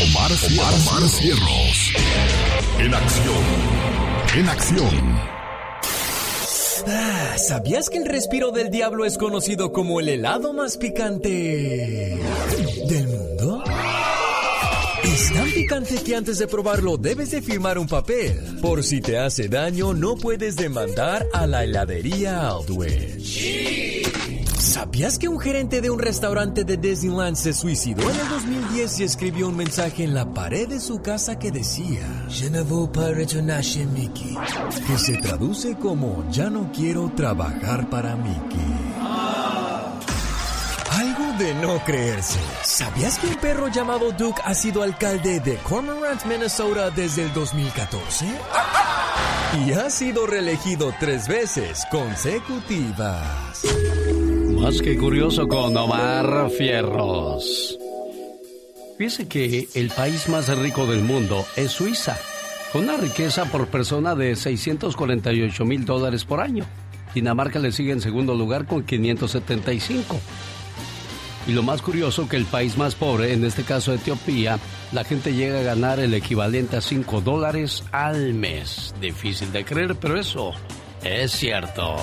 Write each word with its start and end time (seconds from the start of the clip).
Omar, 0.00 0.32
Omar, 0.32 0.74
Omar 0.74 1.08
Cierros. 1.08 1.92
En 2.80 2.92
acción. 2.92 3.44
En 4.36 4.48
acción. 4.48 5.18
Ah, 6.88 7.36
¿Sabías 7.38 7.90
que 7.90 7.98
el 7.98 8.06
respiro 8.06 8.50
del 8.50 8.70
diablo 8.70 9.04
es 9.04 9.16
conocido 9.16 9.72
como 9.72 10.00
el 10.00 10.08
helado 10.08 10.52
más 10.52 10.78
picante 10.78 12.18
del 12.88 13.06
mundo? 13.06 13.62
Es 15.14 15.32
tan 15.32 15.48
picante 15.48 15.94
que 16.02 16.16
antes 16.16 16.38
de 16.38 16.48
probarlo 16.48 16.96
debes 16.96 17.30
de 17.30 17.40
firmar 17.40 17.78
un 17.78 17.86
papel. 17.86 18.58
Por 18.60 18.82
si 18.82 19.00
te 19.00 19.16
hace 19.16 19.46
daño, 19.46 19.94
no 19.94 20.16
puedes 20.16 20.56
demandar 20.56 21.24
a 21.32 21.46
la 21.46 21.62
heladería 21.62 22.48
Aldwich. 22.48 24.10
¿Sabías 24.58 25.16
que 25.16 25.28
un 25.28 25.38
gerente 25.38 25.80
de 25.80 25.88
un 25.88 26.00
restaurante 26.00 26.64
de 26.64 26.76
Disneyland 26.78 27.36
se 27.36 27.52
suicidó 27.52 28.02
en 28.02 28.18
el 28.18 28.28
2010 28.28 28.98
y 28.98 29.02
escribió 29.04 29.48
un 29.48 29.56
mensaje 29.56 30.02
en 30.02 30.14
la 30.14 30.34
pared 30.34 30.66
de 30.66 30.80
su 30.80 31.00
casa 31.00 31.38
que 31.38 31.52
decía 31.52 32.26
Je 32.28 32.50
ne 32.50 32.62
veux 32.62 32.90
pas 32.90 33.14
retourner 33.14 33.62
Mickey? 33.94 34.36
Que 34.84 34.98
se 34.98 35.16
traduce 35.18 35.76
como 35.76 36.28
Ya 36.32 36.50
no 36.50 36.72
quiero 36.72 37.12
trabajar 37.14 37.88
para 37.88 38.16
Mickey. 38.16 39.63
De 41.38 41.52
no 41.54 41.82
creerse. 41.84 42.38
¿Sabías 42.62 43.18
que 43.18 43.26
un 43.26 43.34
perro 43.36 43.68
llamado 43.68 44.12
Duke 44.12 44.40
ha 44.44 44.54
sido 44.54 44.82
alcalde 44.82 45.40
de 45.40 45.56
Cormorant, 45.56 46.24
Minnesota 46.26 46.90
desde 46.90 47.24
el 47.24 47.32
2014? 47.32 48.26
Y 49.66 49.72
ha 49.72 49.90
sido 49.90 50.26
reelegido 50.26 50.94
tres 51.00 51.26
veces 51.26 51.84
consecutivas. 51.90 53.64
Más 54.60 54.80
que 54.80 54.96
curioso 54.96 55.48
con 55.48 55.76
Omar 55.76 56.50
Fierros. 56.50 57.78
Fíjese 58.96 59.26
que 59.26 59.68
el 59.74 59.90
país 59.90 60.28
más 60.28 60.56
rico 60.56 60.86
del 60.86 61.00
mundo 61.00 61.44
es 61.56 61.72
Suiza, 61.72 62.16
con 62.72 62.84
una 62.84 62.96
riqueza 62.96 63.46
por 63.46 63.66
persona 63.66 64.14
de 64.14 64.36
648 64.36 65.64
mil 65.64 65.84
dólares 65.84 66.24
por 66.24 66.40
año. 66.40 66.64
Dinamarca 67.12 67.58
le 67.58 67.72
sigue 67.72 67.92
en 67.92 68.00
segundo 68.00 68.34
lugar 68.34 68.66
con 68.66 68.84
575. 68.84 70.20
Y 71.46 71.52
lo 71.52 71.62
más 71.62 71.82
curioso 71.82 72.26
que 72.28 72.36
el 72.36 72.46
país 72.46 72.78
más 72.78 72.94
pobre, 72.94 73.34
en 73.34 73.44
este 73.44 73.64
caso 73.64 73.92
Etiopía, 73.92 74.58
la 74.92 75.04
gente 75.04 75.34
llega 75.34 75.60
a 75.60 75.62
ganar 75.62 76.00
el 76.00 76.14
equivalente 76.14 76.76
a 76.76 76.80
5 76.80 77.20
dólares 77.20 77.84
al 77.92 78.32
mes. 78.32 78.94
Difícil 79.00 79.52
de 79.52 79.64
creer, 79.64 79.94
pero 79.96 80.18
eso 80.18 80.52
es 81.02 81.32
cierto. 81.32 81.96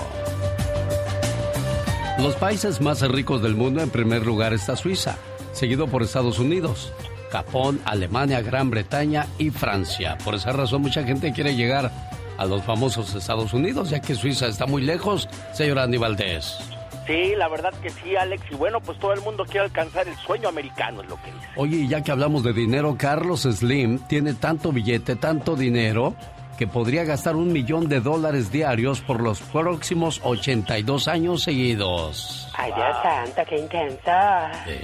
Los 2.20 2.36
países 2.36 2.82
más 2.82 3.02
ricos 3.02 3.42
del 3.42 3.56
mundo, 3.56 3.82
en 3.82 3.90
primer 3.90 4.26
lugar 4.28 4.54
está 4.54 4.76
Suiza, 4.76 5.18
seguido 5.54 5.88
por 5.88 6.04
Estados 6.04 6.38
Unidos, 6.38 6.94
Japón, 7.32 7.82
Alemania, 7.86 8.42
Gran 8.42 8.70
Bretaña 8.70 9.26
y 9.40 9.50
Francia. 9.50 10.20
Por 10.24 10.36
esa 10.36 10.52
razón 10.52 10.84
mucha 10.84 11.04
gente 11.04 11.34
quiere 11.34 11.56
llegar 11.56 11.92
a 12.38 12.46
los 12.46 12.64
famosos 12.64 13.16
Estados 13.16 13.54
Unidos, 13.54 13.90
ya 13.90 14.02
que 14.02 14.14
Suiza 14.14 14.48
está 14.48 14.68
muy 14.68 14.84
lejos, 14.84 15.28
señor 15.54 15.80
Andy 15.80 15.98
Valdés. 15.98 16.58
Sí, 17.08 17.34
la 17.36 17.48
verdad 17.48 17.74
que 17.82 17.90
sí, 17.90 18.16
Alex. 18.16 18.44
Y 18.52 18.56
bueno, 18.56 18.80
pues 18.80 19.00
todo 19.00 19.14
el 19.14 19.22
mundo 19.22 19.44
quiere 19.46 19.66
alcanzar 19.66 20.08
el 20.08 20.16
sueño 20.18 20.50
americano, 20.50 21.02
es 21.02 21.10
lo 21.10 21.16
que 21.22 21.32
dice. 21.32 21.48
Oye, 21.56 21.78
y 21.78 21.88
ya 21.88 22.02
que 22.02 22.12
hablamos 22.12 22.44
de 22.44 22.54
dinero, 22.54 22.96
Carlos 22.98 23.42
Slim 23.42 24.00
tiene 24.08 24.34
tanto 24.34 24.72
billete, 24.72 25.16
tanto 25.16 25.56
dinero, 25.56 26.16
que 26.58 26.68
podría 26.68 27.04
gastar 27.04 27.36
un 27.36 27.52
millón 27.52 27.90
de 27.90 28.02
dólares 28.02 28.52
diarios 28.52 29.02
por 29.02 29.20
los 29.20 29.40
próximos 29.42 30.22
82 30.24 31.08
años 31.08 31.42
seguidos. 31.42 32.52
Ay, 32.56 32.72
Dios 32.76 32.96
santo, 33.02 33.42
qué 33.50 33.58
intenso. 33.58 34.12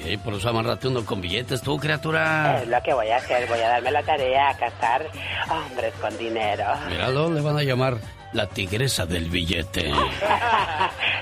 Sí, 0.03 0.17
por 0.17 0.33
eso 0.33 0.49
amárrate 0.49 0.87
uno 0.87 1.05
con 1.05 1.21
billetes 1.21 1.61
tú, 1.61 1.77
criatura. 1.77 2.61
Es 2.63 2.67
lo 2.67 2.81
que 2.81 2.93
voy 2.95 3.09
a 3.09 3.17
hacer, 3.17 3.47
voy 3.47 3.59
a 3.59 3.69
darme 3.69 3.91
la 3.91 4.01
tarea 4.01 4.49
a 4.49 4.57
cazar 4.57 5.05
hombres 5.51 5.93
con 6.01 6.17
dinero. 6.17 6.65
Míralo, 6.89 7.31
le 7.31 7.41
van 7.41 7.57
a 7.57 7.63
llamar 7.63 7.97
la 8.33 8.47
tigresa 8.47 9.05
del 9.05 9.29
billete. 9.29 9.89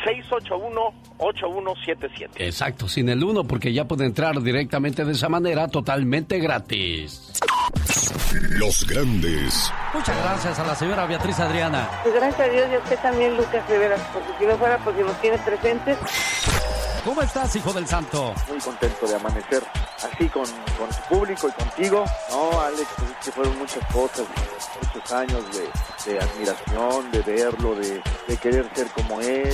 681-8177. 0.03 2.29
Exacto, 2.35 2.87
sin 2.87 3.09
el 3.09 3.23
1 3.23 3.45
porque 3.45 3.73
ya 3.73 3.85
puede 3.85 4.05
entrar 4.05 4.39
directamente 4.41 5.03
de 5.05 5.13
esa 5.13 5.29
manera 5.29 5.67
totalmente 5.67 6.39
gratis. 6.39 7.31
Los 8.51 8.87
grandes. 8.87 9.71
Muchas 9.93 10.17
gracias 10.23 10.59
a 10.59 10.65
la 10.65 10.75
señora 10.75 11.05
Beatriz 11.05 11.39
Adriana. 11.39 11.89
Pues 12.03 12.15
gracias 12.15 12.39
a 12.39 12.51
Dios 12.51 12.67
y 12.71 12.75
a 12.75 12.79
usted 12.79 12.99
también, 12.99 13.35
Lucas 13.35 13.69
Rivera, 13.69 13.97
porque 14.13 14.29
si 14.39 14.45
no 14.45 14.57
fuera 14.57 14.77
porque 14.79 15.03
nos 15.03 15.19
tiene 15.21 15.37
presentes. 15.39 15.97
¿Cómo 17.03 17.21
estás, 17.23 17.55
hijo 17.55 17.73
del 17.73 17.87
santo? 17.87 18.33
Muy 18.47 18.59
contento 18.59 19.07
de 19.07 19.15
amanecer 19.15 19.63
así 20.03 20.29
con, 20.29 20.45
con 20.77 20.93
su 20.93 21.01
público 21.09 21.47
y 21.47 21.51
contigo. 21.51 22.05
No, 22.29 22.61
Alex, 22.61 22.87
pues 22.95 23.11
es 23.11 23.17
que 23.25 23.31
fueron 23.31 23.57
muchas 23.57 23.85
cosas, 23.91 24.25
muchos 24.93 25.11
años 25.11 25.43
de, 25.51 26.11
de 26.11 26.19
admiración, 26.19 27.11
de 27.11 27.19
verlo, 27.21 27.75
de, 27.75 28.03
de, 28.27 28.37
querer 28.37 28.69
ser 28.75 28.87
como 28.91 29.19
él. 29.19 29.51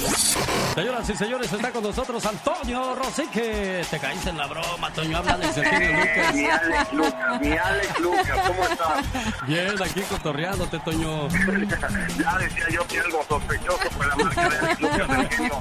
Señoras 0.76 1.10
y 1.10 1.16
señores, 1.16 1.54
está 1.54 1.72
con 1.72 1.84
nosotros 1.84 2.26
Antonio 2.26 2.96
Rosique. 2.96 3.86
Te 3.90 4.00
caíste 4.00 4.30
en 4.30 4.38
la 4.38 4.48
broma, 4.48 4.92
Toño. 4.92 5.18
Habla 5.18 5.38
de 5.38 5.54
Sergio 5.54 5.80
Lucas. 5.90 6.34
Mi 6.34 6.46
Alex 6.46 6.94
Lucas, 6.94 7.42
mi 7.42 7.58
Alex 7.58 8.00
Lucas, 8.00 8.40
¿cómo 8.48 8.64
estás? 8.64 9.48
Bien, 9.48 9.84
aquí 9.84 10.02
cotorreándote, 10.02 10.80
Toño. 10.80 11.30
ya 12.20 12.38
decía 12.40 12.66
yo 12.72 12.88
que 12.88 13.00
algo 13.00 13.24
sospechoso 13.28 13.90
con 13.98 14.10
la 14.10 14.16
marca 14.18 14.50
de 14.50 14.58
Alex 14.58 14.82
Lucas 14.82 15.08
del 15.08 15.30
genio. 15.30 15.60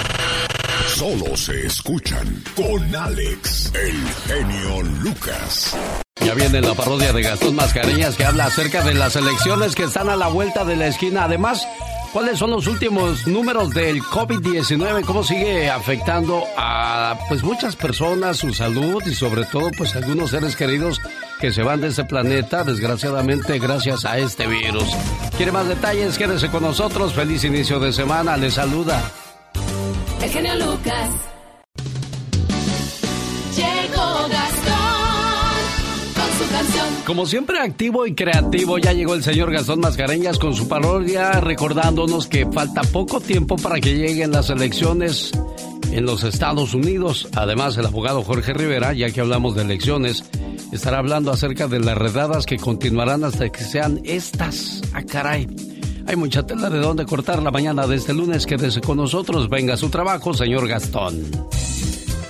Solo 0.96 1.36
se 1.36 1.66
escuchan 1.66 2.42
con 2.54 2.96
Alex, 2.96 3.70
el 3.74 4.08
genio 4.26 4.82
Lucas. 5.02 5.76
Ya 6.24 6.32
viene 6.32 6.62
la 6.62 6.72
parodia 6.72 7.12
de 7.12 7.20
Gastón 7.20 7.54
Mascareñas 7.54 8.16
que 8.16 8.24
habla 8.24 8.46
acerca 8.46 8.82
de 8.82 8.94
las 8.94 9.14
elecciones 9.14 9.74
que 9.74 9.82
están 9.82 10.08
a 10.08 10.16
la 10.16 10.28
vuelta 10.28 10.64
de 10.64 10.74
la 10.74 10.86
esquina. 10.86 11.24
Además, 11.24 11.68
¿cuáles 12.14 12.38
son 12.38 12.50
los 12.50 12.66
últimos 12.66 13.26
números 13.26 13.74
del 13.74 14.02
COVID-19? 14.04 15.04
¿Cómo 15.04 15.22
sigue 15.22 15.68
afectando 15.68 16.44
a 16.56 17.18
pues 17.28 17.42
muchas 17.42 17.76
personas, 17.76 18.38
su 18.38 18.54
salud 18.54 19.02
y 19.04 19.14
sobre 19.14 19.44
todo 19.44 19.68
pues 19.76 19.94
algunos 19.96 20.30
seres 20.30 20.56
queridos 20.56 20.98
que 21.42 21.52
se 21.52 21.62
van 21.62 21.82
de 21.82 21.88
este 21.88 22.04
planeta 22.04 22.64
desgraciadamente 22.64 23.58
gracias 23.58 24.06
a 24.06 24.16
este 24.16 24.46
virus? 24.46 24.88
¿Quiere 25.36 25.52
más 25.52 25.68
detalles? 25.68 26.16
Quédese 26.16 26.48
con 26.48 26.62
nosotros. 26.62 27.12
Feliz 27.12 27.44
inicio 27.44 27.80
de 27.80 27.92
semana. 27.92 28.38
Le 28.38 28.50
saluda 28.50 29.12
genio 30.28 30.54
Lucas. 30.56 31.10
Llegó 33.56 34.28
Gastón 34.28 35.56
con 36.14 36.38
su 36.38 36.52
canción. 36.52 36.86
Como 37.06 37.26
siempre 37.26 37.60
activo 37.60 38.06
y 38.06 38.14
creativo, 38.14 38.78
ya 38.78 38.92
llegó 38.92 39.14
el 39.14 39.22
señor 39.22 39.52
Gastón 39.52 39.80
Mascareñas 39.80 40.38
con 40.38 40.54
su 40.54 40.68
parodia, 40.68 41.32
recordándonos 41.40 42.26
que 42.26 42.46
falta 42.46 42.82
poco 42.82 43.20
tiempo 43.20 43.56
para 43.56 43.80
que 43.80 43.94
lleguen 43.94 44.32
las 44.32 44.50
elecciones 44.50 45.32
en 45.92 46.04
los 46.04 46.24
Estados 46.24 46.74
Unidos. 46.74 47.28
Además, 47.34 47.76
el 47.78 47.86
abogado 47.86 48.22
Jorge 48.22 48.52
Rivera, 48.52 48.92
ya 48.92 49.10
que 49.10 49.20
hablamos 49.20 49.54
de 49.54 49.62
elecciones, 49.62 50.24
estará 50.72 50.98
hablando 50.98 51.30
acerca 51.30 51.68
de 51.68 51.80
las 51.80 51.96
redadas 51.96 52.46
que 52.46 52.58
continuarán 52.58 53.24
hasta 53.24 53.48
que 53.50 53.64
sean 53.64 54.00
estas. 54.04 54.82
¡Ah, 54.92 55.02
caray! 55.02 55.75
Hay 56.08 56.14
mucha 56.14 56.46
tela 56.46 56.70
de 56.70 56.78
dónde 56.78 57.04
cortar 57.04 57.42
la 57.42 57.50
mañana 57.50 57.86
de 57.86 57.96
este 57.96 58.14
lunes. 58.14 58.46
Quédese 58.46 58.80
con 58.80 58.96
nosotros. 58.96 59.48
Venga 59.48 59.74
a 59.74 59.76
su 59.76 59.90
trabajo, 59.90 60.34
señor 60.34 60.68
Gastón. 60.68 61.24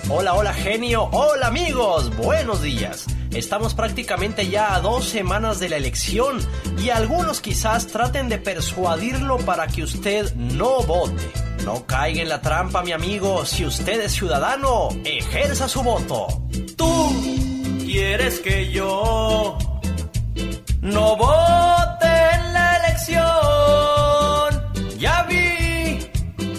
Hola, 0.08 0.34
hola 0.34 0.54
genio, 0.54 1.08
hola 1.10 1.48
amigos, 1.48 2.16
buenos 2.16 2.62
días. 2.62 3.06
Estamos 3.32 3.74
prácticamente 3.74 4.48
ya 4.48 4.76
a 4.76 4.80
dos 4.80 5.04
semanas 5.04 5.58
de 5.58 5.68
la 5.68 5.76
elección 5.76 6.38
y 6.82 6.90
algunos 6.90 7.40
quizás 7.40 7.88
traten 7.88 8.28
de 8.28 8.38
persuadirlo 8.38 9.36
para 9.38 9.66
que 9.66 9.82
usted 9.82 10.32
no 10.36 10.82
vote. 10.84 11.22
No 11.64 11.84
caiga 11.86 12.22
en 12.22 12.28
la 12.28 12.40
trampa, 12.40 12.84
mi 12.84 12.92
amigo. 12.92 13.44
Si 13.44 13.66
usted 13.66 14.00
es 14.00 14.12
ciudadano, 14.12 14.88
ejerza 15.04 15.68
su 15.68 15.82
voto. 15.82 16.28
Tú 16.76 17.12
quieres 17.84 18.38
que 18.38 18.70
yo 18.70 19.58
no 20.86 21.16
vote 21.16 22.12
en 22.34 22.52
la 22.52 22.76
elección. 22.78 23.28
Ya 24.98 25.22
vi 25.24 25.98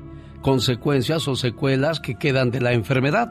consecuencias 0.42 1.28
o 1.28 1.36
secuelas 1.36 2.00
que 2.00 2.16
quedan 2.16 2.50
de 2.50 2.60
la 2.60 2.72
enfermedad. 2.72 3.30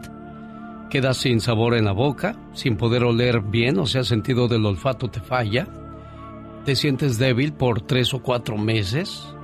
Quedas 0.90 1.18
sin 1.18 1.42
sabor 1.42 1.76
en 1.76 1.84
la 1.84 1.92
boca, 1.92 2.38
sin 2.54 2.78
poder 2.78 3.04
oler 3.04 3.42
bien, 3.42 3.78
o 3.78 3.86
sea, 3.86 4.06
sentido 4.06 4.48
del 4.48 4.66
olfato 4.66 5.10
te 5.10 5.20
falla. 5.20 5.68
Te 6.64 6.78
sientes 6.78 7.18
débil 7.18 7.52
por 7.52 7.82
tres 7.82 8.14
o 8.14 8.24
cuatro 8.24 8.58
meses. 8.58 9.36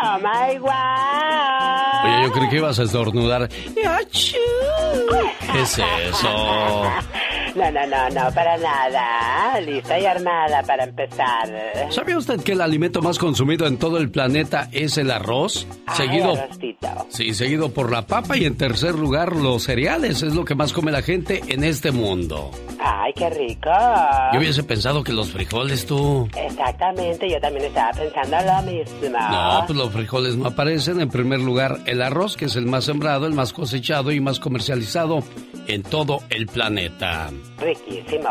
Oh 0.02 0.18
my 0.18 0.58
wow. 0.58 1.25
Yo 2.26 2.32
creí 2.32 2.48
que 2.48 2.56
ibas 2.56 2.76
a 2.80 2.82
estornudar. 2.82 3.48
¡Achú! 3.86 4.36
¿Qué 5.52 5.62
es 5.62 5.78
eso? 5.78 6.92
No, 7.56 7.70
no, 7.70 7.86
no, 7.86 8.08
no, 8.10 8.34
para 8.34 8.56
nada. 8.58 9.58
Lista 9.60 9.98
y 9.98 10.04
armada 10.04 10.62
para 10.62 10.84
empezar. 10.84 11.48
¿Sabía 11.90 12.18
usted 12.18 12.40
que 12.42 12.52
el 12.52 12.60
alimento 12.60 13.00
más 13.00 13.18
consumido 13.18 13.66
en 13.66 13.78
todo 13.78 13.96
el 13.98 14.10
planeta 14.10 14.68
es 14.72 14.98
el 14.98 15.10
arroz? 15.10 15.66
Seguido, 15.94 16.32
Ay, 16.32 16.38
arrocito. 16.38 17.06
sí, 17.08 17.32
seguido 17.34 17.70
por 17.72 17.90
la 17.90 18.06
papa 18.06 18.36
y 18.36 18.44
en 18.44 18.56
tercer 18.56 18.94
lugar 18.94 19.34
los 19.34 19.62
cereales. 19.64 20.22
Es 20.22 20.34
lo 20.34 20.44
que 20.44 20.54
más 20.54 20.72
come 20.74 20.92
la 20.92 21.00
gente 21.02 21.40
en 21.48 21.64
este 21.64 21.92
mundo. 21.92 22.50
Ay, 22.78 23.12
qué 23.14 23.30
rico. 23.30 23.70
Yo 24.32 24.38
hubiese 24.38 24.62
pensado 24.62 25.02
que 25.02 25.12
los 25.14 25.30
frijoles, 25.30 25.86
tú. 25.86 26.28
Exactamente, 26.36 27.28
yo 27.30 27.40
también 27.40 27.66
estaba 27.66 27.90
pensando 27.92 28.36
lo 28.36 28.62
mismo. 28.70 29.18
No, 29.18 29.64
pues 29.66 29.78
los 29.78 29.90
frijoles 29.92 30.36
no 30.36 30.48
aparecen. 30.48 31.00
En 31.00 31.08
primer 31.08 31.40
lugar, 31.40 31.78
el 31.86 32.02
arroz, 32.02 32.36
que 32.36 32.44
es 32.44 32.56
el 32.56 32.66
más 32.66 32.84
sembrado, 32.84 33.26
el 33.26 33.32
más 33.32 33.52
cosechado 33.54 34.12
y 34.12 34.20
más 34.20 34.40
comercializado 34.40 35.20
en 35.66 35.82
todo 35.82 36.20
el 36.28 36.46
planeta. 36.46 37.30
Riquísimo. 37.58 38.28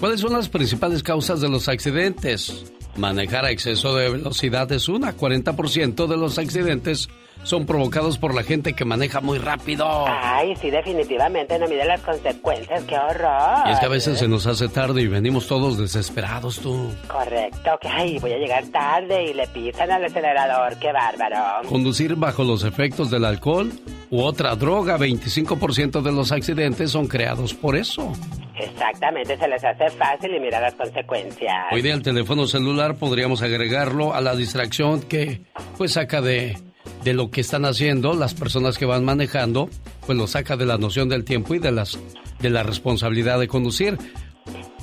¿Cuáles 0.00 0.20
son 0.20 0.32
las 0.32 0.48
principales 0.48 1.02
causas 1.02 1.40
de 1.40 1.48
los 1.48 1.68
accidentes? 1.68 2.72
Manejar 2.96 3.44
a 3.44 3.50
exceso 3.50 3.94
de 3.94 4.10
velocidad 4.10 4.70
es 4.72 4.88
una. 4.88 5.16
40% 5.16 6.06
de 6.06 6.16
los 6.16 6.38
accidentes 6.38 7.08
son 7.46 7.64
provocados 7.64 8.18
por 8.18 8.34
la 8.34 8.42
gente 8.42 8.72
que 8.72 8.84
maneja 8.84 9.20
muy 9.20 9.38
rápido. 9.38 9.86
Ay, 10.08 10.56
sí, 10.56 10.68
definitivamente 10.68 11.56
no 11.60 11.68
mide 11.68 11.84
las 11.84 12.00
consecuencias, 12.00 12.82
qué 12.84 12.98
horror. 12.98 13.68
Y 13.68 13.70
es 13.70 13.78
que 13.78 13.86
a 13.86 13.88
veces 13.88 14.18
se 14.18 14.26
nos 14.26 14.48
hace 14.48 14.68
tarde 14.68 15.02
y 15.02 15.06
venimos 15.06 15.46
todos 15.46 15.78
desesperados, 15.78 16.58
tú. 16.58 16.92
Correcto, 17.06 17.78
que 17.80 17.86
ay, 17.86 18.18
voy 18.18 18.32
a 18.32 18.38
llegar 18.38 18.66
tarde 18.66 19.30
y 19.30 19.32
le 19.34 19.46
pisan 19.46 19.92
al 19.92 20.04
acelerador, 20.04 20.76
qué 20.80 20.90
bárbaro. 20.92 21.68
Conducir 21.68 22.16
bajo 22.16 22.42
los 22.42 22.64
efectos 22.64 23.12
del 23.12 23.24
alcohol 23.24 23.70
u 24.10 24.22
otra 24.22 24.56
droga, 24.56 24.98
25% 24.98 26.02
de 26.02 26.10
los 26.10 26.32
accidentes 26.32 26.90
son 26.90 27.06
creados 27.06 27.54
por 27.54 27.76
eso. 27.76 28.12
Exactamente, 28.58 29.36
se 29.36 29.46
les 29.46 29.62
hace 29.62 29.88
fácil 29.90 30.34
y 30.34 30.40
mira 30.40 30.60
las 30.60 30.74
consecuencias. 30.74 31.66
Hoy 31.70 31.82
día 31.82 31.94
el 31.94 32.02
teléfono 32.02 32.48
celular 32.48 32.96
podríamos 32.96 33.42
agregarlo 33.42 34.14
a 34.14 34.20
la 34.20 34.34
distracción 34.34 35.02
que 35.02 35.42
pues 35.76 35.92
saca 35.92 36.20
de, 36.20 36.56
de 37.04 37.14
lo 37.14 37.30
que 37.30 37.40
están 37.40 37.64
haciendo 37.64 38.14
las 38.14 38.34
personas 38.34 38.78
que 38.78 38.86
van 38.86 39.04
manejando, 39.04 39.68
pues 40.06 40.18
lo 40.18 40.26
saca 40.26 40.56
de 40.56 40.66
la 40.66 40.78
noción 40.78 41.08
del 41.08 41.24
tiempo 41.24 41.54
y 41.54 41.58
de 41.58 41.72
las 41.72 41.98
de 42.40 42.50
la 42.50 42.62
responsabilidad 42.62 43.38
de 43.38 43.48
conducir. 43.48 43.98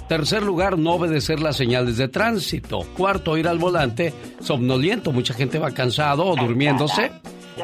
Tercer 0.08 0.44
lugar, 0.44 0.78
no 0.78 0.94
obedecer 0.94 1.40
las 1.40 1.56
señales 1.56 1.98
de 1.98 2.08
tránsito. 2.08 2.82
Cuarto, 2.98 3.38
ir 3.38 3.48
al 3.48 3.58
volante 3.58 4.14
somnoliento. 4.42 5.12
Mucha 5.12 5.34
gente 5.34 5.60
va 5.60 5.72
cansado 5.72 6.26
o 6.26 6.36
durmiéndose. 6.36 7.12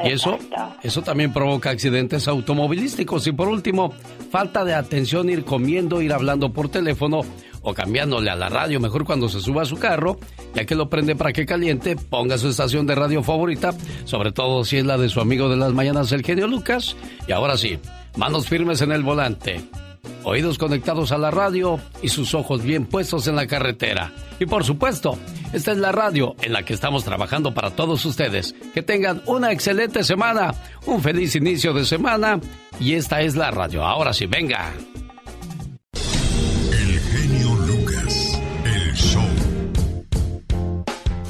Y 0.03 0.09
eso, 0.09 0.37
eso 0.81 1.01
también 1.01 1.33
provoca 1.33 1.69
accidentes 1.69 2.27
automovilísticos. 2.27 3.27
Y 3.27 3.33
por 3.33 3.49
último, 3.49 3.93
falta 4.31 4.63
de 4.63 4.73
atención, 4.73 5.29
ir 5.29 5.43
comiendo, 5.43 6.01
ir 6.01 6.13
hablando 6.13 6.53
por 6.53 6.69
teléfono 6.69 7.21
o 7.61 7.73
cambiándole 7.73 8.29
a 8.29 8.35
la 8.35 8.49
radio. 8.49 8.79
Mejor 8.79 9.05
cuando 9.05 9.29
se 9.29 9.39
suba 9.39 9.63
a 9.63 9.65
su 9.65 9.77
carro, 9.77 10.17
ya 10.55 10.65
que 10.65 10.75
lo 10.75 10.89
prende 10.89 11.15
para 11.15 11.33
que 11.33 11.45
caliente, 11.45 11.95
ponga 11.95 12.37
su 12.37 12.49
estación 12.49 12.85
de 12.85 12.95
radio 12.95 13.23
favorita, 13.23 13.73
sobre 14.05 14.31
todo 14.31 14.63
si 14.63 14.77
es 14.77 14.85
la 14.85 14.97
de 14.97 15.09
su 15.09 15.21
amigo 15.21 15.49
de 15.49 15.57
las 15.57 15.73
mañanas, 15.73 16.11
el 16.11 16.23
genio 16.23 16.47
Lucas. 16.47 16.95
Y 17.27 17.31
ahora 17.31 17.57
sí, 17.57 17.79
manos 18.17 18.47
firmes 18.47 18.81
en 18.81 18.91
el 18.91 19.03
volante 19.03 19.61
oídos 20.23 20.57
conectados 20.57 21.11
a 21.11 21.17
la 21.17 21.31
radio 21.31 21.79
y 22.01 22.09
sus 22.09 22.33
ojos 22.33 22.63
bien 22.63 22.85
puestos 22.85 23.27
en 23.27 23.35
la 23.35 23.47
carretera. 23.47 24.11
Y 24.39 24.45
por 24.45 24.63
supuesto, 24.63 25.17
esta 25.53 25.71
es 25.71 25.77
la 25.77 25.91
radio 25.91 26.35
en 26.41 26.53
la 26.53 26.63
que 26.63 26.73
estamos 26.73 27.03
trabajando 27.03 27.53
para 27.53 27.71
todos 27.71 28.05
ustedes. 28.05 28.55
Que 28.73 28.81
tengan 28.81 29.21
una 29.25 29.51
excelente 29.51 30.03
semana, 30.03 30.53
un 30.85 31.01
feliz 31.01 31.35
inicio 31.35 31.73
de 31.73 31.85
semana 31.85 32.39
y 32.79 32.93
esta 32.93 33.21
es 33.21 33.35
la 33.35 33.51
radio. 33.51 33.83
Ahora 33.85 34.13
sí, 34.13 34.25
venga. 34.25 34.73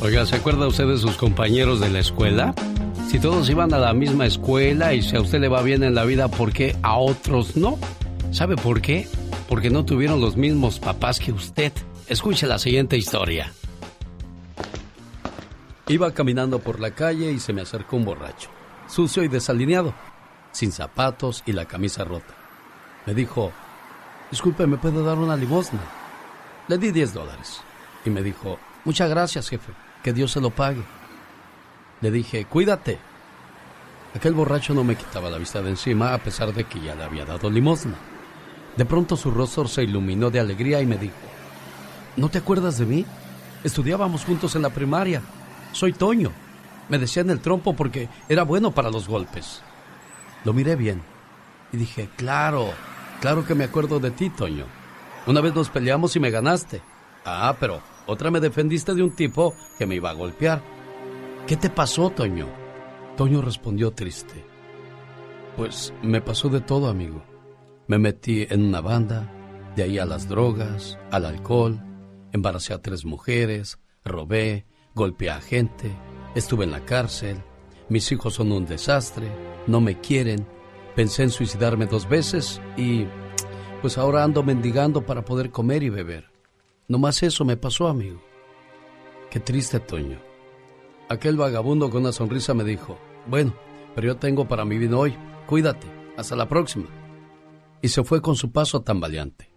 Oiga, 0.10 0.26
¿se 0.26 0.38
acuerda 0.38 0.66
usted 0.66 0.88
de 0.88 0.98
sus 0.98 1.18
compañeros 1.18 1.80
de 1.80 1.92
la 1.92 2.00
escuela? 2.00 2.56
Si 3.12 3.20
todos 3.20 3.48
iban 3.48 3.72
a 3.76 3.78
la 3.78 3.94
misma 3.94 4.26
escuela 4.26 4.96
y 4.96 5.04
si 5.04 5.16
a 5.16 5.22
usted 5.22 5.40
le 5.40 5.50
va 5.50 5.62
bien 5.62 5.84
en 5.84 5.94
la 5.94 6.04
vida, 6.04 6.28
¿por 6.30 6.52
qué 6.52 6.76
a 6.82 6.98
otros 6.98 7.56
no? 7.56 7.78
¿Sabe 8.32 8.56
por 8.56 8.82
qué? 8.82 9.08
Porque 9.48 9.70
no 9.70 9.86
tuvieron 9.86 10.20
los 10.20 10.36
mismos 10.36 10.80
papás 10.80 11.20
que 11.20 11.32
usted. 11.32 11.72
Escuche 12.08 12.48
la 12.48 12.58
siguiente 12.58 12.98
historia. 12.98 13.54
Iba 15.88 16.12
caminando 16.12 16.58
por 16.58 16.80
la 16.80 16.90
calle 16.90 17.32
y 17.32 17.40
se 17.40 17.54
me 17.54 17.62
acercó 17.62 17.96
un 17.96 18.06
borracho, 18.06 18.50
sucio 18.88 19.22
y 19.22 19.28
desalineado, 19.28 19.94
sin 20.52 20.72
zapatos 20.72 21.44
y 21.46 21.52
la 21.52 21.66
camisa 21.66 22.04
rota. 22.04 22.34
Me 23.06 23.14
dijo, 23.14 23.52
disculpe, 24.32 24.66
¿me 24.66 24.78
puede 24.78 25.04
dar 25.04 25.20
una 25.20 25.36
limosna? 25.36 25.82
Le 26.68 26.80
di 26.80 26.90
10 26.90 27.14
dólares 27.14 27.62
y 28.04 28.10
me 28.10 28.24
dijo, 28.24 28.58
muchas 28.86 29.08
gracias, 29.08 29.48
jefe, 29.50 29.72
que 30.04 30.14
Dios 30.14 30.32
se 30.32 30.42
lo 30.42 30.50
pague. 30.50 30.84
Le 32.02 32.12
dije, 32.12 32.46
cuídate. 32.46 33.00
Aquel 34.16 34.34
borracho 34.34 34.74
no 34.74 34.84
me 34.84 34.96
quitaba 34.96 35.30
la 35.30 35.38
vista 35.38 35.62
de 35.62 35.70
encima 35.70 36.14
a 36.14 36.18
pesar 36.18 36.54
de 36.54 36.64
que 36.64 36.80
ya 36.80 36.96
le 36.96 37.04
había 37.04 37.26
dado 37.26 37.50
limosna. 37.50 37.96
De 38.76 38.86
pronto 38.86 39.16
su 39.16 39.32
rostro 39.32 39.68
se 39.68 39.84
iluminó 39.84 40.30
de 40.30 40.40
alegría 40.40 40.82
y 40.82 40.86
me 40.86 40.98
dijo, 40.98 41.16
¿no 42.16 42.30
te 42.30 42.40
acuerdas 42.40 42.78
de 42.78 42.86
mí? 42.86 43.06
Estudiábamos 43.64 44.26
juntos 44.26 44.56
en 44.56 44.62
la 44.62 44.70
primaria. 44.70 45.22
Soy 45.74 45.94
Toño. 45.94 46.32
Me 46.88 46.98
decía 46.98 47.22
en 47.22 47.30
el 47.30 47.40
trompo 47.40 47.76
porque 47.76 48.10
era 48.30 48.44
bueno 48.44 48.72
para 48.72 48.90
los 48.90 49.08
golpes. 49.08 49.62
Lo 50.44 50.54
miré 50.54 50.76
bien 50.76 51.04
y 51.72 51.78
dije, 51.78 52.10
claro, 52.16 52.72
claro 53.22 53.46
que 53.46 53.56
me 53.56 53.66
acuerdo 53.66 54.00
de 54.00 54.12
ti, 54.12 54.30
Toño. 54.30 54.66
Una 55.28 55.42
vez 55.42 55.54
nos 55.54 55.70
peleamos 55.70 56.16
y 56.16 56.20
me 56.20 56.32
ganaste. 56.32 56.82
Ah, 57.26 57.56
pero 57.60 57.82
otra 58.10 58.32
me 58.32 58.40
defendiste 58.40 58.94
de 58.94 59.04
un 59.04 59.16
tipo 59.16 59.54
que 59.78 59.86
me 59.86 59.96
iba 59.96 60.10
a 60.10 60.14
golpear. 60.14 60.62
¿Qué 61.48 61.56
te 61.58 61.70
pasó, 61.70 62.10
Toño? 62.10 62.48
Toño 63.16 63.42
respondió 63.42 63.92
triste. 63.92 64.46
Pues 65.56 65.94
me 66.02 66.22
pasó 66.22 66.50
de 66.50 66.62
todo, 66.62 66.88
amigo. 66.88 67.24
Me 67.88 67.98
metí 67.98 68.46
en 68.50 68.66
una 68.66 68.82
banda, 68.82 69.32
de 69.76 69.84
ahí 69.84 70.00
a 70.00 70.06
las 70.06 70.28
drogas, 70.28 70.98
al 71.12 71.26
alcohol, 71.26 71.82
embaracé 72.32 72.74
a 72.74 72.82
tres 72.82 73.06
mujeres, 73.06 73.80
robé, 74.04 74.66
golpeé 74.96 75.32
a 75.32 75.42
gente, 75.42 75.92
estuve 76.36 76.66
en 76.66 76.72
la 76.72 76.86
cárcel, 76.86 77.44
mis 77.90 78.12
hijos 78.12 78.36
son 78.36 78.52
un 78.52 78.66
desastre, 78.66 79.28
no 79.68 79.82
me 79.82 80.00
quieren, 80.00 80.46
pensé 80.96 81.24
en 81.24 81.32
suicidarme 81.32 81.88
dos 81.88 82.08
veces 82.08 82.62
y 82.78 83.06
pues 83.82 83.98
ahora 83.98 84.24
ando 84.24 84.44
mendigando 84.44 85.06
para 85.06 85.26
poder 85.26 85.52
comer 85.52 85.84
y 85.84 85.90
beber. 85.90 86.30
No 86.90 87.00
más 87.00 87.24
eso 87.24 87.46
me 87.46 87.56
pasó, 87.56 87.88
amigo. 87.88 88.22
Qué 89.32 89.40
triste, 89.40 89.80
Toño. 89.80 90.20
Aquel 91.08 91.38
vagabundo 91.38 91.90
con 91.90 92.02
una 92.02 92.12
sonrisa 92.12 92.54
me 92.54 92.66
dijo, 92.66 93.00
bueno, 93.28 93.54
pero 93.96 94.08
yo 94.08 94.18
tengo 94.18 94.50
para 94.50 94.66
mi 94.66 94.78
vino 94.78 95.00
hoy, 95.00 95.16
cuídate, 95.48 95.88
hasta 96.18 96.36
la 96.36 96.50
próxima 96.50 96.88
y 97.82 97.90
se 97.90 98.04
fue 98.04 98.22
con 98.22 98.36
su 98.36 98.52
paso 98.52 98.82
tambaleante. 98.82 99.50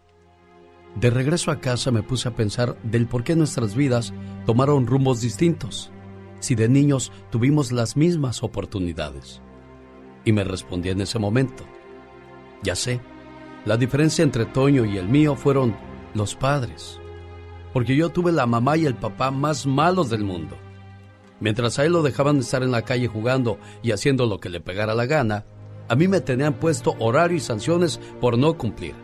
De 0.97 1.11
regreso 1.11 1.51
a 1.51 1.61
casa 1.61 1.91
me 1.91 2.03
puse 2.03 2.29
a 2.29 2.37
pensar 2.37 2.81
del 2.83 3.07
por 3.07 3.25
qué 3.25 3.35
nuestras 3.35 3.75
vidas 3.75 4.13
tomaron 4.47 4.87
rumbos 4.87 5.21
distintos, 5.21 5.91
si 6.41 6.55
de 6.55 6.69
niños 6.69 7.13
tuvimos 7.31 7.73
las 7.73 7.97
mismas 7.97 8.43
oportunidades. 8.43 9.41
Y 10.25 10.33
me 10.33 10.45
respondí 10.45 10.91
en 10.91 11.01
ese 11.01 11.19
momento, 11.19 11.65
ya 12.63 12.77
sé, 12.77 13.01
la 13.65 13.77
diferencia 13.77 14.23
entre 14.23 14.45
Toño 14.45 14.85
y 14.85 14.99
el 14.99 15.09
mío 15.09 15.35
fueron 15.35 15.75
los 16.15 16.35
padres, 16.35 17.01
porque 17.73 17.97
yo 17.97 18.11
tuve 18.11 18.33
la 18.33 18.47
mamá 18.47 18.77
y 18.77 18.87
el 18.87 18.95
papá 18.95 19.31
más 19.31 19.67
malos 19.67 20.11
del 20.11 20.25
mundo. 20.25 20.57
Mientras 21.41 21.79
a 21.79 21.85
él 21.85 21.93
lo 21.93 22.03
dejaban 22.03 22.39
estar 22.39 22.63
en 22.63 22.71
la 22.71 22.83
calle 22.83 23.09
jugando 23.09 23.59
y 23.83 23.91
haciendo 23.91 24.27
lo 24.27 24.39
que 24.39 24.49
le 24.49 24.61
pegara 24.61 24.95
la 24.95 25.07
gana, 25.07 25.45
a 25.89 25.97
mí 25.97 26.07
me 26.07 26.21
tenían 26.21 26.55
puesto 26.55 26.95
horario 27.01 27.37
y 27.37 27.41
sanciones 27.41 27.99
por 28.21 28.39
no 28.39 28.57
cumplir. 28.57 28.95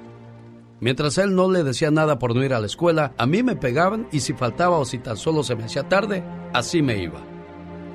Mientras 0.81 1.19
a 1.19 1.25
él 1.25 1.35
no 1.35 1.51
le 1.51 1.65
decía 1.65 1.91
nada 1.91 2.21
por 2.21 2.37
no 2.37 2.45
ir 2.45 2.55
a 2.55 2.61
la 2.61 2.67
escuela, 2.67 3.13
a 3.19 3.27
mí 3.27 3.43
me 3.43 3.57
pegaban 3.57 4.07
y 4.13 4.21
si 4.21 4.33
faltaba 4.33 4.79
o 4.79 4.85
si 4.85 4.99
tan 4.99 5.17
solo 5.17 5.43
se 5.43 5.57
me 5.57 5.65
hacía 5.65 5.89
tarde, 5.89 6.23
así 6.53 6.83
me 6.83 7.03
iba. 7.03 7.21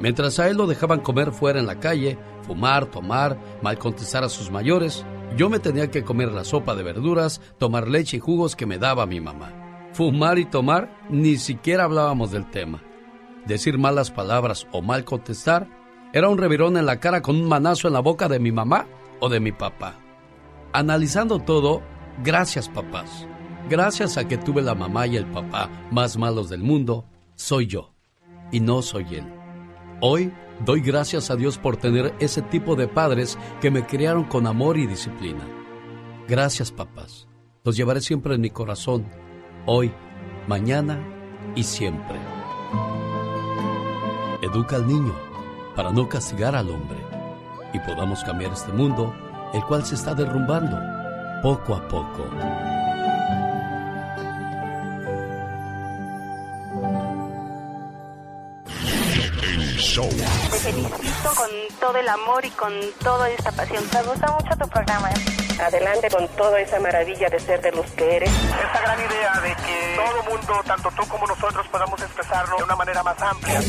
Mientras 0.01 0.37
a 0.39 0.49
él 0.49 0.57
lo 0.57 0.67
dejaban 0.67 0.99
comer 0.99 1.31
fuera 1.31 1.59
en 1.59 1.65
la 1.65 1.79
calle, 1.79 2.17
fumar, 2.45 2.87
tomar, 2.87 3.39
mal 3.61 3.77
contestar 3.77 4.25
a 4.25 4.29
sus 4.29 4.51
mayores, 4.51 5.05
yo 5.37 5.49
me 5.49 5.59
tenía 5.59 5.89
que 5.89 6.03
comer 6.03 6.33
la 6.33 6.43
sopa 6.43 6.75
de 6.75 6.83
verduras, 6.83 7.39
tomar 7.57 7.87
leche 7.87 8.17
y 8.17 8.19
jugos 8.19 8.57
que 8.57 8.65
me 8.65 8.77
daba 8.77 9.05
mi 9.05 9.21
mamá. 9.21 9.62
Fumar 9.93 10.39
y 10.39 10.45
tomar, 10.45 10.89
ni 11.09 11.37
siquiera 11.37 11.83
hablábamos 11.83 12.31
del 12.31 12.49
tema. 12.49 12.81
Decir 13.45 13.77
malas 13.77 14.09
palabras 14.09 14.67
o 14.71 14.81
mal 14.81 15.03
contestar, 15.03 15.67
era 16.13 16.29
un 16.29 16.37
revirón 16.37 16.77
en 16.77 16.85
la 16.85 16.99
cara 16.99 17.21
con 17.21 17.35
un 17.35 17.47
manazo 17.47 17.87
en 17.87 17.93
la 17.93 17.99
boca 17.99 18.27
de 18.27 18.39
mi 18.39 18.51
mamá 18.51 18.87
o 19.19 19.29
de 19.29 19.39
mi 19.39 19.51
papá. 19.51 19.95
Analizando 20.71 21.39
todo, 21.39 21.81
gracias 22.23 22.69
papás. 22.69 23.27
Gracias 23.69 24.17
a 24.17 24.27
que 24.27 24.37
tuve 24.37 24.61
la 24.61 24.75
mamá 24.75 25.05
y 25.07 25.15
el 25.15 25.25
papá 25.25 25.69
más 25.91 26.17
malos 26.17 26.49
del 26.49 26.63
mundo, 26.63 27.05
soy 27.35 27.67
yo 27.67 27.93
y 28.51 28.59
no 28.59 28.81
soy 28.81 29.05
él. 29.15 29.25
Hoy 30.01 30.33
doy 30.65 30.81
gracias 30.81 31.29
a 31.29 31.35
Dios 31.35 31.57
por 31.57 31.77
tener 31.77 32.13
ese 32.19 32.41
tipo 32.41 32.75
de 32.75 32.87
padres 32.87 33.37
que 33.61 33.71
me 33.71 33.85
criaron 33.85 34.23
con 34.23 34.47
amor 34.47 34.77
y 34.77 34.87
disciplina. 34.87 35.47
Gracias 36.27 36.71
papás. 36.71 37.27
Los 37.63 37.77
llevaré 37.77 38.01
siempre 38.01 38.35
en 38.35 38.41
mi 38.41 38.49
corazón, 38.49 39.05
hoy, 39.65 39.93
mañana 40.47 40.99
y 41.55 41.63
siempre. 41.63 42.19
Educa 44.41 44.75
al 44.75 44.87
niño 44.87 45.13
para 45.75 45.91
no 45.91 46.07
castigar 46.09 46.55
al 46.55 46.69
hombre 46.69 46.97
y 47.73 47.79
podamos 47.79 48.23
cambiar 48.23 48.51
este 48.51 48.71
mundo, 48.71 49.13
el 49.53 49.63
cual 49.65 49.85
se 49.85 49.95
está 49.95 50.13
derrumbando 50.13 50.77
poco 51.41 51.75
a 51.75 51.87
poco. 51.87 52.25
Te 59.93 60.57
felicito 60.57 61.29
con 61.35 61.49
todo 61.79 61.97
el 61.97 62.09
amor 62.09 62.43
y 62.43 62.49
con 62.49 62.73
toda 63.03 63.29
esta 63.29 63.51
pasión. 63.51 63.83
Me 63.93 64.01
gusta 64.03 64.31
mucho 64.31 64.57
tu 64.57 64.67
programa. 64.67 65.11
¿eh? 65.11 65.42
Adelante 65.59 66.09
con 66.09 66.27
toda 66.29 66.59
esa 66.59 66.79
maravilla 66.79 67.29
de 67.29 67.39
ser 67.39 67.61
de 67.61 67.71
los 67.71 67.85
que 67.91 68.15
eres. 68.17 68.29
Esta 68.29 68.81
gran 68.81 68.99
idea 68.99 69.41
de 69.41 69.55
que 69.63 69.95
todo 69.95 70.23
mundo, 70.31 70.61
tanto 70.65 70.89
tú 70.91 71.07
como 71.07 71.27
nosotros, 71.27 71.65
podamos 71.67 72.01
expresarlo 72.01 72.57
de 72.57 72.63
una 72.63 72.75
manera 72.75 73.03
más 73.03 73.21
amplia. 73.21 73.61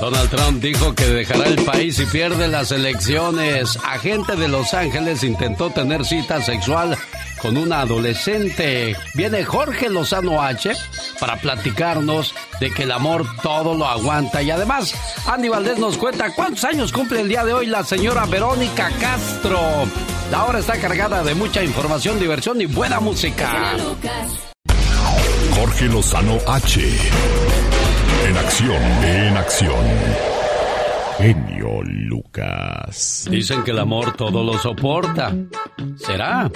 Donald 0.00 0.30
Trump 0.30 0.62
dijo 0.62 0.94
que 0.94 1.06
dejará 1.06 1.46
el 1.46 1.64
país 1.64 1.96
si 1.96 2.06
pierde 2.06 2.48
las 2.48 2.70
elecciones. 2.70 3.78
Agente 3.84 4.36
de 4.36 4.48
Los 4.48 4.74
Ángeles 4.74 5.22
intentó 5.22 5.70
tener 5.70 6.04
cita 6.04 6.42
sexual 6.42 6.96
con 7.46 7.56
una 7.56 7.82
adolescente. 7.82 8.96
Viene 9.14 9.44
Jorge 9.44 9.88
Lozano 9.88 10.42
H 10.42 10.72
para 11.20 11.36
platicarnos 11.36 12.34
de 12.58 12.72
que 12.72 12.82
el 12.82 12.90
amor 12.90 13.24
todo 13.40 13.74
lo 13.74 13.86
aguanta. 13.86 14.42
Y 14.42 14.50
además, 14.50 14.92
Andy 15.28 15.48
Valdés 15.48 15.78
nos 15.78 15.96
cuenta 15.96 16.34
cuántos 16.34 16.64
años 16.64 16.90
cumple 16.90 17.20
el 17.20 17.28
día 17.28 17.44
de 17.44 17.52
hoy 17.52 17.66
la 17.66 17.84
señora 17.84 18.26
Verónica 18.26 18.90
Castro. 19.00 19.60
La 20.32 20.44
hora 20.44 20.58
está 20.58 20.80
cargada 20.80 21.22
de 21.22 21.36
mucha 21.36 21.62
información, 21.62 22.18
diversión 22.18 22.60
y 22.60 22.66
buena 22.66 22.98
música. 22.98 23.76
Jorge 25.54 25.84
Lozano 25.84 26.38
H. 26.48 26.80
En 28.26 28.36
acción, 28.36 28.82
en 29.04 29.36
acción. 29.36 30.35
Genio 31.18 31.82
Lucas. 31.82 33.26
Dicen 33.30 33.62
que 33.64 33.70
el 33.70 33.78
amor 33.78 34.16
todo 34.16 34.44
lo 34.44 34.54
soporta. 34.58 35.34
¿Será? 35.96 36.50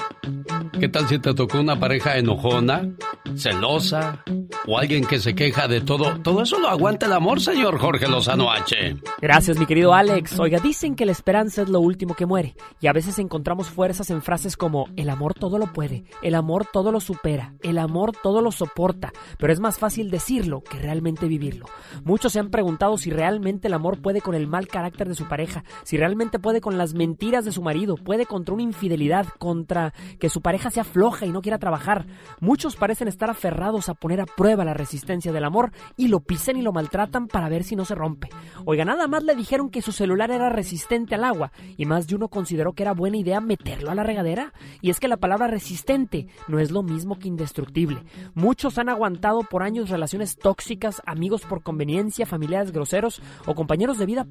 ¿Qué 0.79 0.89
tal 0.89 1.09
si 1.09 1.19
te 1.19 1.35
tocó 1.35 1.61
una 1.61 1.79
pareja 1.79 2.17
enojona, 2.17 2.89
celosa 3.37 4.23
o 4.67 4.79
alguien 4.79 5.05
que 5.05 5.19
se 5.19 5.35
queja 5.35 5.69
de 5.69 5.81
todo? 5.81 6.21
Todo 6.21 6.43
eso 6.43 6.59
lo 6.59 6.69
aguanta 6.69 7.07
el 7.07 7.13
amor, 7.13 7.41
señor 7.41 7.79
Jorge 7.79 8.09
Lozano 8.09 8.51
H. 8.51 8.97
Gracias, 9.21 9.59
mi 9.59 9.67
querido 9.67 9.95
Alex. 9.95 10.39
Oiga, 10.39 10.59
dicen 10.59 10.95
que 10.95 11.07
la 11.07 11.13
esperanza 11.13 11.63
es 11.63 11.69
lo 11.69 11.81
último 11.81 12.15
que 12.15 12.27
muere. 12.27 12.55
Y 12.81 12.87
a 12.87 12.93
veces 12.93 13.19
encontramos 13.19 13.69
fuerzas 13.69 14.11
en 14.11 14.23
frases 14.23 14.57
como 14.57 14.89
el 14.97 15.11
amor 15.11 15.35
todo 15.35 15.59
lo 15.59 15.73
puede, 15.73 16.05
el 16.23 16.35
amor 16.35 16.67
todo 16.71 16.93
lo 16.93 17.01
supera, 17.01 17.55
el 17.63 17.79
amor 17.79 18.13
todo 18.23 18.41
lo 18.41 18.53
soporta. 18.53 19.13
Pero 19.39 19.53
es 19.53 19.61
más 19.61 19.79
fácil 19.79 20.11
decirlo 20.11 20.63
que 20.63 20.79
realmente 20.79 21.27
vivirlo. 21.27 21.67
Muchos 22.05 22.33
se 22.33 22.41
han 22.41 22.51
preguntado 22.51 22.97
si 22.97 23.11
realmente 23.11 23.69
el 23.69 23.75
amor 23.75 24.01
puede 24.01 24.21
con 24.21 24.35
el 24.35 24.47
mal 24.51 24.69
carácter 24.69 25.09
de 25.09 25.15
su 25.15 25.27
pareja, 25.27 25.65
si 25.85 25.97
realmente 25.97 26.39
puede 26.39 26.61
con 26.61 26.77
las 26.77 26.95
mentiras 26.95 27.45
de 27.45 27.53
su 27.53 27.63
marido, 27.63 27.97
puede 27.97 28.27
contra 28.27 28.55
una 28.55 28.63
infidelidad, 28.63 29.27
contra 29.39 29.95
que 30.19 30.29
su 30.29 30.43
pareja 30.43 30.71
sea 30.71 30.85
floja 30.85 31.27
y 31.27 31.31
no 31.31 31.43
quiera 31.43 31.59
trabajar. 31.59 32.07
Muchos 32.41 32.77
parecen 32.77 33.09
estar 33.09 33.31
aferrados 33.31 33.89
a 33.89 33.95
poner 33.95 34.21
a 34.21 34.27
prueba 34.27 34.65
la 34.65 34.75
resistencia 34.75 35.33
del 35.33 35.45
amor 35.45 35.73
y 35.97 36.09
lo 36.09 36.21
pisen 36.21 36.57
y 36.57 36.63
lo 36.63 36.73
maltratan 36.73 37.29
para 37.29 37.49
ver 37.49 37.65
si 37.65 37.77
no 37.77 37.85
se 37.85 37.95
rompe. 37.95 38.29
Oiga, 38.65 38.85
nada 38.85 39.09
más 39.09 39.23
le 39.23 39.35
dijeron 39.35 39.71
que 39.71 39.83
su 39.83 39.93
celular 39.93 40.31
era 40.31 40.51
resistente 40.51 41.15
al 41.15 41.25
agua 41.25 41.53
y 41.77 41.87
más 41.87 42.07
de 42.07 42.17
uno 42.17 42.29
consideró 42.29 42.73
que 42.73 42.83
era 42.83 42.93
buena 42.93 43.17
idea 43.17 43.41
meterlo 43.41 43.91
a 43.91 43.95
la 43.95 44.03
regadera. 44.03 44.53
Y 44.81 44.91
es 44.91 45.01
que 45.01 45.09
la 45.09 45.17
palabra 45.17 45.47
resistente 45.47 46.29
no 46.49 46.59
es 46.59 46.71
lo 46.71 46.83
mismo 46.83 47.19
que 47.19 47.29
indestructible. 47.29 48.03
Muchos 48.35 48.79
han 48.79 48.89
aguantado 48.89 49.41
por 49.43 49.63
años 49.63 49.91
relaciones 49.91 50.37
tóxicas, 50.37 51.03
amigos 51.07 51.43
por 51.43 51.63
conveniencia, 51.63 52.27
familiares 52.27 52.73
groseros 52.73 53.23
o 53.47 53.55
compañeros 53.55 53.99
de 53.99 54.07
vida 54.07 54.25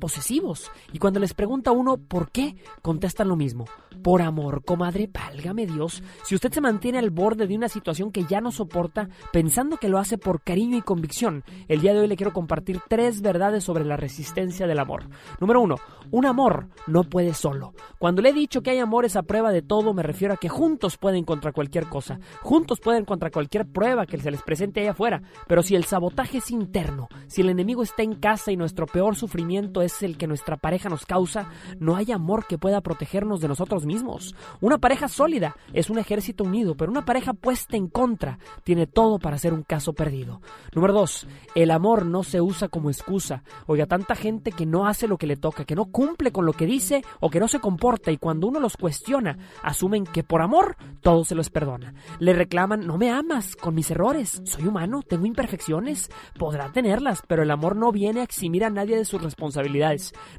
Y 0.91 0.99
cuando 0.99 1.19
les 1.19 1.33
pregunta 1.33 1.71
uno 1.71 1.97
por 1.97 2.31
qué, 2.31 2.55
contestan 2.81 3.27
lo 3.27 3.35
mismo. 3.35 3.65
Por 4.03 4.21
amor, 4.21 4.63
comadre, 4.63 5.09
válgame 5.11 5.65
Dios. 5.65 6.01
Si 6.23 6.35
usted 6.35 6.51
se 6.51 6.61
mantiene 6.61 6.99
al 6.99 7.09
borde 7.09 7.47
de 7.47 7.55
una 7.55 7.69
situación 7.69 8.11
que 8.11 8.25
ya 8.25 8.41
no 8.41 8.51
soporta, 8.51 9.09
pensando 9.31 9.77
que 9.77 9.89
lo 9.89 9.97
hace 9.97 10.17
por 10.17 10.41
cariño 10.41 10.77
y 10.77 10.81
convicción, 10.81 11.43
el 11.67 11.81
día 11.81 11.93
de 11.93 11.99
hoy 11.99 12.07
le 12.07 12.15
quiero 12.15 12.33
compartir 12.33 12.79
tres 12.87 13.21
verdades 13.21 13.63
sobre 13.63 13.85
la 13.85 13.97
resistencia 13.97 14.67
del 14.67 14.79
amor. 14.79 15.09
Número 15.39 15.61
uno, 15.61 15.75
un 16.11 16.25
amor 16.25 16.69
no 16.87 17.03
puede 17.03 17.33
solo. 17.33 17.73
Cuando 17.97 18.21
le 18.21 18.29
he 18.29 18.33
dicho 18.33 18.61
que 18.61 18.71
hay 18.71 18.79
amores 18.79 19.15
a 19.15 19.23
prueba 19.23 19.51
de 19.51 19.61
todo, 19.61 19.93
me 19.93 20.03
refiero 20.03 20.33
a 20.33 20.37
que 20.37 20.49
juntos 20.49 20.97
pueden 20.97 21.25
contra 21.25 21.51
cualquier 21.51 21.87
cosa. 21.87 22.19
Juntos 22.41 22.79
pueden 22.79 23.05
contra 23.05 23.31
cualquier 23.31 23.67
prueba 23.67 24.05
que 24.05 24.17
se 24.17 24.31
les 24.31 24.41
presente 24.41 24.81
allá 24.81 24.91
afuera. 24.91 25.21
Pero 25.47 25.61
si 25.61 25.75
el 25.75 25.85
sabotaje 25.85 26.37
es 26.39 26.51
interno, 26.51 27.09
si 27.27 27.41
el 27.41 27.49
enemigo 27.49 27.83
está 27.83 28.03
en 28.03 28.15
casa 28.15 28.51
y 28.51 28.57
nuestro 28.57 28.85
peor 28.85 29.15
sufrimiento 29.15 29.81
es 29.81 29.98
el 30.03 30.17
que 30.17 30.27
nuestra 30.27 30.57
pareja 30.57 30.89
nos 30.89 31.05
causa, 31.05 31.49
no 31.79 31.95
hay 31.95 32.11
amor 32.11 32.45
que 32.47 32.57
pueda 32.57 32.81
protegernos 32.81 33.41
de 33.41 33.47
nosotros 33.47 33.85
mismos. 33.85 34.35
Una 34.61 34.77
pareja 34.77 35.07
sólida 35.07 35.55
es 35.73 35.89
un 35.89 35.97
ejército 35.97 36.43
unido, 36.43 36.75
pero 36.75 36.91
una 36.91 37.05
pareja 37.05 37.33
puesta 37.33 37.77
en 37.77 37.87
contra 37.87 38.39
tiene 38.63 38.87
todo 38.87 39.19
para 39.19 39.37
ser 39.37 39.53
un 39.53 39.63
caso 39.63 39.93
perdido. 39.93 40.41
Número 40.73 40.93
dos, 40.93 41.27
el 41.55 41.71
amor 41.71 42.05
no 42.05 42.23
se 42.23 42.41
usa 42.41 42.67
como 42.67 42.89
excusa. 42.89 43.43
Oiga, 43.67 43.85
tanta 43.85 44.15
gente 44.15 44.51
que 44.51 44.65
no 44.65 44.87
hace 44.87 45.07
lo 45.07 45.17
que 45.17 45.27
le 45.27 45.37
toca, 45.37 45.65
que 45.65 45.75
no 45.75 45.85
cumple 45.85 46.31
con 46.31 46.45
lo 46.45 46.53
que 46.53 46.65
dice 46.65 47.03
o 47.19 47.29
que 47.29 47.39
no 47.39 47.47
se 47.47 47.59
comporta 47.59 48.11
y 48.11 48.17
cuando 48.17 48.47
uno 48.47 48.59
los 48.59 48.77
cuestiona, 48.77 49.37
asumen 49.63 50.05
que 50.05 50.23
por 50.23 50.41
amor 50.41 50.77
todo 51.01 51.23
se 51.23 51.35
los 51.35 51.49
perdona. 51.49 51.93
Le 52.19 52.33
reclaman, 52.33 52.85
no 52.85 52.97
me 52.97 53.11
amas 53.11 53.55
con 53.55 53.75
mis 53.75 53.91
errores, 53.91 54.41
soy 54.45 54.67
humano, 54.67 55.01
tengo 55.01 55.25
imperfecciones, 55.25 56.09
podrá 56.37 56.71
tenerlas, 56.71 57.23
pero 57.27 57.43
el 57.43 57.51
amor 57.51 57.75
no 57.75 57.91
viene 57.91 58.21
a 58.21 58.23
eximir 58.23 58.63
a 58.63 58.69
nadie 58.69 58.97
de 58.97 59.05
sus 59.05 59.21
responsabilidades. 59.21 59.88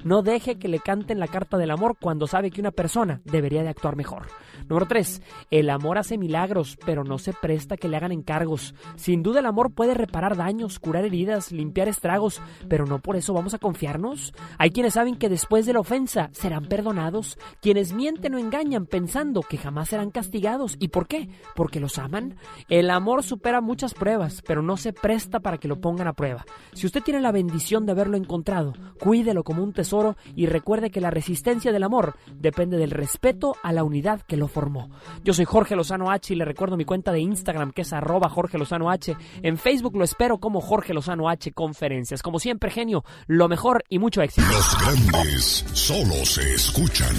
No 0.05 0.23
deje 0.23 0.59
que 0.59 0.69
le 0.69 0.81
canten 0.81 1.19
la 1.19 1.29
carta 1.29 1.57
del 1.59 1.71
amor 1.71 1.97
cuando 2.01 2.27
sabe 2.27 2.51
que 2.51 2.61
una 2.61 2.71
persona 2.71 3.21
debería 3.25 3.63
de 3.63 3.69
actuar 3.69 3.97
mejor. 3.97 4.29
Número 4.69 4.87
3. 4.87 5.23
El 5.51 5.71
amor 5.71 5.99
hace 5.99 6.19
milagros, 6.19 6.79
pero 6.85 7.05
no 7.05 7.19
se 7.19 7.33
presta 7.33 7.77
que 7.77 7.89
le 7.89 7.97
hagan 7.97 8.13
encargos. 8.13 8.75
Sin 8.97 9.23
duda 9.23 9.41
el 9.41 9.47
amor 9.47 9.73
puede 9.73 9.95
reparar 9.95 10.37
daños, 10.37 10.79
curar 10.79 11.05
heridas, 11.05 11.53
limpiar 11.53 11.89
estragos, 11.89 12.41
pero 12.69 12.87
no 12.87 13.01
por 13.01 13.17
eso 13.17 13.33
vamos 13.33 13.55
a 13.55 13.59
confiarnos. 13.59 14.33
Hay 14.59 14.71
quienes 14.71 14.95
saben 14.95 15.17
que 15.17 15.29
después 15.29 15.67
de 15.67 15.73
la 15.73 15.81
ofensa 15.81 16.31
serán 16.33 16.67
perdonados, 16.67 17.39
quienes 17.61 17.93
mienten 17.93 18.35
o 18.35 18.39
engañan 18.39 18.87
pensando 18.87 19.43
que 19.43 19.59
jamás 19.59 19.89
serán 19.89 20.11
castigados. 20.11 20.77
¿Y 20.79 20.89
por 20.89 21.07
qué? 21.07 21.29
Porque 21.55 21.81
los 21.81 21.99
aman. 21.99 22.37
El 22.69 22.91
amor 22.91 23.23
supera 23.23 23.61
muchas 23.61 23.95
pruebas, 23.95 24.43
pero 24.47 24.63
no 24.63 24.77
se 24.77 24.93
presta 24.93 25.41
para 25.41 25.59
que 25.59 25.69
lo 25.69 25.81
pongan 25.81 26.09
a 26.09 26.13
prueba. 26.13 26.45
Si 26.73 26.87
usted 26.87 27.03
tiene 27.03 27.21
la 27.21 27.33
bendición 27.33 27.87
de 27.87 27.93
haberlo 27.93 28.17
encontrado, 28.17 28.75
cuídelo 29.01 29.40
como 29.45 29.63
un 29.63 29.73
tesoro 29.73 30.17
y 30.35 30.47
recuerde 30.47 30.91
que 30.91 31.01
la 31.01 31.11
resistencia 31.11 31.73
del 31.73 31.83
amor 31.83 32.17
depende 32.35 32.77
del 32.77 32.91
respeto 32.91 33.57
a 33.63 33.73
la 33.73 33.85
unidad 33.85 34.21
que 34.23 34.37
lo 34.37 34.49
formó. 34.49 34.91
Yo 35.25 35.33
soy 35.33 35.45
Jorge 35.45 35.77
Lozano 35.77 36.11
H 36.11 36.33
y 36.33 36.37
le 36.37 36.45
recuerdo 36.45 36.77
mi 36.77 36.85
cuenta 36.85 37.13
de 37.13 37.21
Instagram 37.21 37.73
que 37.73 37.83
es 37.83 37.93
arroba 37.93 38.29
Jorge 38.29 38.59
Lozano 38.59 38.91
H. 38.91 39.17
En 39.43 39.59
Facebook 39.59 39.97
lo 39.97 40.05
espero 40.05 40.39
como 40.39 40.61
Jorge 40.61 40.95
Lozano 40.95 41.29
H 41.29 41.53
Conferencias. 41.53 42.23
Como 42.23 42.39
siempre, 42.39 42.71
genio, 42.71 43.05
lo 43.27 43.49
mejor 43.49 43.85
y 43.89 43.99
mucho 43.99 44.23
éxito. 44.23 44.47
Los 44.51 44.79
grandes 44.79 45.65
solo 45.73 46.25
se 46.25 46.55
escuchan. 46.55 47.15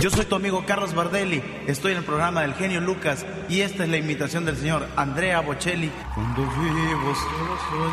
Yo 0.00 0.10
soy 0.10 0.24
tu 0.26 0.34
amigo 0.36 0.64
Carlos 0.66 0.94
Bardelli, 0.94 1.42
estoy 1.66 1.92
en 1.92 1.98
el 1.98 2.04
programa 2.04 2.42
del 2.42 2.54
genio 2.54 2.80
Lucas 2.80 3.26
y 3.48 3.60
esta 3.60 3.84
es 3.84 3.90
la 3.90 3.96
invitación 3.96 4.44
del 4.44 4.56
señor 4.56 4.86
Andrea 4.96 5.40
Bocelli. 5.40 5.90
Cuando 6.14 6.42
vivo 6.42 7.14
solo 7.14 7.88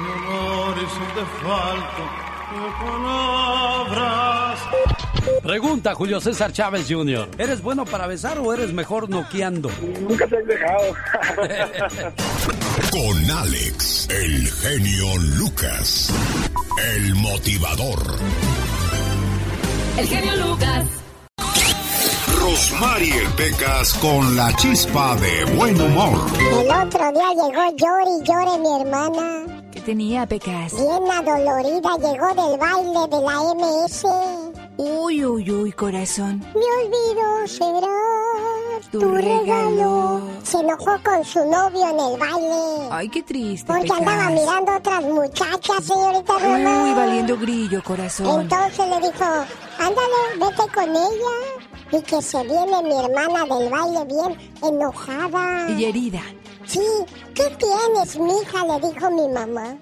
de 0.76 0.86
palabras. 2.80 4.60
Pregunta 5.44 5.94
Julio 5.94 6.20
César 6.20 6.52
Chávez 6.52 6.88
Jr. 6.90 7.30
¿Eres 7.38 7.62
bueno 7.62 7.86
para 7.86 8.08
besar 8.08 8.40
o 8.40 8.54
eres 8.54 8.74
mejor 8.74 9.10
noqueando? 9.10 9.70
Nunca 10.02 10.28
te 10.28 10.38
has 10.38 10.48
dejado. 10.48 10.94
Con 12.92 13.32
Alex, 13.32 14.10
el 14.10 14.48
genio 14.48 15.18
Lucas, 15.38 16.12
el 16.96 17.16
motivador. 17.16 18.00
El 19.98 20.08
genio 20.08 20.36
Lucas. 20.48 20.86
Rosmarie 22.40 23.22
Pecas 23.36 23.94
con 23.96 24.36
la 24.36 24.56
chispa 24.56 25.16
de 25.16 25.46
buen 25.56 25.80
humor. 25.82 26.28
El 26.38 26.70
otro 26.70 27.12
día 27.12 27.30
llegó 27.34 27.76
llore 27.76 28.12
y 28.20 28.24
llore 28.24 28.60
mi 28.60 28.82
hermana. 28.82 29.55
¿Qué 29.86 29.92
tenía, 29.92 30.26
Pecas? 30.26 30.74
Bien 30.74 31.12
adolorida, 31.12 31.92
llegó 31.98 32.34
del 32.34 32.58
baile 32.58 33.08
de 33.08 33.22
la 33.22 33.54
MS. 33.54 34.04
Uy, 34.78 35.24
uy, 35.24 35.52
uy, 35.52 35.72
corazón. 35.74 36.40
Me 36.56 36.66
olvidó 36.82 37.48
será 37.48 38.82
Tu 38.92 39.00
regalo. 39.00 40.22
Se 40.42 40.58
enojó 40.58 40.98
con 41.04 41.24
su 41.24 41.38
novio 41.46 41.88
en 41.88 42.00
el 42.00 42.20
baile. 42.20 42.88
Ay, 42.90 43.10
qué 43.10 43.22
triste, 43.22 43.68
Porque 43.68 43.84
Pecas. 43.84 44.00
andaba 44.00 44.30
mirando 44.32 44.72
a 44.72 44.78
otras 44.78 45.04
muchachas, 45.04 45.86
señorita 45.86 46.34
Román. 46.34 46.82
Uy, 46.82 46.94
valiendo 46.96 47.38
grillo, 47.38 47.84
corazón. 47.84 48.42
Entonces 48.42 48.88
le 48.90 49.08
dijo, 49.08 49.24
ándale, 49.78 50.20
vete 50.40 50.74
con 50.74 50.90
ella. 50.90 51.36
Y 51.92 52.02
que 52.02 52.22
se 52.24 52.42
viene 52.42 52.82
mi 52.82 52.96
hermana 52.96 53.46
del 53.46 53.70
baile 53.70 54.06
bien 54.06 54.52
enojada. 54.64 55.70
Y 55.70 55.86
herida. 55.86 56.22
Sí, 56.68 56.82
¿qué 57.36 57.44
tienes, 57.58 58.18
mija? 58.18 58.66
Le 58.66 58.88
dijo 58.88 59.12
mi 59.12 59.28
mamá. 59.30 59.78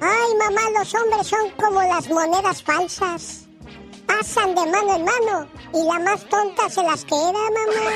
Ay, 0.00 0.34
mamá, 0.38 0.60
los 0.78 0.94
hombres 0.94 1.26
son 1.26 1.50
como 1.60 1.82
las 1.82 2.08
monedas 2.08 2.62
falsas. 2.62 3.46
Pasan 4.06 4.54
de 4.54 4.66
mano 4.66 4.96
en 4.96 5.04
mano 5.04 5.46
y 5.72 5.84
la 5.86 5.98
más 6.00 6.24
tonta 6.28 6.68
se 6.68 6.82
las 6.82 7.04
queda, 7.04 7.32
mamá. 7.32 7.90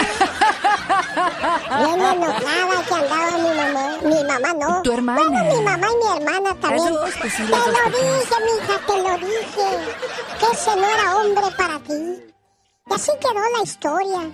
Bien 1.79 2.01
enojada 2.01 2.85
que 2.87 2.95
andaba 2.95 3.39
mi 3.39 3.55
mamá. 3.57 3.97
Mi 4.03 4.25
mamá 4.25 4.53
no. 4.55 4.83
Tu 4.83 4.93
hermana. 4.93 5.21
Bueno, 5.23 5.45
mi 5.57 5.61
mamá 5.63 5.87
y 5.91 5.97
mi 6.05 6.17
hermana 6.23 6.61
también. 6.61 6.93
Dos, 6.95 7.11
pues 7.21 7.33
sí, 7.33 7.43
te 7.43 7.51
lo 7.51 7.57
dije, 7.57 8.37
mija, 8.47 8.87
te 8.87 9.03
lo 9.03 9.27
dije. 9.27 9.95
Que 10.39 10.47
ese 10.53 10.77
no 10.77 10.87
era 10.89 11.17
hombre 11.17 11.45
para 11.57 11.79
ti. 11.81 12.25
Y 12.91 12.95
así 12.95 13.11
quedó 13.21 13.41
la 13.57 13.63
historia. 13.65 14.31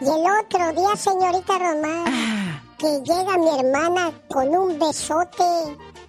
Y 0.00 0.04
el 0.04 0.24
otro 0.40 0.72
día, 0.72 0.96
señorita 0.96 1.58
Román, 1.58 2.04
Ah. 2.08 2.39
Que 2.80 3.02
llega 3.02 3.36
mi 3.36 3.50
hermana 3.58 4.10
con 4.28 4.48
un 4.48 4.78
besote. 4.78 5.44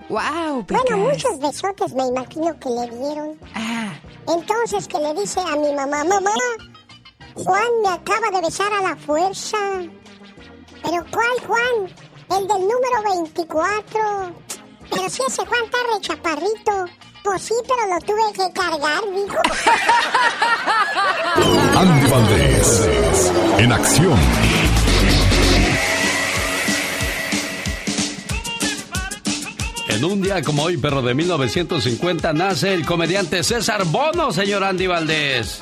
Wow, 0.08 0.66
Bueno, 0.70 0.98
muchos 0.98 1.38
besotes 1.40 1.94
me 1.94 2.08
imagino 2.08 2.58
que 2.60 2.70
le 2.70 2.88
dieron. 2.88 3.38
Ah. 3.54 3.94
Entonces 4.28 4.88
que 4.88 4.98
le 4.98 5.14
dice 5.14 5.42
a 5.42 5.56
mi 5.58 5.74
mamá, 5.74 6.04
mamá, 6.06 6.32
Juan 7.36 7.82
me 7.84 7.90
acaba 7.90 8.30
de 8.32 8.42
besar 8.42 8.72
a 8.74 8.82
la 8.82 8.96
fuerza. 8.96 9.58
¿Pero 10.84 11.06
cuál 11.12 11.48
Juan? 11.48 11.94
El 12.40 12.48
del 12.48 12.62
número 12.62 13.04
24. 13.16 14.02
Pero 14.90 15.10
si 15.10 15.22
ese 15.28 15.46
Juan 15.46 15.66
está 15.66 15.78
re 15.94 16.02
chaparrito. 16.02 16.86
Pues 17.24 17.42
sí, 17.44 17.54
pero 17.68 17.94
lo 17.94 18.00
tuve 18.00 18.34
que 18.34 18.52
cargar, 18.52 19.04
dijo. 19.14 19.38
Andy 21.78 22.10
Valdés, 22.10 22.90
en 23.60 23.72
acción. 23.72 24.20
En 29.94 30.06
un 30.06 30.22
día 30.22 30.42
como 30.42 30.64
hoy, 30.64 30.78
pero 30.78 31.02
de 31.02 31.14
1950, 31.14 32.32
nace 32.32 32.74
el 32.74 32.86
comediante 32.86 33.44
César 33.44 33.84
Bono, 33.86 34.32
señor 34.32 34.64
Andy 34.64 34.88
Valdés. 34.88 35.62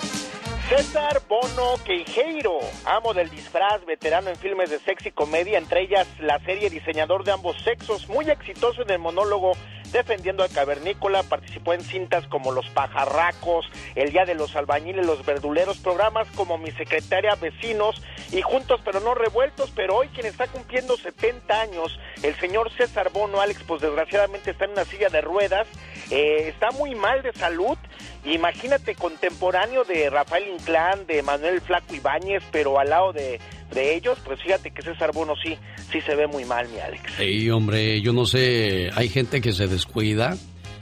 César 0.69 1.19
Bono 1.27 1.83
Queijeiro, 1.83 2.59
amo 2.85 3.15
del 3.15 3.27
disfraz, 3.31 3.83
veterano 3.87 4.29
en 4.29 4.35
filmes 4.35 4.69
de 4.69 4.77
sexy 4.79 5.09
comedia, 5.09 5.57
entre 5.57 5.81
ellas 5.81 6.07
la 6.19 6.37
serie 6.45 6.69
Diseñador 6.69 7.23
de 7.23 7.31
ambos 7.31 7.57
sexos, 7.63 8.07
muy 8.07 8.29
exitoso 8.29 8.83
en 8.83 8.91
el 8.91 8.99
monólogo 8.99 9.53
defendiendo 9.91 10.43
al 10.43 10.49
cavernícola, 10.49 11.23
participó 11.23 11.73
en 11.73 11.81
cintas 11.81 12.27
como 12.27 12.51
Los 12.51 12.69
Pajarracos, 12.69 13.69
El 13.95 14.11
Día 14.11 14.25
de 14.25 14.35
los 14.35 14.55
Albañiles, 14.55 15.05
Los 15.05 15.25
Verduleros, 15.25 15.77
programas 15.77 16.27
como 16.35 16.57
Mi 16.57 16.71
Secretaria 16.71 17.35
Vecinos 17.35 18.01
y 18.31 18.41
Juntos 18.41 18.81
pero 18.83 18.99
no 18.99 19.15
revueltos, 19.15 19.71
pero 19.75 19.97
hoy 19.97 20.07
quien 20.09 20.25
está 20.25 20.47
cumpliendo 20.47 20.97
70 20.97 21.61
años, 21.61 21.99
el 22.23 22.35
señor 22.39 22.71
César 22.71 23.11
Bono, 23.11 23.41
Alex, 23.41 23.63
pues 23.67 23.81
desgraciadamente 23.81 24.51
está 24.51 24.65
en 24.65 24.71
una 24.71 24.85
silla 24.85 25.09
de 25.09 25.21
ruedas, 25.21 25.67
eh, 26.11 26.45
está 26.47 26.71
muy 26.71 26.95
mal 26.95 27.21
de 27.21 27.33
salud, 27.33 27.77
imagínate 28.25 28.95
contemporáneo 28.95 29.83
de 29.83 30.09
Rafael 30.09 30.47
Inclán, 30.47 31.07
de 31.07 31.21
Manuel 31.21 31.61
Flaco 31.61 31.93
Ibáñez, 31.93 32.43
pero 32.51 32.79
al 32.79 32.89
lado 32.89 33.13
de, 33.13 33.39
de 33.73 33.95
ellos, 33.95 34.17
pues 34.25 34.41
fíjate 34.41 34.71
que 34.71 34.81
César 34.81 35.11
Bono 35.13 35.33
sí, 35.43 35.57
sí 35.91 36.01
se 36.01 36.15
ve 36.15 36.27
muy 36.27 36.45
mal, 36.45 36.67
mi 36.69 36.79
Alex. 36.79 37.03
Sí, 37.17 37.49
hombre, 37.49 38.01
yo 38.01 38.13
no 38.13 38.25
sé, 38.25 38.89
hay 38.95 39.09
gente 39.09 39.41
que 39.41 39.53
se 39.53 39.67
descuida, 39.67 40.35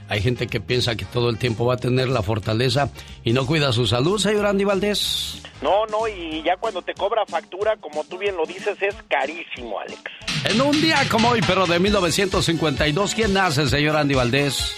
hay 0.08 0.22
gente 0.22 0.46
que 0.46 0.60
piensa 0.60 0.96
que 0.96 1.04
todo 1.04 1.28
el 1.28 1.38
tiempo 1.38 1.66
va 1.66 1.74
a 1.74 1.76
tener 1.76 2.08
la 2.08 2.22
fortaleza 2.22 2.90
y 3.24 3.32
no 3.32 3.46
cuida 3.46 3.72
su 3.72 3.86
salud, 3.86 4.18
señor 4.18 4.46
Andy 4.46 4.64
Valdés. 4.64 5.42
No, 5.60 5.86
no, 5.86 6.08
y 6.08 6.42
ya 6.42 6.56
cuando 6.56 6.82
te 6.82 6.94
cobra 6.94 7.26
factura, 7.26 7.76
como 7.76 8.04
tú 8.04 8.16
bien 8.16 8.36
lo 8.36 8.46
dices, 8.46 8.80
es 8.80 8.94
carísimo, 9.08 9.78
Alex. 9.80 10.02
En 10.44 10.60
un 10.60 10.80
día 10.80 10.98
como 11.10 11.30
hoy, 11.30 11.40
pero 11.46 11.66
de 11.66 11.78
1952, 11.78 13.14
¿quién 13.14 13.34
nace, 13.34 13.66
señor 13.66 13.96
Andy 13.96 14.14
Valdés? 14.14 14.74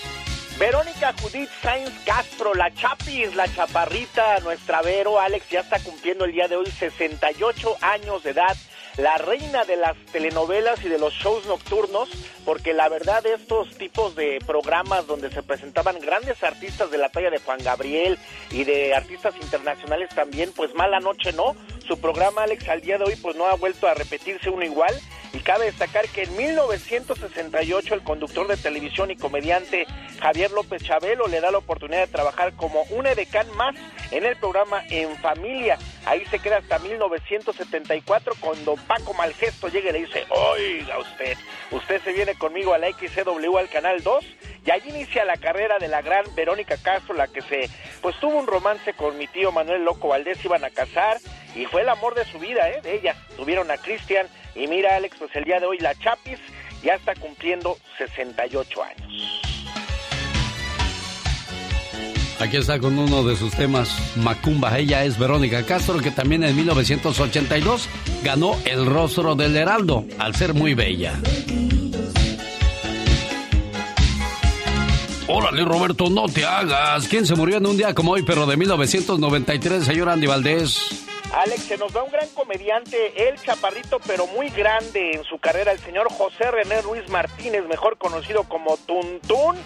Verónica 0.61 1.15
Judith 1.23 1.49
Sainz 1.63 1.91
Castro, 2.05 2.55
la 2.55 2.71
Chapis, 2.75 3.35
la 3.35 3.49
chaparrita, 3.49 4.41
nuestra 4.41 4.83
Vero, 4.83 5.19
Alex, 5.19 5.49
ya 5.49 5.61
está 5.61 5.81
cumpliendo 5.83 6.27
el 6.27 6.33
día 6.33 6.49
de 6.49 6.57
hoy 6.57 6.67
68 6.67 7.79
años 7.81 8.23
de 8.23 8.33
edad 8.33 8.55
la 8.99 9.17
reina 9.17 9.65
de 9.65 9.77
las 9.77 9.97
telenovelas 10.13 10.85
y 10.85 10.89
de 10.89 10.99
los 10.99 11.15
shows 11.15 11.47
nocturnos, 11.47 12.11
porque 12.51 12.75
la 12.75 12.89
verdad 12.89 13.25
estos 13.27 13.79
tipos 13.79 14.17
de 14.17 14.41
programas 14.45 15.07
donde 15.07 15.31
se 15.31 15.41
presentaban 15.41 16.01
grandes 16.01 16.43
artistas 16.43 16.91
de 16.91 16.99
la 16.99 17.09
talla 17.09 17.31
de 17.31 17.39
Juan 17.39 17.63
Gabriel 17.63 18.19
y 18.51 18.65
de 18.65 18.93
artistas 18.93 19.37
internacionales 19.41 20.09
también, 20.17 20.51
pues 20.57 20.75
mala 20.75 20.99
noche 20.99 21.33
no, 21.33 21.55
su 21.87 22.01
programa 22.01 22.43
Alex 22.43 22.69
al 22.69 22.81
día 22.81 22.99
de 22.99 23.05
hoy 23.05 23.15
pues 23.15 23.37
no 23.37 23.47
ha 23.47 23.55
vuelto 23.55 23.87
a 23.87 23.95
repetirse 23.95 24.51
uno 24.51 24.65
igual 24.65 24.93
y 25.33 25.39
cabe 25.39 25.67
destacar 25.67 26.09
que 26.09 26.25
en 26.25 26.37
1968 26.37 27.95
el 27.95 28.03
conductor 28.03 28.49
de 28.49 28.57
televisión 28.57 29.11
y 29.11 29.17
comediante 29.17 29.87
Javier 30.21 30.51
López 30.51 30.83
Chabelo 30.83 31.29
le 31.29 31.41
da 31.41 31.51
la 31.51 31.59
oportunidad 31.59 32.01
de 32.01 32.13
trabajar 32.13 32.55
como 32.55 32.83
un 32.91 33.07
edecán 33.07 33.47
más 33.57 33.77
en 34.11 34.25
el 34.25 34.37
programa 34.37 34.83
En 34.91 35.17
Familia. 35.19 35.79
Ahí 36.05 36.25
se 36.27 36.39
queda 36.39 36.59
hasta 36.59 36.79
1974 36.79 38.35
cuando 38.41 38.75
Paco 38.89 39.15
Malgesto 39.15 39.69
llega 39.69 39.91
y 39.91 39.93
le 39.93 39.99
dice, 40.01 40.25
oiga 40.31 40.99
usted, 40.99 41.37
usted 41.71 42.03
se 42.03 42.13
viene 42.13 42.35
conmigo 42.41 42.75
a 42.75 42.79
la 42.79 42.89
XCW 42.89 43.57
al 43.59 43.69
Canal 43.69 44.03
2 44.03 44.25
y 44.67 44.71
ahí 44.71 44.83
inicia 44.87 45.25
la 45.25 45.37
carrera 45.37 45.79
de 45.79 45.87
la 45.87 46.03
gran 46.03 46.25
Verónica 46.35 46.77
Castro, 46.83 47.15
la 47.15 47.29
que 47.29 47.43
se, 47.43 47.71
pues 48.01 48.19
tuvo 48.19 48.37
un 48.39 48.49
romance 48.49 48.95
con 48.95 49.17
mi 49.17 49.29
tío 49.29 49.53
Manuel 49.53 49.85
Loco 49.85 50.09
Valdés, 50.09 50.45
iban 50.45 50.65
a 50.65 50.71
casar 50.71 51.19
y 51.55 51.67
fue 51.67 51.83
el 51.83 51.89
amor 51.89 52.15
de 52.15 52.25
su 52.25 52.39
vida, 52.39 52.69
¿eh? 52.71 52.81
De 52.83 52.97
ella. 52.97 53.15
Tuvieron 53.37 53.71
a 53.71 53.77
Cristian 53.77 54.27
y 54.57 54.67
mira 54.67 54.97
Alex, 54.97 55.17
pues 55.19 55.37
el 55.37 55.45
día 55.45 55.61
de 55.61 55.67
hoy 55.67 55.79
la 55.79 55.95
Chapis 55.95 56.41
ya 56.83 56.95
está 56.95 57.15
cumpliendo 57.15 57.77
68 57.99 58.83
años. 58.83 59.50
Aquí 62.41 62.57
está 62.57 62.79
con 62.79 62.99
uno 62.99 63.23
de 63.23 63.37
sus 63.37 63.53
temas, 63.53 64.17
Macumba. 64.17 64.79
Ella 64.79 65.05
es 65.05 65.19
Verónica 65.19 65.67
Castro, 65.67 65.99
que 65.99 66.11
también 66.11 66.43
en 66.43 66.57
1982 66.57 67.87
ganó 68.25 68.57
el 68.65 68.87
rostro 68.87 69.35
del 69.35 69.55
Heraldo, 69.55 70.07
al 70.19 70.35
ser 70.35 70.55
muy 70.55 70.73
bella. 70.73 71.21
Órale, 75.29 75.67
Roberto, 75.67 76.09
no 76.09 76.29
te 76.29 76.47
hagas. 76.47 77.07
¿Quién 77.09 77.27
se 77.27 77.35
murió 77.35 77.59
en 77.59 77.67
un 77.67 77.77
día 77.77 77.95
como 77.95 78.13
hoy, 78.13 78.23
pero 78.23 78.47
de 78.47 78.57
1993, 78.57 79.85
señor 79.85 80.09
Andy 80.09 80.27
Valdés? 80.27 81.07
Alex, 81.35 81.63
se 81.65 81.77
nos 81.77 81.93
da 81.93 82.03
un 82.03 82.11
gran 82.11 82.29
comediante, 82.31 83.29
el 83.29 83.39
chaparrito, 83.41 84.01
pero 84.07 84.27
muy 84.27 84.49
grande 84.49 85.13
en 85.13 85.25
su 85.25 85.39
carrera, 85.39 85.73
el 85.73 85.79
señor 85.79 86.11
José 86.11 86.51
René 86.51 86.81
Ruiz 86.81 87.07
Martínez, 87.11 87.65
mejor 87.69 87.99
conocido 87.99 88.45
como 88.45 88.79
Tuntún. 88.79 89.57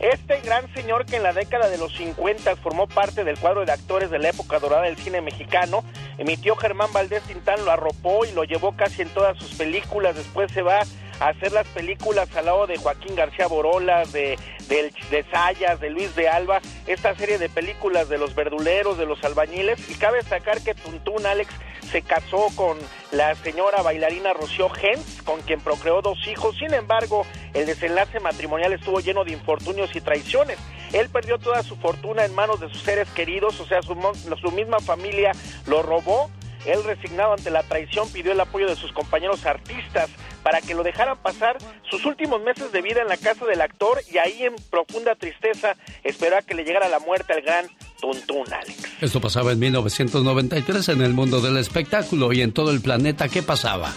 Este 0.00 0.40
gran 0.40 0.72
señor 0.72 1.04
que 1.04 1.16
en 1.16 1.22
la 1.22 1.34
década 1.34 1.68
de 1.68 1.76
los 1.76 1.94
50 1.94 2.56
formó 2.56 2.86
parte 2.86 3.22
del 3.22 3.38
cuadro 3.38 3.66
de 3.66 3.72
actores 3.72 4.10
de 4.10 4.18
la 4.18 4.30
época 4.30 4.58
dorada 4.58 4.84
del 4.84 4.96
cine 4.96 5.20
mexicano, 5.20 5.84
emitió 6.16 6.56
Germán 6.56 6.90
Valdés 6.90 7.22
Tintán, 7.24 7.62
lo 7.66 7.70
arropó 7.70 8.24
y 8.24 8.32
lo 8.32 8.44
llevó 8.44 8.74
casi 8.74 9.02
en 9.02 9.10
todas 9.10 9.36
sus 9.36 9.54
películas, 9.56 10.16
después 10.16 10.50
se 10.52 10.62
va 10.62 10.80
a 11.20 11.28
hacer 11.28 11.52
las 11.52 11.66
películas 11.68 12.34
al 12.34 12.46
lado 12.46 12.66
de 12.66 12.78
Joaquín 12.78 13.14
García 13.14 13.46
Borolas, 13.46 14.10
de, 14.10 14.38
de, 14.68 14.90
de 15.10 15.24
Sayas, 15.30 15.80
de 15.80 15.90
Luis 15.90 16.16
de 16.16 16.30
Alba, 16.30 16.62
esta 16.86 17.14
serie 17.14 17.36
de 17.36 17.50
películas 17.50 18.08
de 18.08 18.16
los 18.16 18.34
verduleros, 18.34 18.96
de 18.96 19.04
los 19.04 19.22
albañiles, 19.22 19.86
y 19.90 19.94
cabe 19.96 20.18
destacar 20.18 20.62
que 20.62 20.74
Tuntún 20.74 21.26
Alex 21.26 21.52
se 21.90 22.02
casó 22.02 22.48
con 22.54 22.78
la 23.10 23.34
señora 23.34 23.82
bailarina 23.82 24.32
Rocío 24.32 24.68
Gens, 24.68 25.22
con 25.22 25.40
quien 25.42 25.60
procreó 25.60 26.00
dos 26.02 26.18
hijos. 26.28 26.56
Sin 26.56 26.72
embargo, 26.72 27.26
el 27.54 27.66
desenlace 27.66 28.20
matrimonial 28.20 28.72
estuvo 28.72 29.00
lleno 29.00 29.24
de 29.24 29.32
infortunios 29.32 29.94
y 29.96 30.00
traiciones. 30.00 30.58
Él 30.92 31.08
perdió 31.08 31.38
toda 31.38 31.62
su 31.62 31.76
fortuna 31.76 32.24
en 32.24 32.34
manos 32.34 32.60
de 32.60 32.68
sus 32.68 32.82
seres 32.82 33.08
queridos, 33.10 33.60
o 33.60 33.66
sea, 33.66 33.82
su, 33.82 33.96
su 34.40 34.50
misma 34.52 34.78
familia 34.80 35.32
lo 35.66 35.82
robó. 35.82 36.30
Él, 36.66 36.84
resignado 36.84 37.32
ante 37.32 37.50
la 37.50 37.62
traición, 37.62 38.10
pidió 38.12 38.32
el 38.32 38.40
apoyo 38.40 38.68
de 38.68 38.76
sus 38.76 38.92
compañeros 38.92 39.46
artistas 39.46 40.10
para 40.42 40.60
que 40.60 40.74
lo 40.74 40.82
dejaran 40.82 41.16
pasar 41.18 41.56
sus 41.88 42.04
últimos 42.04 42.40
meses 42.42 42.70
de 42.70 42.82
vida 42.82 43.00
en 43.00 43.08
la 43.08 43.16
casa 43.16 43.46
del 43.46 43.60
actor 43.60 44.00
y 44.10 44.18
ahí 44.18 44.44
en 44.44 44.56
profunda 44.70 45.14
tristeza 45.14 45.76
esperó 46.04 46.36
a 46.36 46.42
que 46.42 46.54
le 46.54 46.64
llegara 46.64 46.88
la 46.88 46.98
muerte 46.98 47.32
al 47.32 47.42
gran 47.42 47.66
Tuntún, 48.00 48.44
Alex. 48.52 48.76
Esto 49.00 49.20
pasaba 49.20 49.52
en 49.52 49.58
1993 49.58 50.88
en 50.90 51.02
el 51.02 51.12
mundo 51.12 51.40
del 51.40 51.56
espectáculo 51.56 52.32
y 52.32 52.42
en 52.42 52.52
todo 52.52 52.70
el 52.70 52.80
planeta. 52.80 53.28
¿Qué 53.28 53.42
pasaba? 53.42 53.92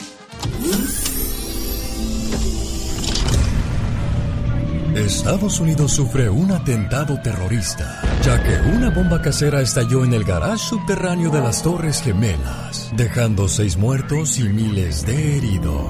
Estados 4.95 5.59
Unidos 5.59 5.91
sufre 5.93 6.29
un 6.29 6.51
atentado 6.51 7.19
terrorista, 7.19 7.99
ya 8.21 8.43
que 8.43 8.55
una 8.75 8.91
bomba 8.91 9.21
casera 9.23 9.59
estalló 9.61 10.05
en 10.05 10.13
el 10.13 10.23
garage 10.23 10.59
subterráneo 10.59 11.31
de 11.31 11.41
las 11.41 11.63
Torres 11.63 12.01
Gemelas, 12.03 12.91
dejando 12.95 13.47
seis 13.47 13.75
muertos 13.75 14.37
y 14.37 14.43
miles 14.43 15.03
de 15.05 15.37
heridos. 15.37 15.87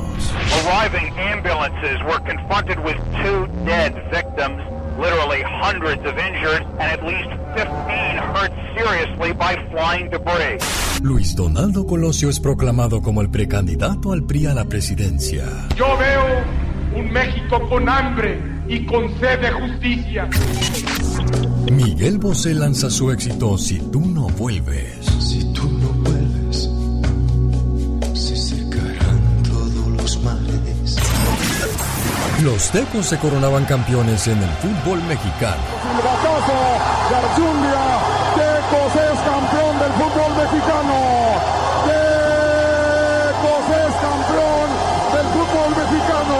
Arriving 0.65 1.11
ambulances 1.19 2.01
were 2.03 2.19
confronted 2.23 2.79
with 2.79 2.95
two 3.21 3.47
dead 3.65 3.93
victims, 4.09 4.63
literally 4.99 5.41
hundreds 5.43 6.03
of 6.05 6.17
injured, 6.17 6.63
and 6.79 6.91
at 6.91 7.03
least 7.03 7.29
15 7.55 7.67
hurt 8.33 8.51
seriously 8.75 9.33
by 9.33 9.55
flying 9.71 10.09
debris. 10.09 10.59
Luis 11.01 11.35
Donaldo 11.35 11.85
Colosio 11.85 12.29
es 12.29 12.39
proclamado 12.39 13.01
como 13.01 13.21
el 13.21 13.29
precandidato 13.29 14.11
al 14.11 14.23
PRI 14.23 14.47
a 14.47 14.53
la 14.53 14.65
presidencia. 14.65 15.43
Yo 15.75 15.97
veo 15.97 16.43
un 16.95 17.11
México 17.11 17.67
con 17.69 17.89
hambre 17.89 18.39
y 18.67 18.85
con 18.85 19.09
sed 19.19 19.41
de 19.41 19.51
justicia. 19.51 20.29
Miguel 21.71 22.17
Bosé 22.19 22.53
lanza 22.53 22.89
su 22.89 23.11
éxito 23.11 23.57
Si 23.57 23.79
tú 23.79 24.01
no 24.01 24.27
vuelves. 24.27 25.32
Los 32.43 32.71
tecos 32.71 33.05
se 33.05 33.17
coronaban 33.19 33.63
campeones 33.63 34.27
en 34.27 34.37
el 34.37 34.49
fútbol 34.55 35.01
mexicano. 35.03 35.61
Tecos 38.35 38.95
es 38.95 39.19
campeón 39.21 39.79
del 39.79 39.93
fútbol 39.93 40.35
mexicano. 40.35 40.97
Tecos 41.87 43.65
es 43.79 43.93
campeón 43.95 44.67
del 45.13 45.27
fútbol 45.31 45.69
mexicano. 45.83 46.37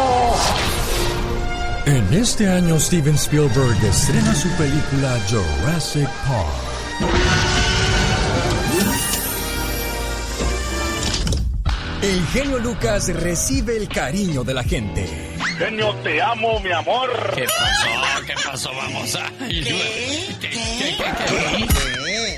En 1.86 2.14
este 2.14 2.50
año 2.50 2.78
Steven 2.78 3.16
Spielberg 3.16 3.82
estrena 3.86 4.36
su 4.36 4.50
película 4.58 5.18
Jurassic 5.30 6.10
Park. 6.28 6.74
El 12.02 12.26
genio 12.28 12.60
Lucas 12.60 13.08
recibe 13.08 13.78
el 13.78 13.88
cariño 13.88 14.44
de 14.44 14.54
la 14.54 14.64
gente. 14.64 15.33
Genio, 15.64 15.96
te 16.04 16.22
amo, 16.22 16.60
mi 16.60 16.72
amor. 16.74 17.10
¿Qué 17.36 17.46
pasó? 17.46 18.26
¿Qué 18.28 18.34
pasó? 18.44 18.70
Vamos 18.76 19.16
a... 19.16 19.32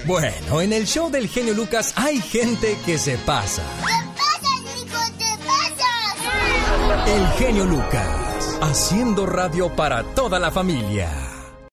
Bueno, 0.05 0.61
en 0.61 0.73
el 0.73 0.85
show 0.85 1.09
del 1.09 1.27
genio 1.27 1.55
Lucas 1.55 1.93
hay 1.95 2.21
gente 2.21 2.77
que 2.85 2.99
se 2.99 3.17
pasa. 3.17 3.63
¿Qué 3.79 3.93
pasa, 4.15 4.53
Nico? 4.75 4.99
¿Qué 5.17 5.35
pasa? 5.43 5.88
El 7.07 7.27
genio 7.39 7.65
Lucas. 7.65 8.59
Haciendo 8.61 9.25
radio 9.25 9.75
para 9.75 10.03
toda 10.03 10.38
la 10.38 10.51
familia. 10.51 11.09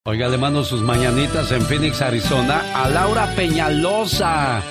Oiga, 0.04 0.28
le 0.28 0.38
mando 0.38 0.64
sus 0.64 0.80
mañanitas 0.80 1.52
en 1.52 1.60
Phoenix, 1.66 2.00
Arizona, 2.00 2.82
a 2.82 2.88
Laura 2.88 3.34
Peñalosa. 3.36 4.62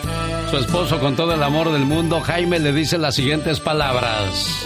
Su 0.50 0.58
esposo, 0.58 1.00
con 1.00 1.16
todo 1.16 1.36
el 1.36 1.44
amor 1.44 1.72
del 1.72 1.86
mundo, 1.86 2.22
Jaime, 2.22 2.58
le 2.58 2.74
dice 2.74 2.98
las 2.98 3.14
siguientes 3.14 3.60
palabras. 3.60 4.66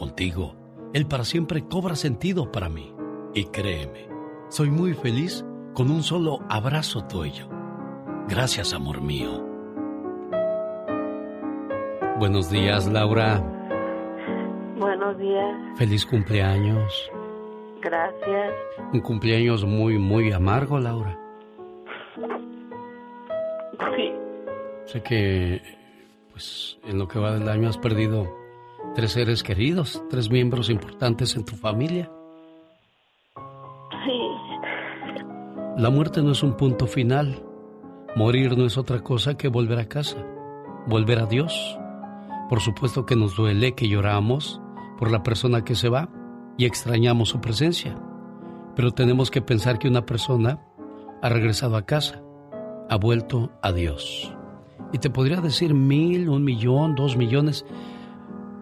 Contigo, 0.00 0.56
el 0.94 1.06
para 1.06 1.24
siempre 1.24 1.68
cobra 1.68 1.94
sentido 1.94 2.50
para 2.50 2.70
mí. 2.70 2.90
Y 3.34 3.44
créeme, 3.44 4.08
soy 4.48 4.70
muy 4.70 4.94
feliz 4.94 5.44
con 5.74 5.90
un 5.90 6.02
solo 6.02 6.38
abrazo 6.48 7.04
tuyo. 7.04 7.46
Gracias, 8.26 8.72
amor 8.72 9.02
mío. 9.02 9.44
Buenos 12.18 12.50
días, 12.50 12.90
Laura. 12.90 13.44
Buenos 14.78 15.18
días. 15.18 15.54
Feliz 15.76 16.06
cumpleaños. 16.06 17.12
Gracias. 17.82 18.54
Un 18.94 19.00
cumpleaños 19.00 19.66
muy, 19.66 19.98
muy 19.98 20.32
amargo, 20.32 20.78
Laura. 20.78 21.14
Sí. 23.94 24.12
Sé 24.86 25.02
que, 25.02 25.60
pues, 26.30 26.78
en 26.84 26.98
lo 26.98 27.06
que 27.06 27.18
va 27.18 27.34
del 27.34 27.46
año 27.46 27.68
has 27.68 27.76
perdido 27.76 28.39
tres 28.94 29.12
seres 29.12 29.42
queridos, 29.42 30.02
tres 30.10 30.30
miembros 30.30 30.70
importantes 30.70 31.36
en 31.36 31.44
tu 31.44 31.56
familia. 31.56 32.10
Sí. 34.04 34.20
La 35.76 35.90
muerte 35.90 36.22
no 36.22 36.32
es 36.32 36.42
un 36.42 36.56
punto 36.56 36.86
final. 36.86 37.42
Morir 38.16 38.58
no 38.58 38.66
es 38.66 38.76
otra 38.76 39.00
cosa 39.00 39.36
que 39.36 39.48
volver 39.48 39.78
a 39.78 39.88
casa, 39.88 40.26
volver 40.86 41.20
a 41.20 41.26
Dios. 41.26 41.78
Por 42.48 42.60
supuesto 42.60 43.06
que 43.06 43.16
nos 43.16 43.36
duele, 43.36 43.72
que 43.72 43.88
lloramos 43.88 44.60
por 44.98 45.10
la 45.10 45.22
persona 45.22 45.64
que 45.64 45.76
se 45.76 45.88
va, 45.88 46.08
y 46.58 46.66
extrañamos 46.66 47.30
su 47.30 47.40
presencia. 47.40 47.96
Pero 48.76 48.90
tenemos 48.90 49.30
que 49.30 49.40
pensar 49.40 49.78
que 49.78 49.88
una 49.88 50.04
persona 50.04 50.60
ha 51.22 51.28
regresado 51.28 51.76
a 51.76 51.86
casa, 51.86 52.22
ha 52.88 52.96
vuelto 52.96 53.50
a 53.62 53.72
Dios. 53.72 54.34
Y 54.92 54.98
te 54.98 55.08
podría 55.08 55.40
decir 55.40 55.72
mil, 55.72 56.28
un 56.28 56.44
millón, 56.44 56.96
dos 56.96 57.16
millones, 57.16 57.64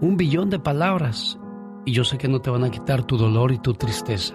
un 0.01 0.17
billón 0.17 0.51
de 0.51 0.59
palabras. 0.59 1.39
Y 1.85 1.93
yo 1.93 2.05
sé 2.05 2.19
que 2.19 2.29
no 2.29 2.41
te 2.41 2.51
van 2.51 2.65
a 2.65 2.71
quitar 2.71 3.05
tu 3.05 3.17
dolor 3.17 3.53
y 3.53 3.59
tu 3.59 3.75
tristeza. 3.75 4.35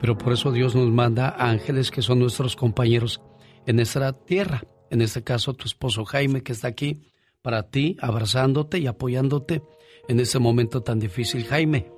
Pero 0.00 0.16
por 0.16 0.32
eso 0.32 0.52
Dios 0.52 0.74
nos 0.74 0.88
manda 0.88 1.34
ángeles 1.38 1.90
que 1.90 2.02
son 2.02 2.18
nuestros 2.18 2.54
compañeros 2.54 3.22
en 3.66 3.76
nuestra 3.76 4.12
tierra. 4.12 4.62
En 4.90 5.00
este 5.00 5.24
caso, 5.24 5.54
tu 5.54 5.64
esposo 5.64 6.04
Jaime, 6.04 6.42
que 6.42 6.52
está 6.52 6.68
aquí 6.68 7.10
para 7.42 7.70
ti, 7.70 7.96
abrazándote 8.00 8.78
y 8.78 8.86
apoyándote 8.86 9.62
en 10.08 10.20
este 10.20 10.38
momento 10.38 10.82
tan 10.82 10.98
difícil. 10.98 11.44
Jaime, 11.44 11.90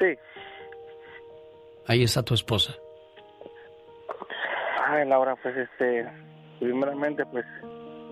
Sí. 0.00 0.18
Ahí 1.86 2.02
está 2.02 2.22
tu 2.22 2.34
esposa. 2.34 2.72
Ay, 4.86 5.06
Laura, 5.06 5.36
pues 5.36 5.56
este, 5.56 6.08
primeramente, 6.58 7.24
pues 7.26 7.44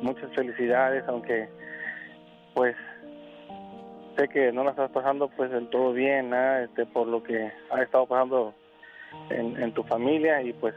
muchas 0.03 0.33
felicidades, 0.35 1.03
aunque 1.09 1.49
pues 2.55 2.77
sé 4.19 4.29
que 4.29 4.53
no 4.53 4.65
la 4.65 4.71
estás 4.71 4.91
pasando 4.91 5.29
pues 5.29 5.51
del 5.51 5.69
todo 5.69 5.93
bien, 5.93 6.35
¿ah? 6.35 6.63
este, 6.63 6.87
por 6.87 7.07
lo 7.07 7.23
que 7.23 7.53
ha 7.71 7.83
estado 7.83 8.07
pasando 8.07 8.53
en, 9.31 9.61
en 9.63 9.73
tu 9.73 9.85
familia 9.85 10.43
y 10.43 10.53
pues 10.53 10.75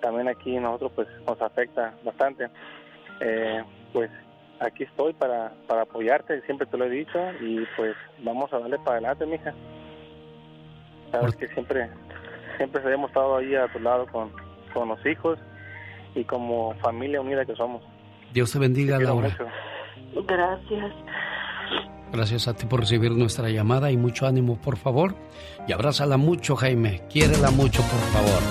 también 0.00 0.28
aquí 0.28 0.56
nosotros 0.58 0.92
pues 0.94 1.08
nos 1.26 1.40
afecta 1.40 1.94
bastante. 2.04 2.48
Eh, 3.20 3.62
pues 3.92 4.10
aquí 4.60 4.84
estoy 4.84 5.14
para, 5.14 5.52
para 5.66 5.82
apoyarte, 5.82 6.42
siempre 6.42 6.66
te 6.66 6.76
lo 6.76 6.84
he 6.84 6.90
dicho 6.90 7.18
y 7.40 7.64
pues 7.76 7.94
vamos 8.22 8.52
a 8.52 8.58
darle 8.58 8.78
para 8.78 8.92
adelante, 8.92 9.26
mija. 9.26 9.54
Sabes 11.10 11.36
que 11.36 11.48
siempre, 11.48 11.88
siempre 12.58 12.82
hemos 12.92 13.10
estado 13.10 13.36
ahí 13.36 13.54
a 13.54 13.68
tu 13.68 13.78
lado 13.80 14.06
con, 14.06 14.30
con 14.74 14.88
los 14.88 15.04
hijos 15.06 15.38
y 16.14 16.24
como 16.24 16.74
familia 16.76 17.20
unida 17.20 17.44
que 17.46 17.54
somos. 17.54 17.82
Dios 18.32 18.52
te 18.52 18.58
bendiga, 18.58 18.98
Te 18.98 19.04
Laura. 19.04 19.28
mucho. 19.28 19.46
Gracias. 20.26 20.92
Gracias 22.12 22.46
a 22.46 22.54
ti 22.54 22.66
por 22.66 22.80
recibir 22.80 23.12
nuestra 23.12 23.48
llamada 23.48 23.90
y 23.90 23.96
mucho 23.96 24.26
ánimo, 24.26 24.56
por 24.56 24.76
favor. 24.76 25.14
Y 25.66 25.72
abrázala 25.72 26.18
mucho, 26.18 26.56
Jaime. 26.56 27.02
Quiérela 27.08 27.50
mucho, 27.50 27.82
por 27.82 28.00
favor. 28.12 28.42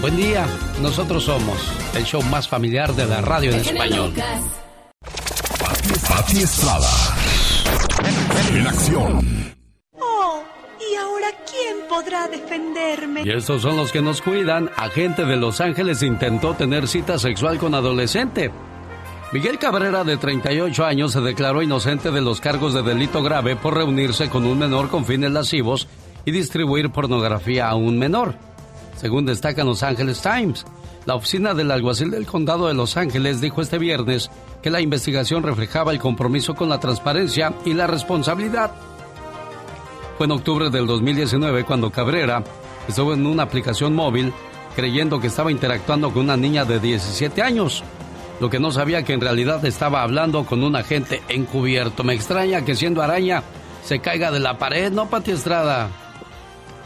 Buen 0.00 0.16
día. 0.16 0.46
Nosotros 0.80 1.24
somos 1.24 1.72
el 1.96 2.04
show 2.04 2.22
más 2.22 2.48
familiar 2.48 2.94
de 2.94 3.06
la 3.06 3.20
radio 3.20 3.50
en 3.50 3.58
español. 3.58 4.12
Pati 6.08 6.38
Estrada. 6.38 6.90
En 8.54 8.66
acción. 8.66 9.54
Oh, 9.98 10.42
¿y 10.80 10.94
ahora 10.96 11.28
quién 11.50 11.88
podrá 11.88 12.28
defenderme? 12.28 13.22
Y 13.24 13.30
estos 13.30 13.62
son 13.62 13.76
los 13.76 13.90
que 13.90 14.00
nos 14.00 14.22
cuidan. 14.22 14.70
Agente 14.76 15.24
de 15.24 15.36
Los 15.36 15.60
Ángeles 15.60 16.02
intentó 16.02 16.54
tener 16.54 16.86
cita 16.86 17.18
sexual 17.18 17.58
con 17.58 17.74
adolescente. 17.74 18.52
Miguel 19.32 19.58
Cabrera, 19.58 20.04
de 20.04 20.18
38 20.18 20.84
años, 20.84 21.12
se 21.12 21.22
declaró 21.22 21.62
inocente 21.62 22.10
de 22.10 22.20
los 22.20 22.42
cargos 22.42 22.74
de 22.74 22.82
delito 22.82 23.22
grave 23.22 23.56
por 23.56 23.74
reunirse 23.74 24.28
con 24.28 24.44
un 24.44 24.58
menor 24.58 24.90
con 24.90 25.06
fines 25.06 25.30
lascivos 25.30 25.88
y 26.26 26.32
distribuir 26.32 26.90
pornografía 26.90 27.70
a 27.70 27.74
un 27.74 27.98
menor. 27.98 28.34
Según 28.94 29.24
destacan 29.24 29.66
Los 29.66 29.82
Angeles 29.82 30.20
Times, 30.20 30.66
la 31.06 31.14
oficina 31.14 31.54
del 31.54 31.70
alguacil 31.70 32.10
del 32.10 32.26
condado 32.26 32.68
de 32.68 32.74
Los 32.74 32.98
Ángeles 32.98 33.40
dijo 33.40 33.62
este 33.62 33.78
viernes 33.78 34.30
que 34.62 34.68
la 34.68 34.82
investigación 34.82 35.42
reflejaba 35.42 35.92
el 35.92 35.98
compromiso 35.98 36.54
con 36.54 36.68
la 36.68 36.78
transparencia 36.78 37.54
y 37.64 37.72
la 37.72 37.86
responsabilidad. 37.86 38.70
Fue 40.18 40.26
en 40.26 40.32
octubre 40.32 40.68
del 40.68 40.86
2019 40.86 41.64
cuando 41.64 41.90
Cabrera 41.90 42.44
estuvo 42.86 43.14
en 43.14 43.26
una 43.26 43.44
aplicación 43.44 43.94
móvil 43.94 44.30
creyendo 44.76 45.20
que 45.20 45.28
estaba 45.28 45.50
interactuando 45.50 46.10
con 46.12 46.24
una 46.24 46.36
niña 46.36 46.66
de 46.66 46.78
17 46.78 47.40
años. 47.40 47.82
Lo 48.42 48.50
que 48.50 48.58
no 48.58 48.72
sabía 48.72 49.04
que 49.04 49.12
en 49.12 49.20
realidad 49.20 49.64
estaba 49.64 50.02
hablando 50.02 50.44
con 50.44 50.64
un 50.64 50.74
agente 50.74 51.22
encubierto. 51.28 52.02
Me 52.02 52.12
extraña 52.12 52.64
que 52.64 52.74
siendo 52.74 53.00
araña 53.00 53.44
se 53.84 54.00
caiga 54.00 54.32
de 54.32 54.40
la 54.40 54.58
pared, 54.58 54.90
¿no, 54.90 55.08
Pati 55.08 55.30
Estrada? 55.30 55.90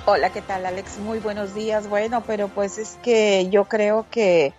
Hola, 0.04 0.28
¿qué 0.28 0.42
tal, 0.42 0.66
Alex? 0.66 0.98
Muy 0.98 1.18
buenos 1.18 1.54
días. 1.54 1.88
Bueno, 1.88 2.22
pero 2.26 2.48
pues 2.48 2.76
es 2.76 2.98
que 3.02 3.48
yo 3.48 3.64
creo 3.64 4.04
que 4.10 4.52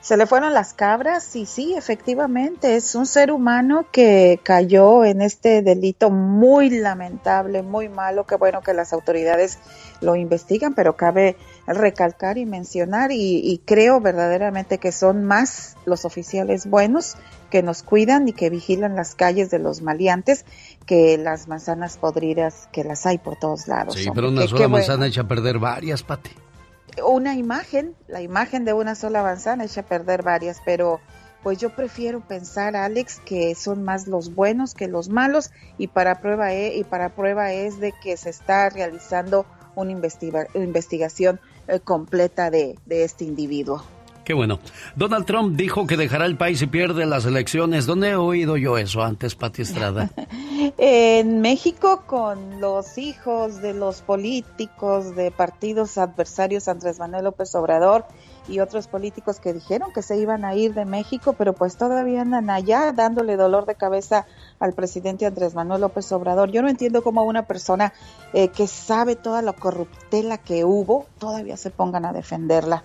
se 0.00 0.16
le 0.16 0.26
fueron 0.26 0.52
las 0.52 0.74
cabras 0.74 1.36
y 1.36 1.46
sí, 1.46 1.74
efectivamente, 1.76 2.74
es 2.74 2.96
un 2.96 3.06
ser 3.06 3.30
humano 3.30 3.86
que 3.92 4.40
cayó 4.42 5.04
en 5.04 5.22
este 5.22 5.62
delito 5.62 6.10
muy 6.10 6.68
lamentable, 6.70 7.62
muy 7.62 7.88
malo, 7.88 8.26
que 8.26 8.34
bueno 8.34 8.60
que 8.60 8.74
las 8.74 8.92
autoridades 8.92 9.60
lo 10.00 10.16
investigan, 10.16 10.74
pero 10.74 10.96
cabe 10.96 11.36
recalcar 11.72 12.36
y 12.38 12.46
mencionar 12.46 13.12
y, 13.12 13.38
y 13.38 13.58
creo 13.64 14.00
verdaderamente 14.00 14.78
que 14.78 14.92
son 14.92 15.24
más 15.24 15.76
los 15.86 16.04
oficiales 16.04 16.66
buenos 16.66 17.16
que 17.50 17.62
nos 17.62 17.82
cuidan 17.82 18.28
y 18.28 18.32
que 18.32 18.50
vigilan 18.50 18.96
las 18.96 19.14
calles 19.14 19.50
de 19.50 19.58
los 19.58 19.80
maleantes 19.82 20.44
que 20.86 21.16
las 21.18 21.48
manzanas 21.48 21.96
podridas 21.96 22.68
que 22.72 22.84
las 22.84 23.06
hay 23.06 23.18
por 23.18 23.36
todos 23.36 23.68
lados. 23.68 23.94
Sí, 23.94 24.08
hombre. 24.08 24.14
pero 24.14 24.28
una 24.32 24.42
Qué- 24.42 24.48
sola 24.48 24.58
qué 24.58 24.66
bueno. 24.66 24.76
manzana 24.86 25.06
echa 25.06 25.20
a 25.22 25.28
perder 25.28 25.58
varias, 25.58 26.02
Pati. 26.02 26.30
Una 27.06 27.34
imagen, 27.36 27.94
la 28.08 28.20
imagen 28.20 28.64
de 28.64 28.72
una 28.72 28.94
sola 28.94 29.22
manzana 29.22 29.64
echa 29.64 29.82
a 29.82 29.84
perder 29.86 30.22
varias, 30.22 30.58
pero 30.64 31.00
pues 31.42 31.58
yo 31.58 31.70
prefiero 31.70 32.20
pensar, 32.20 32.76
Alex, 32.76 33.20
que 33.24 33.54
son 33.54 33.82
más 33.82 34.06
los 34.08 34.34
buenos 34.34 34.74
que 34.74 34.88
los 34.88 35.08
malos 35.08 35.50
y 35.78 35.86
para 35.86 36.20
prueba 36.20 36.52
e- 36.52 36.76
y 36.76 36.84
para 36.84 37.10
prueba 37.10 37.52
es 37.52 37.78
de 37.80 37.92
que 38.02 38.16
se 38.16 38.28
está 38.30 38.68
realizando 38.68 39.46
una 39.76 39.92
investiga- 39.92 40.48
investigación 40.54 41.40
eh, 41.70 41.80
completa 41.80 42.50
de, 42.50 42.78
de 42.86 43.04
este 43.04 43.24
individuo. 43.24 43.82
Qué 44.24 44.34
bueno. 44.34 44.60
Donald 44.94 45.26
Trump 45.26 45.56
dijo 45.56 45.86
que 45.86 45.96
dejará 45.96 46.26
el 46.26 46.36
país 46.36 46.60
si 46.60 46.66
pierde 46.66 47.06
las 47.06 47.24
elecciones. 47.24 47.86
¿Dónde 47.86 48.10
he 48.10 48.14
oído 48.16 48.56
yo 48.56 48.78
eso 48.78 49.02
antes, 49.02 49.34
Pati 49.34 49.62
Estrada? 49.62 50.10
En 50.76 51.40
México, 51.40 52.04
con 52.06 52.60
los 52.60 52.98
hijos 52.98 53.62
de 53.62 53.72
los 53.72 54.02
políticos 54.02 55.16
de 55.16 55.30
partidos 55.30 55.96
adversarios 55.96 56.68
Andrés 56.68 56.98
Manuel 56.98 57.24
López 57.24 57.54
Obrador 57.54 58.04
y 58.50 58.60
otros 58.60 58.88
políticos 58.88 59.38
que 59.38 59.52
dijeron 59.52 59.92
que 59.94 60.02
se 60.02 60.16
iban 60.18 60.44
a 60.44 60.54
ir 60.54 60.74
de 60.74 60.84
México, 60.84 61.34
pero 61.38 61.54
pues 61.54 61.76
todavía 61.76 62.22
andan 62.22 62.50
allá 62.50 62.92
dándole 62.92 63.36
dolor 63.36 63.64
de 63.64 63.76
cabeza 63.76 64.26
al 64.58 64.72
presidente 64.72 65.24
Andrés 65.24 65.54
Manuel 65.54 65.82
López 65.82 66.10
Obrador. 66.12 66.50
Yo 66.50 66.60
no 66.62 66.68
entiendo 66.68 67.02
cómo 67.02 67.24
una 67.24 67.46
persona 67.46 67.92
eh, 68.32 68.48
que 68.48 68.66
sabe 68.66 69.16
toda 69.16 69.40
la 69.40 69.52
corruptela 69.52 70.38
que 70.38 70.64
hubo 70.64 71.06
todavía 71.18 71.56
se 71.56 71.70
pongan 71.70 72.04
a 72.04 72.12
defenderla. 72.12 72.84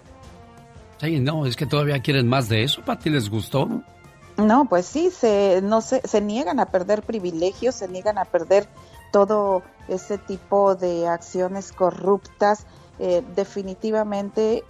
Sí, 1.01 1.19
no, 1.19 1.45
es 1.45 1.55
que 1.55 1.65
todavía 1.65 1.99
quieren 2.01 2.27
más 2.27 2.47
de 2.47 2.63
eso. 2.63 2.81
¿Para 2.85 2.99
ti 2.99 3.09
les 3.09 3.29
gustó? 3.29 3.67
No, 4.37 4.65
pues 4.65 4.85
sí, 4.85 5.09
se, 5.11 5.61
no 5.63 5.81
se, 5.81 6.01
se 6.05 6.21
niegan 6.21 6.59
a 6.59 6.67
perder 6.67 7.01
privilegios, 7.01 7.75
se 7.75 7.87
niegan 7.87 8.17
a 8.17 8.25
perder 8.25 8.67
todo 9.11 9.63
ese 9.87 10.17
tipo 10.17 10.75
de 10.75 11.07
acciones 11.07 11.71
corruptas. 11.71 12.65
Eh, 12.97 13.23
definitivamente 13.35 14.63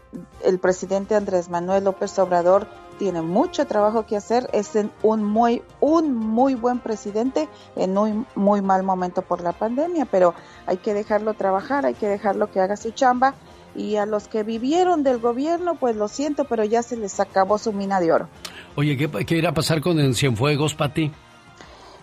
el 0.44 0.58
presidente 0.58 1.14
Andrés 1.16 1.50
Manuel 1.50 1.84
López 1.84 2.18
Obrador 2.18 2.68
tiene 2.98 3.22
mucho 3.22 3.68
trabajo 3.68 4.06
que 4.06 4.16
hacer, 4.16 4.50
es 4.54 4.72
un 5.04 5.24
muy, 5.24 5.62
un 5.80 6.16
muy 6.16 6.56
buen 6.56 6.80
presidente 6.80 7.48
en 7.76 7.98
un 7.98 8.26
muy 8.36 8.62
mal 8.62 8.84
momento 8.84 9.22
por 9.22 9.42
la 9.42 9.52
pandemia, 9.52 10.06
pero 10.06 10.34
hay 10.66 10.78
que 10.78 10.94
dejarlo 10.94 11.34
trabajar, 11.34 11.86
hay 11.86 11.94
que 11.94 12.08
dejarlo 12.08 12.50
que 12.50 12.62
haga 12.62 12.78
su 12.78 12.92
chamba 12.92 13.36
y 13.76 13.98
a 13.98 14.06
los 14.06 14.28
que 14.28 14.44
vivieron 14.44 15.04
del 15.04 15.20
gobierno, 15.20 15.76
pues 15.76 15.96
lo 15.96 16.08
siento, 16.08 16.46
pero 16.46 16.64
ya 16.64 16.82
se 16.82 16.96
les 16.96 17.20
acabó 17.20 17.58
su 17.58 17.74
mina 17.74 18.00
de 18.00 18.14
oro. 18.14 18.30
Oye, 18.76 18.98
¿qué, 18.98 19.10
qué 19.26 19.38
irá 19.38 19.50
a 19.50 19.54
pasar 19.54 19.82
con 19.82 20.00
el 20.00 20.16
Cienfuegos, 20.16 20.74
Pati? 20.74 21.12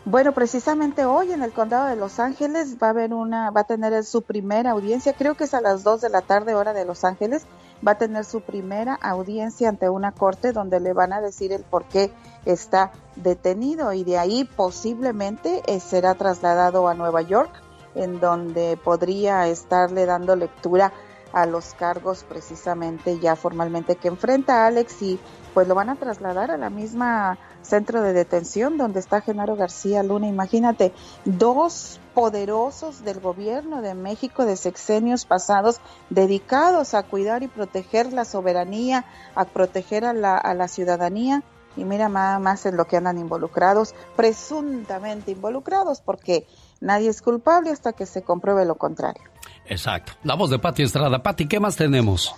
Bueno, 0.05 0.33
precisamente 0.33 1.05
hoy 1.05 1.31
en 1.31 1.45
el 1.45 1.53
condado 1.53 1.87
de 1.87 1.95
Los 1.95 2.19
Ángeles 2.19 2.77
va 2.83 2.89
a 2.89 2.91
haber 2.91 3.15
una, 3.15 3.53
va 3.53 3.61
a 3.61 3.65
tener 3.65 4.03
su 4.03 4.23
primera 4.23 4.73
audiencia, 4.73 5.13
creo 5.13 5.37
que 5.37 5.45
es 5.45 5.55
a 5.55 5.61
las 5.61 5.85
2 5.85 6.01
de 6.01 6.09
la 6.09 6.23
tarde 6.23 6.57
hora 6.57 6.73
de 6.73 6.85
Los 6.85 7.05
Ángeles, 7.05 7.47
va 7.87 7.93
a 7.93 7.99
tener 7.99 8.25
su 8.25 8.41
primera 8.41 8.95
audiencia 8.95 9.69
ante 9.69 9.89
una 9.89 10.11
corte 10.11 10.51
donde 10.51 10.81
le 10.81 10.93
van 10.93 11.13
a 11.13 11.21
decir 11.21 11.53
el 11.53 11.63
por 11.63 11.85
qué 11.85 12.13
está 12.45 12.91
detenido 13.15 13.93
y 13.93 14.03
de 14.03 14.19
ahí 14.19 14.43
posiblemente 14.43 15.63
eh, 15.67 15.79
será 15.79 16.17
trasladado 16.17 16.89
a 16.89 16.95
Nueva 16.95 17.23
York, 17.23 17.53
en 17.95 18.19
donde 18.19 18.77
podría 18.83 19.47
estarle 19.47 20.05
dando 20.05 20.35
lectura 20.35 20.93
a 21.33 21.47
los 21.47 21.75
cargos 21.75 22.25
precisamente 22.25 23.21
ya 23.21 23.37
formalmente 23.37 23.97
que 23.97 24.09
enfrenta 24.09 24.67
Alex 24.67 25.01
y 25.01 25.21
pues 25.55 25.69
lo 25.69 25.77
van 25.77 25.91
a 25.91 25.97
trasladar 25.97 26.51
a 26.51 26.57
la 26.57 26.71
misma 26.71 27.39
centro 27.63 28.03
de 28.03 28.13
detención 28.13 28.77
donde 28.77 29.01
está 29.01 29.21
Genaro 29.21 29.57
García 29.57 30.03
Luna. 30.03 30.27
Imagínate, 30.29 30.93
dos 31.25 32.01
poderosos 32.15 33.05
del 33.05 33.21
gobierno 33.21 33.83
de 33.83 33.95
México 33.95 34.45
de 34.45 34.57
sexenios 34.57 35.25
pasados 35.25 35.81
dedicados 36.11 36.95
a 36.95 37.03
cuidar 37.03 37.43
y 37.43 37.49
proteger 37.49 38.13
la 38.13 38.25
soberanía, 38.25 39.05
a 39.35 39.45
proteger 39.45 40.05
a 40.05 40.13
la, 40.13 40.37
a 40.37 40.55
la 40.55 40.69
ciudadanía. 40.69 41.43
Y 41.75 41.85
mira 41.85 42.11
nada 42.11 42.39
más 42.39 42.67
en 42.67 42.77
lo 42.77 42.85
que 42.85 42.99
andan 42.99 43.17
involucrados, 43.17 43.95
presuntamente 44.15 45.31
involucrados, 45.31 46.03
porque 46.03 46.47
nadie 46.81 47.09
es 47.09 47.23
culpable 47.23 47.71
hasta 47.71 47.95
que 47.95 48.05
se 48.05 48.23
compruebe 48.23 48.67
lo 48.67 48.75
contrario. 48.75 49.23
Exacto. 49.65 50.13
La 50.23 50.35
voz 50.35 50.51
de 50.51 50.59
Pati 50.59 50.83
Estrada. 50.83 51.23
Pati, 51.23 51.49
¿qué 51.49 51.61
más 51.61 51.77
tenemos? 51.77 52.35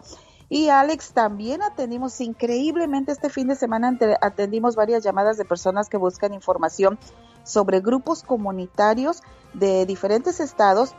Y 0.55 0.69
Alex, 0.69 1.11
también 1.15 1.63
atendimos 1.63 2.21
increíblemente 2.21 3.11
este 3.11 3.29
fin 3.29 3.49
de 3.49 3.57
semana, 3.57 3.99
atendimos 4.21 4.77
varias 4.77 5.03
llamadas 5.03 5.37
de 5.37 5.45
personas 5.45 5.89
que 5.89 5.97
buscan 5.97 6.33
información 6.33 6.97
sobre 7.43 7.81
grupos 7.81 8.23
comunitarios 8.23 9.25
de 9.53 9.85
diferentes 9.85 10.39
estados 10.39 10.95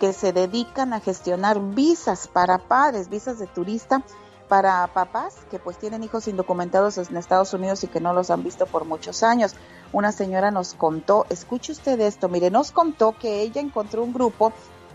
que 0.00 0.12
se 0.12 0.32
dedican 0.32 0.94
a 0.94 0.98
gestionar 0.98 1.60
visas 1.60 2.26
para 2.26 2.58
padres, 2.58 3.08
visas 3.08 3.38
de 3.38 3.46
turista 3.46 4.02
para 4.48 4.84
papás 4.88 5.36
que 5.48 5.60
pues 5.60 5.78
tienen 5.78 6.02
hijos 6.02 6.26
indocumentados 6.26 6.98
en 6.98 7.16
Estados 7.16 7.54
Unidos 7.54 7.84
y 7.84 7.86
que 7.86 8.00
no 8.00 8.12
los 8.14 8.30
han 8.30 8.42
visto 8.42 8.66
por 8.66 8.84
muchos 8.84 9.22
años. 9.22 9.54
Una 9.92 10.10
señora 10.10 10.50
nos 10.50 10.74
contó, 10.74 11.24
escuche 11.30 11.70
usted 11.70 12.00
esto, 12.00 12.28
mire, 12.28 12.50
nos 12.50 12.72
contó 12.72 13.14
que 13.16 13.42
ella 13.42 13.60
encontró 13.60 14.02
un 14.02 14.12
grupo 14.12 14.52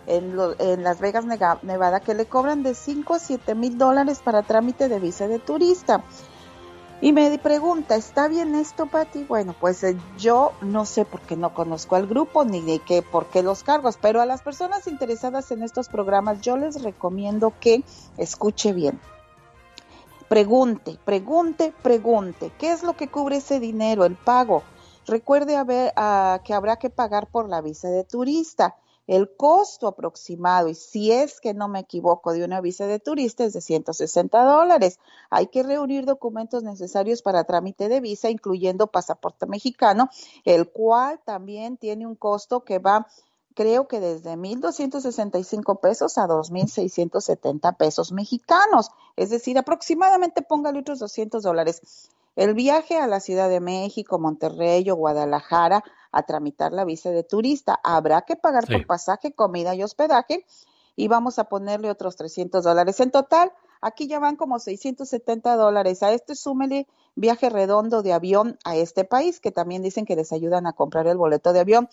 en, 0.07 0.83
Las 0.83 0.99
Vegas, 0.99 1.25
Nevada, 1.25 1.99
que 1.99 2.13
le 2.13 2.25
cobran 2.25 2.63
de 2.63 2.75
5 2.75 3.13
a 3.13 3.19
7 3.19 3.55
mil 3.55 3.77
dólares 3.77 4.21
para 4.23 4.43
trámite 4.43 4.89
de 4.89 4.99
visa 4.99 5.27
de 5.27 5.39
turista. 5.39 6.03
Y 7.03 7.13
me 7.13 7.35
pregunta, 7.39 7.95
¿está 7.95 8.27
bien 8.27 8.53
esto, 8.53 8.85
Pati? 8.85 9.23
Bueno, 9.23 9.55
pues 9.59 9.83
eh, 9.83 9.97
yo 10.19 10.51
no 10.61 10.85
sé 10.85 11.03
por 11.03 11.21
qué 11.21 11.35
no 11.35 11.51
conozco 11.51 11.95
al 11.95 12.05
grupo 12.05 12.45
ni 12.45 12.61
de 12.61 12.77
qué, 12.77 13.01
por 13.01 13.25
qué 13.25 13.41
los 13.41 13.63
cargos, 13.63 13.97
pero 13.99 14.21
a 14.21 14.27
las 14.27 14.43
personas 14.43 14.85
interesadas 14.85 15.51
en 15.51 15.63
estos 15.63 15.89
programas 15.89 16.41
yo 16.41 16.57
les 16.57 16.83
recomiendo 16.83 17.53
que 17.59 17.83
escuche 18.17 18.71
bien. 18.71 18.99
Pregunte, 20.29 20.99
pregunte, 21.03 21.73
pregunte, 21.81 22.51
¿qué 22.59 22.71
es 22.71 22.83
lo 22.83 22.95
que 22.95 23.07
cubre 23.07 23.37
ese 23.37 23.59
dinero, 23.59 24.05
el 24.05 24.15
pago? 24.15 24.61
Recuerde 25.07 25.57
haber, 25.57 25.93
ah, 25.95 26.39
que 26.45 26.53
habrá 26.53 26.77
que 26.77 26.91
pagar 26.91 27.25
por 27.25 27.49
la 27.49 27.61
visa 27.61 27.89
de 27.89 28.03
turista. 28.03 28.75
El 29.07 29.35
costo 29.35 29.87
aproximado, 29.87 30.69
y 30.69 30.75
si 30.75 31.11
es 31.11 31.41
que 31.41 31.53
no 31.53 31.67
me 31.67 31.79
equivoco, 31.79 32.33
de 32.33 32.45
una 32.45 32.61
visa 32.61 32.87
de 32.87 32.99
turista 32.99 33.43
es 33.43 33.53
de 33.53 33.61
160 33.61 34.43
dólares. 34.43 34.99
Hay 35.29 35.47
que 35.47 35.63
reunir 35.63 36.05
documentos 36.05 36.63
necesarios 36.63 37.21
para 37.21 37.43
trámite 37.43 37.89
de 37.89 37.99
visa, 37.99 38.29
incluyendo 38.29 38.87
pasaporte 38.87 39.45
mexicano, 39.47 40.09
el 40.45 40.69
cual 40.69 41.19
también 41.25 41.77
tiene 41.77 42.05
un 42.05 42.15
costo 42.15 42.63
que 42.63 42.79
va 42.79 43.07
creo 43.53 43.87
que 43.87 43.99
desde 43.99 44.37
1.265 44.37 45.79
pesos 45.79 46.17
a 46.17 46.27
2.670 46.27 47.75
pesos 47.75 48.11
mexicanos, 48.11 48.89
es 49.17 49.29
decir, 49.29 49.57
aproximadamente 49.57 50.41
póngale 50.41 50.79
otros 50.79 50.99
200 50.99 51.43
dólares. 51.43 52.09
El 52.35 52.53
viaje 52.53 52.97
a 52.97 53.07
la 53.07 53.19
Ciudad 53.19 53.49
de 53.49 53.59
México, 53.59 54.17
Monterrey 54.17 54.89
o 54.89 54.95
Guadalajara 54.95 55.83
a 56.11 56.23
tramitar 56.23 56.71
la 56.71 56.85
visa 56.85 57.11
de 57.11 57.23
turista. 57.23 57.79
Habrá 57.83 58.21
que 58.23 58.35
pagar 58.35 58.67
por 58.67 58.85
pasaje, 58.85 59.33
comida 59.33 59.75
y 59.75 59.83
hospedaje 59.83 60.45
y 60.95 61.07
vamos 61.07 61.39
a 61.39 61.45
ponerle 61.45 61.89
otros 61.89 62.15
300 62.15 62.63
dólares. 62.63 62.99
En 62.99 63.11
total, 63.11 63.51
aquí 63.81 64.07
ya 64.07 64.19
van 64.19 64.35
como 64.35 64.59
670 64.59 65.55
dólares. 65.55 66.03
A 66.03 66.11
este 66.11 66.35
súmele 66.35 66.87
viaje 67.15 67.49
redondo 67.49 68.03
de 68.03 68.13
avión 68.13 68.57
a 68.63 68.75
este 68.75 69.03
país, 69.03 69.39
que 69.39 69.51
también 69.51 69.81
dicen 69.81 70.05
que 70.05 70.15
les 70.15 70.31
ayudan 70.31 70.67
a 70.67 70.73
comprar 70.73 71.07
el 71.07 71.17
boleto 71.17 71.53
de 71.53 71.61
avión. 71.61 71.89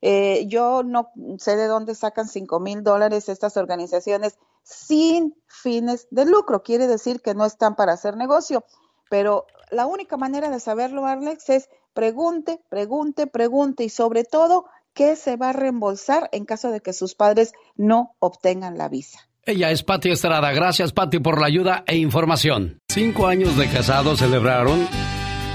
Eh, 0.00 0.46
yo 0.48 0.82
no 0.82 1.10
sé 1.38 1.56
de 1.56 1.66
dónde 1.66 1.94
sacan 1.94 2.28
5 2.28 2.58
mil 2.60 2.82
dólares 2.82 3.28
estas 3.28 3.56
organizaciones 3.56 4.36
sin 4.62 5.34
fines 5.46 6.08
de 6.10 6.24
lucro. 6.24 6.62
Quiere 6.62 6.86
decir 6.86 7.20
que 7.20 7.34
no 7.34 7.44
están 7.44 7.76
para 7.76 7.92
hacer 7.92 8.16
negocio. 8.16 8.64
Pero 9.08 9.46
la 9.70 9.86
única 9.86 10.16
manera 10.16 10.50
de 10.50 10.58
saberlo, 10.58 11.04
Alex, 11.06 11.50
es 11.50 11.68
pregunte, 11.94 12.60
pregunte, 12.68 13.26
pregunte 13.26 13.84
y 13.84 13.88
sobre 13.88 14.24
todo, 14.24 14.66
¿qué 14.94 15.16
se 15.16 15.36
va 15.36 15.50
a 15.50 15.52
reembolsar 15.52 16.28
en 16.32 16.44
caso 16.44 16.70
de 16.70 16.80
que 16.80 16.92
sus 16.92 17.14
padres 17.14 17.52
no 17.76 18.14
obtengan 18.18 18.78
la 18.78 18.88
visa? 18.88 19.20
Ella 19.44 19.70
es 19.70 19.82
Patti 19.82 20.10
Estrada. 20.10 20.52
Gracias, 20.52 20.92
Patti, 20.92 21.18
por 21.18 21.40
la 21.40 21.46
ayuda 21.46 21.82
e 21.86 21.96
información. 21.96 22.78
Cinco 22.88 23.26
años 23.26 23.56
de 23.56 23.68
casado 23.68 24.16
celebraron 24.16 24.86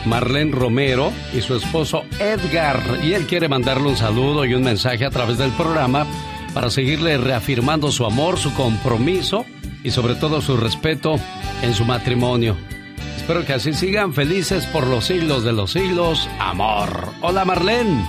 Marlene 0.05 0.51
Romero 0.51 1.11
y 1.33 1.41
su 1.41 1.55
esposo 1.55 2.03
Edgar. 2.19 2.81
Y 3.03 3.13
él 3.13 3.27
quiere 3.27 3.47
mandarle 3.47 3.88
un 3.88 3.95
saludo 3.95 4.43
y 4.45 4.53
un 4.53 4.63
mensaje 4.63 5.05
a 5.05 5.09
través 5.09 5.38
del 5.38 5.51
programa 5.51 6.05
para 6.53 6.69
seguirle 6.69 7.17
reafirmando 7.17 7.91
su 7.91 8.05
amor, 8.05 8.38
su 8.38 8.53
compromiso 8.53 9.45
y 9.83 9.91
sobre 9.91 10.15
todo 10.15 10.41
su 10.41 10.57
respeto 10.57 11.15
en 11.61 11.73
su 11.73 11.85
matrimonio. 11.85 12.57
Espero 13.28 13.45
que 13.45 13.51
así 13.55 13.73
sigan 13.73 14.13
felices 14.13 14.65
por 14.67 14.88
los 14.88 15.03
siglos 15.03 15.43
de 15.43 15.51
los 15.51 15.73
siglos. 15.73 16.30
Amor. 16.39 17.09
Hola 17.21 17.43
Marlene. 17.43 18.07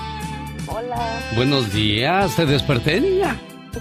Hola. 0.68 1.20
Buenos 1.34 1.72
días. 1.72 2.36
¿Te 2.36 2.46
desperté, 2.46 3.00
niña? 3.00 3.36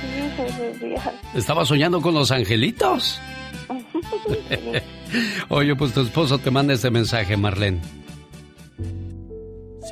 Sí, 0.00 0.32
buenos 0.36 0.80
días. 0.80 1.10
¿Estaba 1.32 1.64
soñando 1.64 2.00
con 2.00 2.12
los 2.14 2.32
angelitos? 2.32 3.20
Oye, 5.48 5.76
pues 5.76 5.94
tu 5.94 6.00
esposo 6.00 6.38
te 6.38 6.50
manda 6.50 6.74
este 6.74 6.90
mensaje, 6.90 7.36
Marlene. 7.36 7.80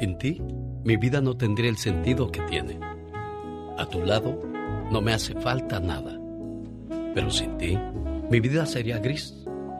Sin 0.00 0.18
ti, 0.18 0.42
mi 0.82 0.96
vida 0.96 1.20
no 1.20 1.36
tendría 1.36 1.70
el 1.70 1.78
sentido 1.78 2.32
que 2.32 2.40
tiene. 2.40 2.80
A 3.78 3.86
tu 3.86 4.04
lado, 4.04 4.42
no 4.90 5.00
me 5.00 5.12
hace 5.12 5.32
falta 5.40 5.78
nada. 5.78 6.18
Pero 7.14 7.30
sin 7.30 7.56
ti, 7.56 7.78
mi 8.30 8.40
vida 8.40 8.66
sería 8.66 8.98
gris, 8.98 9.37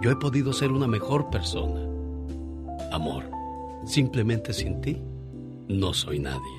yo 0.00 0.10
he 0.10 0.16
podido 0.16 0.52
ser 0.52 0.72
una 0.72 0.86
mejor 0.86 1.30
persona. 1.30 1.80
Amor, 2.92 3.24
simplemente 3.84 4.52
sin 4.52 4.80
ti, 4.80 5.00
no 5.68 5.92
soy 5.92 6.18
nadie. 6.18 6.58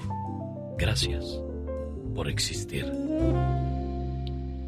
Gracias 0.77 1.41
por 2.15 2.29
existir. 2.29 2.85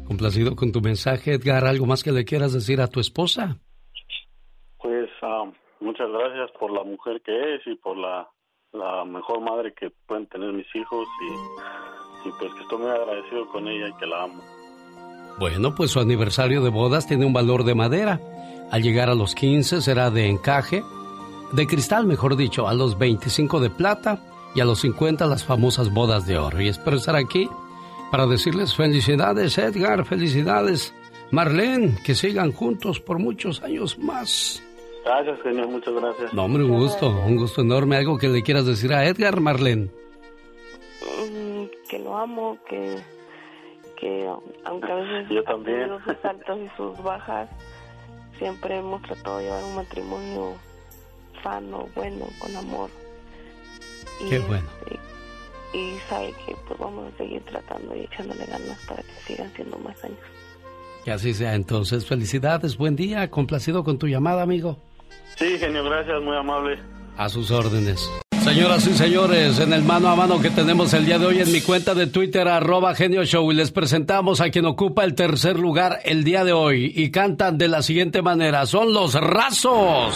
Complacido 0.06 0.56
con 0.56 0.72
tu 0.72 0.80
mensaje, 0.80 1.34
Edgar. 1.34 1.66
¿Algo 1.66 1.86
más 1.86 2.02
que 2.02 2.12
le 2.12 2.24
quieras 2.24 2.52
decir 2.52 2.80
a 2.80 2.88
tu 2.88 3.00
esposa? 3.00 3.58
Pues 4.78 5.10
ah, 5.22 5.50
muchas 5.80 6.08
gracias 6.10 6.50
por 6.58 6.70
la 6.70 6.82
mujer 6.84 7.20
que 7.22 7.56
es 7.56 7.66
y 7.66 7.74
por 7.74 7.96
la, 7.96 8.28
la 8.72 9.04
mejor 9.04 9.40
madre 9.40 9.74
que 9.74 9.90
pueden 10.06 10.26
tener 10.28 10.52
mis 10.52 10.66
hijos 10.74 11.06
y, 11.20 12.28
y 12.28 12.32
pues 12.38 12.54
que 12.54 12.62
estoy 12.62 12.78
muy 12.78 12.90
agradecido 12.90 13.46
con 13.48 13.68
ella 13.68 13.88
y 13.88 13.96
que 13.98 14.06
la 14.06 14.22
amo. 14.22 14.42
Bueno, 15.38 15.74
pues 15.74 15.90
su 15.90 16.00
aniversario 16.00 16.62
de 16.62 16.70
bodas 16.70 17.06
tiene 17.06 17.24
un 17.24 17.32
valor 17.32 17.64
de 17.64 17.74
madera. 17.74 18.20
Al 18.70 18.82
llegar 18.82 19.08
a 19.10 19.14
los 19.14 19.34
15 19.34 19.80
será 19.80 20.10
de 20.10 20.26
encaje, 20.28 20.82
de 21.52 21.66
cristal 21.66 22.06
mejor 22.06 22.36
dicho, 22.36 22.68
a 22.68 22.74
los 22.74 22.98
25 22.98 23.60
de 23.60 23.70
plata 23.70 24.20
y 24.54 24.60
a 24.60 24.64
los 24.64 24.80
50 24.80 25.26
las 25.26 25.44
famosas 25.44 25.92
bodas 25.92 26.26
de 26.26 26.38
oro. 26.38 26.60
Y 26.60 26.68
espero 26.68 26.96
estar 26.96 27.16
aquí 27.16 27.48
para 28.10 28.26
decirles 28.26 28.74
felicidades 28.74 29.56
Edgar, 29.58 30.04
felicidades 30.04 30.94
Marlene, 31.30 31.96
que 32.04 32.14
sigan 32.14 32.52
juntos 32.52 33.00
por 33.00 33.18
muchos 33.18 33.62
años 33.62 33.98
más. 33.98 34.62
Gracias, 35.04 35.38
señor, 35.42 35.68
muchas 35.68 35.94
gracias. 35.94 36.34
No, 36.34 36.44
hombre, 36.44 36.64
un 36.64 36.78
gusto, 36.78 37.08
un 37.08 37.36
gusto 37.36 37.62
enorme. 37.62 37.96
¿Algo 37.96 38.18
que 38.18 38.28
le 38.28 38.42
quieras 38.42 38.66
decir 38.66 38.92
a 38.92 39.06
Edgar, 39.06 39.40
Marlene? 39.40 39.88
Mm, 41.02 41.64
Que 41.88 41.98
lo 41.98 42.16
amo, 42.16 42.58
que, 42.68 42.96
que 43.98 44.28
aunque 44.64 44.92
a 44.92 44.94
veces 44.96 45.28
Yo 45.30 45.42
también. 45.44 45.88
sus 46.04 46.24
altas 46.24 46.58
y 46.58 46.68
sus 46.76 47.02
bajas, 47.02 47.48
siempre 48.38 48.78
hemos 48.78 49.02
tratado 49.02 49.38
de 49.38 49.44
llevar 49.44 49.64
un 49.64 49.74
matrimonio 49.76 50.54
sano, 51.42 51.88
bueno, 51.94 52.26
con 52.38 52.56
amor. 52.56 52.90
Y, 54.24 54.30
Qué 54.30 54.38
bueno. 54.40 54.66
y 55.72 55.98
sabe 56.08 56.32
que 56.46 56.56
pues 56.66 56.78
vamos 56.78 57.12
a 57.12 57.16
seguir 57.18 57.42
tratando 57.44 57.94
y 57.94 58.00
echándole 58.00 58.44
ganas 58.46 58.78
para 58.86 59.02
que 59.02 59.12
sigan 59.26 59.52
siendo 59.54 59.78
más 59.78 60.02
años. 60.04 60.18
Que 61.04 61.12
así 61.12 61.34
sea 61.34 61.54
entonces. 61.54 62.06
Felicidades, 62.06 62.76
buen 62.76 62.96
día, 62.96 63.30
complacido 63.30 63.84
con 63.84 63.98
tu 63.98 64.06
llamada, 64.08 64.42
amigo. 64.42 64.78
Sí, 65.36 65.58
genio, 65.58 65.84
gracias, 65.84 66.20
muy 66.22 66.36
amable. 66.36 66.78
A 67.16 67.28
sus 67.28 67.50
órdenes. 67.50 68.08
Señoras 68.42 68.86
y 68.86 68.94
señores, 68.94 69.58
en 69.58 69.72
el 69.72 69.82
mano 69.82 70.08
a 70.08 70.16
mano 70.16 70.40
que 70.40 70.50
tenemos 70.50 70.94
el 70.94 71.04
día 71.04 71.18
de 71.18 71.26
hoy 71.26 71.40
en 71.40 71.52
mi 71.52 71.60
cuenta 71.60 71.94
de 71.94 72.06
Twitter, 72.06 72.48
arroba 72.48 72.94
Genio 72.94 73.24
Show, 73.24 73.50
y 73.52 73.54
les 73.54 73.70
presentamos 73.70 74.40
a 74.40 74.50
quien 74.50 74.64
ocupa 74.64 75.04
el 75.04 75.14
tercer 75.14 75.58
lugar 75.58 76.00
el 76.04 76.24
día 76.24 76.44
de 76.44 76.52
hoy 76.52 76.92
y 76.94 77.10
cantan 77.10 77.58
de 77.58 77.68
la 77.68 77.82
siguiente 77.82 78.22
manera, 78.22 78.64
son 78.66 78.94
los 78.94 79.14
Razos. 79.14 80.14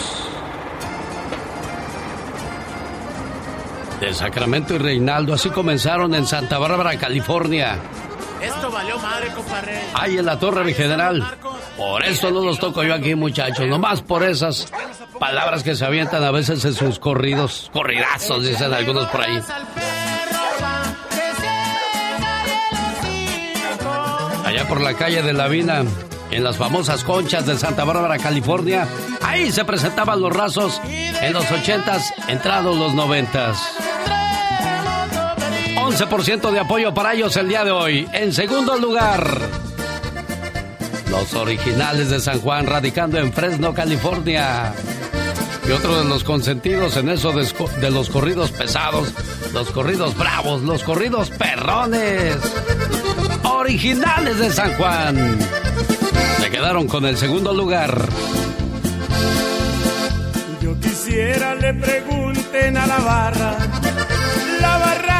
De 3.99 4.13
Sacramento 4.13 4.75
y 4.75 4.79
Reinaldo, 4.79 5.33
así 5.33 5.49
comenzaron 5.49 6.15
en 6.15 6.25
Santa 6.25 6.57
Bárbara, 6.57 6.97
California. 6.97 7.77
Esto 8.43 8.69
valió 8.71 8.99
madre, 8.99 9.27
compadre. 9.29 9.81
Ahí 9.93 10.17
en 10.17 10.25
la 10.25 10.37
torre, 10.37 10.63
mi 10.63 10.73
general. 10.73 11.37
Por 11.77 12.03
eso 12.03 12.29
no 12.29 12.41
los 12.41 12.59
toco 12.59 12.83
yo 12.83 12.93
aquí, 12.93 13.15
muchachos. 13.15 13.67
Nomás 13.67 14.01
por 14.01 14.23
esas 14.23 14.67
palabras 15.19 15.63
que 15.63 15.75
se 15.75 15.85
avientan 15.85 16.23
a 16.23 16.31
veces 16.31 16.63
en 16.65 16.73
sus 16.73 16.99
corridos. 16.99 17.69
Corridazos, 17.73 18.45
dicen 18.45 18.73
algunos 18.73 19.07
por 19.07 19.21
ahí. 19.21 19.39
Allá 24.45 24.67
por 24.67 24.81
la 24.81 24.93
calle 24.93 25.21
de 25.21 25.33
la 25.33 25.47
Vina, 25.47 25.83
en 26.29 26.43
las 26.43 26.57
famosas 26.57 27.03
conchas 27.03 27.45
de 27.45 27.57
Santa 27.57 27.85
Bárbara, 27.85 28.17
California. 28.17 28.87
Ahí 29.21 29.51
se 29.51 29.63
presentaban 29.63 30.19
los 30.19 30.35
rasos 30.35 30.81
en 30.85 31.33
los 31.33 31.49
ochentas, 31.49 32.13
entrados 32.27 32.75
los 32.77 32.93
noventas. 32.93 33.57
11% 35.95 36.49
de 36.49 36.59
apoyo 36.59 36.91
para 36.91 37.13
ellos 37.13 37.37
el 37.37 37.47
día 37.47 37.63
de 37.63 37.69
hoy. 37.69 38.07
En 38.13 38.33
segundo 38.33 38.77
lugar, 38.77 39.37
los 41.11 41.35
originales 41.35 42.09
de 42.09 42.19
San 42.19 42.39
Juan, 42.41 42.65
radicando 42.65 43.19
en 43.19 43.31
Fresno, 43.31 43.75
California. 43.75 44.73
Y 45.67 45.71
otro 45.71 45.99
de 45.99 46.05
los 46.05 46.23
consentidos 46.23 46.97
en 46.97 47.09
eso 47.09 47.31
de, 47.31 47.91
los 47.91 48.09
corridos 48.09 48.49
pesados, 48.49 49.13
los 49.53 49.69
corridos 49.69 50.17
bravos, 50.17 50.63
los 50.63 50.81
corridos 50.83 51.29
perrones. 51.29 52.37
Originales 53.43 54.39
de 54.39 54.51
San 54.51 54.73
Juan. 54.73 55.37
Se 56.39 56.49
quedaron 56.49 56.87
con 56.87 57.05
el 57.05 57.17
segundo 57.17 57.53
lugar. 57.53 58.09
Yo 60.59 60.75
quisiera 60.79 61.53
le 61.53 61.71
pregunten 61.75 62.77
a 62.77 62.87
la 62.87 62.97
barra, 62.97 63.57
la 64.59 64.77
barra 64.79 65.12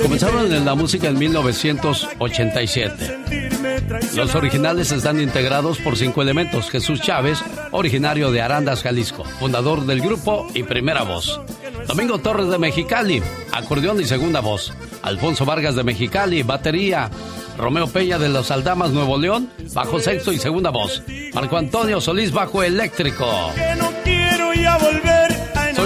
Comenzaron 0.00 0.52
en 0.52 0.64
la 0.64 0.76
música 0.76 1.08
en 1.08 1.18
1987. 1.18 3.06
sentirme 3.06 3.80
traicionado. 3.80 4.16
Los 4.16 4.34
originales 4.36 4.92
están 4.92 5.20
integrados 5.20 5.78
por 5.78 5.96
cinco 5.96 6.22
elementos. 6.22 6.70
Jesús 6.70 7.00
Chávez, 7.00 7.42
originario 7.72 8.30
de 8.30 8.40
Arandas, 8.40 8.84
Jalisco, 8.84 9.24
fundador 9.24 9.84
del 9.84 10.00
grupo 10.00 10.46
y 10.54 10.62
primera 10.62 11.02
voz. 11.02 11.40
Domingo 11.88 12.20
Torres 12.20 12.50
de 12.50 12.58
Mexicali, 12.58 13.20
acordeón 13.50 14.00
y 14.00 14.04
segunda 14.04 14.38
voz. 14.38 14.72
Alfonso 15.02 15.44
Vargas 15.44 15.74
de 15.74 15.82
Mexicali, 15.82 16.44
batería. 16.44 17.10
Romeo 17.58 17.88
Peña 17.88 18.16
de 18.16 18.28
Los 18.28 18.52
Aldamas, 18.52 18.92
Nuevo 18.92 19.18
León, 19.18 19.50
bajo 19.74 19.98
sexto 19.98 20.32
y 20.32 20.38
segunda 20.38 20.70
voz. 20.70 21.02
Marco 21.34 21.56
Antonio 21.56 22.00
Solís, 22.00 22.30
bajo 22.30 22.62
eléctrico. 22.62 23.26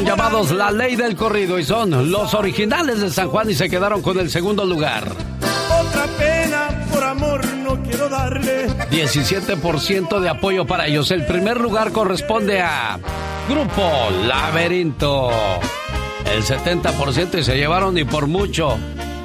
Llamados 0.05 0.51
la 0.51 0.71
ley 0.71 0.97
del 0.97 1.17
corrido 1.17 1.59
y 1.59 1.65
son 1.65 2.11
los 2.11 2.35
originales 2.35 3.01
de 3.01 3.11
San 3.11 3.29
Juan 3.29 3.51
y 3.51 3.55
se 3.55 3.69
quedaron 3.69 4.03
con 4.03 4.19
el 4.19 4.31
segundo 4.31 4.65
lugar. 4.65 5.11
Otra 5.81 6.07
pena 6.19 6.69
por 6.93 7.03
amor 7.03 7.47
no 7.57 7.83
quiero 7.83 8.09
darle. 8.09 8.69
17% 8.91 10.21
de 10.21 10.29
apoyo 10.29 10.67
para 10.67 10.87
ellos. 10.87 11.11
El 11.11 11.25
primer 11.27 11.61
lugar 11.61 11.93
corresponde 11.93 12.61
a 12.61 12.99
Grupo 13.49 14.11
Laberinto. 14.27 15.31
El 16.33 16.43
70% 16.43 17.39
y 17.39 17.43
se 17.43 17.57
llevaron 17.57 17.97
y 17.99 18.05
por 18.05 18.27
mucho 18.27 18.77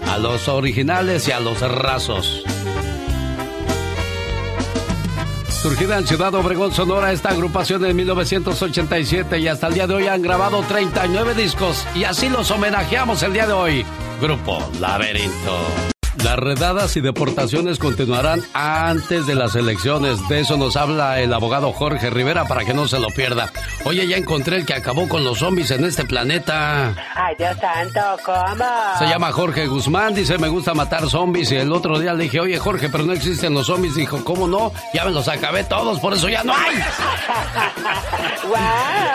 a 0.10 0.18
los 0.18 0.48
originales 0.48 1.28
y 1.28 1.32
a 1.32 1.40
los 1.40 1.62
rasos. 1.62 2.44
Surgida 5.62 5.98
en 5.98 6.08
Ciudad 6.08 6.34
Obregón, 6.36 6.72
Sonora, 6.72 7.12
esta 7.12 7.32
agrupación 7.32 7.84
en 7.84 7.94
1987 7.94 9.40
y 9.40 9.48
hasta 9.50 9.68
el 9.68 9.74
día 9.74 9.88
de 9.88 9.94
hoy 9.94 10.08
han 10.08 10.22
grabado 10.22 10.62
39 10.64 11.36
discos 11.36 11.86
y 11.94 12.06
así 12.06 12.30
los 12.30 12.50
homenajeamos 12.50 13.22
el 13.24 13.34
día 13.34 13.46
de 13.46 13.54
hoy. 13.54 13.86
Grupo 14.22 14.60
Laberinto. 14.80 15.99
Las 16.24 16.38
redadas 16.38 16.96
y 16.98 17.02
deportaciones 17.02 17.80
continuarán 17.80 18.44
antes 18.54 19.26
de 19.26 19.36
las 19.36 19.56
elecciones. 19.56 20.20
De 20.28 20.42
eso 20.42 20.58
nos 20.58 20.76
habla 20.76 21.22
el 21.22 21.34
abogado 21.34 21.72
Jorge 21.72 22.10
Rivera 22.10 22.46
para 22.46 22.66
que 22.66 22.74
no 22.74 22.88
se 22.88 23.00
lo 23.00 23.08
pierda. 23.08 23.52
Oye, 23.86 24.06
ya 24.06 24.18
encontré 24.18 24.58
el 24.58 24.66
que 24.66 24.74
acabó 24.74 25.08
con 25.08 25.24
los 25.24 25.40
zombies 25.40 25.72
en 25.72 25.86
este 25.86 26.04
planeta. 26.04 26.94
Ay, 27.16 27.36
Dios 27.38 27.56
santo, 27.60 28.02
¿cómo? 28.26 28.66
Se 28.98 29.06
llama 29.06 29.32
Jorge 29.32 29.68
Guzmán, 29.68 30.14
dice 30.14 30.38
me 30.38 30.50
gusta 30.50 30.74
matar 30.74 31.10
zombies. 31.10 31.54
Y 31.54 31.56
el 31.56 31.72
otro 31.72 31.98
día 32.00 32.14
le 32.14 32.24
dije, 32.24 32.42
oye 32.42 32.60
Jorge, 32.60 32.90
pero 32.90 33.06
no 33.06 33.14
existen 33.14 33.54
los 33.54 33.68
zombies. 33.68 33.96
Dijo, 33.96 34.22
¿cómo 34.26 34.46
no? 34.46 34.74
Ya 34.94 35.06
me 35.06 35.12
los 35.12 35.28
acabé 35.30 35.64
todos, 35.64 36.00
por 36.00 36.14
eso 36.14 36.28
ya 36.28 36.44
no 36.44 36.54
hay. 36.54 36.76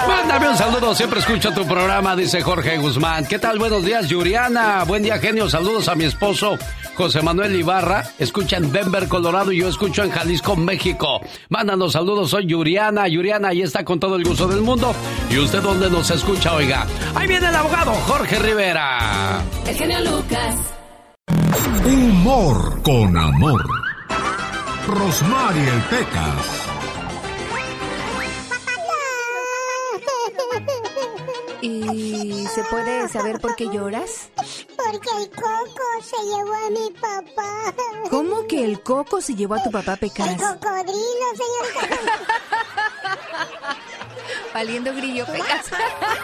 Mándame 0.08 0.48
un 0.48 0.56
saludo, 0.56 0.94
siempre 0.94 1.20
escucho 1.20 1.52
tu 1.52 1.66
programa, 1.66 2.16
dice 2.16 2.40
Jorge 2.40 2.78
Guzmán. 2.78 3.26
¿Qué 3.26 3.38
tal? 3.38 3.58
Buenos 3.58 3.84
días, 3.84 4.08
Yuriana. 4.08 4.84
Buen 4.84 5.02
día, 5.02 5.18
genio. 5.18 5.50
Saludos 5.50 5.88
a 5.88 5.94
mi 5.94 6.04
esposo 6.04 6.56
José 6.96 7.22
Manuel 7.22 7.54
Ibarra. 7.56 8.04
Escucha 8.18 8.56
en 8.56 8.72
Denver, 8.72 9.08
Colorado 9.08 9.52
y 9.52 9.58
yo 9.60 9.68
escucho 9.68 10.02
en 10.04 10.10
Jalisco, 10.10 10.56
México. 10.56 11.20
Mándanos 11.48 11.92
saludos, 11.92 12.30
soy 12.30 12.46
Yuriana. 12.46 13.08
Yuriana, 13.08 13.48
ahí 13.48 13.62
está 13.62 13.84
con 13.84 13.98
todo 14.00 14.16
el 14.16 14.24
gusto 14.24 14.46
del 14.46 14.60
mundo. 14.60 14.94
¿Y 15.30 15.38
usted 15.38 15.62
dónde 15.62 15.90
nos 15.90 16.10
escucha, 16.10 16.54
oiga? 16.54 16.86
Ahí 17.14 17.26
viene 17.26 17.48
el 17.48 17.54
abogado 17.54 17.92
Jorge 18.06 18.38
Rivera. 18.38 19.42
El 19.66 19.74
genio 19.74 20.00
Lucas. 20.00 20.56
Humor 21.84 22.82
con 22.82 23.16
amor. 23.16 23.64
Rosmarie 24.86 25.72
Pecas. 25.90 26.63
¿Y 31.64 32.46
se 32.54 32.62
puede 32.64 33.08
saber 33.08 33.40
por 33.40 33.56
qué 33.56 33.64
lloras? 33.70 34.28
Porque 34.36 35.08
el 35.18 35.30
coco 35.30 35.82
se 36.02 36.16
llevó 36.26 36.52
a 36.52 36.70
mi 36.70 36.90
papá. 37.00 37.74
¿Cómo 38.10 38.46
que 38.46 38.64
el 38.64 38.82
coco 38.82 39.22
se 39.22 39.34
llevó 39.34 39.54
a 39.54 39.62
tu 39.62 39.70
papá, 39.70 39.94
El 39.94 39.98
Pecas? 40.00 40.28
cocodrilo, 40.36 41.26
señorita. 41.72 42.18
Valiendo 44.52 44.94
grillo, 44.94 45.24
Pecas. 45.24 45.70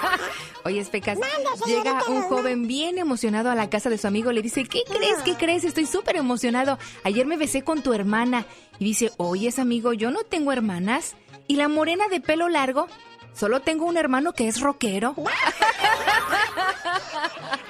Oye, 0.67 0.85
Pecas, 0.85 1.19
Manda, 1.19 1.65
llega 1.67 2.03
un 2.09 2.23
joven 2.25 2.67
bien 2.67 2.99
emocionado 2.99 3.51
a 3.51 3.55
la 3.55 3.71
casa 3.71 3.89
de 3.89 3.97
su 3.97 4.07
amigo. 4.07 4.33
Le 4.33 4.43
dice, 4.43 4.65
¿qué 4.65 4.83
crees? 4.87 5.23
¿Qué 5.25 5.37
crees? 5.37 5.65
Estoy 5.65 5.87
súper 5.87 6.17
emocionado. 6.17 6.79
Ayer 7.03 7.27
me 7.27 7.39
besé 7.39 7.63
con 7.63 7.83
tu 7.83 7.95
hermana. 7.95 8.45
Y 8.79 8.85
dice, 8.85 9.11
oye, 9.17 9.51
amigo, 9.57 9.95
yo 9.95 10.11
no 10.11 10.23
tengo 10.23 10.53
hermanas. 10.53 11.15
¿Y 11.47 11.57
la 11.57 11.69
morena 11.69 12.09
de 12.09 12.21
pelo 12.21 12.51
largo? 12.51 12.89
Solo 13.35 13.61
tengo 13.61 13.87
un 13.87 13.97
hermano 13.97 14.33
que 14.33 14.49
es 14.49 14.61
rockero. 14.61 15.15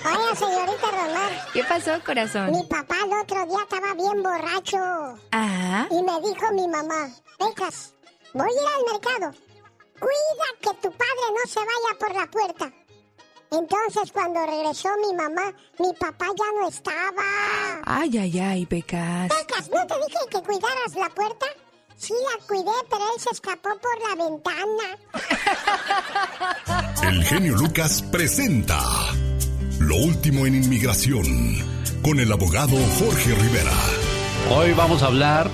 Oye, 0.04 0.36
señorita 0.36 0.90
Román. 0.90 1.32
¿Qué 1.52 1.62
pasó, 1.64 1.92
corazón? 2.04 2.50
Mi 2.50 2.62
papá 2.64 2.96
el 3.04 3.12
otro 3.12 3.46
día 3.46 3.58
estaba 3.62 3.94
bien 3.94 4.22
borracho. 4.22 4.78
Ah. 5.32 5.86
Y 5.90 6.02
me 6.02 6.20
dijo 6.20 6.52
mi 6.52 6.66
mamá, 6.68 7.08
Pecas, 7.38 7.94
voy 8.32 8.48
a 8.48 8.52
ir 8.52 8.58
al 8.76 8.84
mercado. 8.92 9.32
Cuida 9.98 10.48
que 10.60 10.70
tu 10.80 10.90
padre 10.92 11.26
no 11.34 11.50
se 11.50 11.60
vaya 11.60 11.98
por 11.98 12.14
la 12.14 12.26
puerta. 12.26 12.72
Entonces 13.52 14.12
cuando 14.12 14.46
regresó 14.46 14.88
mi 15.06 15.12
mamá, 15.14 15.52
mi 15.78 15.92
papá 15.94 16.26
ya 16.26 16.60
no 16.60 16.68
estaba. 16.68 17.24
Ay, 17.84 18.16
ay, 18.16 18.38
ay, 18.40 18.66
Pecas. 18.66 19.28
Pecas, 19.28 19.68
¿no 19.70 19.86
te 19.86 19.94
dije 19.94 20.18
que 20.30 20.42
cuidaras 20.42 20.94
la 20.94 21.08
puerta? 21.10 21.46
Sí, 22.00 22.14
la 22.14 22.46
cuidé, 22.46 22.72
pero 22.88 23.02
él 23.14 23.20
se 23.20 23.28
escapó 23.30 23.68
por 23.78 23.92
la 24.08 24.24
ventana. 24.24 24.96
El 27.10 27.22
genio 27.24 27.56
Lucas 27.56 28.02
presenta 28.10 28.80
Lo 29.78 29.96
último 29.96 30.46
en 30.46 30.54
inmigración 30.54 31.26
con 32.02 32.18
el 32.18 32.32
abogado 32.32 32.78
Jorge 32.98 33.34
Rivera. 33.34 33.76
Hoy 34.50 34.72
vamos 34.72 35.02
a 35.02 35.08
hablar 35.08 35.50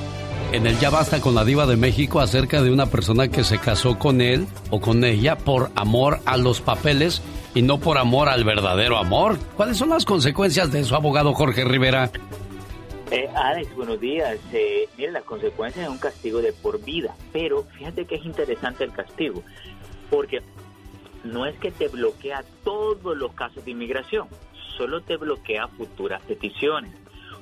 en 0.53 0.69
el 0.69 0.79
Ya 0.79 0.91
Basta 0.91 1.21
con 1.21 1.35
la 1.35 1.45
Diva 1.45 1.67
de 1.67 1.77
México 1.77 2.21
acerca 2.21 2.63
de 2.63 2.71
una 2.71 2.87
persona 2.87 3.27
que 3.27 3.43
se 3.43 3.59
casó 3.59 3.99
con 3.99 4.21
él 4.21 4.47
o 4.71 4.81
con 4.81 5.03
ella 5.03 5.37
por 5.37 5.73
amor 5.75 6.21
a 6.27 6.37
los 6.37 6.61
papeles 6.61 7.23
y 7.57 7.63
no 7.63 7.81
por 7.81 7.99
amor 7.99 8.29
al 8.29 8.45
verdadero 8.45 8.99
amor. 8.99 9.37
¿Cuáles 9.57 9.79
son 9.79 9.89
las 9.89 10.05
consecuencias 10.05 10.71
de 10.71 10.79
eso, 10.79 10.95
abogado 10.95 11.35
Jorge 11.35 11.65
Rivera? 11.65 12.13
Eh, 13.11 13.29
Alex, 13.37 13.73
buenos 13.77 14.01
días. 14.01 14.37
Eh, 14.53 14.89
mira, 14.99 15.13
las 15.13 15.23
consecuencias 15.23 15.85
es 15.85 15.91
un 15.91 15.99
castigo 15.99 16.43
de 16.43 16.53
por 16.53 16.85
vida, 16.85 17.15
pero 17.33 17.63
fíjate 17.63 18.05
que 18.05 18.17
es 18.17 18.25
interesante 18.25 18.83
el 18.83 18.93
castigo, 18.93 19.45
porque 20.11 20.43
no 21.23 21.47
es 21.47 21.57
que 21.59 21.71
te 21.71 21.87
bloquea 21.87 22.45
todos 22.65 23.17
los 23.17 23.33
casos 23.33 23.65
de 23.65 23.71
inmigración, 23.71 24.27
solo 24.77 25.03
te 25.03 25.17
bloquea 25.17 25.69
futuras 25.69 26.21
peticiones. 26.23 26.93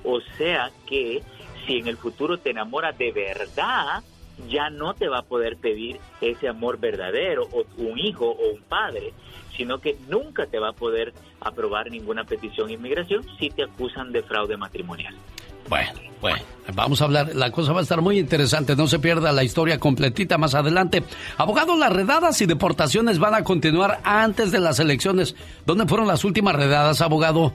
O 0.04 0.20
sea 0.36 0.70
que 0.86 1.22
si 1.66 1.78
en 1.78 1.88
el 1.88 1.96
futuro 1.96 2.36
te 2.36 2.50
enamoras 2.50 2.98
de 2.98 3.12
verdad, 3.12 4.02
ya 4.50 4.68
no 4.68 4.92
te 4.92 5.08
va 5.08 5.20
a 5.20 5.22
poder 5.22 5.56
pedir 5.56 5.98
ese 6.20 6.46
amor 6.46 6.78
verdadero 6.78 7.48
o 7.50 7.64
un 7.78 7.98
hijo 7.98 8.26
o 8.26 8.52
un 8.52 8.60
padre, 8.60 9.14
sino 9.56 9.78
que 9.78 9.96
nunca 10.08 10.44
te 10.44 10.58
va 10.58 10.70
a 10.70 10.72
poder 10.72 11.14
aprobar 11.40 11.90
ninguna 11.90 12.24
petición 12.24 12.66
de 12.66 12.74
inmigración 12.74 13.24
si 13.38 13.48
te 13.48 13.62
acusan 13.62 14.12
de 14.12 14.22
fraude 14.22 14.58
matrimonial. 14.58 15.14
Bueno, 15.68 15.90
bueno, 16.20 16.38
vamos 16.74 17.00
a 17.00 17.04
hablar, 17.04 17.34
la 17.34 17.50
cosa 17.50 17.72
va 17.72 17.80
a 17.80 17.82
estar 17.82 18.00
muy 18.00 18.18
interesante, 18.18 18.76
no 18.76 18.86
se 18.86 18.98
pierda 18.98 19.32
la 19.32 19.44
historia 19.44 19.78
completita 19.78 20.38
más 20.38 20.54
adelante. 20.54 21.02
Abogado, 21.36 21.76
las 21.76 21.92
redadas 21.92 22.40
y 22.40 22.46
deportaciones 22.46 23.18
van 23.18 23.34
a 23.34 23.44
continuar 23.44 24.00
antes 24.04 24.52
de 24.52 24.60
las 24.60 24.78
elecciones. 24.78 25.36
¿Dónde 25.66 25.86
fueron 25.86 26.06
las 26.06 26.24
últimas 26.24 26.54
redadas, 26.54 27.00
abogado? 27.00 27.52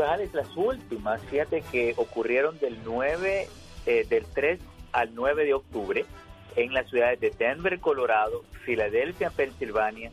Alex, 0.00 0.32
las 0.32 0.56
últimas, 0.56 1.20
fíjate 1.24 1.62
que 1.70 1.94
ocurrieron 1.96 2.58
del 2.58 2.78
9, 2.84 3.48
eh, 3.86 4.06
del 4.08 4.24
3 4.32 4.60
al 4.92 5.14
9 5.14 5.44
de 5.44 5.54
octubre 5.54 6.06
en 6.56 6.72
las 6.72 6.88
ciudades 6.88 7.20
de 7.20 7.30
Denver, 7.30 7.78
Colorado, 7.80 8.44
Filadelfia, 8.64 9.30
Pensilvania, 9.30 10.10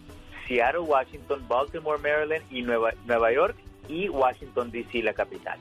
Seattle, 0.48 0.82
Washington, 0.82 1.46
Baltimore, 1.48 2.00
Maryland 2.00 2.44
y 2.52 2.62
Nueva, 2.62 2.92
Nueva 3.06 3.32
York 3.32 3.56
y 3.88 4.10
Washington, 4.10 4.72
D.C., 4.72 5.04
la 5.04 5.14
capital. 5.14 5.60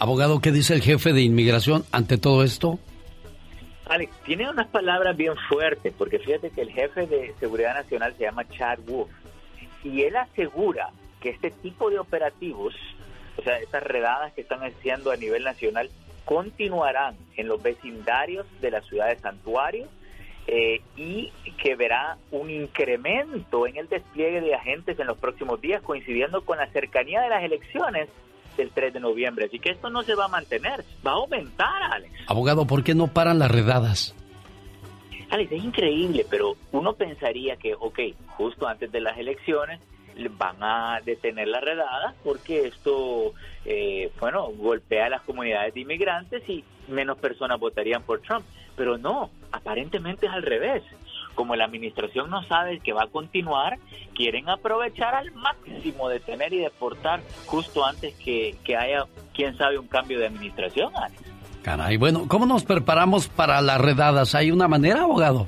Abogado, 0.00 0.40
¿qué 0.40 0.52
dice 0.52 0.74
el 0.74 0.82
jefe 0.82 1.12
de 1.12 1.22
inmigración 1.22 1.84
ante 1.90 2.18
todo 2.18 2.44
esto? 2.44 2.78
Alex, 3.86 4.12
tiene 4.24 4.48
unas 4.48 4.68
palabras 4.68 5.16
bien 5.16 5.34
fuertes, 5.48 5.92
porque 5.96 6.18
fíjate 6.18 6.50
que 6.50 6.60
el 6.60 6.70
jefe 6.70 7.06
de 7.06 7.34
Seguridad 7.40 7.74
Nacional 7.74 8.14
se 8.16 8.24
llama 8.24 8.48
Chad 8.48 8.78
Wolf, 8.86 9.10
y 9.82 10.02
él 10.02 10.14
asegura 10.16 10.90
que 11.20 11.30
este 11.30 11.50
tipo 11.50 11.90
de 11.90 11.98
operativos, 11.98 12.74
o 13.36 13.42
sea, 13.42 13.58
estas 13.58 13.82
redadas 13.82 14.32
que 14.34 14.42
están 14.42 14.60
haciendo 14.62 15.10
a 15.10 15.16
nivel 15.16 15.42
nacional, 15.42 15.90
continuarán 16.24 17.16
en 17.36 17.48
los 17.48 17.60
vecindarios 17.60 18.46
de 18.60 18.70
la 18.70 18.82
ciudad 18.82 19.08
de 19.08 19.18
Santuario 19.18 19.88
eh, 20.46 20.82
y 20.96 21.32
que 21.60 21.74
verá 21.74 22.18
un 22.30 22.50
incremento 22.50 23.66
en 23.66 23.78
el 23.78 23.88
despliegue 23.88 24.42
de 24.42 24.54
agentes 24.54 24.98
en 25.00 25.06
los 25.06 25.18
próximos 25.18 25.60
días, 25.60 25.82
coincidiendo 25.82 26.44
con 26.44 26.58
la 26.58 26.66
cercanía 26.68 27.22
de 27.22 27.30
las 27.30 27.42
elecciones 27.42 28.08
del 28.58 28.70
3 28.70 28.92
de 28.92 29.00
noviembre. 29.00 29.46
Así 29.46 29.58
que 29.58 29.70
esto 29.70 29.88
no 29.88 30.02
se 30.02 30.14
va 30.14 30.26
a 30.26 30.28
mantener, 30.28 30.84
va 31.06 31.12
a 31.12 31.14
aumentar, 31.14 31.82
Alex. 31.92 32.12
Abogado, 32.26 32.66
¿por 32.66 32.84
qué 32.84 32.94
no 32.94 33.08
paran 33.08 33.38
las 33.38 33.50
redadas? 33.50 34.14
Alex, 35.30 35.52
es 35.52 35.64
increíble, 35.64 36.26
pero 36.28 36.56
uno 36.72 36.92
pensaría 36.94 37.56
que, 37.56 37.74
ok, 37.74 38.00
justo 38.36 38.66
antes 38.66 38.92
de 38.92 39.00
las 39.00 39.16
elecciones 39.16 39.80
van 40.36 40.56
a 40.60 41.00
detener 41.04 41.46
la 41.46 41.60
redada 41.60 42.14
porque 42.24 42.66
esto, 42.66 43.32
eh, 43.64 44.10
bueno, 44.18 44.48
golpea 44.48 45.06
a 45.06 45.10
las 45.10 45.22
comunidades 45.22 45.74
de 45.74 45.80
inmigrantes 45.80 46.48
y 46.48 46.64
menos 46.88 47.18
personas 47.18 47.60
votarían 47.60 48.02
por 48.02 48.20
Trump. 48.20 48.44
Pero 48.76 48.98
no, 48.98 49.30
aparentemente 49.52 50.26
es 50.26 50.32
al 50.32 50.42
revés. 50.42 50.82
Como 51.38 51.54
la 51.54 51.66
administración 51.66 52.30
no 52.30 52.42
sabe 52.42 52.80
que 52.80 52.92
va 52.92 53.04
a 53.04 53.06
continuar, 53.06 53.78
quieren 54.12 54.48
aprovechar 54.48 55.14
al 55.14 55.30
máximo 55.30 56.08
detener 56.08 56.52
y 56.52 56.58
deportar 56.58 57.20
justo 57.46 57.86
antes 57.86 58.12
que, 58.16 58.56
que 58.64 58.76
haya, 58.76 59.04
quién 59.32 59.56
sabe, 59.56 59.78
un 59.78 59.86
cambio 59.86 60.18
de 60.18 60.26
administración, 60.26 60.90
Alex. 60.96 61.22
Caray, 61.62 61.96
bueno, 61.96 62.26
¿cómo 62.26 62.44
nos 62.44 62.64
preparamos 62.64 63.28
para 63.28 63.60
las 63.60 63.80
redadas? 63.80 64.34
¿Hay 64.34 64.50
una 64.50 64.66
manera, 64.66 65.02
abogado? 65.02 65.46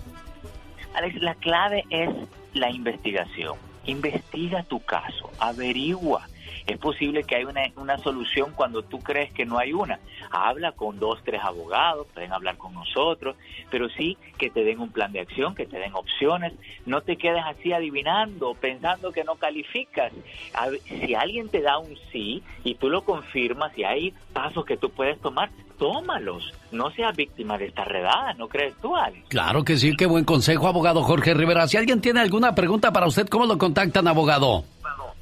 Alex, 0.95 1.21
la 1.23 1.35
clave 1.35 1.83
es 1.91 2.09
la 2.55 2.71
investigación. 2.71 3.57
Investiga 3.87 4.63
tu 4.63 4.79
caso, 4.79 5.33
averigua. 5.41 6.29
Es 6.67 6.79
posible 6.79 7.25
que 7.25 7.37
haya 7.37 7.49
una, 7.77 7.99
solución 7.99 8.53
cuando 8.55 8.83
tú 8.83 8.99
crees 9.01 9.33
que 9.33 9.45
no 9.45 9.59
hay 9.59 9.73
una. 9.73 9.99
Habla 10.31 10.73
con 10.73 10.99
dos, 10.99 11.21
tres 11.25 11.41
abogados, 11.43 12.07
pueden 12.15 12.33
hablar 12.33 12.57
con 12.57 12.73
nosotros, 12.75 13.37
pero 13.71 13.89
sí 13.91 14.17
que 14.39 14.51
te 14.51 14.65
den 14.65 14.81
un 14.81 14.91
plan 14.91 15.13
de 15.13 15.21
acción, 15.21 15.55
que 15.55 15.67
te 15.67 15.79
den 15.79 15.95
opciones. 15.95 16.53
No 16.87 17.03
te 17.03 17.17
quedes 17.17 17.43
así 17.45 17.73
adivinando, 17.73 18.55
pensando 18.55 19.13
que 19.13 19.25
no 19.25 19.37
calificas. 19.37 20.13
A 20.55 20.69
si 20.85 21.15
alguien 21.15 21.49
te 21.49 21.61
da 21.61 21.79
un 21.79 21.97
sí 22.13 22.43
y 22.65 22.75
tú 22.75 22.89
lo 22.89 23.03
confirmas 23.03 23.77
y 23.77 23.85
hay 23.85 24.15
pasos 24.33 24.65
que 24.65 24.77
tú 24.77 24.91
puedes 24.91 25.21
tomar, 25.21 25.51
tómalos. 25.81 26.53
No 26.71 26.91
seas 26.93 27.17
víctima 27.17 27.59
de 27.59 27.67
esta 27.67 27.85
redada, 27.85 28.35
¿no 28.35 28.47
crees 28.49 28.75
tú, 28.81 28.95
Alex? 28.95 29.27
Claro 29.29 29.65
que 29.65 29.77
sí, 29.77 29.97
qué 29.97 30.07
buen 30.07 30.25
consejo, 30.25 30.69
abogado 30.69 31.03
Jorge 31.03 31.35
Rivera. 31.35 31.67
Si 31.67 31.77
alguien 31.77 32.01
tiene 32.01 32.21
alguna 32.21 32.55
pregunta 32.55 32.93
para 32.93 33.07
usted, 33.07 33.27
¿cómo 33.27 33.47
lo 33.47 33.59
contactan, 33.59 34.07
abogado? 34.07 34.65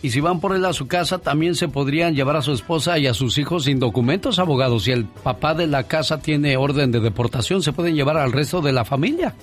y 0.03 0.11
si 0.11 0.21
van 0.21 0.41
por 0.41 0.55
él 0.55 0.65
a 0.65 0.73
su 0.73 0.87
casa 0.87 1.19
también 1.19 1.57
se 1.57 1.69
podrían 1.69 2.15
llevar 2.15 2.37
a 2.37 2.43
su 2.43 2.53
esposa 2.53 2.99
y 2.99 3.07
a 3.07 3.15
sus 3.15 3.39
hijos 3.39 3.65
sin 3.65 3.81
documentos, 3.81 4.39
abogados. 4.39 4.85
Si 4.85 4.93
el 4.93 5.07
papá 5.07 5.55
de 5.55 5.67
la 5.67 5.89
casa 5.89 6.21
tiene 6.21 6.57
orden 6.57 6.93
de 6.93 7.01
deportación, 7.01 7.63
se 7.63 7.73
pueden 7.73 7.97
llevar 7.97 8.17
al 8.17 8.33
resto 8.33 8.61
de 8.61 8.73
la 8.73 8.85
familia. 8.85 9.35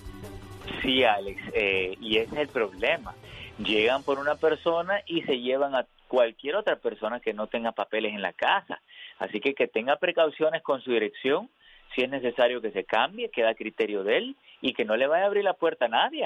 Sí, 0.81 1.03
Alex, 1.03 1.41
eh, 1.53 1.97
y 1.99 2.17
ese 2.17 2.35
es 2.35 2.41
el 2.41 2.47
problema. 2.47 3.13
Llegan 3.57 4.03
por 4.03 4.19
una 4.19 4.35
persona 4.35 5.01
y 5.07 5.21
se 5.23 5.39
llevan 5.39 5.75
a 5.75 5.85
cualquier 6.15 6.55
otra 6.55 6.77
persona 6.77 7.19
que 7.19 7.33
no 7.33 7.47
tenga 7.47 7.73
papeles 7.73 8.13
en 8.13 8.21
la 8.21 8.31
casa. 8.31 8.81
Así 9.19 9.41
que 9.41 9.53
que 9.53 9.67
tenga 9.67 9.97
precauciones 9.97 10.63
con 10.63 10.81
su 10.81 10.91
dirección, 10.91 11.49
si 11.93 12.03
es 12.03 12.09
necesario 12.09 12.61
que 12.61 12.71
se 12.71 12.85
cambie, 12.85 13.29
queda 13.29 13.49
a 13.49 13.53
criterio 13.53 14.05
de 14.05 14.19
él 14.19 14.35
y 14.61 14.71
que 14.71 14.85
no 14.85 14.95
le 14.95 15.07
vaya 15.07 15.25
a 15.25 15.27
abrir 15.27 15.43
la 15.43 15.55
puerta 15.55 15.85
a 15.85 15.89
nadie. 15.89 16.25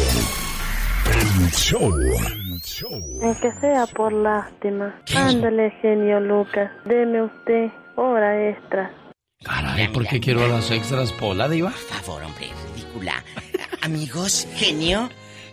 El 1.13 1.51
show. 1.51 1.93
El 1.93 2.61
show. 2.63 3.21
Aunque 3.23 3.53
sea 3.61 3.87
por 3.89 4.15
lástima. 4.15 4.99
Ándale, 5.15 5.73
genio 5.83 6.21
Lucas. 6.21 6.71
Deme 6.87 7.25
usted 7.25 7.71
hora 7.97 8.49
extra. 8.49 8.91
Caray, 9.45 9.89
¿por 9.89 10.07
qué 10.07 10.21
quiero 10.21 10.49
las 10.49 10.71
extras, 10.71 11.13
Pola, 11.13 11.51
diva? 11.51 11.71
Por 11.71 12.01
favor, 12.01 12.25
hombre, 12.25 12.49
ridícula. 12.75 13.23
Amigos, 13.83 14.47
genio, 14.55 15.09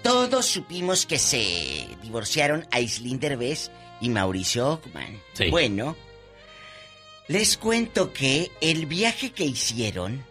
todos 0.07 0.45
supimos 0.45 1.05
que 1.05 1.19
se 1.19 1.85
divorciaron 2.01 2.65
Aislinn 2.71 3.19
Derbez 3.19 3.69
y 3.99 4.07
Mauricio 4.07 4.69
Ockman. 4.69 5.21
Sí. 5.33 5.49
Bueno, 5.49 5.97
les 7.27 7.57
cuento 7.57 8.13
que 8.13 8.49
el 8.61 8.85
viaje 8.85 9.33
que 9.33 9.43
hicieron, 9.43 10.23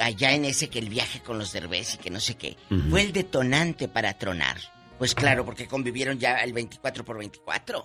allá 0.00 0.32
en 0.32 0.44
ese 0.44 0.68
que 0.68 0.80
el 0.80 0.88
viaje 0.88 1.22
con 1.22 1.38
los 1.38 1.52
Derbez 1.52 1.94
y 1.94 1.98
que 1.98 2.10
no 2.10 2.18
sé 2.18 2.34
qué, 2.34 2.56
fue 2.90 3.02
el 3.02 3.12
detonante 3.12 3.86
para 3.86 4.18
tronar. 4.18 4.56
Pues 4.98 5.14
claro, 5.14 5.44
porque 5.44 5.68
convivieron 5.68 6.18
ya 6.18 6.38
el 6.38 6.52
24 6.52 7.04
por 7.04 7.18
24. 7.18 7.84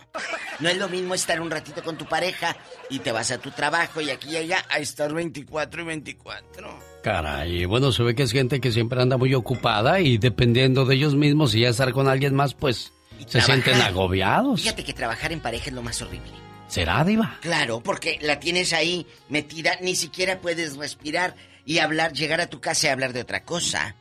No 0.59 0.69
es 0.69 0.77
lo 0.77 0.89
mismo 0.89 1.13
estar 1.13 1.39
un 1.39 1.51
ratito 1.51 1.83
con 1.83 1.99
tu 1.99 2.05
pareja 2.05 2.57
y 2.89 2.97
te 2.97 3.11
vas 3.11 3.29
a 3.29 3.37
tu 3.37 3.51
trabajo 3.51 4.01
y 4.01 4.09
aquí 4.09 4.31
y 4.31 4.37
allá 4.37 4.65
a 4.69 4.79
estar 4.79 5.13
24 5.13 5.83
y 5.83 5.85
24. 5.85 6.90
Caray, 7.03 7.65
bueno, 7.65 7.91
se 7.91 8.03
ve 8.03 8.13
que 8.15 8.23
es 8.23 8.31
gente 8.31 8.61
que 8.61 8.71
siempre 8.71 9.01
anda 9.01 9.17
muy 9.17 9.33
ocupada 9.33 9.99
y 10.01 10.17
dependiendo 10.17 10.85
de 10.85 10.95
ellos 10.95 11.15
mismos 11.15 11.55
y 11.55 11.61
ya 11.61 11.69
estar 11.69 11.91
con 11.93 12.07
alguien 12.07 12.35
más, 12.35 12.53
pues 12.53 12.93
se 13.19 13.25
trabajar. 13.25 13.55
sienten 13.63 13.81
agobiados. 13.81 14.61
Fíjate 14.61 14.83
que 14.83 14.93
trabajar 14.93 15.31
en 15.31 15.39
pareja 15.39 15.65
es 15.67 15.73
lo 15.73 15.81
más 15.81 16.01
horrible. 16.01 16.31
¿Será, 16.67 17.03
diva? 17.03 17.37
Claro, 17.41 17.81
porque 17.81 18.17
la 18.21 18.39
tienes 18.39 18.71
ahí 18.71 19.05
metida, 19.29 19.77
ni 19.81 19.95
siquiera 19.95 20.39
puedes 20.39 20.77
respirar 20.77 21.35
y 21.65 21.79
hablar, 21.79 22.13
llegar 22.13 22.39
a 22.39 22.47
tu 22.47 22.61
casa 22.61 22.87
y 22.87 22.89
hablar 22.91 23.13
de 23.13 23.21
otra 23.21 23.43
cosa. 23.43 23.95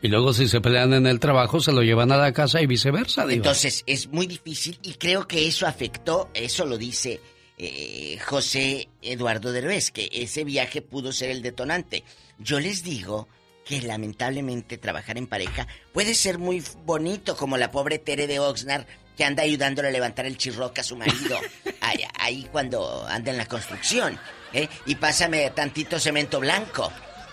Y 0.00 0.08
luego 0.08 0.32
si 0.32 0.46
se 0.46 0.60
pelean 0.60 0.94
en 0.94 1.06
el 1.06 1.18
trabajo, 1.18 1.60
se 1.60 1.72
lo 1.72 1.82
llevan 1.82 2.12
a 2.12 2.16
la 2.16 2.32
casa 2.32 2.62
y 2.62 2.66
viceversa, 2.66 3.22
diva. 3.26 3.34
Entonces 3.34 3.82
es 3.86 4.06
muy 4.08 4.26
difícil 4.28 4.78
y 4.82 4.94
creo 4.94 5.26
que 5.26 5.46
eso 5.48 5.66
afectó, 5.66 6.30
eso 6.34 6.64
lo 6.64 6.78
dice 6.78 7.20
eh, 7.58 8.16
José 8.24 8.88
Eduardo 9.02 9.50
Derbez, 9.50 9.90
que 9.90 10.08
ese 10.12 10.44
viaje 10.44 10.80
pudo 10.82 11.12
ser 11.12 11.30
el 11.30 11.42
detonante. 11.42 12.04
Yo 12.38 12.60
les 12.60 12.82
digo 12.82 13.28
que 13.64 13.82
lamentablemente 13.82 14.78
trabajar 14.78 15.18
en 15.18 15.26
pareja 15.26 15.66
puede 15.92 16.14
ser 16.14 16.38
muy 16.38 16.62
bonito, 16.84 17.36
como 17.36 17.56
la 17.56 17.70
pobre 17.70 17.98
Tere 17.98 18.26
de 18.26 18.38
Oxnard 18.38 18.86
que 19.16 19.24
anda 19.24 19.42
ayudándole 19.42 19.88
a 19.88 19.90
levantar 19.90 20.26
el 20.26 20.38
chirroca 20.38 20.80
a 20.80 20.84
su 20.84 20.96
marido, 20.96 21.40
ahí, 21.80 22.04
ahí 22.20 22.48
cuando 22.52 23.04
anda 23.08 23.32
en 23.32 23.36
la 23.36 23.46
construcción, 23.46 24.18
¿eh? 24.52 24.68
Y 24.86 24.94
pásame 24.94 25.50
tantito 25.50 25.98
cemento 25.98 26.38
blanco. 26.38 26.92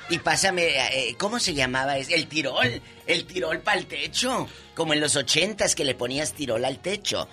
Y 0.09 0.19
pásame, 0.19 0.77
eh, 0.77 1.15
¿cómo 1.17 1.39
se 1.39 1.53
llamaba? 1.53 1.97
El 1.97 2.27
tirol, 2.27 2.81
el 3.07 3.25
tirol 3.25 3.61
para 3.61 3.79
el 3.79 3.85
techo, 3.87 4.47
como 4.75 4.93
en 4.93 4.99
los 4.99 5.15
ochentas 5.15 5.73
que 5.75 5.83
le 5.83 5.95
ponías 5.95 6.33
tirol 6.33 6.65
al 6.65 6.79
techo. 6.79 7.27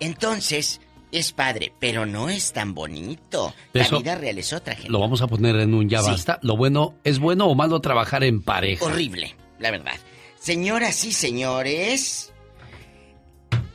Entonces, 0.00 0.80
es 1.12 1.32
padre, 1.32 1.72
pero 1.78 2.06
no 2.06 2.28
es 2.28 2.52
tan 2.52 2.74
bonito. 2.74 3.54
La 3.72 3.88
vida 3.88 4.14
real 4.16 4.38
es 4.38 4.52
otra, 4.52 4.74
gente. 4.74 4.90
Lo 4.90 5.00
vamos 5.00 5.22
a 5.22 5.26
poner 5.26 5.56
en 5.56 5.74
un 5.74 5.88
ya 5.88 6.02
Sí. 6.02 6.10
basta. 6.10 6.38
Lo 6.42 6.56
bueno, 6.56 6.94
¿es 7.04 7.18
bueno 7.18 7.46
o 7.46 7.54
malo 7.54 7.80
trabajar 7.80 8.24
en 8.24 8.42
pareja? 8.42 8.84
Horrible, 8.84 9.34
la 9.58 9.70
verdad. 9.70 9.94
Señoras 10.38 11.04
y 11.04 11.12
señores, 11.12 12.32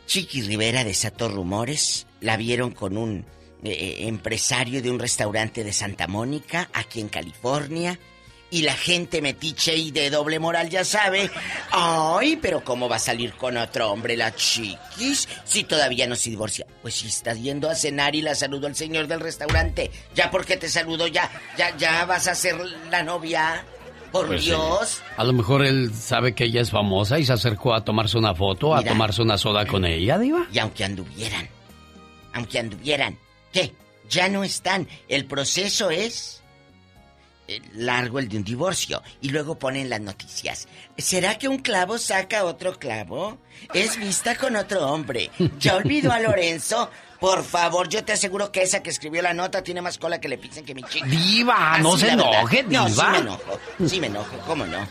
Chiqui 0.05 0.41
Rivera 0.41 0.83
desató 0.83 1.29
rumores. 1.29 2.07
La 2.19 2.37
vieron 2.37 2.71
con 2.71 2.97
un 2.97 3.25
eh, 3.63 4.07
empresario 4.07 4.81
de 4.81 4.91
un 4.91 4.99
restaurante 4.99 5.63
de 5.63 5.73
Santa 5.73 6.07
Mónica, 6.07 6.69
aquí 6.73 6.99
en 6.99 7.09
California. 7.09 7.99
Y 8.53 8.63
la 8.63 8.73
gente 8.73 9.21
metiche 9.21 9.75
y 9.77 9.91
de 9.91 10.09
doble 10.09 10.37
moral 10.37 10.69
ya 10.69 10.83
sabe. 10.83 11.31
Ay, 11.71 12.35
pero 12.41 12.63
¿cómo 12.63 12.89
va 12.89 12.97
a 12.97 12.99
salir 12.99 13.33
con 13.33 13.55
otro 13.55 13.89
hombre 13.89 14.17
la 14.17 14.35
chiquis 14.35 15.27
si 15.45 15.63
todavía 15.63 16.05
no 16.05 16.15
se 16.17 16.29
divorcia? 16.29 16.67
Pues 16.81 16.95
si 16.95 17.07
está 17.07 17.33
yendo 17.33 17.69
a 17.69 17.75
cenar 17.75 18.13
y 18.13 18.21
la 18.21 18.35
saludó 18.35 18.67
el 18.67 18.75
señor 18.75 19.07
del 19.07 19.21
restaurante. 19.21 19.89
Ya 20.13 20.29
porque 20.29 20.57
te 20.57 20.67
saludó, 20.67 21.07
ya, 21.07 21.31
ya, 21.57 21.75
ya 21.77 22.03
vas 22.05 22.27
a 22.27 22.35
ser 22.35 22.57
la 22.89 23.03
novia. 23.03 23.65
Por 24.11 24.27
Pues 24.27 24.41
sí. 24.41 24.47
Dios. 24.49 25.01
A 25.15 25.23
lo 25.23 25.31
mejor 25.31 25.65
él 25.65 25.93
sabe 25.93 26.35
que 26.35 26.43
ella 26.43 26.59
es 26.59 26.69
famosa 26.69 27.17
y 27.17 27.25
se 27.25 27.31
acercó 27.31 27.73
a 27.73 27.85
tomarse 27.85 28.17
una 28.17 28.35
foto, 28.35 28.75
a 28.75 28.83
tomarse 28.83 29.21
una 29.21 29.37
soda 29.37 29.65
con 29.65 29.85
ella, 29.85 30.19
diva. 30.19 30.45
Y 30.51 30.59
aunque 30.59 30.83
anduvieran, 30.83 31.47
aunque 32.33 32.59
anduvieran, 32.59 33.17
¿qué? 33.53 33.71
Ya 34.09 34.27
no 34.27 34.43
están. 34.43 34.89
El 35.07 35.23
proceso 35.23 35.89
es 35.89 36.40
largo 37.73 38.19
el 38.19 38.29
de 38.29 38.37
un 38.37 38.43
divorcio 38.43 39.01
y 39.21 39.29
luego 39.29 39.57
ponen 39.57 39.89
las 39.89 39.99
noticias. 40.01 40.67
¿Será 40.97 41.37
que 41.37 41.47
un 41.47 41.57
clavo 41.57 41.97
saca 41.97 42.45
otro 42.45 42.77
clavo? 42.79 43.37
Es 43.73 43.97
vista 43.97 44.35
con 44.35 44.55
otro 44.55 44.87
hombre. 44.87 45.29
¿Ya 45.59 45.75
olvidó 45.75 46.11
a 46.11 46.19
Lorenzo? 46.19 46.89
Por 47.19 47.43
favor, 47.43 47.87
yo 47.89 48.03
te 48.03 48.13
aseguro 48.13 48.51
que 48.51 48.63
esa 48.63 48.81
que 48.81 48.89
escribió 48.89 49.21
la 49.21 49.33
nota 49.33 49.63
tiene 49.63 49.81
más 49.81 49.97
cola 49.97 50.19
que 50.19 50.27
le 50.29 50.37
pisen 50.37 50.65
que 50.65 50.73
mi 50.73 50.83
chica. 50.83 51.05
Diva, 51.07 51.77
no 51.79 51.93
Así 51.93 52.05
se 52.05 52.09
enoje, 52.11 52.63
No, 52.63 52.87
sí 52.87 52.93
diva. 52.93 53.09
me 53.11 53.17
enojo. 53.19 53.59
Sí 53.87 53.99
me 53.99 54.07
enojo, 54.07 54.37
¿cómo 54.47 54.65
no? 54.65 54.87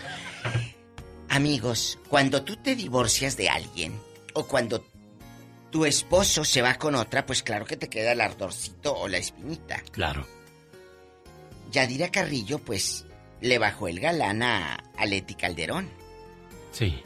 Amigos, 1.28 1.98
cuando 2.08 2.42
tú 2.42 2.56
te 2.56 2.74
divorcias 2.74 3.36
de 3.36 3.48
alguien 3.48 4.00
o 4.34 4.46
cuando 4.46 4.84
tu 5.70 5.84
esposo 5.84 6.44
se 6.44 6.62
va 6.62 6.74
con 6.74 6.94
otra, 6.96 7.24
pues 7.24 7.42
claro 7.42 7.64
que 7.64 7.76
te 7.76 7.88
queda 7.88 8.12
el 8.12 8.20
ardorcito 8.20 8.94
o 8.96 9.06
la 9.08 9.18
espinita. 9.18 9.80
Claro. 9.92 10.26
Yadira 11.70 12.10
Carrillo, 12.10 12.58
pues, 12.58 13.06
le 13.40 13.58
bajó 13.58 13.88
el 13.88 14.00
galán 14.00 14.42
a, 14.42 14.74
a 14.96 15.06
Leti 15.06 15.34
Calderón. 15.34 15.88
Sí. 16.72 17.02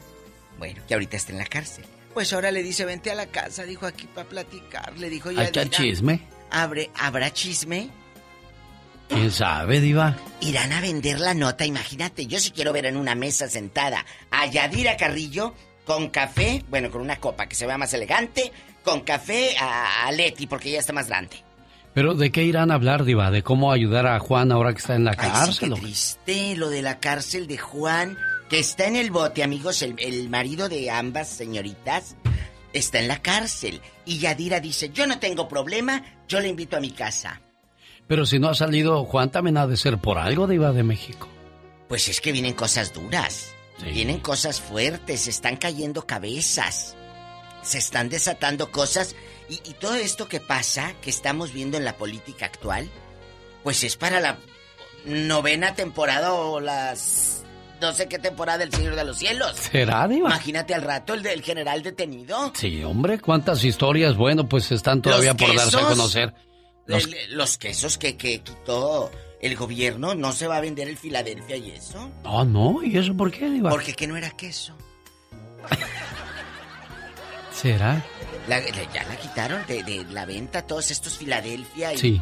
Bueno, 0.57 0.81
que 0.87 0.93
ahorita 0.93 1.17
está 1.17 1.31
en 1.31 1.37
la 1.39 1.45
cárcel. 1.45 1.85
Pues 2.13 2.31
ahora 2.33 2.51
le 2.51 2.63
dice, 2.63 2.85
vente 2.85 3.11
a 3.11 3.15
la 3.15 3.25
casa, 3.27 3.63
dijo 3.63 3.85
aquí 3.85 4.07
para 4.07 4.27
platicar. 4.29 4.97
Le 4.97 5.09
dijo 5.09 5.29
¿Hay 5.29 5.35
Yadira. 5.35 5.63
que 5.63 5.69
chisme? 5.69 6.21
Abre, 6.51 6.89
¿Habrá 6.95 7.31
chisme? 7.31 7.89
¿Quién 9.09 9.31
sabe, 9.31 9.81
diva? 9.81 10.15
Irán 10.41 10.71
a 10.71 10.81
vender 10.81 11.19
la 11.19 11.33
nota, 11.33 11.65
imagínate. 11.65 12.25
Yo 12.25 12.39
sí 12.39 12.51
quiero 12.51 12.73
ver 12.73 12.85
en 12.87 12.97
una 12.97 13.13
mesa 13.15 13.47
sentada 13.49 14.05
a 14.31 14.45
Yadira 14.47 14.97
Carrillo 14.97 15.53
con 15.85 16.09
café, 16.09 16.63
bueno, 16.69 16.89
con 16.89 17.01
una 17.01 17.17
copa 17.19 17.47
que 17.47 17.55
se 17.55 17.67
vea 17.67 17.77
más 17.77 17.93
elegante, 17.93 18.51
con 18.83 19.01
café 19.01 19.55
a, 19.59 20.07
a 20.07 20.11
Leti, 20.11 20.47
porque 20.47 20.69
ella 20.69 20.79
está 20.79 20.93
más 20.93 21.07
grande. 21.07 21.43
¿Pero 21.95 22.13
de 22.13 22.31
qué 22.31 22.43
irán 22.43 22.69
a 22.71 22.75
hablar, 22.75 23.05
diva? 23.05 23.31
¿De 23.31 23.41
cómo 23.41 23.71
ayudar 23.71 24.05
a 24.05 24.19
Juan 24.19 24.51
ahora 24.51 24.73
que 24.73 24.79
está 24.79 24.95
en 24.95 25.05
la 25.05 25.11
Ay, 25.11 25.17
sí, 25.17 25.31
cárcel? 25.31 25.73
qué? 25.73 25.79
triste 25.79 26.55
lo 26.57 26.69
de 26.69 26.81
la 26.83 26.99
cárcel 26.99 27.47
de 27.47 27.57
Juan, 27.57 28.17
que 28.49 28.59
está 28.59 28.85
en 28.85 28.97
el 28.97 29.09
bote, 29.11 29.41
amigos. 29.43 29.81
El, 29.81 29.95
el 29.99 30.29
marido 30.29 30.69
de 30.69 30.91
ambas 30.91 31.29
señoritas 31.29 32.15
está 32.73 32.99
en 32.99 33.07
la 33.07 33.21
cárcel. 33.21 33.81
Y 34.05 34.19
Yadira 34.19 34.59
dice, 34.59 34.89
yo 34.93 35.07
no 35.07 35.17
tengo 35.19 35.47
problema, 35.47 36.03
yo 36.27 36.39
le 36.41 36.49
invito 36.49 36.75
a 36.77 36.81
mi 36.81 36.91
casa. 36.91 37.41
Pero 38.07 38.25
si 38.27 38.37
no 38.37 38.49
ha 38.49 38.55
salido, 38.55 39.03
Juan 39.05 39.31
también 39.31 39.57
ha 39.57 39.65
de 39.65 39.77
ser 39.77 39.97
por 39.97 40.19
algo, 40.19 40.45
diva 40.47 40.71
de 40.73 40.83
México. 40.83 41.27
Pues 41.87 42.07
es 42.09 42.19
que 42.21 42.31
vienen 42.33 42.53
cosas 42.53 42.93
duras. 42.93 43.51
Vienen 43.83 44.19
cosas 44.19 44.61
fuertes, 44.61 45.21
se 45.21 45.29
están 45.31 45.57
cayendo 45.57 46.05
cabezas. 46.05 46.95
Se 47.61 47.77
están 47.77 48.09
desatando 48.09 48.71
cosas. 48.71 49.15
Y, 49.49 49.55
y 49.69 49.73
todo 49.73 49.95
esto 49.95 50.27
que 50.27 50.39
pasa, 50.39 50.93
que 51.01 51.09
estamos 51.09 51.51
viendo 51.53 51.77
en 51.77 51.85
la 51.85 51.95
política 51.97 52.45
actual, 52.45 52.89
pues 53.63 53.83
es 53.83 53.95
para 53.95 54.19
la 54.19 54.37
novena 55.05 55.75
temporada 55.75 56.33
o 56.33 56.59
las... 56.59 57.43
No 57.81 57.91
sé 57.93 58.07
qué 58.07 58.17
temporada 58.17 58.57
del 58.59 58.71
Señor 58.73 58.95
de 58.95 59.03
los 59.03 59.17
Cielos. 59.17 59.55
¿Será, 59.57 60.07
diva? 60.07 60.29
Imagínate 60.29 60.73
al 60.73 60.81
rato 60.81 61.13
el 61.13 61.21
del 61.21 61.43
general 61.43 61.83
detenido. 61.83 62.51
Sí, 62.55 62.83
hombre, 62.83 63.19
cuántas 63.19 63.63
historias, 63.63 64.15
bueno, 64.15 64.47
pues 64.47 64.71
están 64.71 65.01
todavía 65.01 65.33
Los 65.33 65.41
por 65.41 65.55
darse 65.55 65.77
a 65.77 65.81
conocer. 65.89 66.33
Los- 66.87 67.09
Los 67.29 67.57
quesos 67.57 67.97
que, 67.97 68.15
que 68.15 68.39
quitó 68.41 69.11
el 69.41 69.55
gobierno, 69.57 70.15
¿no 70.15 70.31
se 70.31 70.47
va 70.47 70.57
a 70.57 70.61
vender 70.61 70.87
el 70.87 70.97
Filadelfia 70.97 71.57
y 71.57 71.71
eso? 71.71 72.09
Ah, 72.23 72.45
no, 72.47 72.81
¿y 72.81 72.97
eso 72.97 73.13
por 73.15 73.29
qué, 73.31 73.49
diva? 73.49 73.69
Porque 73.69 73.93
que 73.93 74.07
no 74.07 74.15
era 74.15 74.31
queso. 74.31 74.75
¿Será? 77.51 78.03
La- 78.47 78.59
ya 78.59 79.03
la 79.07 79.15
quitaron 79.17 79.65
de, 79.67 79.83
de 79.83 80.05
la 80.11 80.25
venta, 80.25 80.61
todos 80.67 80.91
estos 80.91 81.17
Filadelfia 81.17 81.93
y 81.93 81.97
Sí. 81.97 82.21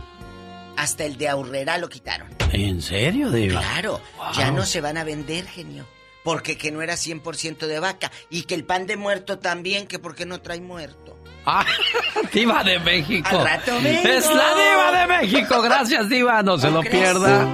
hasta 0.77 1.03
el 1.05 1.17
de 1.17 1.29
Aurrera 1.29 1.77
lo 1.77 1.89
quitaron. 1.89 2.27
¿En 2.51 2.81
serio, 2.81 3.29
diva? 3.31 3.59
Claro, 3.61 4.01
ya 4.35 4.51
no 4.51 4.65
se 4.65 4.81
van 4.81 4.97
a 4.97 5.03
vender, 5.03 5.45
genio. 5.47 5.85
Porque 6.23 6.57
que 6.57 6.71
no 6.71 6.81
era 6.81 6.93
100% 6.95 7.67
de 7.67 7.79
vaca. 7.79 8.09
Y 8.29 8.43
que 8.43 8.55
el 8.55 8.63
pan 8.63 8.87
de 8.87 8.95
muerto 8.95 9.39
también, 9.39 9.87
que 9.87 9.99
porque 9.99 10.25
no 10.25 10.39
trae 10.41 10.61
muerto. 10.61 11.17
Ah, 11.45 11.65
diva 12.33 12.63
de 12.63 12.79
México. 12.79 13.27
Al 13.39 13.43
rato 13.45 13.73
vengo. 13.83 14.07
Es 14.07 14.25
la 14.33 14.53
diva 14.55 14.99
de 15.01 15.07
México. 15.07 15.61
Gracias, 15.61 16.07
diva. 16.07 16.41
No 16.41 16.57
se 16.57 16.71
lo 16.71 16.79
pierda. 16.81 17.45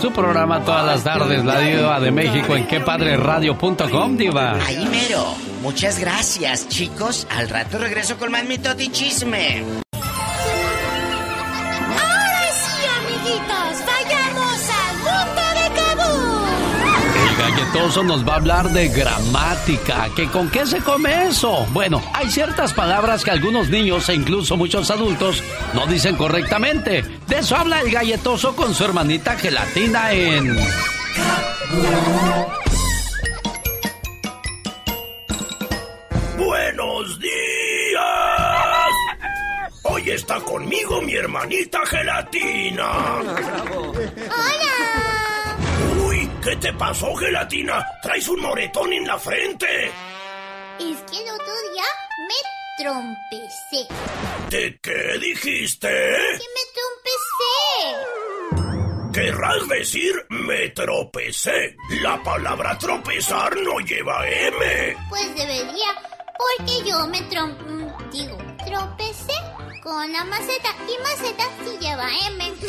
Su 0.00 0.12
programa 0.12 0.64
todas 0.64 0.84
las 0.84 1.04
tardes, 1.04 1.44
la 1.44 1.60
diva 1.60 2.00
de 2.00 2.10
México 2.10 2.56
en 2.56 2.66
quepadreradio.com, 2.66 4.16
diva. 4.16 4.58
Ahí 4.66 4.86
mero. 4.90 5.34
Muchas 5.62 5.98
gracias, 5.98 6.68
chicos. 6.68 7.26
Al 7.30 7.48
rato 7.48 7.78
regreso 7.78 8.16
con 8.18 8.32
más 8.32 8.44
mitote 8.44 8.84
y 8.84 8.88
chisme. 8.88 9.85
Galletoso 17.50 18.02
nos 18.02 18.26
va 18.26 18.32
a 18.32 18.36
hablar 18.36 18.70
de 18.70 18.88
gramática. 18.88 20.08
¿Que 20.16 20.26
con 20.26 20.50
qué 20.50 20.66
se 20.66 20.78
come 20.78 21.28
eso? 21.28 21.66
Bueno, 21.72 22.02
hay 22.12 22.28
ciertas 22.30 22.72
palabras 22.72 23.22
que 23.22 23.30
algunos 23.30 23.68
niños 23.68 24.08
e 24.08 24.14
incluso 24.14 24.56
muchos 24.56 24.90
adultos 24.90 25.42
no 25.74 25.86
dicen 25.86 26.16
correctamente. 26.16 27.04
De 27.28 27.38
eso 27.38 27.56
habla 27.56 27.80
el 27.80 27.90
galletoso 27.90 28.56
con 28.56 28.74
su 28.74 28.84
hermanita 28.84 29.36
gelatina 29.36 30.12
en... 30.12 30.56
¡Buenos 36.36 37.20
días! 37.20 37.32
Hoy 39.82 40.10
está 40.10 40.40
conmigo 40.40 41.00
mi 41.00 41.14
hermanita 41.14 41.80
Gelatina. 41.86 43.20
¡Hola! 44.28 45.15
¿Qué 46.46 46.56
te 46.56 46.72
pasó, 46.74 47.14
Gelatina? 47.16 47.84
Traes 48.00 48.28
un 48.28 48.40
moretón 48.40 48.92
en 48.92 49.04
la 49.06 49.18
frente. 49.18 49.66
Es 50.78 51.02
que 51.10 51.18
el 51.22 51.30
otro 51.30 51.54
día 51.72 51.84
me 52.28 52.84
trompecé. 52.84 53.88
¿De 54.50 54.78
qué 54.80 55.18
dijiste? 55.18 55.88
Que 55.88 56.46
me 56.54 56.64
trompecé. 56.78 57.52
Querrás 59.12 59.68
decir 59.68 60.14
me 60.28 60.68
tropecé. 60.68 61.76
La 62.02 62.22
palabra 62.22 62.78
tropezar 62.78 63.56
no 63.56 63.80
lleva 63.80 64.28
M. 64.28 64.96
Pues 65.08 65.34
debería, 65.34 65.88
porque 66.38 66.88
yo 66.88 67.06
me 67.08 67.22
trom... 67.22 67.56
digo, 68.12 68.38
tropecé 68.64 69.45
con 69.86 70.12
la 70.12 70.24
maceta 70.24 70.74
y 70.88 70.98
maceta 71.00 71.44
sí 71.62 71.78
lleva 71.78 72.08
M. 72.26 72.54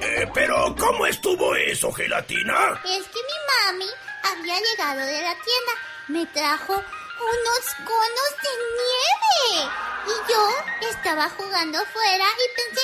Eh, 0.00 0.28
pero, 0.32 0.74
¿cómo 0.78 1.06
estuvo 1.06 1.56
eso, 1.56 1.90
Gelatina? 1.92 2.80
Es 2.84 3.04
que 3.08 3.20
mi 3.30 3.38
mami 3.50 3.90
había 4.30 4.60
llegado 4.60 5.00
de 5.00 5.22
la 5.22 5.34
tienda. 5.34 5.72
Me 6.08 6.26
trajo 6.26 6.74
unos 6.74 7.64
conos 7.84 8.32
de 8.42 8.52
nieve. 8.78 9.70
Y 10.06 10.32
yo 10.32 10.88
estaba 10.88 11.28
jugando 11.30 11.78
afuera 11.78 12.26
y 12.36 12.46
pensé, 12.60 12.82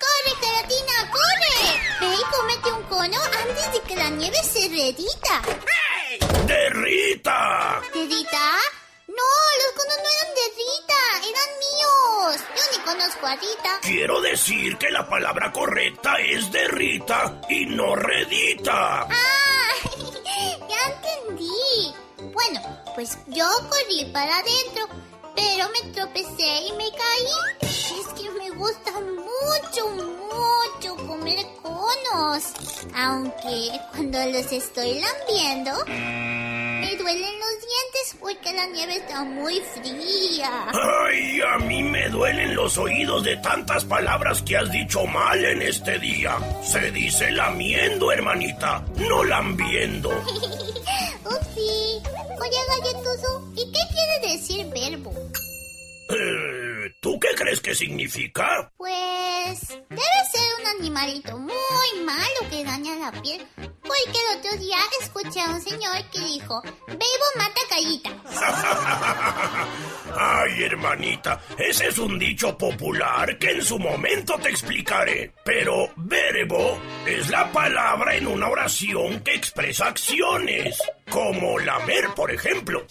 ¡corre, 0.00 0.32
Gelatina, 0.40 1.10
corre! 1.10 1.60
Ve 2.00 2.14
y 2.14 2.36
cómete 2.36 2.72
un 2.72 2.82
cono 2.84 3.18
antes 3.46 3.72
de 3.72 3.80
que 3.82 3.96
la 3.96 4.10
nieve 4.10 4.38
se 4.42 4.68
derrita. 4.68 5.42
¡Derrita! 6.46 7.80
¿Derrita? 7.92 8.58
No, 9.16 9.28
los 9.62 9.72
conos 9.76 9.96
no 9.96 10.08
eran 10.16 10.34
de 10.34 10.46
Rita, 10.60 11.00
eran 11.30 11.50
míos. 11.58 12.44
Yo 12.56 12.62
ni 12.72 12.84
conozco 12.84 13.26
a 13.26 13.34
Rita. 13.34 13.78
Quiero 13.82 14.20
decir 14.20 14.78
que 14.78 14.90
la 14.90 15.08
palabra 15.08 15.52
correcta 15.52 16.14
es 16.20 16.50
derrita 16.52 17.40
y 17.48 17.66
no 17.66 17.96
redita. 17.96 19.08
¡Ah! 19.10 19.70
ya 20.68 20.94
entendí. 20.94 21.94
Bueno, 22.32 22.60
pues 22.94 23.18
yo 23.26 23.46
corrí 23.68 24.04
para 24.12 24.38
adentro, 24.38 24.88
pero 25.34 25.68
me 25.70 25.92
tropecé 25.92 26.66
y 26.68 26.72
me 26.72 26.90
caí. 26.90 27.68
Es 28.00 28.06
que 28.20 28.30
me 28.30 28.50
gusta 28.50 28.92
mucho, 29.00 29.88
mucho 29.88 31.06
comer 31.06 31.46
conos. 31.62 32.44
Aunque 32.94 33.80
cuando 33.92 34.18
los 34.26 34.52
estoy 34.52 35.00
lambiendo, 35.00 35.72
me 35.86 36.96
duelen 36.96 37.38
los 37.38 37.54
dientes 37.60 38.16
porque 38.20 38.52
la 38.52 38.66
nieve 38.66 38.96
está 38.96 39.24
muy 39.24 39.60
fría. 39.74 40.66
Ay, 40.72 41.40
a 41.40 41.58
mí 41.58 41.82
me 41.82 42.08
duelen 42.08 42.54
los 42.54 42.78
oídos 42.78 43.24
de 43.24 43.36
tantas 43.38 43.84
palabras 43.84 44.42
que 44.42 44.56
has 44.56 44.70
dicho 44.70 45.04
mal 45.06 45.44
en 45.44 45.62
este 45.62 45.98
día. 45.98 46.36
Se 46.62 46.90
dice 46.90 47.30
lamiendo, 47.32 48.10
hermanita, 48.12 48.84
no 48.96 49.24
lambiendo. 49.24 50.10
Oye, 52.40 52.56
galletoso, 52.68 53.52
¿y 53.54 53.70
qué 53.70 53.80
quiere 53.92 54.32
decir 54.32 54.66
verbo? 54.68 55.12
Eh, 56.08 56.90
¿Tú 57.02 57.18
qué 57.20 57.28
crees 57.36 57.60
que 57.60 57.74
significa? 57.74 58.72
Pues 58.76 59.68
debe 59.68 60.20
ser 60.32 60.48
un 60.60 60.66
animalito 60.80 61.36
muy 61.38 62.04
malo 62.04 62.40
que 62.50 62.64
daña 62.64 62.96
la 62.96 63.22
piel. 63.22 63.46
Porque 63.90 64.18
el 64.18 64.38
otro 64.38 64.56
día 64.58 64.76
escuché 65.00 65.40
a 65.40 65.50
un 65.50 65.60
señor 65.60 66.04
que 66.12 66.20
dijo, 66.20 66.62
Bebo 66.86 67.28
mata 67.36 67.60
callita. 67.68 68.10
Ay, 70.16 70.62
hermanita, 70.62 71.40
ese 71.58 71.88
es 71.88 71.98
un 71.98 72.18
dicho 72.18 72.56
popular 72.56 73.36
que 73.38 73.50
en 73.50 73.64
su 73.64 73.78
momento 73.78 74.38
te 74.38 74.50
explicaré. 74.50 75.32
Pero 75.44 75.90
verbo 75.96 76.78
es 77.06 77.28
la 77.30 77.50
palabra 77.50 78.14
en 78.14 78.28
una 78.28 78.48
oración 78.48 79.20
que 79.20 79.34
expresa 79.34 79.88
acciones, 79.88 80.78
como 81.10 81.58
lamer, 81.58 82.10
por 82.14 82.30
ejemplo. 82.30 82.86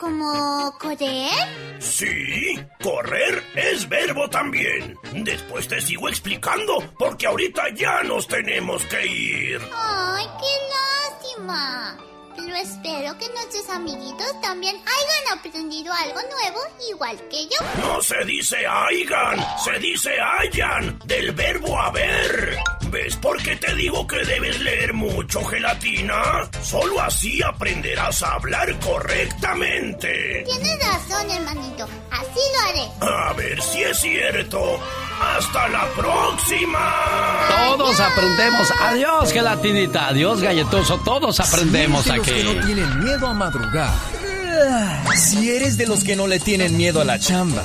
¿Como 0.00 0.72
correr? 0.78 1.78
Sí, 1.78 2.58
correr 2.82 3.44
es 3.54 3.86
verbo 3.86 4.30
también. 4.30 4.96
Después 5.12 5.68
te 5.68 5.78
sigo 5.82 6.08
explicando, 6.08 6.78
porque 6.98 7.26
ahorita 7.26 7.64
ya 7.74 8.02
nos 8.04 8.26
tenemos 8.26 8.82
que 8.86 9.06
ir. 9.06 9.60
Ay, 9.76 10.24
qué 10.40 11.20
lástima. 11.36 11.98
Pero 12.36 12.54
espero 12.56 13.18
que 13.18 13.28
nuestros 13.28 13.68
amiguitos 13.70 14.40
también 14.40 14.76
hayan 14.76 15.38
aprendido 15.38 15.92
algo 15.92 16.20
nuevo, 16.20 16.60
igual 16.90 17.16
que 17.28 17.44
yo. 17.44 17.56
No 17.78 18.00
se 18.02 18.24
dice 18.24 18.56
aigan, 18.66 19.44
se 19.64 19.78
dice 19.78 20.10
hayan, 20.20 20.98
del 21.04 21.32
verbo 21.32 21.78
haber. 21.80 22.58
¿Ves 22.90 23.16
por 23.16 23.40
qué 23.42 23.54
te 23.56 23.74
digo 23.74 24.06
que 24.06 24.24
debes 24.24 24.60
leer 24.60 24.92
mucho, 24.92 25.44
gelatina? 25.44 26.48
Solo 26.62 27.00
así 27.00 27.40
aprenderás 27.42 28.22
a 28.22 28.34
hablar 28.34 28.78
correctamente. 28.80 30.44
Tienes 30.44 30.78
razón, 30.80 31.30
hermanito. 31.30 31.88
Así 32.10 32.40
lo 32.52 32.68
haré. 32.68 33.14
A 33.28 33.32
ver 33.34 33.62
si 33.62 33.82
es 33.82 33.98
cierto. 33.98 34.80
¡Hasta 35.20 35.68
la 35.68 35.86
próxima! 35.96 36.94
Todos 37.66 38.00
aprendemos. 38.00 38.72
Adiós, 38.82 39.32
gelatinita. 39.32 40.08
Adiós, 40.08 40.40
galletoso. 40.40 40.98
Todos 40.98 41.40
aprendemos 41.40 42.04
Si 42.04 42.10
eres 42.10 42.20
aquí. 42.28 42.32
de 42.32 42.42
los 42.44 42.54
que 42.54 42.60
no 42.60 42.66
tienen 42.66 43.04
miedo 43.04 43.26
a 43.26 43.34
madrugar. 43.34 43.90
Si 45.16 45.50
eres 45.50 45.76
de 45.76 45.86
los 45.86 46.04
que 46.04 46.16
no 46.16 46.26
le 46.26 46.38
tienen 46.40 46.76
miedo 46.76 47.00
a 47.00 47.04
la 47.04 47.18
chamba. 47.18 47.62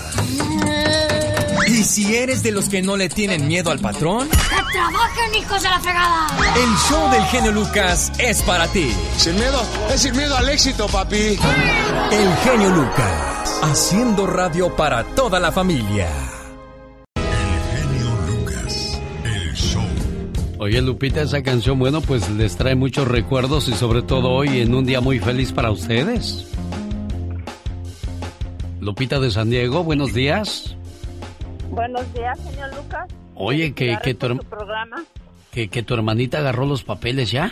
Y 1.67 1.83
si 1.83 2.15
eres 2.15 2.43
de 2.43 2.51
los 2.51 2.69
que 2.69 2.81
no 2.81 2.95
le 2.95 3.09
tienen 3.09 3.47
miedo 3.47 3.71
al 3.71 3.79
patrón, 3.79 4.29
¡Que 4.29 4.37
trabajen, 4.71 5.35
hijos 5.35 5.61
de 5.63 5.69
la 5.69 5.79
fregada! 5.79 6.27
el 6.55 6.75
show 6.89 7.09
del 7.11 7.25
genio 7.25 7.51
Lucas 7.51 8.11
es 8.19 8.41
para 8.43 8.67
ti. 8.67 8.93
Sin 9.17 9.35
miedo, 9.35 9.61
es 9.93 10.01
sin 10.01 10.15
miedo 10.15 10.37
al 10.37 10.47
éxito, 10.49 10.87
papi. 10.87 11.37
El 12.11 12.35
genio 12.43 12.69
Lucas, 12.69 13.59
haciendo 13.63 14.27
radio 14.27 14.75
para 14.75 15.03
toda 15.15 15.39
la 15.39 15.51
familia. 15.51 16.07
Oye, 20.66 20.82
Lupita, 20.82 21.22
esa 21.22 21.43
canción, 21.43 21.78
bueno, 21.78 22.01
pues 22.01 22.28
les 22.32 22.57
trae 22.57 22.74
muchos 22.74 23.07
recuerdos 23.07 23.68
y 23.68 23.74
sobre 23.74 24.01
todo 24.01 24.32
hoy 24.32 24.61
en 24.61 24.74
un 24.74 24.84
día 24.84 24.99
muy 24.99 25.20
feliz 25.20 25.51
para 25.51 25.70
ustedes. 25.70 26.51
Lupita 28.82 29.20
de 29.20 29.30
San 29.30 29.51
Diego, 29.51 29.84
buenos 29.84 30.16
días. 30.16 30.76
Buenos 31.70 32.11
días, 32.16 32.39
señor 32.39 32.76
Lucas. 32.76 33.07
Oye, 33.36 33.76
que, 33.76 33.95
que, 34.01 34.16
tu, 34.16 34.39
programa. 34.39 35.03
que, 35.51 35.68
que 35.68 35.84
tu 35.84 35.93
hermanita 35.93 36.39
agarró 36.39 36.66
los 36.66 36.84
papeles 36.84 37.30
ya. 37.30 37.51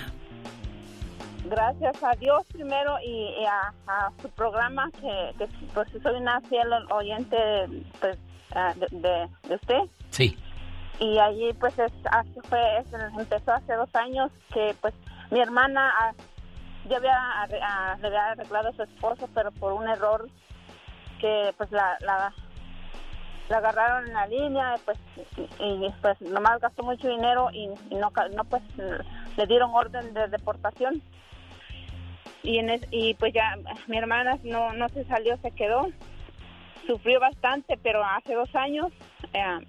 Gracias 1.47 1.95
a 2.03 2.15
Dios 2.15 2.41
primero 2.51 2.95
y, 3.05 3.11
y 3.43 3.45
a, 3.45 3.71
a 3.85 4.11
su 4.23 4.27
programa, 4.29 4.89
que, 4.99 5.37
que, 5.37 5.47
pues 5.75 5.87
soy 6.01 6.15
una 6.19 6.41
fiel 6.49 6.67
oyente 6.89 7.37
pues, 8.01 8.17
ah, 8.55 8.73
de, 8.75 8.87
de- 8.97 9.27
de 9.49 9.53
usted. 9.55 9.79
Sí. 10.09 10.35
Y 10.99 11.17
allí 11.19 11.53
pues 11.53 11.77
es, 11.79 11.91
hace- 12.11 12.41
fue, 12.47 12.77
empezó 13.19 13.51
hace 13.53 13.73
dos 13.73 13.93
años 13.95 14.31
que 14.53 14.75
pues 14.81 14.93
mi 15.31 15.39
hermana 15.39 15.91
ah, 15.99 16.11
ya 16.87 16.97
había, 16.97 17.17
ah, 17.17 17.97
le 17.99 18.07
había 18.07 18.31
arreglado 18.31 18.69
a 18.69 18.73
su 18.73 18.83
esposo, 18.83 19.27
pero 19.33 19.51
por 19.51 19.73
un 19.73 19.87
error 19.87 20.29
que 21.19 21.53
pues 21.57 21.71
la, 21.71 21.97
la, 22.01 22.33
agarraron 23.55 24.07
en 24.07 24.13
la 24.13 24.27
línea 24.27 24.75
pues 24.85 24.97
y, 25.59 25.63
y, 25.85 25.93
pues 26.01 26.19
nomás 26.21 26.59
gastó 26.59 26.83
mucho 26.83 27.07
dinero 27.07 27.49
y, 27.51 27.69
y 27.89 27.95
no, 27.95 28.11
no 28.35 28.43
pues 28.45 28.63
le 29.37 29.45
dieron 29.47 29.71
orden 29.73 30.13
de 30.13 30.27
deportación. 30.27 31.01
Y 32.43 32.57
en 32.59 32.69
es- 32.69 32.87
y 32.91 33.13
pues 33.15 33.33
ya 33.33 33.55
mi 33.87 33.97
hermana 33.97 34.37
no 34.43 34.73
no 34.73 34.89
se 34.89 35.05
salió 35.05 35.37
se 35.37 35.51
quedó. 35.51 35.87
Sufrió 36.85 37.19
bastante 37.19 37.77
pero 37.81 38.03
hace 38.03 38.33
dos 38.35 38.53
años 38.55 38.91
eh, 39.33 39.59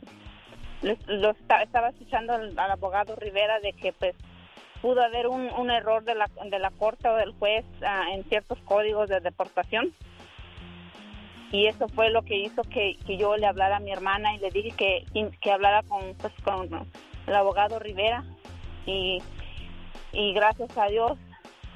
lo, 0.85 0.97
lo 1.07 1.31
esta- 1.31 1.63
estaba 1.63 1.89
escuchando 1.89 2.35
al, 2.35 2.59
abogado 2.59 3.17
Rivera 3.17 3.59
de 3.61 3.73
que 3.73 3.93
pues 3.93 4.15
pudo 4.83 5.03
haber 5.03 5.27
un, 5.27 5.51
un 5.59 5.71
error 5.71 6.05
de 6.05 6.15
la 6.15 6.29
de 6.45 6.59
la 6.59 6.71
corte 6.71 7.09
o 7.09 7.17
del 7.17 7.33
juez 7.33 7.65
ah, 7.83 8.07
en 8.13 8.25
ciertos 8.25 8.59
códigos 8.65 9.09
de 9.09 9.21
deportación 9.21 9.93
y 11.53 11.67
eso 11.67 11.89
fue 11.89 12.11
lo 12.11 12.23
que 12.23 12.37
hizo 12.37 12.63
que, 12.65 12.97
que 13.07 13.17
yo 13.17 13.37
le 13.37 13.47
hablara 13.47 13.77
a 13.77 13.81
mi 13.81 13.93
hermana 13.93 14.35
y 14.35 14.39
le 14.39 14.51
dije 14.51 14.73
que, 14.77 15.31
que 15.41 15.53
hablara 15.53 15.83
con 15.85 16.15
pues 16.21 16.33
con 16.43 16.69
el 17.27 17.35
abogado 17.35 17.79
Rivera 17.79 18.25
y, 18.87 19.23
y 20.13 20.33
gracias 20.35 20.77
a 20.77 20.87
Dios 20.87 21.13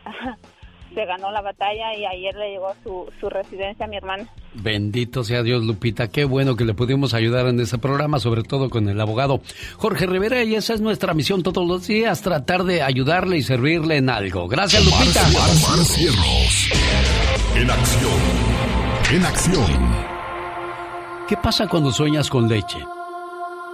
se 0.94 1.04
ganó 1.04 1.30
la 1.30 1.42
batalla 1.42 1.94
y 1.94 2.04
ayer 2.04 2.34
le 2.34 2.50
llegó 2.50 2.74
su, 2.82 3.12
su 3.20 3.28
residencia 3.30 3.84
a 3.86 3.88
mi 3.88 3.96
hermana. 3.96 4.28
Bendito 4.60 5.22
sea 5.22 5.42
Dios, 5.42 5.64
Lupita. 5.64 6.08
Qué 6.08 6.24
bueno 6.24 6.56
que 6.56 6.64
le 6.64 6.74
pudimos 6.74 7.14
ayudar 7.14 7.46
en 7.46 7.60
este 7.60 7.78
programa, 7.78 8.18
sobre 8.18 8.42
todo 8.42 8.68
con 8.70 8.88
el 8.88 9.00
abogado 9.00 9.40
Jorge 9.76 10.06
Rivera. 10.06 10.42
Y 10.42 10.56
esa 10.56 10.74
es 10.74 10.80
nuestra 10.80 11.14
misión 11.14 11.42
todos 11.42 11.66
los 11.66 11.86
días, 11.86 12.22
tratar 12.22 12.64
de 12.64 12.82
ayudarle 12.82 13.38
y 13.38 13.42
servirle 13.42 13.96
en 13.96 14.10
algo. 14.10 14.48
Gracias, 14.48 14.84
Lupita. 14.84 15.26
Omar 15.28 15.84
Cierros. 15.84 16.70
En 17.54 17.70
acción. 17.70 18.12
En 19.12 19.24
acción. 19.24 20.08
¿Qué 21.28 21.36
pasa 21.36 21.68
cuando 21.68 21.92
sueñas 21.92 22.28
con 22.28 22.48
leche? 22.48 22.78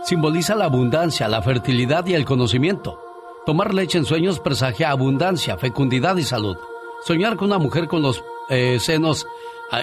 Simboliza 0.05 0.55
la 0.55 0.67
abundancia, 0.67 1.29
la 1.29 1.41
fertilidad 1.41 2.07
y 2.07 2.15
el 2.15 2.27
conocimiento. 2.27 3.01
Tomar 3.47 3.73
leche 3.73 3.97
en 3.97 4.05
sueños 4.05 4.39
presagia 4.39 4.91
abundancia, 4.91 5.57
fecundidad 5.57 6.17
y 6.17 6.25
salud. 6.25 6.57
Soñar 7.07 7.37
con 7.37 7.49
una 7.49 7.59
mujer 7.59 7.89
con 7.89 8.03
los 8.03 8.23
eh, 8.51 8.79
senos 8.81 9.27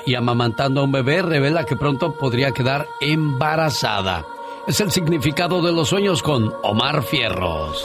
y 0.06 0.16
amamantando 0.16 0.82
a 0.82 0.84
un 0.84 0.92
bebé 0.92 1.22
revela 1.22 1.66
que 1.66 1.76
pronto 1.76 2.14
podría 2.14 2.52
quedar 2.52 2.88
embarazada. 3.00 4.26
Es 4.68 4.80
el 4.80 4.92
significado 4.92 5.62
de 5.62 5.72
los 5.72 5.90
sueños 5.90 6.22
con 6.22 6.54
Omar 6.64 7.04
Fierros. 7.04 7.84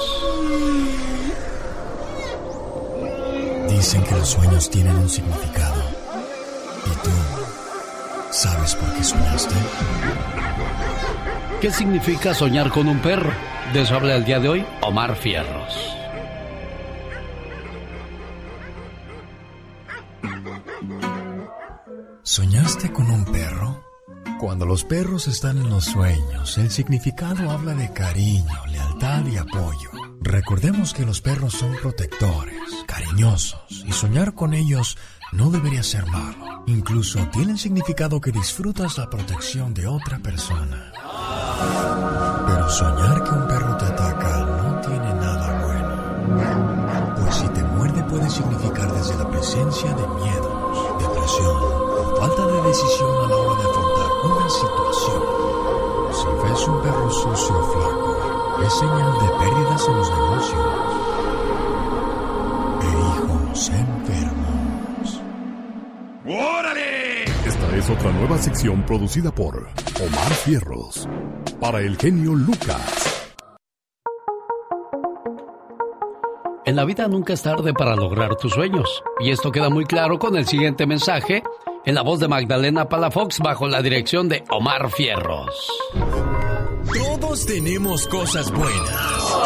Dicen 3.68 4.02
que 4.04 4.14
los 4.14 4.28
sueños 4.28 4.70
tienen 4.70 4.96
un 4.96 5.08
significado. 5.08 5.82
¿Y 6.86 7.04
tú 7.04 7.10
sabes 8.30 8.74
por 8.74 8.92
qué 8.94 9.04
soñaste? 9.04 9.54
¿Qué 11.60 11.70
significa 11.70 12.34
soñar 12.34 12.70
con 12.70 12.88
un 12.88 12.98
perro? 13.00 13.32
De 13.72 13.82
eso 13.82 13.96
habla 13.96 14.14
el 14.14 14.24
día 14.24 14.38
de 14.38 14.48
hoy 14.48 14.66
Omar 14.82 15.16
Fierros. 15.16 15.95
¿Soñaste 22.76 22.92
con 22.92 23.10
un 23.10 23.24
perro? 23.24 23.82
Cuando 24.38 24.66
los 24.66 24.84
perros 24.84 25.28
están 25.28 25.56
en 25.56 25.70
los 25.70 25.86
sueños, 25.86 26.58
el 26.58 26.70
significado 26.70 27.50
habla 27.50 27.72
de 27.72 27.90
cariño, 27.90 28.66
lealtad 28.66 29.24
y 29.24 29.38
apoyo. 29.38 29.90
Recordemos 30.20 30.92
que 30.92 31.06
los 31.06 31.22
perros 31.22 31.54
son 31.54 31.74
protectores, 31.80 32.60
cariñosos, 32.86 33.82
y 33.86 33.92
soñar 33.92 34.34
con 34.34 34.52
ellos 34.52 34.98
no 35.32 35.50
debería 35.50 35.82
ser 35.82 36.04
malo. 36.08 36.64
Incluso 36.66 37.26
tienen 37.28 37.56
significado 37.56 38.20
que 38.20 38.30
disfrutas 38.30 38.98
la 38.98 39.08
protección 39.08 39.72
de 39.72 39.86
otra 39.86 40.18
persona. 40.18 40.92
Pero 42.46 42.68
soñar 42.68 43.24
que 43.24 43.30
un 43.30 43.48
perro 43.48 43.76
te 43.78 43.86
ataca 43.86 44.38
no 44.40 44.80
tiene 44.82 45.14
nada 45.14 45.64
bueno. 45.64 47.14
Pues 47.22 47.36
si 47.36 47.48
te 47.48 47.62
muerde 47.62 48.02
puede 48.02 48.28
significar 48.28 48.92
desde 48.92 49.16
la 49.16 49.30
presencia 49.30 49.94
de 49.94 50.06
miedos, 50.08 50.98
depresión 51.00 51.75
falta 52.18 52.46
de 52.46 52.62
decisión 52.62 53.24
a 53.24 53.28
la 53.28 53.36
hora 53.36 53.62
de 53.62 53.68
afrontar 53.68 54.10
una 54.24 54.48
situación. 54.48 55.22
Si 56.12 56.48
ves 56.48 56.68
un 56.68 56.82
perro 56.82 57.10
sucio 57.10 57.58
o 57.58 57.64
flaco, 57.72 58.62
es 58.64 58.72
señal 58.72 59.12
de 59.12 59.28
pérdidas 59.38 59.88
en 59.88 59.96
los 59.96 60.10
negocios 60.10 60.66
e 62.82 62.86
hijos 62.86 63.68
enfermos. 63.70 65.20
¡Órale! 66.24 67.24
Esta 67.24 67.76
es 67.76 67.90
otra 67.90 68.12
nueva 68.12 68.38
sección 68.38 68.84
producida 68.84 69.30
por 69.30 69.56
Omar 69.56 70.32
Fierros. 70.44 71.08
Para 71.60 71.80
el 71.80 71.96
genio 71.96 72.34
Lucas. 72.34 73.16
En 76.64 76.74
la 76.74 76.84
vida 76.84 77.06
nunca 77.06 77.32
es 77.32 77.42
tarde 77.42 77.72
para 77.74 77.94
lograr 77.94 78.34
tus 78.34 78.52
sueños. 78.52 79.02
Y 79.20 79.30
esto 79.30 79.52
queda 79.52 79.70
muy 79.70 79.84
claro 79.84 80.18
con 80.18 80.36
el 80.36 80.46
siguiente 80.46 80.84
mensaje 80.84 81.44
en 81.86 81.94
la 81.94 82.02
voz 82.02 82.20
de 82.20 82.28
Magdalena 82.28 82.88
Palafox 82.88 83.38
bajo 83.38 83.68
la 83.68 83.80
dirección 83.80 84.28
de 84.28 84.44
Omar 84.50 84.90
Fierros. 84.90 85.70
Todos 86.92 87.46
tenemos 87.46 88.06
cosas 88.06 88.50
buenas 88.50 89.36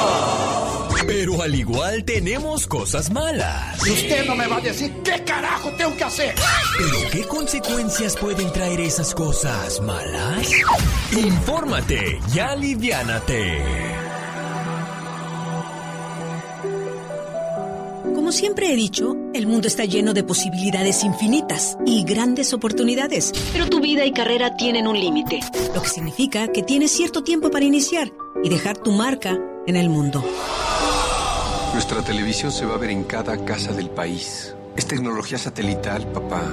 Pero 1.07 1.43
al 1.43 1.55
igual 1.55 2.05
tenemos 2.05 2.67
cosas 2.67 3.11
malas. 3.11 3.87
Y 3.87 3.91
usted 3.91 4.27
no 4.27 4.35
me 4.35 4.47
va 4.47 4.57
a 4.57 4.61
decir 4.61 4.93
qué 5.05 5.23
carajo 5.25 5.71
tengo 5.77 5.97
que 5.97 6.05
hacer. 6.05 6.35
¿Pero 6.79 7.11
qué 7.11 7.25
consecuencias 7.29 8.17
pueden 8.17 8.53
traer 8.53 8.81
esas 8.81 9.15
cosas 9.15 9.81
malas? 9.81 10.51
Infórmate 11.13 12.21
y 12.35 12.39
aliviánate. 12.39 14.10
Como 18.31 18.39
siempre 18.39 18.73
he 18.73 18.77
dicho, 18.77 19.17
el 19.35 19.49
mundo 19.49 19.67
está 19.67 19.85
lleno 19.85 20.15
de 20.15 20.23
posibilidades 20.23 21.03
infinitas 21.03 21.77
y 21.85 22.05
grandes 22.05 22.53
oportunidades, 22.53 23.33
pero 23.53 23.69
tu 23.69 23.81
vida 23.81 24.05
y 24.07 24.13
carrera 24.13 24.55
tienen 24.55 24.87
un 24.87 24.97
límite, 24.97 25.41
lo 25.75 25.83
que 25.83 25.89
significa 25.89 26.47
que 26.47 26.63
tienes 26.63 26.93
cierto 26.93 27.25
tiempo 27.25 27.51
para 27.51 27.65
iniciar 27.65 28.13
y 28.45 28.49
dejar 28.49 28.79
tu 28.79 28.93
marca 28.93 29.37
en 29.67 29.75
el 29.75 29.89
mundo. 29.89 30.25
Nuestra 31.73 32.05
televisión 32.05 32.53
se 32.53 32.67
va 32.67 32.77
a 32.77 32.79
ver 32.79 32.91
en 32.91 33.03
cada 33.03 33.45
casa 33.45 33.73
del 33.73 33.91
país. 33.91 34.55
Es 34.77 34.87
tecnología 34.87 35.37
satelital, 35.37 36.07
papá. 36.13 36.45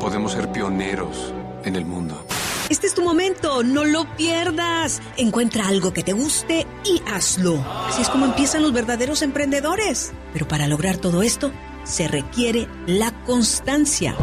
Podemos 0.00 0.32
ser 0.32 0.50
pioneros 0.52 1.34
en 1.66 1.76
el 1.76 1.84
mundo. 1.84 2.24
Este 2.70 2.86
es 2.86 2.94
tu 2.94 3.02
momento, 3.02 3.62
no 3.62 3.84
lo 3.84 4.06
pierdas. 4.16 5.02
Encuentra 5.16 5.68
algo 5.68 5.92
que 5.92 6.02
te 6.02 6.14
guste 6.14 6.66
y 6.84 7.02
hazlo. 7.06 7.62
Así 7.88 8.02
es 8.02 8.08
como 8.08 8.24
empiezan 8.24 8.62
los 8.62 8.72
verdaderos 8.72 9.22
emprendedores. 9.22 10.12
Pero 10.32 10.48
para 10.48 10.66
lograr 10.66 10.96
todo 10.96 11.22
esto, 11.22 11.52
se 11.84 12.08
requiere 12.08 12.66
la 12.86 13.12
constancia. 13.24 14.16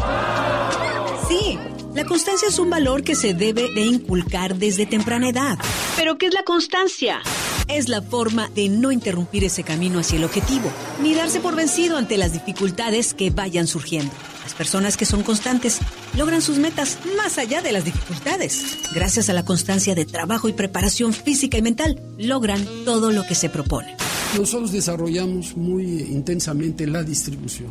Sí, 1.28 1.56
la 1.94 2.04
constancia 2.04 2.48
es 2.48 2.58
un 2.58 2.68
valor 2.68 3.04
que 3.04 3.14
se 3.14 3.32
debe 3.32 3.72
de 3.72 3.82
inculcar 3.82 4.56
desde 4.56 4.86
temprana 4.86 5.28
edad. 5.28 5.58
¿Pero 5.96 6.18
qué 6.18 6.26
es 6.26 6.34
la 6.34 6.42
constancia? 6.42 7.20
Es 7.68 7.88
la 7.88 8.02
forma 8.02 8.48
de 8.48 8.68
no 8.68 8.90
interrumpir 8.90 9.44
ese 9.44 9.62
camino 9.62 10.00
hacia 10.00 10.18
el 10.18 10.24
objetivo, 10.24 10.68
ni 11.00 11.14
darse 11.14 11.38
por 11.38 11.54
vencido 11.54 11.96
ante 11.96 12.18
las 12.18 12.32
dificultades 12.32 13.14
que 13.14 13.30
vayan 13.30 13.68
surgiendo. 13.68 14.12
Las 14.42 14.54
personas 14.54 14.96
que 14.96 15.04
son 15.04 15.22
constantes 15.22 15.78
logran 16.16 16.42
sus 16.42 16.58
metas 16.58 16.98
más 17.16 17.38
allá 17.38 17.62
de 17.62 17.72
las 17.72 17.84
dificultades. 17.84 18.78
Gracias 18.94 19.28
a 19.28 19.32
la 19.32 19.44
constancia 19.44 19.94
de 19.94 20.04
trabajo 20.04 20.48
y 20.48 20.52
preparación 20.52 21.12
física 21.12 21.58
y 21.58 21.62
mental, 21.62 22.00
logran 22.18 22.64
todo 22.84 23.12
lo 23.12 23.22
que 23.24 23.34
se 23.34 23.48
propone. 23.48 23.96
Nosotros 24.36 24.72
desarrollamos 24.72 25.56
muy 25.56 25.84
intensamente 25.84 26.86
la 26.86 27.02
distribución, 27.02 27.70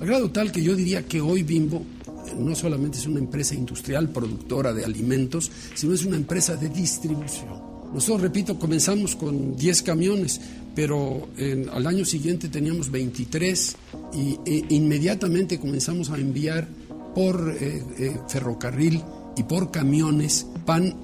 al 0.00 0.06
grado 0.06 0.30
tal 0.30 0.52
que 0.52 0.62
yo 0.62 0.76
diría 0.76 1.04
que 1.04 1.20
hoy 1.20 1.42
Bimbo 1.42 1.78
eh, 2.26 2.34
no 2.38 2.54
solamente 2.54 2.98
es 2.98 3.06
una 3.06 3.20
empresa 3.20 3.54
industrial 3.54 4.10
productora 4.10 4.72
de 4.72 4.84
alimentos, 4.84 5.50
sino 5.74 5.94
es 5.94 6.04
una 6.04 6.16
empresa 6.16 6.56
de 6.56 6.68
distribución. 6.68 7.74
Nosotros, 7.92 8.22
repito, 8.22 8.58
comenzamos 8.58 9.14
con 9.14 9.56
10 9.56 9.82
camiones, 9.82 10.40
pero 10.74 11.28
al 11.72 11.86
año 11.86 12.04
siguiente 12.04 12.48
teníamos 12.48 12.90
23 12.90 13.76
y 14.14 14.38
e, 14.44 14.64
inmediatamente 14.70 15.58
comenzamos 15.58 16.10
a 16.10 16.16
enviar 16.16 16.66
por 17.14 17.56
eh, 17.60 17.82
eh, 17.98 18.16
ferrocarril 18.28 19.02
y 19.36 19.44
por 19.44 19.70
camiones 19.70 20.46
pan 20.66 20.96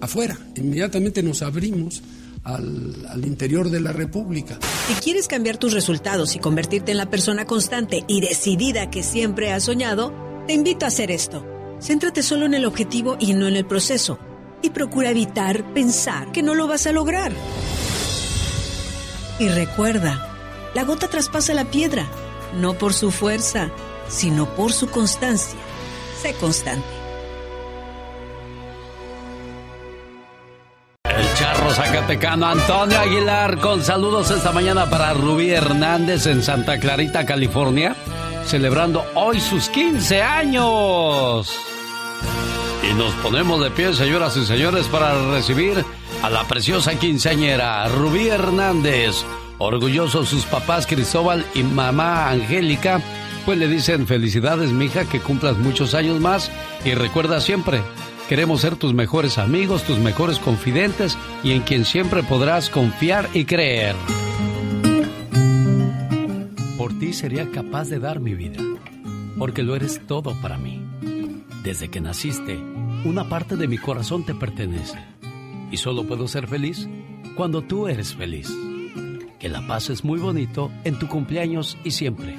afuera. 0.00 0.38
Inmediatamente 0.56 1.22
nos 1.22 1.42
abrimos 1.42 2.02
al, 2.42 3.06
al, 3.10 3.24
interior 3.26 3.70
de 3.70 3.80
la 3.80 3.92
República. 3.92 4.58
Si 4.88 4.94
quieres 4.94 5.28
cambiar 5.28 5.58
tus 5.58 5.74
resultados 5.74 6.34
y 6.34 6.38
convertirte 6.38 6.92
en 6.92 6.98
la 6.98 7.10
persona 7.10 7.44
constante 7.44 8.04
y 8.08 8.20
decidida 8.20 8.90
que 8.90 9.02
siempre 9.02 9.52
has 9.52 9.64
soñado, 9.64 10.12
te 10.46 10.54
invito 10.54 10.86
a 10.86 10.88
hacer 10.88 11.10
esto. 11.10 11.44
Céntrate 11.80 12.22
solo 12.22 12.46
en 12.46 12.54
el 12.54 12.64
objetivo 12.64 13.16
y 13.20 13.34
no 13.34 13.46
en 13.46 13.56
el 13.56 13.66
proceso. 13.66 14.18
Y 14.62 14.70
procura 14.70 15.10
evitar 15.10 15.72
pensar 15.74 16.32
que 16.32 16.42
no 16.42 16.54
lo 16.54 16.66
vas 16.66 16.86
a 16.86 16.92
lograr. 16.92 17.32
Y 19.38 19.48
recuerda, 19.48 20.18
la 20.74 20.82
gota 20.82 21.08
traspasa 21.08 21.54
la 21.54 21.64
piedra, 21.64 22.06
no 22.54 22.74
por 22.74 22.92
su 22.92 23.12
fuerza, 23.12 23.70
sino 24.08 24.46
por 24.46 24.72
su 24.72 24.90
constancia. 24.90 25.58
Sé 26.20 26.34
constante. 26.34 26.86
El 31.04 31.34
charro 31.34 31.70
zacatecano 31.70 32.46
Antonio 32.46 32.98
Aguilar 32.98 33.58
con 33.58 33.84
saludos 33.84 34.30
esta 34.32 34.50
mañana 34.50 34.90
para 34.90 35.14
Rubí 35.14 35.50
Hernández 35.50 36.26
en 36.26 36.42
Santa 36.42 36.80
Clarita, 36.80 37.24
California, 37.24 37.94
celebrando 38.44 39.04
hoy 39.14 39.40
sus 39.40 39.68
15 39.68 40.20
años. 40.20 41.56
Y 42.82 42.94
nos 42.94 43.12
ponemos 43.14 43.62
de 43.62 43.70
pie, 43.70 43.94
señoras 43.94 44.36
y 44.36 44.44
señores, 44.44 44.88
para 44.88 45.30
recibir 45.30 45.84
a 46.22 46.30
la 46.30 46.44
preciosa 46.44 46.98
quinceañera 46.98 47.88
Rubí 47.88 48.28
Hernández. 48.28 49.24
Orgullosos 49.58 50.28
sus 50.28 50.44
papás 50.44 50.86
Cristóbal 50.86 51.44
y 51.54 51.62
mamá 51.62 52.30
Angélica, 52.30 53.00
pues 53.44 53.58
le 53.58 53.68
dicen 53.68 54.06
felicidades, 54.06 54.70
mija, 54.72 55.04
que 55.04 55.20
cumplas 55.20 55.58
muchos 55.58 55.94
años 55.94 56.20
más 56.20 56.50
y 56.84 56.94
recuerda 56.94 57.40
siempre, 57.40 57.82
queremos 58.28 58.60
ser 58.60 58.76
tus 58.76 58.94
mejores 58.94 59.38
amigos, 59.38 59.82
tus 59.82 59.98
mejores 59.98 60.38
confidentes 60.38 61.18
y 61.42 61.52
en 61.52 61.62
quien 61.62 61.84
siempre 61.84 62.22
podrás 62.22 62.70
confiar 62.70 63.28
y 63.34 63.44
creer. 63.44 63.96
Por 66.76 66.96
ti 66.98 67.12
sería 67.12 67.50
capaz 67.50 67.88
de 67.88 67.98
dar 67.98 68.20
mi 68.20 68.34
vida, 68.34 68.62
porque 69.38 69.64
lo 69.64 69.74
eres 69.74 70.06
todo 70.06 70.40
para 70.40 70.56
mí. 70.56 70.84
Desde 71.64 71.88
que 71.88 72.00
naciste, 72.00 72.56
una 73.04 73.28
parte 73.28 73.56
de 73.56 73.66
mi 73.66 73.78
corazón 73.78 74.24
te 74.24 74.34
pertenece. 74.34 75.17
Y 75.70 75.76
solo 75.76 76.04
puedo 76.04 76.26
ser 76.28 76.46
feliz 76.46 76.88
cuando 77.36 77.62
tú 77.62 77.88
eres 77.88 78.14
feliz. 78.14 78.50
Que 79.38 79.48
la 79.48 79.66
paz 79.66 79.90
es 79.90 80.04
muy 80.04 80.18
bonito 80.18 80.70
en 80.84 80.98
tu 80.98 81.08
cumpleaños 81.08 81.78
y 81.84 81.92
siempre. 81.92 82.36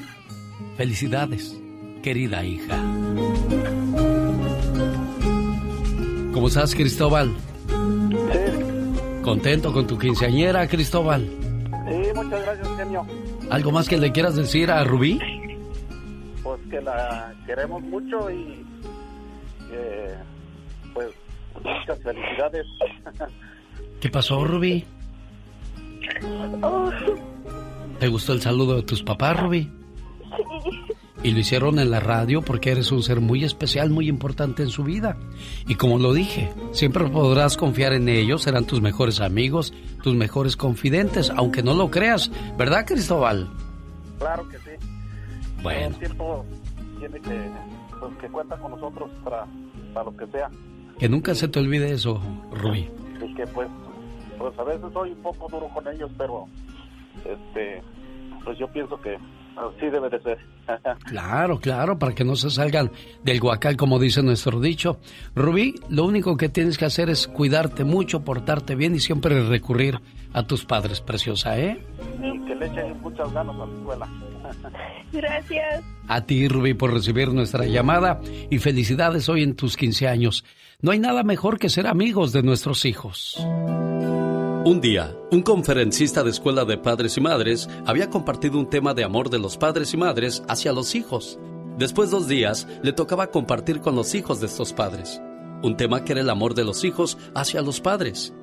Felicidades, 0.75 1.57
querida 2.03 2.43
hija. 2.43 2.77
¿Cómo 6.33 6.47
estás, 6.47 6.73
Cristóbal? 6.75 7.33
Sí. 7.67 9.21
¿Contento 9.23 9.73
con 9.73 9.87
tu 9.87 9.97
quinceañera, 9.97 10.67
Cristóbal? 10.67 11.21
Sí, 11.21 12.01
muchas 12.15 12.41
gracias, 12.43 12.67
genio. 12.77 13.05
¿Algo 13.49 13.71
más 13.71 13.87
que 13.87 13.97
le 13.97 14.11
quieras 14.11 14.35
decir 14.35 14.71
a 14.71 14.83
Rubí? 14.83 15.19
Pues 16.43 16.59
que 16.69 16.81
la 16.81 17.33
queremos 17.45 17.81
mucho 17.83 18.29
y 18.31 18.65
pues 19.69 20.11
muchas 21.63 21.99
felicidades. 22.01 22.65
¿Qué 23.99 24.09
pasó, 24.09 24.43
Rubí? 24.45 24.85
¿Te 27.99 28.07
gustó 28.07 28.33
el 28.33 28.41
saludo 28.41 28.77
de 28.77 28.83
tus 28.83 29.03
papás, 29.03 29.39
Rubí? 29.39 29.69
Y 31.21 31.31
lo 31.31 31.39
hicieron 31.39 31.79
en 31.79 31.91
la 31.91 31.99
radio 31.99 32.41
porque 32.41 32.71
eres 32.71 32.93
un 32.93 33.03
ser 33.03 33.19
muy 33.19 33.43
especial, 33.43 33.89
muy 33.89 34.07
importante 34.07 34.63
en 34.63 34.69
su 34.69 34.83
vida. 34.83 35.17
Y 35.67 35.75
como 35.75 35.99
lo 35.99 36.13
dije, 36.13 36.53
siempre 36.71 37.09
podrás 37.09 37.57
confiar 37.57 37.91
en 37.91 38.07
ellos, 38.07 38.43
serán 38.43 38.65
tus 38.65 38.79
mejores 38.81 39.19
amigos, 39.19 39.73
tus 40.01 40.15
mejores 40.15 40.55
confidentes, 40.55 41.29
aunque 41.35 41.61
no 41.61 41.73
lo 41.73 41.91
creas, 41.91 42.31
¿verdad, 42.57 42.85
Cristóbal? 42.85 43.49
Claro 44.17 44.47
que 44.47 44.57
sí. 44.59 44.87
Bueno. 45.61 45.79
Todo 45.79 45.89
el 45.89 45.95
tiempo 45.97 46.45
tiene 46.99 47.19
que, 47.19 47.51
pues, 47.99 48.17
que 48.21 48.27
cuenta 48.29 48.57
con 48.57 48.71
nosotros 48.71 49.09
para, 49.23 49.45
para 49.93 50.05
lo 50.05 50.15
que 50.15 50.27
sea. 50.27 50.49
Que 50.99 51.07
nunca 51.07 51.33
se 51.33 51.47
te 51.47 51.59
olvide 51.59 51.91
eso, 51.91 52.21
Rubí. 52.51 52.89
Y 53.25 53.33
que 53.33 53.47
pues, 53.47 53.69
pues 54.37 54.59
a 54.59 54.63
veces 54.63 54.85
soy 54.93 55.11
un 55.11 55.21
poco 55.21 55.47
duro 55.49 55.69
con 55.69 55.87
ellos, 55.87 56.11
pero 56.17 56.45
este, 57.25 57.81
pues 58.43 58.57
yo 58.57 58.67
pienso 58.67 58.99
que 58.99 59.17
así 59.55 59.85
debe 59.89 60.09
de 60.09 60.21
ser. 60.21 60.37
claro, 61.05 61.59
claro, 61.59 61.97
para 61.97 62.13
que 62.13 62.23
no 62.23 62.35
se 62.35 62.49
salgan 62.49 62.91
del 63.23 63.39
guacal, 63.39 63.77
como 63.77 63.97
dice 63.97 64.21
nuestro 64.21 64.59
dicho. 64.59 64.99
Rubí, 65.35 65.75
lo 65.89 66.05
único 66.05 66.37
que 66.37 66.49
tienes 66.49 66.77
que 66.77 66.85
hacer 66.85 67.09
es 67.09 67.27
cuidarte 67.27 67.83
mucho, 67.83 68.23
portarte 68.23 68.75
bien 68.75 68.95
y 68.95 68.99
siempre 68.99 69.41
recurrir 69.47 69.99
a 70.33 70.43
tus 70.43 70.65
padres, 70.65 71.01
preciosa, 71.01 71.57
¿eh? 71.57 71.83
Y 72.21 72.45
que 72.45 72.55
le 72.55 72.67
echen 72.67 73.01
muchas 73.01 73.31
ganas 73.33 73.55
a 73.55 73.65
la 73.65 73.73
escuela. 73.73 74.07
Gracias. 75.11 75.83
A 76.07 76.21
ti, 76.25 76.47
Rubí, 76.47 76.73
por 76.73 76.93
recibir 76.93 77.33
nuestra 77.33 77.65
llamada 77.65 78.21
y 78.49 78.59
felicidades 78.59 79.29
hoy 79.29 79.43
en 79.43 79.55
tus 79.55 79.77
15 79.77 80.07
años. 80.07 80.43
No 80.81 80.91
hay 80.91 80.99
nada 80.99 81.23
mejor 81.23 81.59
que 81.59 81.67
ser 81.67 81.87
amigos 81.87 82.31
de 82.31 82.41
nuestros 82.41 82.85
hijos. 82.85 83.35
Un 83.37 84.79
día, 84.81 85.13
un 85.29 85.41
conferencista 85.41 86.23
de 86.23 86.29
escuela 86.29 86.63
de 86.63 86.77
padres 86.77 87.17
y 87.17 87.21
madres 87.21 87.67
había 87.85 88.09
compartido 88.09 88.57
un 88.57 88.69
tema 88.69 88.93
de 88.93 89.03
amor 89.03 89.29
de 89.29 89.39
los 89.39 89.57
padres 89.57 89.93
y 89.93 89.97
madres 89.97 90.41
hacia 90.47 90.71
los 90.71 90.95
hijos. 90.95 91.37
Después 91.77 92.11
dos 92.11 92.29
días, 92.29 92.65
le 92.81 92.93
tocaba 92.93 93.27
compartir 93.27 93.81
con 93.81 93.93
los 93.93 94.15
hijos 94.15 94.39
de 94.39 94.45
estos 94.45 94.71
padres. 94.71 95.21
Un 95.63 95.75
tema 95.75 96.05
que 96.05 96.13
era 96.13 96.21
el 96.21 96.29
amor 96.29 96.53
de 96.53 96.63
los 96.63 96.85
hijos 96.85 97.17
hacia 97.35 97.61
los 97.61 97.81
padres. 97.81 98.33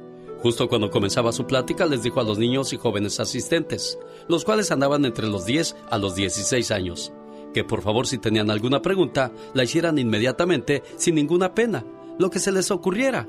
Justo 0.42 0.68
cuando 0.68 0.90
comenzaba 0.90 1.32
su 1.32 1.46
plática, 1.46 1.86
les 1.86 2.02
dijo 2.02 2.20
a 2.20 2.24
los 2.24 2.36
niños 2.36 2.74
y 2.74 2.76
jóvenes 2.76 3.18
asistentes, 3.18 3.98
los 4.28 4.44
cuales 4.44 4.70
andaban 4.70 5.06
entre 5.06 5.26
los 5.26 5.46
10 5.46 5.74
a 5.88 5.96
los 5.96 6.14
16 6.14 6.70
años, 6.70 7.14
que 7.54 7.64
por 7.64 7.80
favor 7.80 8.06
si 8.06 8.18
tenían 8.18 8.50
alguna 8.50 8.82
pregunta, 8.82 9.32
la 9.54 9.64
hicieran 9.64 9.98
inmediatamente 9.98 10.82
sin 10.98 11.14
ninguna 11.14 11.54
pena, 11.54 11.86
lo 12.18 12.30
que 12.30 12.38
se 12.38 12.52
les 12.52 12.70
ocurriera. 12.70 13.28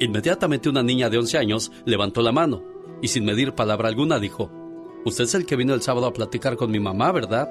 Inmediatamente 0.00 0.68
una 0.68 0.82
niña 0.82 1.10
de 1.10 1.18
11 1.18 1.38
años 1.38 1.72
levantó 1.84 2.22
la 2.22 2.32
mano 2.32 2.62
y 3.00 3.08
sin 3.08 3.24
medir 3.24 3.54
palabra 3.54 3.88
alguna 3.88 4.18
dijo, 4.18 4.50
Usted 5.04 5.24
es 5.24 5.34
el 5.34 5.46
que 5.46 5.56
vino 5.56 5.74
el 5.74 5.82
sábado 5.82 6.06
a 6.06 6.12
platicar 6.12 6.56
con 6.56 6.70
mi 6.70 6.78
mamá, 6.78 7.10
¿verdad? 7.10 7.48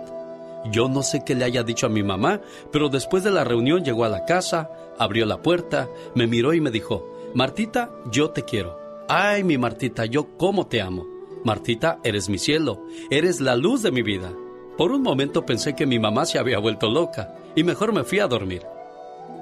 Yo 0.71 0.87
no 0.87 1.01
sé 1.01 1.23
qué 1.25 1.35
le 1.35 1.43
haya 1.43 1.63
dicho 1.63 1.87
a 1.87 1.89
mi 1.89 2.03
mamá, 2.03 2.41
pero 2.71 2.89
después 2.89 3.23
de 3.23 3.31
la 3.31 3.43
reunión 3.43 3.83
llegó 3.83 4.05
a 4.05 4.09
la 4.09 4.25
casa, 4.25 4.69
abrió 4.97 5.25
la 5.25 5.41
puerta, 5.41 5.89
me 6.15 6.27
miró 6.27 6.53
y 6.53 6.61
me 6.61 6.71
dijo, 6.71 7.05
Martita, 7.33 7.91
yo 8.11 8.29
te 8.29 8.43
quiero. 8.43 8.77
Ay, 9.09 9.43
mi 9.43 9.57
Martita, 9.57 10.05
yo 10.05 10.37
cómo 10.37 10.67
te 10.67 10.81
amo. 10.81 11.05
Martita, 11.43 11.99
eres 12.03 12.29
mi 12.29 12.37
cielo, 12.37 12.85
eres 13.09 13.41
la 13.41 13.55
luz 13.55 13.81
de 13.81 13.91
mi 13.91 14.03
vida. 14.03 14.31
Por 14.77 14.91
un 14.91 15.01
momento 15.01 15.45
pensé 15.45 15.75
que 15.75 15.85
mi 15.85 15.99
mamá 15.99 16.25
se 16.25 16.37
había 16.37 16.59
vuelto 16.59 16.89
loca 16.89 17.35
y 17.55 17.63
mejor 17.63 17.91
me 17.93 18.03
fui 18.03 18.19
a 18.19 18.27
dormir. 18.27 18.61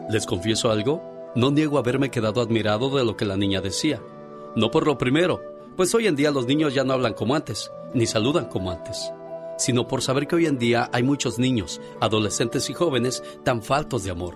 ¿Les 0.09 0.25
confieso 0.25 0.71
algo? 0.71 1.08
No 1.35 1.51
niego 1.51 1.77
haberme 1.77 2.09
quedado 2.09 2.41
admirado 2.41 2.89
de 2.89 3.05
lo 3.05 3.15
que 3.15 3.25
la 3.25 3.37
niña 3.37 3.61
decía. 3.61 4.01
No 4.55 4.71
por 4.71 4.87
lo 4.87 4.97
primero, 4.97 5.41
pues 5.75 5.93
hoy 5.93 6.07
en 6.07 6.15
día 6.15 6.31
los 6.31 6.47
niños 6.47 6.73
ya 6.73 6.83
no 6.83 6.93
hablan 6.93 7.13
como 7.13 7.35
antes, 7.35 7.71
ni 7.93 8.05
saludan 8.05 8.45
como 8.45 8.71
antes, 8.71 9.11
sino 9.57 9.87
por 9.87 10.01
saber 10.01 10.27
que 10.27 10.35
hoy 10.35 10.47
en 10.47 10.57
día 10.57 10.89
hay 10.91 11.03
muchos 11.03 11.37
niños, 11.37 11.79
adolescentes 12.01 12.69
y 12.69 12.73
jóvenes 12.73 13.23
tan 13.43 13.61
faltos 13.61 14.03
de 14.03 14.11
amor. 14.11 14.35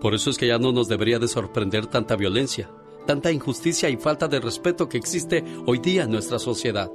Por 0.00 0.14
eso 0.14 0.30
es 0.30 0.36
que 0.36 0.46
ya 0.46 0.58
no 0.58 0.72
nos 0.72 0.88
debería 0.88 1.18
de 1.18 1.28
sorprender 1.28 1.86
tanta 1.86 2.16
violencia, 2.16 2.70
tanta 3.06 3.32
injusticia 3.32 3.88
y 3.88 3.96
falta 3.96 4.28
de 4.28 4.40
respeto 4.40 4.88
que 4.88 4.98
existe 4.98 5.42
hoy 5.66 5.78
día 5.78 6.04
en 6.04 6.10
nuestra 6.10 6.38
sociedad. 6.38 6.90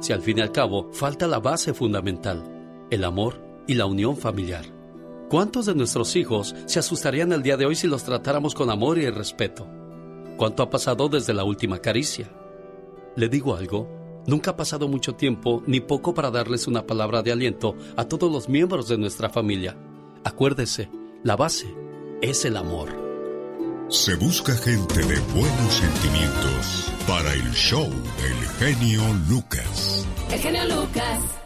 Si 0.00 0.12
al 0.12 0.22
fin 0.22 0.38
y 0.38 0.40
al 0.40 0.52
cabo 0.52 0.90
falta 0.92 1.26
la 1.26 1.38
base 1.38 1.74
fundamental, 1.74 2.86
el 2.90 3.04
amor 3.04 3.42
y 3.66 3.74
la 3.74 3.86
unión 3.86 4.16
familiar. 4.16 4.75
¿Cuántos 5.28 5.66
de 5.66 5.74
nuestros 5.74 6.14
hijos 6.14 6.54
se 6.66 6.78
asustarían 6.78 7.32
el 7.32 7.42
día 7.42 7.56
de 7.56 7.66
hoy 7.66 7.74
si 7.74 7.88
los 7.88 8.04
tratáramos 8.04 8.54
con 8.54 8.70
amor 8.70 8.96
y 8.98 9.10
respeto? 9.10 9.66
¿Cuánto 10.36 10.62
ha 10.62 10.70
pasado 10.70 11.08
desde 11.08 11.34
la 11.34 11.42
última 11.42 11.80
caricia? 11.80 12.30
Le 13.16 13.28
digo 13.28 13.56
algo, 13.56 13.88
nunca 14.28 14.52
ha 14.52 14.56
pasado 14.56 14.86
mucho 14.86 15.16
tiempo 15.16 15.64
ni 15.66 15.80
poco 15.80 16.14
para 16.14 16.30
darles 16.30 16.68
una 16.68 16.86
palabra 16.86 17.22
de 17.22 17.32
aliento 17.32 17.74
a 17.96 18.04
todos 18.04 18.30
los 18.30 18.48
miembros 18.48 18.86
de 18.86 18.98
nuestra 18.98 19.28
familia. 19.28 19.76
Acuérdese, 20.22 20.90
la 21.24 21.34
base 21.34 21.74
es 22.22 22.44
el 22.44 22.56
amor. 22.56 22.90
Se 23.88 24.14
busca 24.14 24.52
gente 24.52 25.00
de 25.00 25.18
buenos 25.34 25.74
sentimientos 25.74 26.92
para 27.08 27.34
el 27.34 27.50
show 27.52 27.88
del 27.88 28.48
genio 28.60 29.02
Lucas. 29.28 30.06
El 30.30 30.38
genio 30.38 30.64
Lucas. 30.66 31.45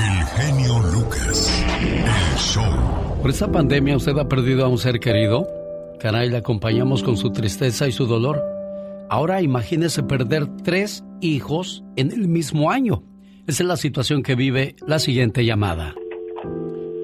El 0.00 0.24
genio 0.24 0.78
Lucas. 0.94 1.62
El 1.78 2.38
show. 2.38 3.20
Por 3.20 3.30
esta 3.30 3.52
pandemia 3.52 3.96
usted 3.96 4.16
ha 4.16 4.26
perdido 4.26 4.64
a 4.64 4.68
un 4.68 4.78
ser 4.78 4.98
querido. 4.98 5.46
Caray, 5.98 6.30
le 6.30 6.38
acompañamos 6.38 7.02
con 7.02 7.18
su 7.18 7.30
tristeza 7.32 7.86
y 7.86 7.92
su 7.92 8.06
dolor. 8.06 8.42
Ahora 9.10 9.42
imagínese 9.42 10.02
perder 10.02 10.46
tres 10.64 11.04
hijos 11.20 11.84
en 11.96 12.12
el 12.12 12.28
mismo 12.28 12.70
año. 12.70 13.02
Esa 13.46 13.62
es 13.62 13.68
la 13.68 13.76
situación 13.76 14.22
que 14.22 14.36
vive 14.36 14.74
la 14.86 14.98
siguiente 14.98 15.44
llamada. 15.44 15.94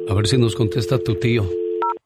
A 0.08 0.14
ver 0.14 0.26
si 0.26 0.38
nos 0.38 0.54
contesta 0.54 0.98
tu 0.98 1.16
tío. 1.16 1.42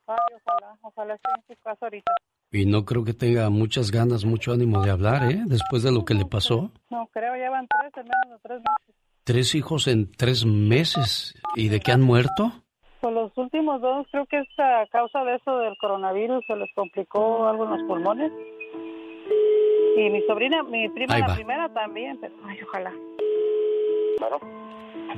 Ay, 0.09 0.16
ojalá, 0.45 0.76
ojalá 0.82 1.14
esté 1.14 1.28
en 1.36 1.57
su 1.57 1.62
casa 1.62 1.86
ahorita. 1.86 2.12
Y 2.51 2.66
no 2.66 2.84
creo 2.84 3.05
que 3.05 3.14
tenga 3.14 3.49
muchas 3.49 3.93
ganas, 3.93 4.24
mucho 4.24 4.53
ánimo 4.53 4.82
de 4.82 4.91
hablar, 4.91 5.30
¿eh? 5.30 5.41
Después 5.47 5.84
de 5.84 5.93
lo 5.93 6.05
que 6.05 6.14
le 6.14 6.24
pasó. 6.24 6.72
No, 6.91 7.09
creo, 7.12 7.36
ya 7.36 7.49
van 7.49 7.68
tres, 7.68 7.93
en 7.97 8.11
menos 8.11 8.43
de 8.43 8.49
tres 8.49 8.59
meses. 8.59 9.00
Tres 9.25 9.55
hijos 9.55 9.87
en 9.87 10.11
tres 10.12 10.45
meses. 10.47 11.35
¿Y 11.57 11.68
de 11.68 11.81
qué 11.81 11.93
han 11.93 12.01
muerto? 12.03 12.53
Pues 13.01 13.14
los 13.14 13.33
últimos 13.37 13.81
dos, 13.81 14.07
creo 14.11 14.27
que 14.27 14.39
es 14.39 14.49
a 14.59 14.87
causa 14.91 15.25
de 15.25 15.37
eso 15.37 15.57
del 15.59 15.75
coronavirus, 15.79 16.45
se 16.47 16.55
les 16.57 16.68
complicó 16.75 17.47
algo 17.47 17.64
en 17.64 17.71
los 17.71 17.83
pulmones. 17.85 18.31
Y 19.97 20.11
mi 20.11 20.23
sobrina, 20.27 20.62
mi 20.62 20.89
prima, 20.91 21.18
la 21.18 21.35
primera 21.35 21.68
también, 21.73 22.18
pero 22.21 22.35
ay, 22.47 22.59
ojalá. 22.62 22.93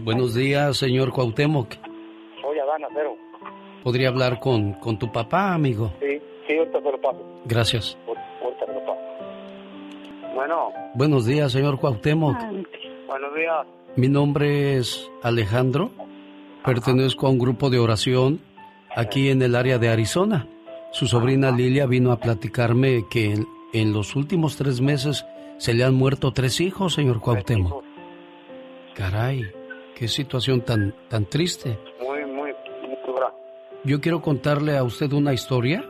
Buenos 0.01 0.35
días, 0.35 0.77
señor 0.77 1.13
Cuauhtémoc. 1.13 1.75
Soy 2.41 2.59
Adán 2.59 2.85
Acero. 2.85 3.17
¿Podría 3.83 4.09
hablar 4.09 4.39
con, 4.39 4.75
con 4.75 4.99
tu 4.99 5.11
papá, 5.11 5.53
amigo? 5.55 5.93
Sí, 6.01 6.21
sí, 6.47 6.57
ahorita 6.57 6.81
se 6.81 6.91
lo 6.93 7.01
paso. 7.01 7.41
Gracias. 7.45 7.99
Ahorita 8.07 8.67
se 8.67 8.73
lo 8.73 8.81
paso. 8.87 9.01
Bueno, 10.35 10.73
Buenos 10.95 11.27
días, 11.27 11.51
señor 11.53 11.79
Cuauhtémoc. 11.81 12.37
buenos 13.09 13.35
días. 13.35 13.67
Mi 13.97 14.09
nombre 14.09 14.77
es 14.79 15.11
Alejandro. 15.23 15.91
Pertenezco 16.65 17.27
a 17.27 17.31
un 17.31 17.39
grupo 17.39 17.71
de 17.71 17.79
oración 17.79 18.41
aquí 18.95 19.29
en 19.31 19.43
el 19.43 19.55
área 19.55 19.79
de 19.79 19.89
Arizona. 19.89 20.49
Su 20.93 21.07
sobrina 21.07 21.51
Lilia 21.51 21.87
vino 21.87 22.13
a 22.13 22.19
platicarme 22.21 23.07
que 23.11 23.33
en, 23.33 23.49
en 23.73 23.93
los 23.93 24.15
últimos 24.17 24.57
tres 24.57 24.81
meses 24.81 25.25
se 25.59 25.75
le 25.75 25.85
han 25.85 25.95
muerto 25.95 26.33
tres 26.33 26.61
hijos, 26.61 26.95
señor 26.95 27.21
Cuauhtémoc. 27.21 27.85
Caray, 28.95 29.47
qué 29.95 30.09
situación 30.09 30.61
tan, 30.63 30.95
tan 31.09 31.25
triste. 31.27 31.79
Muy, 32.01 32.21
muy, 32.27 32.51
muy 32.87 32.97
dura. 33.07 33.35
Yo 33.85 34.01
quiero 34.01 34.21
contarle 34.23 34.77
a 34.77 34.85
usted 34.85 35.13
una 35.13 35.33
historia 35.33 35.85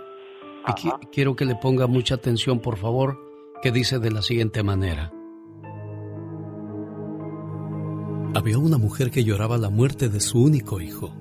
y 0.66 0.70
qui- 0.72 1.08
quiero 1.12 1.34
que 1.36 1.44
le 1.44 1.56
ponga 1.56 1.86
mucha 1.86 2.14
atención, 2.14 2.60
por 2.60 2.76
favor, 2.76 3.18
que 3.62 3.72
dice 3.72 3.98
de 3.98 4.10
la 4.12 4.22
siguiente 4.22 4.62
manera. 4.62 5.12
Había 8.34 8.56
una 8.56 8.78
mujer 8.78 9.10
que 9.10 9.24
lloraba 9.24 9.58
la 9.58 9.68
muerte 9.68 10.08
de 10.08 10.20
su 10.20 10.42
único 10.42 10.80
hijo. 10.80 11.14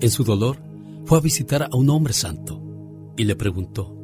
En 0.00 0.10
su 0.10 0.22
dolor, 0.22 0.58
fue 1.04 1.18
a 1.18 1.20
visitar 1.20 1.64
a 1.64 1.76
un 1.76 1.90
hombre 1.90 2.12
santo 2.12 2.62
y 3.16 3.24
le 3.24 3.34
preguntó, 3.34 3.96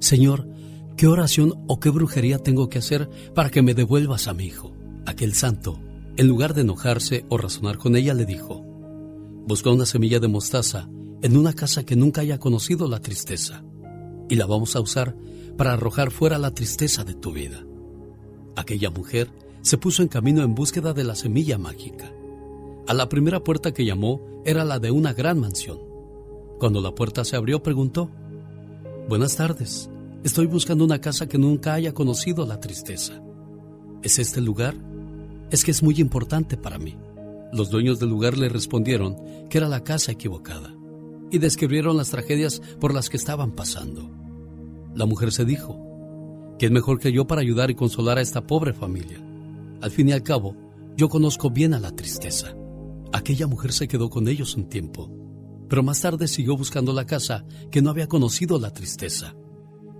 Señor, 0.00 0.48
¿qué 0.96 1.08
oración 1.08 1.64
o 1.66 1.80
qué 1.80 1.90
brujería 1.90 2.38
tengo 2.38 2.68
que 2.68 2.78
hacer 2.78 3.10
para 3.34 3.50
que 3.50 3.62
me 3.62 3.74
devuelvas 3.74 4.28
a 4.28 4.34
mi 4.34 4.44
hijo? 4.44 4.72
Aquel 5.04 5.34
santo, 5.34 5.80
en 6.16 6.28
lugar 6.28 6.54
de 6.54 6.60
enojarse 6.60 7.24
o 7.28 7.38
razonar 7.38 7.76
con 7.76 7.96
ella, 7.96 8.14
le 8.14 8.24
dijo, 8.24 8.64
Busca 9.46 9.70
una 9.70 9.86
semilla 9.86 10.20
de 10.20 10.28
mostaza 10.28 10.88
en 11.22 11.36
una 11.36 11.54
casa 11.54 11.84
que 11.84 11.96
nunca 11.96 12.20
haya 12.20 12.38
conocido 12.38 12.86
la 12.86 13.00
tristeza 13.00 13.64
y 14.28 14.36
la 14.36 14.46
vamos 14.46 14.76
a 14.76 14.80
usar 14.80 15.16
para 15.56 15.72
arrojar 15.72 16.12
fuera 16.12 16.38
la 16.38 16.52
tristeza 16.52 17.02
de 17.02 17.14
tu 17.14 17.32
vida. 17.32 17.64
Aquella 18.54 18.90
mujer 18.90 19.30
se 19.68 19.76
puso 19.76 20.00
en 20.00 20.08
camino 20.08 20.42
en 20.42 20.54
búsqueda 20.54 20.94
de 20.94 21.04
la 21.04 21.14
semilla 21.14 21.58
mágica. 21.58 22.10
A 22.86 22.94
la 22.94 23.10
primera 23.10 23.44
puerta 23.44 23.74
que 23.74 23.84
llamó 23.84 24.22
era 24.46 24.64
la 24.64 24.78
de 24.78 24.90
una 24.90 25.12
gran 25.12 25.38
mansión. 25.38 25.78
Cuando 26.58 26.80
la 26.80 26.94
puerta 26.94 27.22
se 27.22 27.36
abrió 27.36 27.62
preguntó, 27.62 28.10
Buenas 29.10 29.36
tardes, 29.36 29.90
estoy 30.24 30.46
buscando 30.46 30.86
una 30.86 31.02
casa 31.02 31.28
que 31.28 31.36
nunca 31.36 31.74
haya 31.74 31.92
conocido 31.92 32.46
la 32.46 32.60
tristeza. 32.60 33.22
¿Es 34.02 34.18
este 34.18 34.38
el 34.40 34.46
lugar? 34.46 34.74
Es 35.50 35.66
que 35.66 35.70
es 35.70 35.82
muy 35.82 35.96
importante 36.00 36.56
para 36.56 36.78
mí. 36.78 36.96
Los 37.52 37.68
dueños 37.68 37.98
del 37.98 38.08
lugar 38.08 38.38
le 38.38 38.48
respondieron 38.48 39.18
que 39.50 39.58
era 39.58 39.68
la 39.68 39.84
casa 39.84 40.12
equivocada 40.12 40.74
y 41.30 41.36
describieron 41.40 41.98
las 41.98 42.08
tragedias 42.08 42.62
por 42.80 42.94
las 42.94 43.10
que 43.10 43.18
estaban 43.18 43.50
pasando. 43.50 44.10
La 44.94 45.04
mujer 45.04 45.30
se 45.30 45.44
dijo, 45.44 46.56
¿quién 46.58 46.72
mejor 46.72 46.98
que 47.00 47.12
yo 47.12 47.26
para 47.26 47.42
ayudar 47.42 47.70
y 47.70 47.74
consolar 47.74 48.16
a 48.16 48.22
esta 48.22 48.46
pobre 48.46 48.72
familia? 48.72 49.27
Al 49.80 49.90
fin 49.90 50.08
y 50.08 50.12
al 50.12 50.22
cabo, 50.22 50.56
yo 50.96 51.08
conozco 51.08 51.50
bien 51.50 51.74
a 51.74 51.80
la 51.80 51.94
tristeza. 51.94 52.56
Aquella 53.12 53.46
mujer 53.46 53.72
se 53.72 53.88
quedó 53.88 54.10
con 54.10 54.28
ellos 54.28 54.56
un 54.56 54.68
tiempo, 54.68 55.10
pero 55.68 55.82
más 55.82 56.00
tarde 56.00 56.28
siguió 56.28 56.56
buscando 56.56 56.92
la 56.92 57.06
casa 57.06 57.44
que 57.70 57.80
no 57.80 57.90
había 57.90 58.08
conocido 58.08 58.58
la 58.58 58.72
tristeza. 58.72 59.34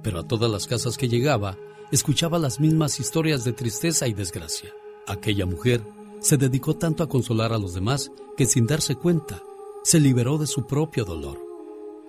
Pero 0.03 0.21
a 0.21 0.27
todas 0.27 0.51
las 0.51 0.67
casas 0.67 0.97
que 0.97 1.09
llegaba, 1.09 1.57
escuchaba 1.93 2.39
las 2.39 2.61
mismas 2.61 3.01
historias 3.01 3.45
de 3.45 3.53
tristeza 3.53 4.09
y 4.09 4.15
desgracia. 4.15 4.71
Aquella 5.07 5.47
mujer 5.47 5.83
se 6.21 6.37
dedicó 6.37 6.77
tanto 6.77 7.03
a 7.03 7.09
consolar 7.09 7.53
a 7.53 7.59
los 7.59 7.75
demás 7.75 8.11
que 8.37 8.47
sin 8.47 8.67
darse 8.67 8.97
cuenta, 8.97 9.43
se 9.85 10.01
liberó 10.01 10.39
de 10.39 10.47
su 10.47 10.67
propio 10.67 11.05
dolor. 11.05 11.39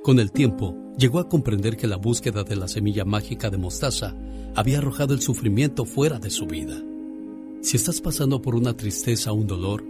Con 0.03 0.19
el 0.19 0.31
tiempo, 0.31 0.76
llegó 0.98 1.19
a 1.19 1.30
comprender 1.30 1.77
que 1.77 1.88
la 1.88 1.98
búsqueda 1.98 2.43
de 2.43 2.56
la 2.56 2.68
semilla 2.68 3.06
mágica 3.06 3.49
de 3.49 3.57
mostaza 3.57 4.15
había 4.56 4.80
arrojado 4.80 5.14
el 5.14 5.22
sufrimiento 5.22 5.85
fuera 5.85 6.19
de 6.19 6.30
su 6.30 6.45
vida. 6.45 6.81
Si 7.61 7.76
estás 7.76 7.99
pasando 7.99 8.41
por 8.41 8.56
una 8.56 8.76
tristeza 8.76 9.34
o 9.34 9.36
un 9.36 9.45
dolor, 9.45 9.84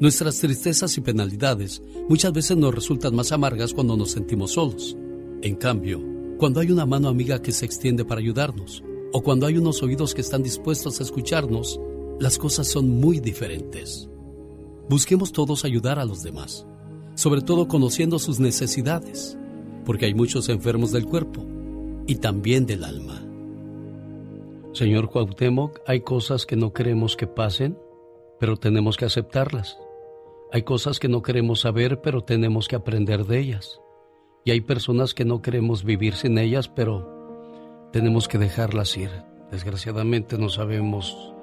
nuestras 0.00 0.38
tristezas 0.38 0.96
y 0.96 1.02
penalidades 1.02 1.82
muchas 2.08 2.32
veces 2.32 2.56
nos 2.56 2.74
resultan 2.74 3.14
más 3.14 3.30
amargas 3.30 3.74
cuando 3.74 3.94
nos 3.94 4.12
sentimos 4.12 4.52
solos. 4.52 4.96
En 5.42 5.54
cambio, 5.56 6.02
cuando 6.38 6.60
hay 6.60 6.70
una 6.70 6.86
mano 6.86 7.08
amiga 7.08 7.42
que 7.42 7.52
se 7.52 7.66
extiende 7.66 8.06
para 8.06 8.22
ayudarnos, 8.22 8.82
o 9.12 9.22
cuando 9.22 9.46
hay 9.46 9.58
unos 9.58 9.82
oídos 9.82 10.14
que 10.14 10.22
están 10.22 10.42
dispuestos 10.42 10.98
a 10.98 11.02
escucharnos, 11.02 11.78
las 12.18 12.38
cosas 12.38 12.68
son 12.68 12.88
muy 12.88 13.20
diferentes. 13.20 14.08
Busquemos 14.88 15.30
todos 15.30 15.66
ayudar 15.66 15.98
a 15.98 16.06
los 16.06 16.22
demás, 16.22 16.66
sobre 17.16 17.42
todo 17.42 17.68
conociendo 17.68 18.18
sus 18.18 18.40
necesidades, 18.40 19.36
porque 19.84 20.06
hay 20.06 20.14
muchos 20.14 20.48
enfermos 20.48 20.90
del 20.90 21.04
cuerpo 21.04 21.44
y 22.06 22.14
también 22.14 22.64
del 22.64 22.82
alma. 22.82 23.19
Señor 24.80 25.10
Cuauhtémoc, 25.10 25.78
hay 25.86 26.00
cosas 26.00 26.46
que 26.46 26.56
no 26.56 26.72
queremos 26.72 27.14
que 27.14 27.26
pasen, 27.26 27.76
pero 28.38 28.56
tenemos 28.56 28.96
que 28.96 29.04
aceptarlas. 29.04 29.78
Hay 30.52 30.62
cosas 30.62 30.98
que 30.98 31.06
no 31.06 31.20
queremos 31.20 31.60
saber, 31.60 32.00
pero 32.00 32.22
tenemos 32.22 32.66
que 32.66 32.76
aprender 32.76 33.26
de 33.26 33.40
ellas. 33.40 33.78
Y 34.42 34.52
hay 34.52 34.62
personas 34.62 35.12
que 35.12 35.26
no 35.26 35.42
queremos 35.42 35.84
vivir 35.84 36.14
sin 36.14 36.38
ellas, 36.38 36.68
pero 36.70 37.90
tenemos 37.92 38.26
que 38.26 38.38
dejarlas 38.38 38.96
ir. 38.96 39.10
Desgraciadamente 39.50 40.38
no 40.38 40.48
sabemos 40.48 41.34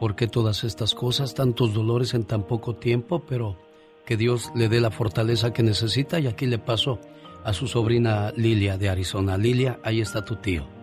por 0.00 0.16
qué 0.16 0.26
todas 0.26 0.64
estas 0.64 0.94
cosas, 0.94 1.34
tantos 1.34 1.74
dolores 1.74 2.14
en 2.14 2.24
tan 2.24 2.44
poco 2.44 2.76
tiempo, 2.76 3.26
pero 3.28 3.58
que 4.06 4.16
Dios 4.16 4.52
le 4.54 4.70
dé 4.70 4.80
la 4.80 4.90
fortaleza 4.90 5.52
que 5.52 5.62
necesita 5.62 6.18
y 6.18 6.28
aquí 6.28 6.46
le 6.46 6.58
paso 6.58 6.98
a 7.44 7.52
su 7.52 7.66
sobrina 7.68 8.32
Lilia 8.34 8.78
de 8.78 8.88
Arizona. 8.88 9.36
Lilia, 9.36 9.80
ahí 9.84 10.00
está 10.00 10.24
tu 10.24 10.36
tío. 10.36 10.79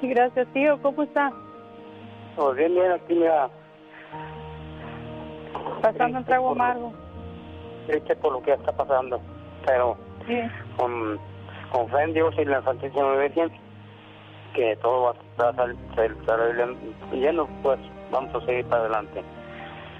Gracias, 0.02 0.46
tío. 0.52 0.80
¿Cómo 0.82 1.02
está? 1.02 1.32
Pues 2.36 2.56
bien, 2.56 2.74
bien, 2.74 2.92
aquí 2.92 3.14
mira. 3.14 3.48
Pasando 5.82 6.18
un 6.18 6.24
trago 6.24 6.50
amargo. 6.50 6.92
Triste 7.86 8.16
por 8.16 8.32
lo 8.32 8.42
que 8.42 8.52
está 8.52 8.72
pasando. 8.72 9.20
Pero 9.66 9.96
Sí. 10.26 10.40
con, 10.76 11.18
con 11.70 11.88
fe 11.88 12.02
en 12.02 12.14
Dios 12.14 12.34
y 12.38 12.44
la 12.44 12.62
Santísima 12.62 13.14
Virgen, 13.16 13.50
que 14.54 14.76
todo 14.76 15.14
va 15.40 15.48
a 15.48 15.54
salir 15.54 15.76
lleno, 17.12 17.46
pues 17.62 17.78
vamos 18.10 18.34
a 18.34 18.46
seguir 18.46 18.64
para 18.66 18.82
adelante. 18.82 19.22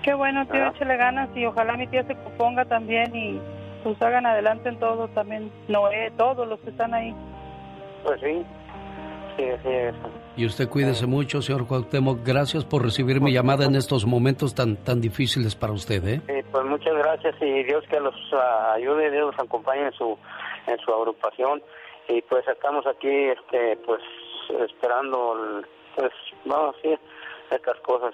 Qué 0.03 0.15
bueno, 0.15 0.47
tío. 0.47 0.67
Échale 0.69 0.97
ganas 0.97 1.29
y 1.35 1.45
ojalá 1.47 1.77
mi 1.77 1.87
tía 1.87 2.05
se 2.05 2.15
componga 2.17 2.65
también 2.67 3.15
y 3.15 3.41
pues 3.83 4.01
hagan 4.03 4.27
adelante 4.27 4.69
en 4.69 4.79
todo 4.79 5.09
también. 5.09 5.51
Noé, 5.69 6.11
todos 6.17 6.47
los 6.49 6.59
que 6.61 6.71
están 6.71 6.95
ahí. 6.95 7.15
Pues 8.05 8.21
sí, 8.21 8.45
sí. 9.37 10.11
Y 10.37 10.47
usted 10.47 10.69
cuídese 10.69 11.07
mucho, 11.07 11.41
señor 11.43 11.67
Cuauhtémoc. 11.67 12.25
Gracias 12.25 12.65
por 12.65 12.83
recibir 12.83 13.21
mi 13.21 13.33
llamada 13.33 13.67
en 13.67 13.75
estos 13.77 14.05
momentos 14.07 14.55
tan, 14.55 14.77
tan 14.77 15.01
difíciles 15.01 15.55
para 15.55 15.73
usted, 15.73 16.07
¿eh? 16.07 16.21
Sí, 16.27 16.35
pues 16.51 16.65
muchas 16.65 16.95
gracias 16.95 17.35
y 17.41 17.63
Dios 17.65 17.85
que 17.89 18.01
los 18.01 18.15
ah, 18.33 18.73
ayude, 18.75 19.11
Dios 19.11 19.27
los 19.35 19.39
acompañe 19.39 19.87
en 19.87 19.93
su 19.93 20.17
en 20.67 20.79
su 20.79 20.93
agrupación 20.93 21.63
y 22.09 22.23
pues 22.23 22.47
estamos 22.49 22.87
aquí, 22.87 23.09
este, 23.09 23.77
pues 23.87 24.01
esperando, 24.69 25.35
el- 25.59 25.67
pues 25.97 26.11
vamos 26.45 26.75
a 26.75 26.77
decir 26.77 26.99
estas 27.51 27.79
cosas 27.81 28.13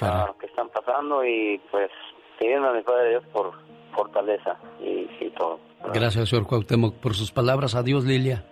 ah, 0.00 0.32
que 0.40 0.46
están 0.46 0.68
pasando 0.70 1.24
y 1.24 1.60
pues 1.70 1.90
pidiendo 2.38 2.68
a 2.68 2.72
mi 2.72 2.82
Padre 2.82 3.10
Dios 3.10 3.24
por 3.32 3.52
fortaleza 3.94 4.56
y, 4.80 5.08
y 5.24 5.30
todo. 5.36 5.58
Gracias, 5.94 6.28
señor 6.28 6.46
Cuauhtémoc, 6.46 6.94
por 6.96 7.14
sus 7.14 7.30
palabras. 7.32 7.74
Adiós, 7.74 8.04
Lilia. 8.04 8.44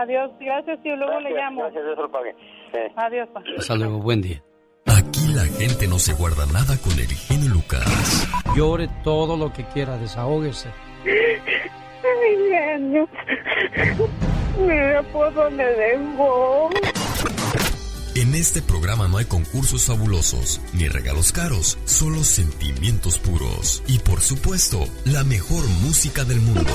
Adiós. 0.00 0.30
Gracias, 0.38 0.82
tío. 0.82 0.96
Luego 0.96 1.20
le 1.20 1.30
llamo. 1.30 1.62
Gracias, 1.62 1.84
Dios 1.84 1.98
lo 1.98 2.10
pague. 2.10 2.34
Sí. 2.72 2.80
Adiós, 2.96 3.28
pa. 3.30 3.42
Hasta 3.58 3.74
luego, 3.76 3.98
buen 3.98 4.20
día. 4.20 4.42
Aquí 4.86 5.32
la 5.34 5.44
gente 5.44 5.88
no 5.88 5.98
se 5.98 6.12
guarda 6.14 6.46
nada 6.52 6.76
con 6.82 6.92
el 6.92 7.08
genio 7.08 7.50
Lucas. 7.54 8.28
Llore 8.54 8.88
todo 9.02 9.36
lo 9.36 9.52
que 9.52 9.64
quiera, 9.64 9.96
desahógese. 9.96 10.68
Ay, 11.04 12.36
genio. 12.50 13.08
Mira 14.60 15.02
por 15.12 15.32
dónde 15.34 15.64
dejó. 15.64 16.70
En 18.16 18.34
este 18.34 18.62
programa 18.62 19.08
no 19.08 19.18
hay 19.18 19.26
concursos 19.26 19.84
fabulosos 19.84 20.62
ni 20.72 20.88
regalos 20.88 21.32
caros, 21.32 21.76
solo 21.84 22.24
sentimientos 22.24 23.18
puros 23.18 23.82
y 23.86 23.98
por 23.98 24.22
supuesto 24.22 24.88
la 25.04 25.22
mejor 25.22 25.62
música 25.82 26.24
del 26.24 26.40
mundo. 26.40 26.72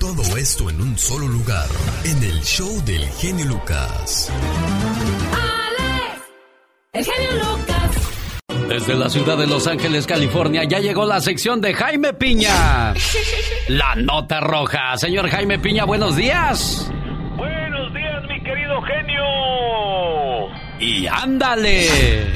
Todo 0.00 0.36
esto 0.36 0.70
en 0.70 0.80
un 0.80 0.98
solo 0.98 1.28
lugar, 1.28 1.68
en 2.02 2.20
el 2.24 2.40
show 2.42 2.84
del 2.84 3.04
genio 3.10 3.44
Lucas. 3.44 4.28
El 6.92 7.04
genio 7.04 7.30
Lucas. 7.34 8.68
Desde 8.68 8.94
la 8.96 9.08
ciudad 9.10 9.38
de 9.38 9.46
Los 9.46 9.68
Ángeles, 9.68 10.04
California, 10.04 10.64
ya 10.64 10.80
llegó 10.80 11.06
la 11.06 11.20
sección 11.20 11.60
de 11.60 11.74
Jaime 11.74 12.12
Piña. 12.12 12.92
La 13.68 13.94
nota 13.94 14.40
roja. 14.40 14.96
Señor 14.96 15.28
Jaime 15.28 15.60
Piña, 15.60 15.84
buenos 15.84 16.16
días. 16.16 16.90
Buenos 17.36 17.94
días, 17.94 18.22
mi 18.28 18.42
querido 18.42 18.82
genio. 18.82 19.18
Y 20.80 21.06
ándale. 21.08 22.32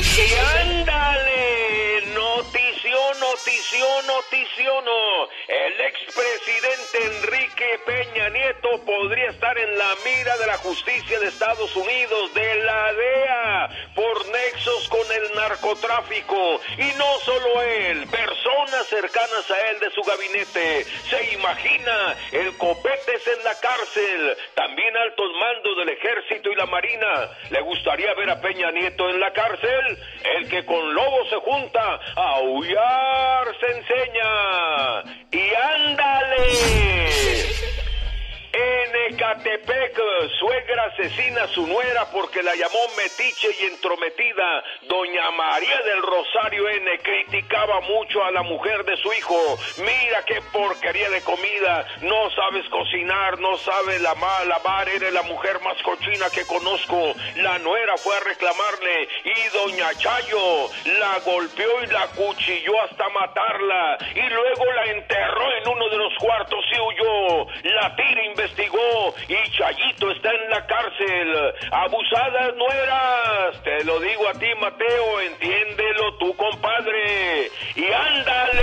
Notición, 3.32 4.06
noticiono. 4.06 5.28
El 5.48 5.80
expresidente 5.80 7.16
Enrique 7.16 7.80
Peña 7.86 8.28
Nieto 8.28 8.84
podría 8.84 9.30
estar 9.30 9.56
en 9.56 9.78
la 9.78 9.88
mira 10.04 10.36
de 10.36 10.46
la 10.46 10.58
justicia 10.58 11.18
de 11.18 11.28
Estados 11.28 11.74
Unidos, 11.74 12.34
de 12.34 12.54
la 12.62 12.92
DEA, 12.92 13.68
por 13.94 14.26
nexos 14.28 14.88
con 14.88 15.06
el 15.12 15.34
narcotráfico. 15.34 16.60
Y 16.76 16.92
no 16.98 17.18
solo 17.20 17.62
él, 17.62 18.06
personas 18.08 18.86
cercanas 18.88 19.50
a 19.50 19.70
él 19.70 19.80
de 19.80 19.90
su 19.90 20.02
gabinete. 20.02 20.84
Se 21.08 21.32
imagina 21.32 22.16
el 22.32 22.56
copetes 22.58 23.26
en 23.28 23.44
la 23.44 23.58
cárcel, 23.60 24.36
también 24.54 24.94
altos 24.96 25.30
mandos 25.40 25.78
del 25.78 25.88
ejército 25.88 26.50
y 26.50 26.54
la 26.56 26.66
marina. 26.66 27.30
¿Le 27.50 27.62
gustaría 27.62 28.12
ver 28.14 28.28
a 28.28 28.40
Peña 28.40 28.70
Nieto 28.72 29.08
en 29.08 29.20
la 29.20 29.32
cárcel? 29.32 29.98
El 30.36 30.48
que 30.50 30.66
con 30.66 30.94
lobos 30.94 31.30
se 31.30 31.36
junta, 31.36 32.00
a 32.14 32.40
se 33.60 33.66
enseña. 33.78 35.02
Y 35.30 35.54
ándale. 35.54 36.42
En 38.52 39.14
Ecatepec, 39.14 39.98
suegra 40.38 40.84
asesina 40.92 41.44
a 41.44 41.48
su 41.48 41.66
nuera 41.66 42.04
porque 42.12 42.42
la 42.42 42.54
llamó 42.54 42.80
metiche 42.98 43.48
y 43.62 43.66
entrometida. 43.66 44.62
Doña 44.82 45.30
María 45.30 45.80
del 45.82 46.02
Rosario 46.02 46.68
N 46.68 46.98
criticaba 46.98 47.80
mucho 47.80 48.22
a 48.22 48.30
la 48.30 48.42
mujer 48.42 48.84
de 48.84 48.96
su 48.98 49.10
hijo. 49.14 49.58
Mira 49.78 50.22
qué 50.26 50.42
porquería 50.52 51.08
de 51.08 51.22
comida. 51.22 51.86
No 52.02 52.28
sabes 52.30 52.68
cocinar, 52.68 53.38
no 53.40 53.56
sabes 53.56 54.02
la 54.02 54.14
lavar. 54.44 54.88
Eres 54.88 55.14
la 55.14 55.22
mujer 55.22 55.58
más 55.62 55.80
cochina 55.82 56.28
que 56.30 56.44
conozco. 56.44 57.14
La 57.36 57.58
nuera 57.58 57.96
fue 57.96 58.14
a 58.14 58.20
reclamarle 58.20 59.08
y 59.24 59.48
doña 59.56 59.94
Chayo 59.94 60.68
la 60.98 61.18
golpeó 61.24 61.82
y 61.84 61.86
la 61.86 62.06
cuchilló 62.08 62.82
hasta 62.82 63.08
matarla. 63.08 63.96
Y 64.14 64.28
luego 64.28 64.72
la 64.72 64.84
enterró 64.92 65.52
en 65.56 65.68
uno 65.68 65.88
de 65.88 65.96
los 65.96 66.14
cuartos 66.18 66.64
y 66.70 66.80
huyó. 66.80 67.46
La 67.64 67.96
tira 67.96 68.24
investigó 68.42 69.14
y 69.28 69.50
Chayito 69.52 70.10
está 70.10 70.30
en 70.30 70.50
la 70.50 70.66
cárcel. 70.66 71.54
Abusadas 71.70 72.54
nueras. 72.56 73.62
Te 73.62 73.84
lo 73.84 74.00
digo 74.00 74.28
a 74.28 74.32
ti, 74.32 74.46
Mateo. 74.60 75.20
Entiéndelo 75.20 76.14
tú, 76.18 76.34
compadre. 76.36 77.50
Y 77.76 77.84
ándale. 77.84 78.62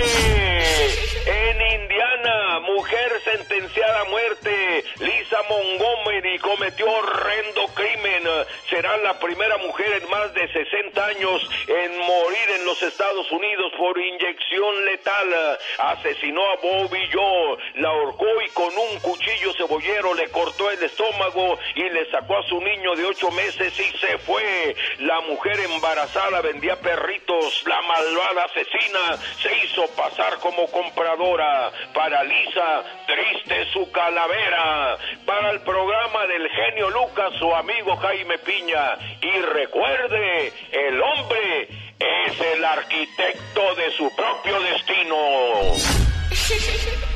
En 1.26 1.82
Indiana, 1.82 2.60
mujer 2.60 3.12
sentenciada 3.24 4.00
a 4.00 4.04
muerte. 4.04 4.84
Lisa 5.00 5.38
Montgomery 5.48 6.38
cometió 6.38 6.86
horrendo 6.90 7.66
crimen. 7.74 8.22
Será 8.68 8.96
la 8.98 9.18
primera 9.18 9.58
mujer 9.58 10.02
en 10.02 10.10
más 10.10 10.32
de 10.34 10.50
60 10.52 11.06
años 11.06 11.50
en 11.68 11.98
morir 11.98 12.50
en 12.58 12.64
los 12.66 12.82
Estados 12.82 13.30
Unidos 13.30 13.72
por 13.78 13.98
inyección 13.98 14.84
letal. 14.86 15.58
Asesinó 15.78 16.42
a 16.42 16.56
Bobby 16.56 17.08
Joe, 17.12 17.58
la 17.76 17.88
ahorcó 17.88 18.40
y 18.44 18.48
con 18.50 18.76
un 18.76 19.00
cuchillo 19.00 19.52
le 19.78 20.28
cortó 20.30 20.70
el 20.70 20.82
estómago 20.82 21.58
y 21.76 21.82
le 21.82 22.10
sacó 22.10 22.38
a 22.38 22.42
su 22.48 22.60
niño 22.60 22.96
de 22.96 23.04
ocho 23.04 23.30
meses 23.30 23.72
y 23.78 23.98
se 23.98 24.18
fue. 24.18 24.74
La 24.98 25.20
mujer 25.20 25.60
embarazada 25.60 26.40
vendía 26.40 26.76
perritos. 26.80 27.62
La 27.66 27.80
malvada 27.82 28.44
asesina 28.46 29.16
se 29.40 29.56
hizo 29.64 29.86
pasar 29.94 30.38
como 30.40 30.66
compradora. 30.70 31.70
Para 31.94 32.24
Lisa, 32.24 32.82
triste 33.06 33.66
su 33.72 33.90
calavera. 33.92 34.98
Para 35.24 35.50
el 35.50 35.60
programa 35.60 36.26
del 36.26 36.48
genio 36.48 36.90
Lucas, 36.90 37.32
su 37.38 37.54
amigo 37.54 37.96
Jaime 37.96 38.38
Piña. 38.38 38.98
Y 39.22 39.40
recuerde, 39.40 40.52
el 40.72 41.00
hombre 41.00 41.68
es 41.98 42.40
el 42.40 42.64
arquitecto 42.64 43.74
de 43.76 43.90
su 43.92 44.10
propio 44.16 44.60
destino. 44.60 45.16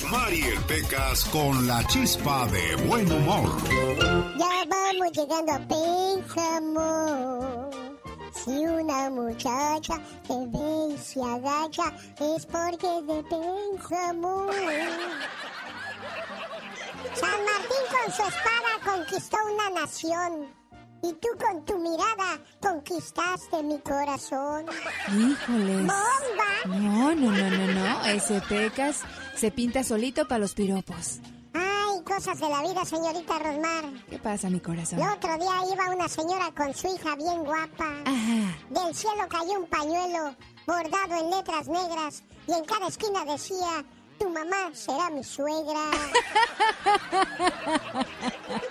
Rosmarie 0.00 0.56
Pecas 0.68 1.24
con 1.24 1.66
la 1.66 1.84
chispa 1.88 2.46
de 2.46 2.76
buen 2.86 3.10
humor. 3.10 3.50
Ya 4.38 4.64
vamos 4.68 5.12
llegando 5.12 5.52
a 5.52 5.58
Pénjamo. 5.66 7.40
Si 8.32 8.50
una 8.50 9.10
muchacha 9.10 9.98
te 10.26 10.34
ve 10.46 10.94
y 10.94 10.98
se 10.98 11.20
agacha, 11.20 11.92
es 12.20 12.46
porque 12.46 12.98
es 12.98 13.06
de 13.08 13.24
Pénjamo. 13.24 14.46
San 17.14 17.44
Martín 17.44 17.84
con 17.90 18.12
su 18.12 18.22
espada 18.22 18.78
conquistó 18.84 19.36
una 19.52 19.80
nación. 19.80 20.58
Y 21.00 21.12
tú 21.12 21.28
con 21.38 21.64
tu 21.64 21.78
mirada 21.78 22.40
conquistaste 22.60 23.62
mi 23.62 23.78
corazón. 23.78 24.66
Híjoles. 25.08 25.86
¡Bomba! 25.86 26.50
No, 26.66 27.14
no, 27.14 27.30
no, 27.30 27.50
no, 27.50 27.66
no. 27.72 28.04
Ese 28.06 28.40
Pecas 28.48 29.02
se 29.38 29.50
pinta 29.52 29.84
solito 29.84 30.26
para 30.26 30.40
los 30.40 30.54
piropos. 30.54 31.20
Ay, 31.54 32.02
cosas 32.04 32.40
de 32.40 32.48
la 32.48 32.62
vida, 32.62 32.84
señorita 32.84 33.38
Rosmar. 33.38 33.84
¿Qué 34.10 34.18
pasa, 34.18 34.50
mi 34.50 34.58
corazón? 34.58 34.98
El 35.00 35.08
otro 35.08 35.36
día 35.38 35.52
iba 35.72 35.94
una 35.94 36.08
señora 36.08 36.52
con 36.56 36.74
su 36.74 36.88
hija 36.88 37.14
bien 37.14 37.44
guapa. 37.44 38.02
Del 38.70 38.94
cielo 38.94 39.28
cayó 39.28 39.60
un 39.60 39.66
pañuelo 39.66 40.34
bordado 40.66 41.20
en 41.20 41.30
letras 41.30 41.68
negras 41.68 42.24
y 42.48 42.52
en 42.52 42.64
cada 42.64 42.88
esquina 42.88 43.24
decía, 43.24 43.84
tu 44.18 44.28
mamá 44.28 44.70
será 44.72 45.08
mi 45.10 45.22
suegra. 45.22 45.84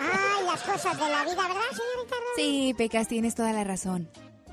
Ay, 0.00 0.44
las 0.44 0.62
cosas 0.62 0.98
de 0.98 1.08
la 1.08 1.24
vida, 1.24 1.42
¿verdad, 1.48 1.70
señorita 1.70 2.14
Rosy? 2.14 2.36
Sí, 2.36 2.74
Pecas, 2.76 3.08
tienes 3.08 3.34
toda 3.34 3.52
la 3.52 3.64
razón. 3.64 4.10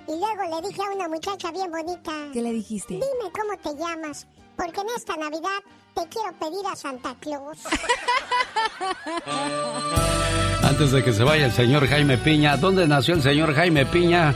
Y 0.07 0.11
luego 0.11 0.61
le 0.61 0.67
dije 0.69 0.81
a 0.81 0.95
una 0.95 1.09
muchacha 1.09 1.51
bien 1.51 1.69
bonita. 1.69 2.11
¿Qué 2.31 2.41
le 2.41 2.51
dijiste? 2.53 2.93
Dime 2.93 3.31
cómo 3.33 3.57
te 3.57 3.75
llamas, 3.77 4.27
porque 4.55 4.81
en 4.81 4.87
esta 4.95 5.15
Navidad 5.17 5.59
te 5.93 6.07
quiero 6.09 6.33
pedir 6.39 6.65
a 6.71 6.75
Santa 6.75 7.15
Claus. 7.19 7.57
Antes 10.63 10.91
de 10.91 11.03
que 11.03 11.13
se 11.13 11.23
vaya 11.23 11.45
el 11.45 11.51
señor 11.51 11.87
Jaime 11.87 12.17
Piña, 12.17 12.57
¿dónde 12.57 12.87
nació 12.87 13.13
el 13.15 13.21
señor 13.21 13.53
Jaime 13.53 13.85
Piña? 13.85 14.33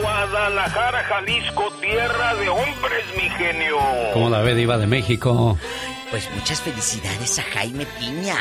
Guadalajara, 0.00 1.04
Jalisco, 1.04 1.70
tierra 1.80 2.34
de 2.36 2.48
hombres, 2.48 3.04
mi 3.16 3.28
genio. 3.30 3.76
¿Cómo 4.12 4.30
la 4.30 4.40
ve, 4.40 4.54
Diva 4.54 4.78
de 4.78 4.86
México? 4.86 5.58
Pues 6.10 6.28
muchas 6.34 6.60
felicidades 6.60 7.38
a 7.38 7.42
Jaime 7.42 7.86
Piña. 7.98 8.36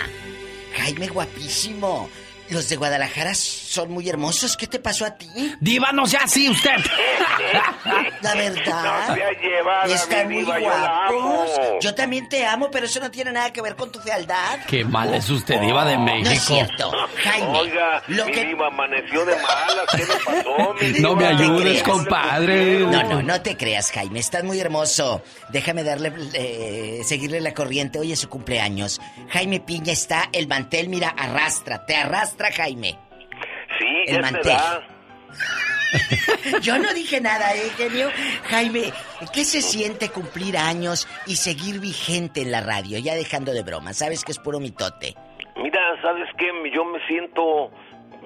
Jaime 0.77 1.07
guapísimo. 1.07 2.09
Los 2.49 2.69
de 2.69 2.75
Guadalajara 2.75 3.33
son 3.71 3.91
muy 3.91 4.09
hermosos. 4.09 4.57
¿Qué 4.57 4.67
te 4.67 4.79
pasó 4.79 5.05
a 5.05 5.11
ti? 5.15 5.27
Diva, 5.59 5.91
no 5.91 6.05
sea 6.05 6.21
así 6.23 6.49
usted. 6.49 6.71
La 8.21 8.35
verdad. 8.35 9.07
No 9.09 9.15
sea 9.15 9.31
llevada, 9.41 9.93
Están 9.93 10.27
mi 10.27 10.35
muy 10.35 10.43
diva, 10.45 10.59
guapos. 10.59 11.51
Yo 11.81 11.95
también 11.95 12.27
te 12.29 12.45
amo, 12.45 12.69
pero 12.71 12.85
eso 12.85 12.99
no 12.99 13.09
tiene 13.09 13.31
nada 13.31 13.51
que 13.53 13.61
ver 13.61 13.75
con 13.75 13.91
tu 13.91 13.99
fealdad. 13.99 14.59
Qué 14.67 14.83
mal 14.83 15.13
es 15.13 15.29
usted, 15.29 15.59
Diva 15.61 15.85
de 15.85 15.97
México. 15.97 16.25
No 16.25 16.31
es 16.31 16.41
cierto. 16.43 16.91
Jaime, 17.23 17.59
Oiga, 17.59 18.03
lo 18.07 18.25
mi 18.25 18.31
que- 18.31 18.45
diva 18.45 18.67
amaneció 18.67 19.25
de 19.25 19.35
malas. 19.35 19.85
¿Qué 19.91 19.97
le 20.05 20.15
pasó, 20.25 20.73
mi 20.79 20.89
No 20.99 21.15
me 21.15 21.25
ayudes, 21.27 21.83
compadre. 21.83 22.79
No, 22.79 23.03
no, 23.03 23.21
no 23.21 23.41
te 23.41 23.55
creas, 23.57 23.91
Jaime. 23.91 24.19
Estás 24.19 24.43
muy 24.43 24.59
hermoso. 24.59 25.23
Déjame 25.49 25.83
darle, 25.83 26.13
eh, 26.33 27.01
seguirle 27.05 27.39
la 27.41 27.53
corriente. 27.53 27.99
Hoy 27.99 28.11
es 28.11 28.19
su 28.19 28.29
cumpleaños. 28.29 28.99
Jaime 29.29 29.59
Piña 29.59 29.93
está, 29.93 30.29
el 30.33 30.47
mantel, 30.47 30.89
mira, 30.89 31.09
arrastra. 31.09 31.85
Te 31.85 31.95
arrastra, 31.95 32.51
Jaime. 32.51 32.97
El 34.07 34.21
mantel. 34.21 34.57
Yo 36.61 36.77
no 36.77 36.93
dije 36.93 37.19
nada, 37.19 37.53
¿eh, 37.53 37.69
genio? 37.77 38.09
Jaime, 38.49 38.93
¿qué 39.33 39.43
se 39.43 39.61
siente 39.61 40.09
cumplir 40.09 40.57
años 40.57 41.07
y 41.25 41.35
seguir 41.35 41.79
vigente 41.79 42.41
en 42.41 42.51
la 42.51 42.61
radio? 42.61 42.97
Ya 42.99 43.15
dejando 43.15 43.51
de 43.51 43.63
broma, 43.63 43.93
sabes 43.93 44.23
que 44.23 44.31
es 44.31 44.39
puro 44.39 44.59
mitote. 44.59 45.15
Mira, 45.57 45.81
¿sabes 46.01 46.27
qué? 46.37 46.47
Yo 46.73 46.85
me 46.85 47.05
siento 47.07 47.71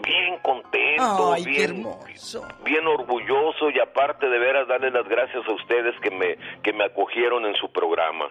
bien 0.04 0.38
contento, 0.44 1.34
Ay, 1.34 1.44
qué 1.44 1.50
bien, 1.50 1.72
hermoso. 1.88 2.48
bien 2.64 2.86
orgulloso 2.86 3.70
y 3.74 3.80
aparte 3.80 4.28
de 4.30 4.38
veras 4.38 4.68
darle 4.68 4.92
las 4.92 5.08
gracias 5.08 5.44
a 5.48 5.52
ustedes 5.52 5.96
que 6.02 6.12
me, 6.12 6.38
que 6.62 6.72
me 6.74 6.86
acogieron 6.86 7.46
en 7.46 7.56
su 7.56 7.72
programa. 7.72 8.26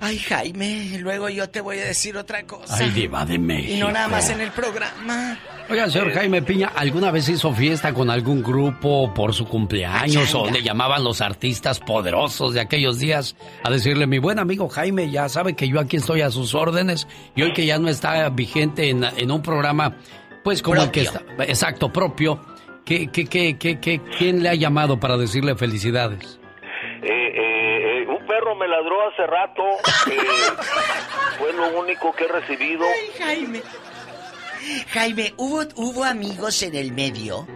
Ay, 0.00 0.18
Jaime, 0.18 0.98
luego 0.98 1.28
yo 1.28 1.50
te 1.50 1.60
voy 1.60 1.78
a 1.78 1.84
decir 1.84 2.16
otra 2.16 2.42
cosa. 2.44 2.74
Ay, 2.78 2.90
Diva 2.90 3.24
de 3.26 3.38
México. 3.38 3.74
Y 3.74 3.78
no 3.78 3.90
nada 3.92 4.08
más 4.08 4.30
en 4.30 4.40
el 4.40 4.50
programa. 4.50 5.38
Oiga, 5.70 5.88
señor 5.88 6.10
Jaime 6.12 6.42
Piña, 6.42 6.72
¿alguna 6.74 7.12
vez 7.12 7.28
hizo 7.28 7.52
fiesta 7.52 7.94
con 7.94 8.10
algún 8.10 8.42
grupo 8.42 9.14
por 9.14 9.32
su 9.32 9.46
cumpleaños 9.46 10.34
o 10.34 10.50
le 10.50 10.62
llamaban 10.62 11.04
los 11.04 11.20
artistas 11.20 11.78
poderosos 11.78 12.54
de 12.54 12.60
aquellos 12.60 12.98
días 12.98 13.36
a 13.62 13.70
decirle, 13.70 14.08
mi 14.08 14.18
buen 14.18 14.40
amigo 14.40 14.68
Jaime, 14.68 15.10
ya 15.12 15.28
sabe 15.28 15.54
que 15.54 15.68
yo 15.68 15.78
aquí 15.78 15.96
estoy 15.98 16.22
a 16.22 16.30
sus 16.30 16.54
órdenes 16.56 17.06
y 17.36 17.42
hoy 17.42 17.52
que 17.52 17.66
ya 17.66 17.78
no 17.78 17.88
está 17.88 18.28
vigente 18.30 18.90
en, 18.90 19.04
en 19.04 19.30
un 19.30 19.42
programa, 19.42 19.94
pues 20.42 20.60
como 20.60 20.82
el 20.82 20.90
que 20.90 21.02
está, 21.02 21.22
exacto, 21.46 21.92
propio, 21.92 22.40
¿qué, 22.84 23.06
qué, 23.12 23.26
qué, 23.26 23.56
qué, 23.56 23.78
qué- 23.78 24.00
quién 24.18 24.42
le 24.42 24.48
ha 24.48 24.54
llamado 24.54 24.98
para 24.98 25.16
decirle 25.16 25.54
felicidades? 25.54 26.40
Eh, 27.02 27.06
eh, 27.06 28.02
eh, 28.02 28.06
un 28.08 28.26
perro 28.26 28.56
me 28.56 28.66
ladró 28.66 28.96
hace 29.08 29.24
rato. 29.24 29.62
eh, 30.10 30.18
fue 31.38 31.52
lo 31.52 31.78
único 31.80 32.12
que 32.12 32.24
he 32.24 32.28
recibido. 32.28 32.84
Ay, 32.84 33.22
Jaime. 33.24 33.62
Jaime, 34.92 35.34
¿hubo, 35.36 35.62
¿hubo 35.76 36.04
amigos 36.04 36.62
en 36.62 36.74
el 36.74 36.92
medio? 36.92 37.46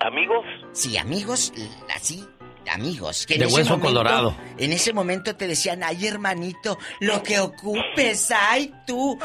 ¿Amigos? 0.00 0.44
Sí, 0.72 0.96
amigos, 0.96 1.52
así, 1.94 2.24
amigos. 2.70 3.26
Que 3.26 3.36
De 3.38 3.46
hueso 3.46 3.70
momento- 3.70 3.86
colorado. 3.88 4.36
En 4.56 4.72
ese 4.72 4.92
momento 4.92 5.34
te 5.34 5.48
decían, 5.48 5.82
ay, 5.82 6.06
hermanito, 6.06 6.78
lo 7.00 7.22
que 7.22 7.40
ocupes, 7.40 8.30
ay, 8.30 8.72
tú. 8.86 9.18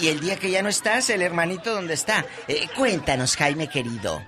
Y, 0.00 0.08
el 0.08 0.20
día 0.20 0.36
que 0.38 0.50
ya 0.50 0.62
no 0.62 0.68
estás, 0.68 1.10
el 1.10 1.22
hermanito, 1.22 1.74
¿dónde 1.74 1.94
está? 1.94 2.24
Eh, 2.46 2.68
cuéntanos, 2.76 3.36
Jaime 3.36 3.68
querido. 3.68 4.22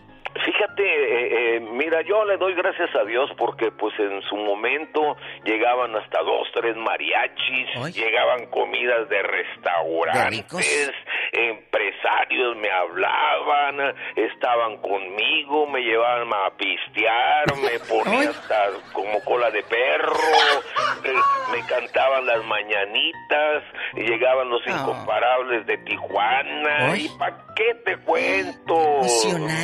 Fíjate, 0.62 0.84
eh, 0.84 1.56
eh, 1.56 1.60
mira, 1.60 2.02
yo 2.02 2.24
le 2.24 2.36
doy 2.36 2.55
gracias 2.55 2.94
a 2.94 3.05
Dios 3.05 3.28
porque 3.36 3.72
pues 3.72 3.93
en 3.98 4.22
su 4.22 4.36
momento 4.36 5.16
llegaban 5.44 5.97
hasta 5.97 6.22
dos, 6.22 6.47
tres 6.55 6.76
mariachis, 6.76 7.97
llegaban 7.97 8.47
comidas 8.47 9.09
de 9.09 9.22
restaurantes, 9.22 10.93
empresarios 11.32 12.56
me 12.59 12.70
hablaban, 12.70 13.97
estaban 14.14 14.76
conmigo, 14.82 15.66
me 15.66 15.80
llevaban 15.80 16.28
a 16.32 16.56
pistear, 16.56 17.56
me 17.56 17.78
ponía 17.89 18.30
hasta 18.30 18.68
como 18.93 19.20
cola 19.24 19.51
de 19.51 19.64
perro, 19.64 20.14
eh, 21.05 21.12
me 21.51 21.66
cantaban 21.66 22.24
las 22.24 22.44
mañanitas, 22.44 23.64
llegaban 23.94 24.48
los 24.48 24.64
incomparables 24.64 25.66
de 25.66 25.78
Tijuana, 25.78 26.93
Ay. 26.93 27.06
y 27.06 27.18
pa' 27.18 27.36
qué 27.56 27.74
te 27.84 27.97
cuento, 27.98 29.01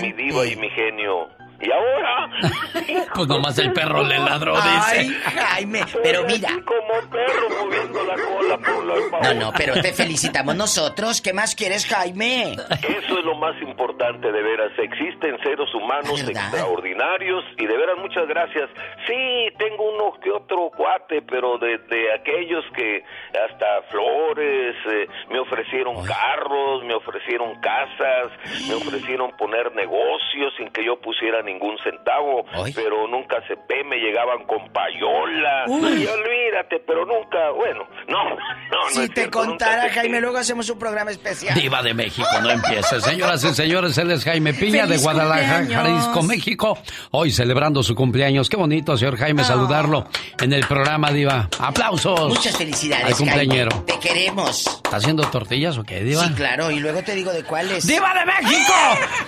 mi 0.03 0.13
diva 0.13 0.47
y 0.47 0.57
mi 0.57 0.71
genio. 0.89 1.38
Y 1.61 1.71
ahora, 1.73 2.29
Pues 3.15 3.29
nomás 3.29 3.59
el 3.59 3.73
perro 3.73 4.03
le 4.05 4.19
ladró, 4.19 4.55
Ay, 4.61 5.09
dice. 5.09 5.15
Jaime, 5.21 5.81
pero 6.03 6.23
mira. 6.25 6.51
como 6.65 7.11
perro 7.11 7.49
moviendo 7.65 8.05
la 8.05 8.15
cola 8.15 8.59
por 8.59 8.85
la 8.85 9.35
No, 9.35 9.41
no, 9.47 9.53
pero 9.57 9.75
te 9.75 9.93
felicitamos 9.93 10.55
nosotros. 10.55 11.21
¿Qué 11.21 11.33
más 11.33 11.55
quieres, 11.57 11.87
Jaime? 11.87 12.53
Eso 12.53 13.19
es 13.19 13.25
lo 13.25 13.35
más 13.37 13.61
importante, 13.61 14.31
de 14.31 14.43
veras. 14.43 14.71
Existen 14.79 15.37
seres 15.43 15.75
humanos 15.75 16.23
extraordinarios 16.29 17.45
y 17.57 17.67
de 17.67 17.77
veras 17.77 17.97
muchas 17.99 18.27
gracias. 18.29 18.71
Sí, 19.07 19.49
tengo 19.59 19.91
uno 19.95 20.13
que 20.21 20.31
otro 20.31 20.71
cuate, 20.77 21.23
pero 21.23 21.59
de, 21.59 21.79
de 21.79 22.13
aquellos 22.15 22.65
que 22.77 23.03
hasta 23.33 23.83
flores, 23.91 24.77
eh, 24.93 25.07
me 25.31 25.41
ofrecieron 25.41 25.97
carros, 26.05 26.85
me 26.85 26.95
ofrecieron 26.95 27.61
casas, 27.61 28.29
me 28.69 28.75
ofrecieron 28.75 29.37
poner 29.37 29.75
negocios 29.75 30.53
sin 30.57 30.69
que 30.71 30.85
yo 30.85 31.01
pusiera 31.01 31.43
ningún 31.53 31.77
centavo, 31.83 32.45
pero 32.75 33.09
nunca 33.09 33.39
acepté, 33.39 33.83
me 33.85 33.97
llegaban 33.97 34.45
con 34.47 34.71
payola. 34.73 35.65
Uy. 35.69 36.03
Y 36.03 36.07
olvídate, 36.07 36.81
pero 36.87 37.05
nunca, 37.07 37.51
bueno, 37.57 37.85
no, 38.09 38.25
no, 38.31 38.37
no 38.85 38.91
Si 38.91 39.03
es 39.03 39.09
te 39.11 39.23
cierto, 39.23 39.39
contara. 39.41 39.89
Jaime, 39.91 40.21
luego 40.21 40.39
hacemos 40.39 40.69
un 40.71 40.79
programa 40.79 41.11
especial. 41.11 41.55
Diva 41.55 41.83
de 41.83 41.95
México, 41.95 42.29
no 42.43 42.51
empiece. 42.51 43.01
Señoras 43.01 43.43
y 43.45 43.55
señores, 43.55 43.97
él 43.99 44.11
es 44.11 44.25
Jaime 44.25 44.53
Piña 44.55 44.83
de 44.83 44.89
¡Feliz 44.89 45.03
Guadalajara, 45.03 45.59
cumpleaños! 45.61 46.03
Jalisco, 46.05 46.23
México. 46.23 46.79
Hoy 47.13 47.31
celebrando 47.31 47.83
su 47.83 47.95
cumpleaños. 47.95 48.49
Qué 48.49 48.57
bonito, 48.57 48.97
señor 48.97 49.17
Jaime, 49.17 49.45
saludarlo 49.45 50.07
en 50.41 50.53
el 50.53 50.67
programa, 50.67 51.11
Diva. 51.11 51.49
¡Aplausos! 51.59 52.29
Muchas 52.29 52.57
felicidades, 52.57 53.07
Al 53.07 53.17
cumpleañero. 53.17 53.71
Jaime. 53.71 53.87
Te 53.87 53.99
queremos. 53.99 54.67
¿Está 54.67 54.97
haciendo 54.97 55.23
tortillas 55.31 55.79
o 55.79 55.85
qué, 55.85 56.03
Diva? 56.05 56.25
Sí, 56.27 56.35
claro, 56.35 56.71
y 56.71 56.81
luego 56.81 57.03
te 57.03 57.15
digo 57.15 57.33
de 57.33 57.45
cuáles. 57.45 57.87
¡Diva 57.87 58.13
de 58.15 58.25
México! 58.27 58.73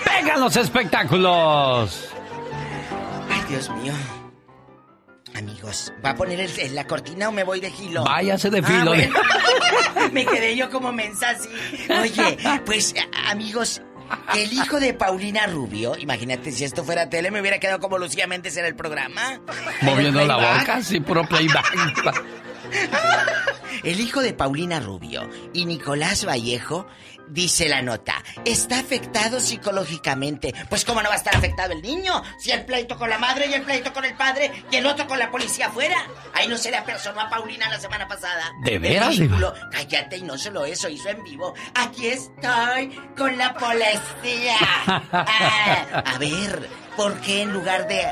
¡Vengan 0.06 0.40
los 0.40 0.56
espectáculos! 0.56 2.09
Dios 3.50 3.68
mío. 3.82 3.92
Amigos, 5.34 5.92
¿va 6.04 6.10
a 6.10 6.14
poner 6.16 6.40
el- 6.40 6.74
la 6.74 6.86
cortina 6.86 7.28
o 7.28 7.32
me 7.32 7.44
voy 7.44 7.60
de 7.60 7.70
gilo? 7.70 8.04
Váyase 8.04 8.50
de 8.50 8.62
filo. 8.62 8.92
Ah, 8.92 8.96
bueno. 8.96 9.14
me 10.12 10.24
quedé 10.26 10.56
yo 10.56 10.70
como 10.70 10.92
mensa 10.92 11.30
así. 11.30 11.48
Oye, 11.88 12.38
pues, 12.64 12.94
amigos, 13.28 13.80
el 14.34 14.52
hijo 14.52 14.80
de 14.80 14.92
Paulina 14.94 15.46
Rubio, 15.46 15.96
imagínate 15.98 16.50
si 16.50 16.64
esto 16.64 16.82
fuera 16.84 17.08
tele, 17.08 17.30
me 17.30 17.40
hubiera 17.40 17.58
quedado 17.60 17.78
como 17.80 17.98
Lucía 17.98 18.26
Méndez 18.26 18.56
en 18.56 18.64
el 18.64 18.74
programa. 18.74 19.40
Moviendo 19.82 20.20
el 20.20 20.28
la 20.28 20.36
boca, 20.58 20.82
sí, 20.82 21.00
puro 21.00 21.24
playback. 21.26 21.72
El 23.82 23.98
hijo 23.98 24.20
de 24.20 24.34
Paulina 24.34 24.78
Rubio 24.78 25.28
y 25.54 25.64
Nicolás 25.64 26.24
Vallejo, 26.26 26.86
dice 27.30 27.68
la 27.68 27.82
nota, 27.82 28.22
está 28.44 28.80
afectado 28.80 29.40
psicológicamente. 29.40 30.54
Pues 30.68 30.84
cómo 30.84 31.02
no 31.02 31.08
va 31.08 31.14
a 31.14 31.18
estar 31.18 31.34
afectado 31.34 31.72
el 31.72 31.82
niño, 31.82 32.22
si 32.38 32.50
el 32.50 32.64
pleito 32.64 32.98
con 32.98 33.10
la 33.10 33.18
madre 33.18 33.46
y 33.46 33.54
el 33.54 33.62
pleito 33.62 33.92
con 33.92 34.04
el 34.04 34.14
padre 34.14 34.64
y 34.70 34.76
el 34.76 34.86
otro 34.86 35.06
con 35.06 35.18
la 35.18 35.30
policía 35.30 35.68
afuera. 35.68 35.96
Ahí 36.34 36.48
no 36.48 36.56
se 36.56 36.70
le 36.70 36.76
apersonó 36.76 37.20
a 37.20 37.30
Paulina 37.30 37.68
la 37.68 37.80
semana 37.80 38.06
pasada. 38.06 38.52
¿De 38.64 38.78
veras. 38.78 39.16
Cállate 39.70 40.18
y 40.18 40.22
no 40.22 40.36
solo 40.38 40.64
eso, 40.64 40.88
hizo 40.88 41.08
en 41.08 41.22
vivo. 41.24 41.54
Aquí 41.74 42.08
estoy 42.08 42.88
con 43.16 43.36
la 43.36 43.54
policía. 43.54 44.56
Ah, 45.12 46.02
a 46.06 46.18
ver, 46.18 46.68
¿por 46.96 47.20
qué 47.20 47.42
en 47.42 47.52
lugar 47.52 47.86
de 47.88 48.04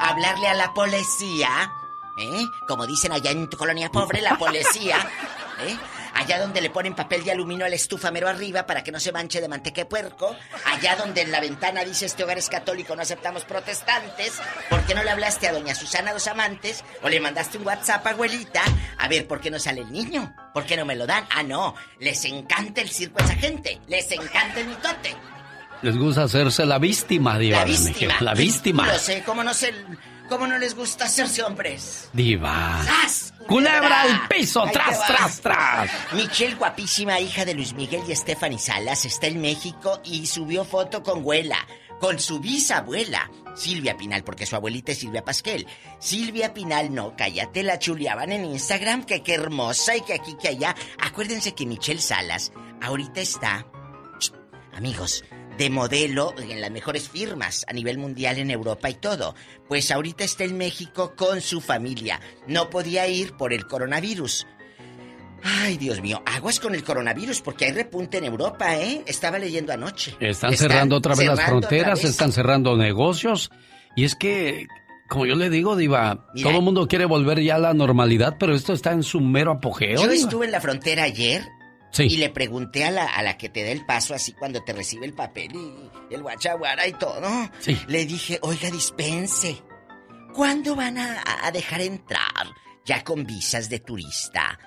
hablarle 0.00 0.48
a 0.48 0.54
la 0.54 0.72
policía, 0.74 1.70
¿eh? 2.18 2.44
como 2.66 2.86
dicen 2.86 3.12
allá 3.12 3.30
en 3.30 3.48
tu 3.48 3.56
colonia 3.56 3.90
pobre, 3.90 4.20
la 4.20 4.36
policía, 4.36 4.98
¿eh? 5.60 5.76
Allá 6.16 6.40
donde 6.40 6.60
le 6.60 6.70
ponen 6.70 6.94
papel 6.94 7.24
de 7.24 7.32
aluminio 7.32 7.66
a 7.66 7.68
la 7.68 7.74
estufa 7.74 8.10
mero 8.10 8.28
arriba 8.28 8.66
para 8.66 8.82
que 8.82 8.92
no 8.92 8.98
se 8.98 9.12
manche 9.12 9.40
de 9.40 9.48
manteca 9.48 9.82
de 9.82 9.86
puerco, 9.86 10.34
allá 10.64 10.96
donde 10.96 11.22
en 11.22 11.30
la 11.30 11.40
ventana 11.40 11.84
dice 11.84 12.06
este 12.06 12.24
hogar 12.24 12.38
es 12.38 12.48
católico, 12.48 12.96
no 12.96 13.02
aceptamos 13.02 13.44
protestantes, 13.44 14.34
¿por 14.70 14.84
qué 14.86 14.94
no 14.94 15.02
le 15.02 15.10
hablaste 15.10 15.48
a 15.48 15.52
doña 15.52 15.74
Susana 15.74 16.12
Dos 16.12 16.26
Amantes 16.26 16.84
o 17.02 17.08
le 17.08 17.20
mandaste 17.20 17.58
un 17.58 17.66
WhatsApp, 17.66 18.06
abuelita? 18.06 18.62
A 18.98 19.08
ver, 19.08 19.26
¿por 19.26 19.40
qué 19.40 19.50
no 19.50 19.58
sale 19.58 19.82
el 19.82 19.92
niño? 19.92 20.34
¿Por 20.54 20.64
qué 20.64 20.76
no 20.76 20.86
me 20.86 20.96
lo 20.96 21.06
dan? 21.06 21.26
Ah, 21.30 21.42
no, 21.42 21.74
les 22.00 22.24
encanta 22.24 22.80
el 22.80 22.88
circo 22.88 23.20
a 23.20 23.24
esa 23.24 23.34
gente, 23.34 23.80
les 23.88 24.10
encanta 24.10 24.60
el 24.60 24.68
mitote. 24.68 25.14
Les 25.82 25.96
gusta 25.96 26.22
hacerse 26.22 26.64
la 26.64 26.78
víctima, 26.78 27.38
Diva 27.38 27.58
La 27.58 27.64
víctima. 27.64 28.16
La 28.20 28.34
víctima. 28.34 28.86
No 28.86 28.98
sé, 28.98 29.22
¿cómo 29.24 29.44
no 29.44 29.52
sé? 29.52 29.74
¿Cómo 30.28 30.46
no 30.46 30.58
les 30.58 30.74
gusta 30.74 31.04
hacerse 31.04 31.42
hombres? 31.42 32.08
Diva. 32.12 32.82
¡Sas! 32.84 33.32
Culebra 33.46 34.02
al 34.02 34.28
piso, 34.28 34.64
Ahí 34.64 34.72
tras, 34.72 35.06
tras, 35.06 35.40
tras. 35.40 35.90
Michelle, 36.12 36.56
guapísima 36.56 37.20
hija 37.20 37.44
de 37.44 37.54
Luis 37.54 37.74
Miguel 37.74 38.02
y 38.08 38.16
Stephanie 38.16 38.58
Salas, 38.58 39.04
está 39.04 39.28
en 39.28 39.40
México 39.40 40.00
y 40.04 40.26
subió 40.26 40.64
foto 40.64 41.04
con 41.04 41.24
Huela, 41.24 41.58
con 42.00 42.18
su 42.18 42.40
bisabuela, 42.40 43.30
Silvia 43.54 43.96
Pinal, 43.96 44.24
porque 44.24 44.46
su 44.46 44.56
abuelita 44.56 44.92
es 44.92 44.98
Silvia 44.98 45.24
Pasquel. 45.24 45.66
Silvia 46.00 46.52
Pinal, 46.54 46.92
no, 46.92 47.14
cállate, 47.16 47.62
la 47.62 47.78
chuleaban 47.78 48.32
en 48.32 48.46
Instagram, 48.46 49.04
que 49.04 49.22
qué 49.22 49.34
hermosa 49.34 49.96
y 49.96 50.00
que 50.00 50.14
aquí, 50.14 50.36
que 50.40 50.48
allá. 50.48 50.74
Acuérdense 50.98 51.54
que 51.54 51.66
Michelle 51.66 52.02
Salas 52.02 52.52
ahorita 52.82 53.20
está, 53.20 53.64
amigos, 54.74 55.24
de 55.58 55.70
modelo 55.70 56.34
en 56.38 56.60
las 56.60 56.70
mejores 56.70 57.08
firmas 57.08 57.64
a 57.68 57.72
nivel 57.72 57.98
mundial 57.98 58.38
en 58.38 58.50
Europa 58.50 58.90
y 58.90 58.94
todo. 58.94 59.34
Pues 59.68 59.90
ahorita 59.90 60.24
está 60.24 60.44
en 60.44 60.56
México 60.56 61.14
con 61.16 61.40
su 61.40 61.60
familia. 61.60 62.20
No 62.46 62.70
podía 62.70 63.06
ir 63.08 63.32
por 63.32 63.52
el 63.52 63.66
coronavirus. 63.66 64.46
Ay, 65.42 65.76
Dios 65.76 66.00
mío, 66.00 66.22
aguas 66.26 66.60
con 66.60 66.74
el 66.74 66.82
coronavirus 66.82 67.40
porque 67.40 67.66
hay 67.66 67.72
repunte 67.72 68.18
en 68.18 68.24
Europa, 68.24 68.76
¿eh? 68.76 69.02
Estaba 69.06 69.38
leyendo 69.38 69.72
anoche. 69.72 70.16
Están, 70.18 70.56
cerrando 70.56 70.96
otra 70.96 71.14
vez 71.14 71.26
las 71.26 71.38
cerrando 71.38 71.60
fronteras, 71.68 72.02
vez. 72.02 72.10
están 72.10 72.32
cerrando 72.32 72.76
negocios. 72.76 73.50
Y 73.94 74.04
es 74.04 74.14
que, 74.14 74.66
como 75.08 75.24
yo 75.24 75.36
le 75.36 75.48
digo, 75.48 75.76
Diva, 75.76 76.26
Mira. 76.34 76.48
todo 76.48 76.58
el 76.58 76.64
mundo 76.64 76.88
quiere 76.88 77.04
volver 77.04 77.40
ya 77.42 77.56
a 77.56 77.58
la 77.58 77.74
normalidad, 77.74 78.36
pero 78.40 78.54
esto 78.54 78.72
está 78.72 78.92
en 78.92 79.02
su 79.02 79.20
mero 79.20 79.52
apogeo. 79.52 79.96
Yo 79.96 80.08
Diva. 80.08 80.14
estuve 80.14 80.46
en 80.46 80.52
la 80.52 80.60
frontera 80.60 81.04
ayer 81.04 81.44
Sí. 81.96 82.02
y 82.10 82.16
le 82.18 82.28
pregunté 82.28 82.84
a 82.84 82.90
la, 82.90 83.06
a 83.06 83.22
la 83.22 83.38
que 83.38 83.48
te 83.48 83.64
da 83.64 83.70
el 83.70 83.86
paso 83.86 84.12
así 84.12 84.32
cuando 84.32 84.62
te 84.62 84.74
recibe 84.74 85.06
el 85.06 85.14
papel 85.14 85.50
y 85.54 86.14
el 86.14 86.22
guachaguara 86.22 86.86
y 86.86 86.92
todo. 86.92 87.22
Sí. 87.60 87.80
Le 87.88 88.04
dije, 88.04 88.38
oiga, 88.42 88.70
dispense, 88.70 89.62
¿cuándo 90.34 90.76
van 90.76 90.98
a, 90.98 91.22
a 91.42 91.50
dejar 91.52 91.80
entrar 91.80 92.46
ya 92.84 93.02
con 93.02 93.24
visas 93.24 93.70
de 93.70 93.80
turista? 93.80 94.58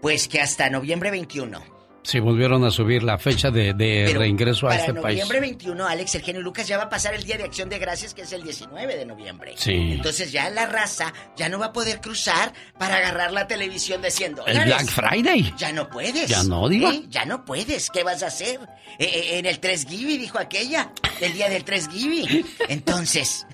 Pues 0.00 0.28
que 0.28 0.40
hasta 0.40 0.70
noviembre 0.70 1.10
21. 1.10 1.75
Sí, 2.06 2.20
volvieron 2.20 2.64
a 2.64 2.70
subir 2.70 3.02
la 3.02 3.18
fecha 3.18 3.50
de, 3.50 3.74
de 3.74 4.14
reingreso 4.16 4.66
a 4.66 4.70
para 4.70 4.80
este 4.82 4.94
país. 4.94 5.18
noviembre 5.18 5.40
21, 5.40 5.88
Alex, 5.88 6.14
el 6.14 6.22
genio 6.22 6.40
Lucas 6.40 6.68
ya 6.68 6.78
va 6.78 6.84
a 6.84 6.88
pasar 6.88 7.14
el 7.14 7.24
Día 7.24 7.36
de 7.36 7.42
Acción 7.42 7.68
de 7.68 7.80
Gracias, 7.80 8.14
que 8.14 8.22
es 8.22 8.32
el 8.32 8.44
19 8.44 8.96
de 8.96 9.04
noviembre. 9.04 9.54
Sí. 9.56 9.72
Entonces 9.72 10.30
ya 10.30 10.48
la 10.50 10.66
raza 10.66 11.12
ya 11.36 11.48
no 11.48 11.58
va 11.58 11.66
a 11.66 11.72
poder 11.72 12.00
cruzar 12.00 12.52
para 12.78 12.98
agarrar 12.98 13.32
la 13.32 13.48
televisión 13.48 14.00
diciendo... 14.02 14.44
El 14.46 14.54
"Órale, 14.56 14.72
Black 14.74 14.86
Friday. 14.88 15.52
Ya 15.58 15.72
no 15.72 15.88
puedes. 15.88 16.28
Ya 16.28 16.44
no, 16.44 16.68
diva. 16.68 16.94
¿Eh? 16.94 17.02
Ya 17.08 17.24
no 17.24 17.44
puedes. 17.44 17.90
¿Qué 17.90 18.04
vas 18.04 18.22
a 18.22 18.28
hacer? 18.28 18.60
Eh, 19.00 19.04
eh, 19.04 19.38
en 19.38 19.46
el 19.46 19.58
3 19.58 19.86
Gibi, 19.86 20.16
dijo 20.16 20.38
aquella. 20.38 20.92
El 21.20 21.32
día 21.32 21.48
del 21.48 21.64
3 21.64 21.88
Gibi. 21.88 22.46
Entonces... 22.68 23.48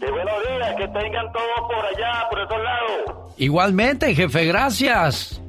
Que 0.00 0.10
buenos 0.10 0.34
días, 0.48 0.74
que 0.76 0.88
tengan 0.88 1.32
todos 1.32 1.60
por 1.68 1.84
allá, 1.84 2.28
por 2.30 2.40
esos 2.40 2.58
lados. 2.62 3.34
Igualmente, 3.36 4.14
jefe, 4.14 4.46
gracias. 4.46 5.40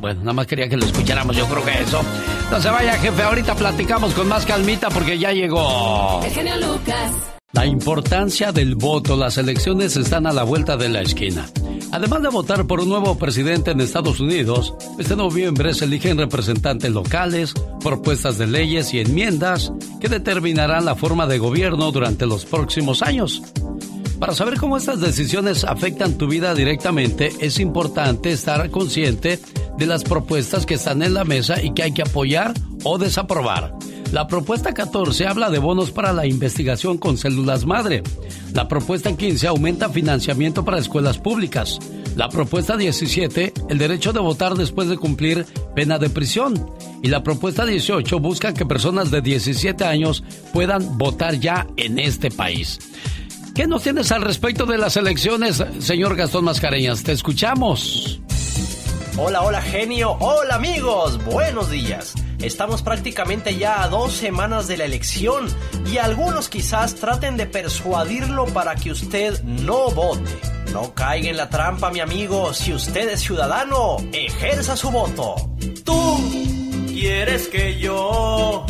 Bueno, 0.00 0.20
nada 0.20 0.32
más 0.34 0.46
quería 0.46 0.68
que 0.68 0.76
lo 0.76 0.84
escucháramos, 0.84 1.34
yo 1.34 1.46
creo 1.46 1.64
que 1.64 1.82
eso. 1.82 2.02
No 2.50 2.60
se 2.60 2.70
vaya, 2.70 2.92
jefe. 2.92 3.22
Ahorita 3.22 3.54
platicamos 3.54 4.14
con 4.14 4.28
más 4.28 4.44
calmita 4.46 4.90
porque 4.90 5.18
ya 5.18 5.32
llegó. 5.32 6.20
El 6.22 6.30
genio 6.30 6.56
Lucas. 6.56 7.12
La 7.52 7.64
importancia 7.64 8.52
del 8.52 8.74
voto. 8.74 9.16
Las 9.16 9.38
elecciones 9.38 9.96
están 9.96 10.26
a 10.26 10.32
la 10.32 10.42
vuelta 10.42 10.76
de 10.76 10.90
la 10.90 11.00
esquina. 11.00 11.46
Además 11.92 12.22
de 12.22 12.28
votar 12.28 12.66
por 12.66 12.80
un 12.80 12.90
nuevo 12.90 13.16
presidente 13.16 13.70
en 13.70 13.80
Estados 13.80 14.20
Unidos, 14.20 14.74
este 14.98 15.16
noviembre 15.16 15.72
se 15.72 15.86
eligen 15.86 16.18
representantes 16.18 16.90
locales, 16.90 17.54
propuestas 17.82 18.36
de 18.36 18.46
leyes 18.46 18.92
y 18.92 19.00
enmiendas 19.00 19.72
que 19.98 20.10
determinarán 20.10 20.84
la 20.84 20.94
forma 20.94 21.26
de 21.26 21.38
gobierno 21.38 21.90
durante 21.90 22.26
los 22.26 22.44
próximos 22.44 23.00
años. 23.00 23.42
Para 24.20 24.34
saber 24.34 24.58
cómo 24.58 24.76
estas 24.76 25.00
decisiones 25.00 25.64
afectan 25.64 26.18
tu 26.18 26.28
vida 26.28 26.54
directamente, 26.54 27.32
es 27.40 27.58
importante 27.60 28.30
estar 28.30 28.70
consciente 28.70 29.40
de 29.78 29.86
las 29.86 30.04
propuestas 30.04 30.66
que 30.66 30.74
están 30.74 31.02
en 31.02 31.14
la 31.14 31.24
mesa 31.24 31.62
y 31.62 31.72
que 31.72 31.84
hay 31.84 31.92
que 31.92 32.02
apoyar 32.02 32.52
o 32.84 32.98
desaprobar. 32.98 33.72
La 34.12 34.26
propuesta 34.26 34.72
14 34.72 35.26
habla 35.26 35.50
de 35.50 35.58
bonos 35.58 35.90
para 35.90 36.14
la 36.14 36.26
investigación 36.26 36.96
con 36.96 37.18
células 37.18 37.66
madre. 37.66 38.02
La 38.54 38.66
propuesta 38.66 39.14
15 39.14 39.46
aumenta 39.48 39.90
financiamiento 39.90 40.64
para 40.64 40.78
escuelas 40.78 41.18
públicas. 41.18 41.78
La 42.16 42.30
propuesta 42.30 42.78
17, 42.78 43.52
el 43.68 43.78
derecho 43.78 44.14
de 44.14 44.20
votar 44.20 44.54
después 44.54 44.88
de 44.88 44.96
cumplir 44.96 45.44
pena 45.74 45.98
de 45.98 46.08
prisión. 46.08 46.70
Y 47.02 47.08
la 47.08 47.22
propuesta 47.22 47.66
18 47.66 48.18
busca 48.18 48.54
que 48.54 48.64
personas 48.64 49.10
de 49.10 49.20
17 49.20 49.84
años 49.84 50.24
puedan 50.54 50.96
votar 50.96 51.34
ya 51.34 51.66
en 51.76 51.98
este 51.98 52.30
país. 52.30 52.78
¿Qué 53.54 53.66
nos 53.66 53.82
tienes 53.82 54.10
al 54.10 54.22
respecto 54.22 54.64
de 54.64 54.78
las 54.78 54.96
elecciones, 54.96 55.62
señor 55.80 56.16
Gastón 56.16 56.46
Mascareñas? 56.46 57.02
Te 57.02 57.12
escuchamos. 57.12 58.20
Hola, 59.18 59.42
hola 59.42 59.60
genio, 59.60 60.12
hola 60.20 60.54
amigos, 60.54 61.22
buenos 61.24 61.70
días. 61.70 62.14
Estamos 62.40 62.82
prácticamente 62.82 63.56
ya 63.56 63.82
a 63.82 63.88
dos 63.88 64.12
semanas 64.12 64.68
de 64.68 64.76
la 64.76 64.84
elección 64.84 65.48
y 65.90 65.98
algunos 65.98 66.48
quizás 66.48 66.94
traten 66.94 67.36
de 67.36 67.46
persuadirlo 67.46 68.46
para 68.46 68.76
que 68.76 68.92
usted 68.92 69.42
no 69.42 69.90
vote. 69.90 70.22
No 70.72 70.94
caiga 70.94 71.30
en 71.30 71.36
la 71.36 71.48
trampa, 71.48 71.90
mi 71.90 71.98
amigo. 71.98 72.54
Si 72.54 72.72
usted 72.72 73.08
es 73.08 73.20
ciudadano, 73.20 73.96
ejerza 74.12 74.76
su 74.76 74.90
voto. 74.90 75.34
Tú 75.84 76.86
quieres 76.86 77.48
que 77.48 77.78
yo 77.80 78.64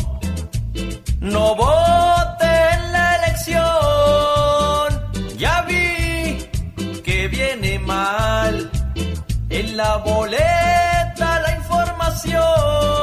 no 1.19 1.55
vote 1.55 2.45
en 2.73 2.91
la 2.91 3.15
elección. 3.23 3.67
Ya 5.37 5.61
vi 5.63 6.49
que 7.03 7.27
viene 7.27 7.77
mal 7.79 8.71
en 9.49 9.77
la 9.77 9.97
boleta 9.97 11.39
la 11.41 11.55
información. 11.55 12.98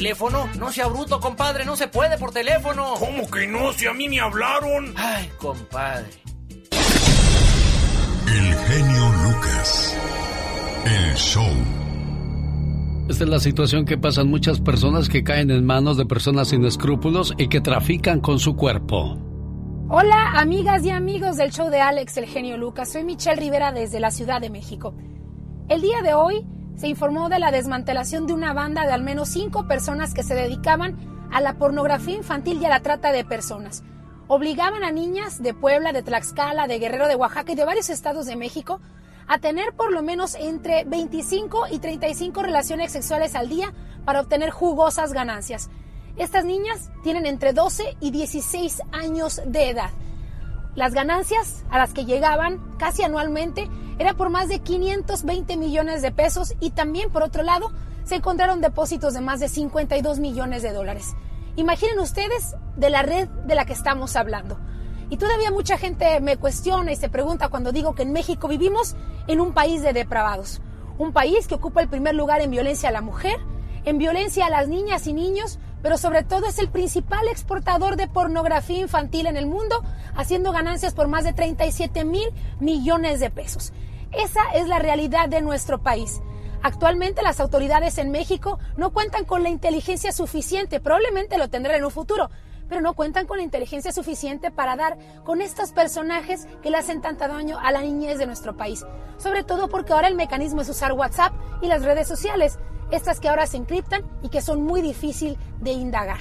Teléfono? 0.00 0.48
No 0.58 0.72
sea 0.72 0.86
bruto, 0.86 1.20
compadre, 1.20 1.66
no 1.66 1.76
se 1.76 1.86
puede 1.86 2.16
por 2.16 2.32
teléfono. 2.32 2.94
¿Cómo 2.98 3.30
que 3.30 3.46
no? 3.46 3.70
Si 3.74 3.86
a 3.86 3.92
mí 3.92 4.08
me 4.08 4.18
hablaron. 4.18 4.94
Ay, 4.96 5.28
compadre. 5.36 6.08
El 8.26 8.54
genio 8.54 9.12
Lucas. 9.24 9.94
El 10.86 11.14
show. 11.16 11.52
Esta 13.10 13.24
es 13.24 13.30
la 13.30 13.40
situación 13.40 13.84
que 13.84 13.98
pasan 13.98 14.30
muchas 14.30 14.60
personas 14.60 15.10
que 15.10 15.22
caen 15.22 15.50
en 15.50 15.66
manos 15.66 15.98
de 15.98 16.06
personas 16.06 16.48
sin 16.48 16.64
escrúpulos 16.64 17.34
y 17.36 17.48
que 17.48 17.60
trafican 17.60 18.20
con 18.20 18.38
su 18.38 18.56
cuerpo. 18.56 19.18
Hola, 19.90 20.32
amigas 20.36 20.82
y 20.82 20.90
amigos 20.90 21.36
del 21.36 21.50
show 21.50 21.68
de 21.68 21.82
Alex, 21.82 22.16
el 22.16 22.24
genio 22.24 22.56
Lucas. 22.56 22.90
Soy 22.90 23.04
Michelle 23.04 23.38
Rivera 23.38 23.70
desde 23.72 24.00
la 24.00 24.10
Ciudad 24.10 24.40
de 24.40 24.48
México. 24.48 24.94
El 25.68 25.82
día 25.82 26.00
de 26.00 26.14
hoy 26.14 26.46
se 26.76 26.88
informó 26.88 27.28
de 27.28 27.38
la 27.38 27.50
desmantelación 27.50 28.26
de 28.26 28.32
una 28.32 28.52
banda 28.52 28.86
de 28.86 28.92
al 28.92 29.02
menos 29.02 29.28
cinco 29.28 29.66
personas 29.66 30.14
que 30.14 30.22
se 30.22 30.34
dedicaban 30.34 30.96
a 31.30 31.40
la 31.40 31.54
pornografía 31.54 32.16
infantil 32.16 32.60
y 32.60 32.64
a 32.64 32.70
la 32.70 32.80
trata 32.80 33.12
de 33.12 33.24
personas. 33.24 33.82
Obligaban 34.28 34.84
a 34.84 34.90
niñas 34.90 35.42
de 35.42 35.54
Puebla, 35.54 35.92
de 35.92 36.02
Tlaxcala, 36.02 36.66
de 36.66 36.78
Guerrero, 36.78 37.08
de 37.08 37.16
Oaxaca 37.16 37.52
y 37.52 37.56
de 37.56 37.64
varios 37.64 37.90
estados 37.90 38.26
de 38.26 38.36
México 38.36 38.80
a 39.26 39.38
tener 39.38 39.72
por 39.74 39.92
lo 39.92 40.02
menos 40.02 40.34
entre 40.34 40.84
25 40.84 41.68
y 41.70 41.78
35 41.78 42.42
relaciones 42.42 42.90
sexuales 42.92 43.34
al 43.34 43.48
día 43.48 43.72
para 44.04 44.20
obtener 44.20 44.50
jugosas 44.50 45.12
ganancias. 45.12 45.70
Estas 46.16 46.44
niñas 46.44 46.90
tienen 47.02 47.26
entre 47.26 47.52
12 47.52 47.96
y 48.00 48.10
16 48.10 48.82
años 48.92 49.40
de 49.46 49.70
edad. 49.70 49.90
Las 50.74 50.94
ganancias 50.94 51.64
a 51.70 51.78
las 51.78 51.92
que 51.92 52.04
llegaban 52.04 52.60
casi 52.78 53.02
anualmente 53.02 53.68
era 53.98 54.14
por 54.14 54.30
más 54.30 54.48
de 54.48 54.60
520 54.60 55.56
millones 55.56 56.00
de 56.00 56.12
pesos 56.12 56.54
y 56.60 56.70
también 56.70 57.10
por 57.10 57.22
otro 57.22 57.42
lado 57.42 57.72
se 58.04 58.14
encontraron 58.14 58.60
depósitos 58.60 59.14
de 59.14 59.20
más 59.20 59.40
de 59.40 59.48
52 59.48 60.20
millones 60.20 60.62
de 60.62 60.72
dólares. 60.72 61.14
Imaginen 61.56 61.98
ustedes 61.98 62.54
de 62.76 62.88
la 62.88 63.02
red 63.02 63.28
de 63.28 63.54
la 63.54 63.64
que 63.64 63.72
estamos 63.72 64.14
hablando. 64.14 64.58
Y 65.10 65.16
todavía 65.16 65.50
mucha 65.50 65.76
gente 65.76 66.20
me 66.20 66.36
cuestiona 66.36 66.92
y 66.92 66.96
se 66.96 67.08
pregunta 67.08 67.48
cuando 67.48 67.72
digo 67.72 67.96
que 67.96 68.04
en 68.04 68.12
México 68.12 68.46
vivimos 68.46 68.94
en 69.26 69.40
un 69.40 69.52
país 69.52 69.82
de 69.82 69.92
depravados. 69.92 70.62
Un 70.98 71.12
país 71.12 71.48
que 71.48 71.56
ocupa 71.56 71.82
el 71.82 71.88
primer 71.88 72.14
lugar 72.14 72.40
en 72.40 72.52
violencia 72.52 72.90
a 72.90 72.92
la 72.92 73.00
mujer, 73.00 73.36
en 73.84 73.98
violencia 73.98 74.46
a 74.46 74.50
las 74.50 74.68
niñas 74.68 75.08
y 75.08 75.12
niños, 75.12 75.58
pero 75.82 75.98
sobre 75.98 76.22
todo 76.22 76.46
es 76.46 76.58
el 76.58 76.68
principal 76.68 77.26
exportador 77.28 77.96
de 77.96 78.08
pornografía 78.08 78.80
infantil 78.80 79.26
en 79.26 79.36
el 79.36 79.46
mundo, 79.46 79.82
haciendo 80.14 80.52
ganancias 80.52 80.94
por 80.94 81.08
más 81.08 81.24
de 81.24 81.32
37 81.32 82.04
mil 82.04 82.28
millones 82.58 83.20
de 83.20 83.30
pesos. 83.30 83.72
Esa 84.12 84.42
es 84.54 84.66
la 84.66 84.78
realidad 84.78 85.28
de 85.28 85.40
nuestro 85.40 85.78
país. 85.78 86.20
Actualmente 86.62 87.22
las 87.22 87.40
autoridades 87.40 87.96
en 87.98 88.10
México 88.10 88.58
no 88.76 88.90
cuentan 88.90 89.24
con 89.24 89.42
la 89.42 89.48
inteligencia 89.48 90.12
suficiente, 90.12 90.80
probablemente 90.80 91.38
lo 91.38 91.48
tendrán 91.48 91.76
en 91.76 91.84
un 91.84 91.90
futuro, 91.90 92.30
pero 92.68 92.80
no 92.80 92.94
cuentan 92.94 93.26
con 93.26 93.38
la 93.38 93.42
inteligencia 93.42 93.92
suficiente 93.92 94.50
para 94.50 94.76
dar 94.76 94.98
con 95.24 95.40
estos 95.40 95.72
personajes 95.72 96.46
que 96.62 96.70
le 96.70 96.76
hacen 96.76 97.00
tanto 97.00 97.26
daño 97.26 97.58
a 97.58 97.72
la 97.72 97.80
niñez 97.80 98.18
de 98.18 98.26
nuestro 98.26 98.56
país. 98.56 98.84
Sobre 99.18 99.42
todo 99.42 99.68
porque 99.68 99.92
ahora 99.92 100.08
el 100.08 100.14
mecanismo 100.14 100.60
es 100.60 100.68
usar 100.68 100.92
WhatsApp 100.92 101.32
y 101.62 101.66
las 101.66 101.82
redes 101.82 102.06
sociales, 102.06 102.58
estas 102.90 103.20
que 103.20 103.28
ahora 103.28 103.46
se 103.46 103.56
encriptan 103.56 104.02
y 104.22 104.28
que 104.28 104.40
son 104.40 104.62
muy 104.62 104.82
difícil 104.82 105.38
de 105.60 105.72
indagar. 105.72 106.20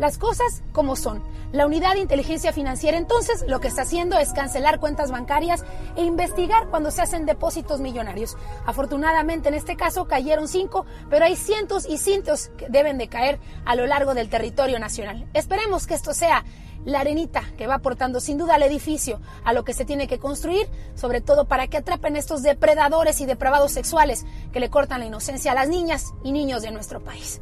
Las 0.00 0.16
cosas 0.16 0.62
como 0.72 0.96
son. 0.96 1.22
La 1.52 1.66
unidad 1.66 1.92
de 1.92 2.00
inteligencia 2.00 2.54
financiera 2.54 2.96
entonces 2.96 3.44
lo 3.46 3.60
que 3.60 3.68
está 3.68 3.82
haciendo 3.82 4.18
es 4.18 4.32
cancelar 4.32 4.80
cuentas 4.80 5.10
bancarias 5.10 5.62
e 5.94 6.02
investigar 6.04 6.68
cuando 6.68 6.90
se 6.90 7.02
hacen 7.02 7.26
depósitos 7.26 7.80
millonarios. 7.80 8.38
Afortunadamente 8.64 9.48
en 9.48 9.54
este 9.54 9.76
caso 9.76 10.06
cayeron 10.06 10.48
cinco, 10.48 10.86
pero 11.10 11.26
hay 11.26 11.36
cientos 11.36 11.86
y 11.86 11.98
cientos 11.98 12.50
que 12.56 12.68
deben 12.70 12.96
de 12.96 13.08
caer 13.08 13.40
a 13.66 13.74
lo 13.74 13.86
largo 13.86 14.14
del 14.14 14.30
territorio 14.30 14.78
nacional. 14.78 15.28
Esperemos 15.34 15.86
que 15.86 15.94
esto 15.94 16.14
sea 16.14 16.44
la 16.84 17.00
arenita 17.00 17.42
que 17.56 17.66
va 17.66 17.76
aportando 17.76 18.20
sin 18.20 18.38
duda 18.38 18.54
al 18.54 18.62
edificio, 18.62 19.20
a 19.44 19.52
lo 19.52 19.64
que 19.64 19.72
se 19.72 19.84
tiene 19.84 20.08
que 20.08 20.18
construir, 20.18 20.68
sobre 20.94 21.20
todo 21.20 21.46
para 21.46 21.68
que 21.68 21.76
atrapen 21.76 22.16
estos 22.16 22.42
depredadores 22.42 23.20
y 23.20 23.26
depravados 23.26 23.72
sexuales 23.72 24.24
que 24.52 24.60
le 24.60 24.70
cortan 24.70 25.00
la 25.00 25.06
inocencia 25.06 25.52
a 25.52 25.54
las 25.54 25.68
niñas 25.68 26.12
y 26.24 26.32
niños 26.32 26.62
de 26.62 26.70
nuestro 26.70 27.00
país. 27.00 27.40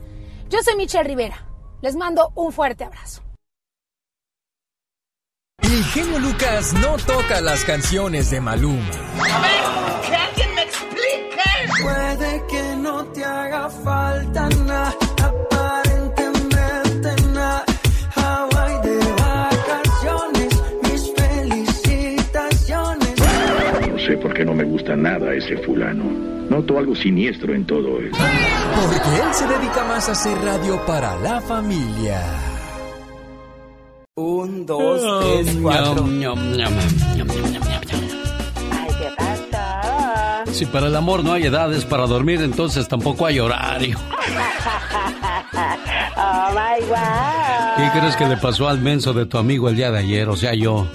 Yo 0.49 0.63
soy 0.63 0.77
Michelle 0.77 1.05
Rivera. 1.05 1.45
Les 1.81 1.95
mando 1.95 2.33
un 2.35 2.53
fuerte 2.53 2.85
abrazo. 2.85 3.23
El 5.63 5.85
genio 5.85 6.19
Lucas 6.19 6.73
no 6.75 6.97
toca 6.97 7.41
las 7.41 7.65
canciones 7.65 8.31
de 8.31 8.41
Maluma. 8.41 8.91
A 9.21 9.41
ver, 9.41 10.09
que 10.09 10.17
alguien 10.17 10.55
me 10.55 10.63
explique. 10.63 11.83
Puede 11.83 12.47
que 12.47 12.77
no 12.77 13.05
te 13.07 13.25
haga 13.25 13.69
falta 13.69 14.49
nada, 14.49 14.95
Qué 24.39 24.45
no 24.45 24.55
me 24.55 24.63
gusta 24.63 24.95
nada 24.95 25.35
ese 25.35 25.57
fulano. 25.57 26.05
Noto 26.49 26.79
algo 26.79 26.95
siniestro 26.95 27.53
en 27.53 27.67
todo 27.67 27.99
esto. 27.99 28.19
Porque 28.81 29.21
él 29.21 29.35
se 29.35 29.49
dedica 29.49 29.85
más 29.85 30.09
a 30.09 30.13
hacer 30.13 30.39
radio 30.39 30.81
para 30.87 31.19
la 31.19 31.41
familia. 31.41 32.23
Un, 34.15 34.65
dos, 34.65 35.03
tres, 35.43 35.59
cuatro. 35.61 36.07
Ay, 38.71 38.91
¿qué 38.97 39.09
pasa? 39.17 40.45
Si 40.53 40.67
para 40.67 40.87
el 40.87 40.95
amor 40.95 41.25
no 41.25 41.33
hay 41.33 41.47
edades 41.47 41.85
para 41.85 42.07
dormir, 42.07 42.41
entonces 42.41 42.87
tampoco 42.87 43.27
hay 43.27 43.41
horario. 43.41 43.99
Oh 46.21 46.51
my 46.51 46.85
God. 46.87 47.77
¿Qué 47.77 47.99
crees 47.99 48.17
que 48.17 48.27
le 48.27 48.37
pasó 48.37 48.69
al 48.69 48.81
menso 48.81 49.13
de 49.13 49.27
tu 49.27 49.39
amigo 49.39 49.69
el 49.69 49.77
día 49.77 49.91
de 49.91 49.99
ayer? 49.99 50.29
O 50.29 50.37
sea, 50.37 50.53
yo. 50.55 50.87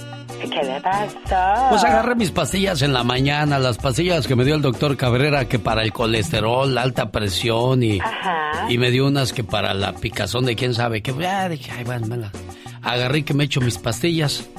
¿Qué 0.49 0.63
le 0.63 0.81
pasó? 0.81 1.69
Pues 1.69 1.83
agarré 1.83 2.15
mis 2.15 2.31
pastillas 2.31 2.81
en 2.81 2.93
la 2.93 3.03
mañana, 3.03 3.59
las 3.59 3.77
pastillas 3.77 4.27
que 4.27 4.35
me 4.35 4.43
dio 4.45 4.55
el 4.55 4.61
doctor 4.61 4.97
Cabrera, 4.97 5.45
que 5.47 5.59
para 5.59 5.83
el 5.83 5.93
colesterol, 5.93 6.73
la 6.73 6.81
alta 6.81 7.11
presión 7.11 7.81
y, 7.83 7.99
Ajá. 7.99 8.65
y 8.69 8.77
me 8.77 8.91
dio 8.91 9.07
unas 9.07 9.33
que 9.33 9.43
para 9.43 9.73
la 9.73 9.93
picazón 9.93 10.45
de 10.45 10.55
quién 10.55 10.73
sabe 10.73 11.01
qué. 11.01 11.13
Ah, 11.27 11.47
dije, 11.49 11.71
ay, 11.71 11.85
me 12.07 12.17
la- 12.17 12.31
Agarré 12.81 13.23
que 13.23 13.33
me 13.33 13.45
echo 13.45 13.61
mis 13.61 13.77
pastillas. 13.77 14.49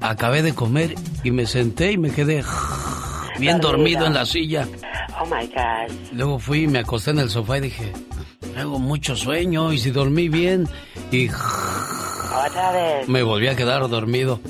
Acabé 0.00 0.42
de 0.42 0.54
comer 0.54 0.94
y 1.24 1.30
me 1.32 1.46
senté 1.46 1.92
y 1.92 1.98
me 1.98 2.10
quedé 2.10 2.44
bien 3.38 3.60
dormido 3.60 4.06
en 4.06 4.14
la 4.14 4.24
silla. 4.24 4.66
Oh 5.20 5.26
my 5.26 5.46
God. 5.48 5.92
Luego 6.12 6.38
fui 6.38 6.62
y 6.62 6.68
me 6.68 6.78
acosté 6.78 7.10
en 7.10 7.18
el 7.18 7.28
sofá 7.30 7.58
y 7.58 7.62
dije, 7.62 7.92
tengo 8.54 8.78
mucho 8.78 9.16
sueño 9.16 9.72
y 9.72 9.78
si 9.78 9.90
dormí 9.90 10.28
bien 10.28 10.68
y 11.10 11.28
Otra 11.28 12.70
vez. 12.72 13.08
me 13.08 13.22
volví 13.22 13.48
a 13.48 13.56
quedar 13.56 13.86
dormido. 13.88 14.40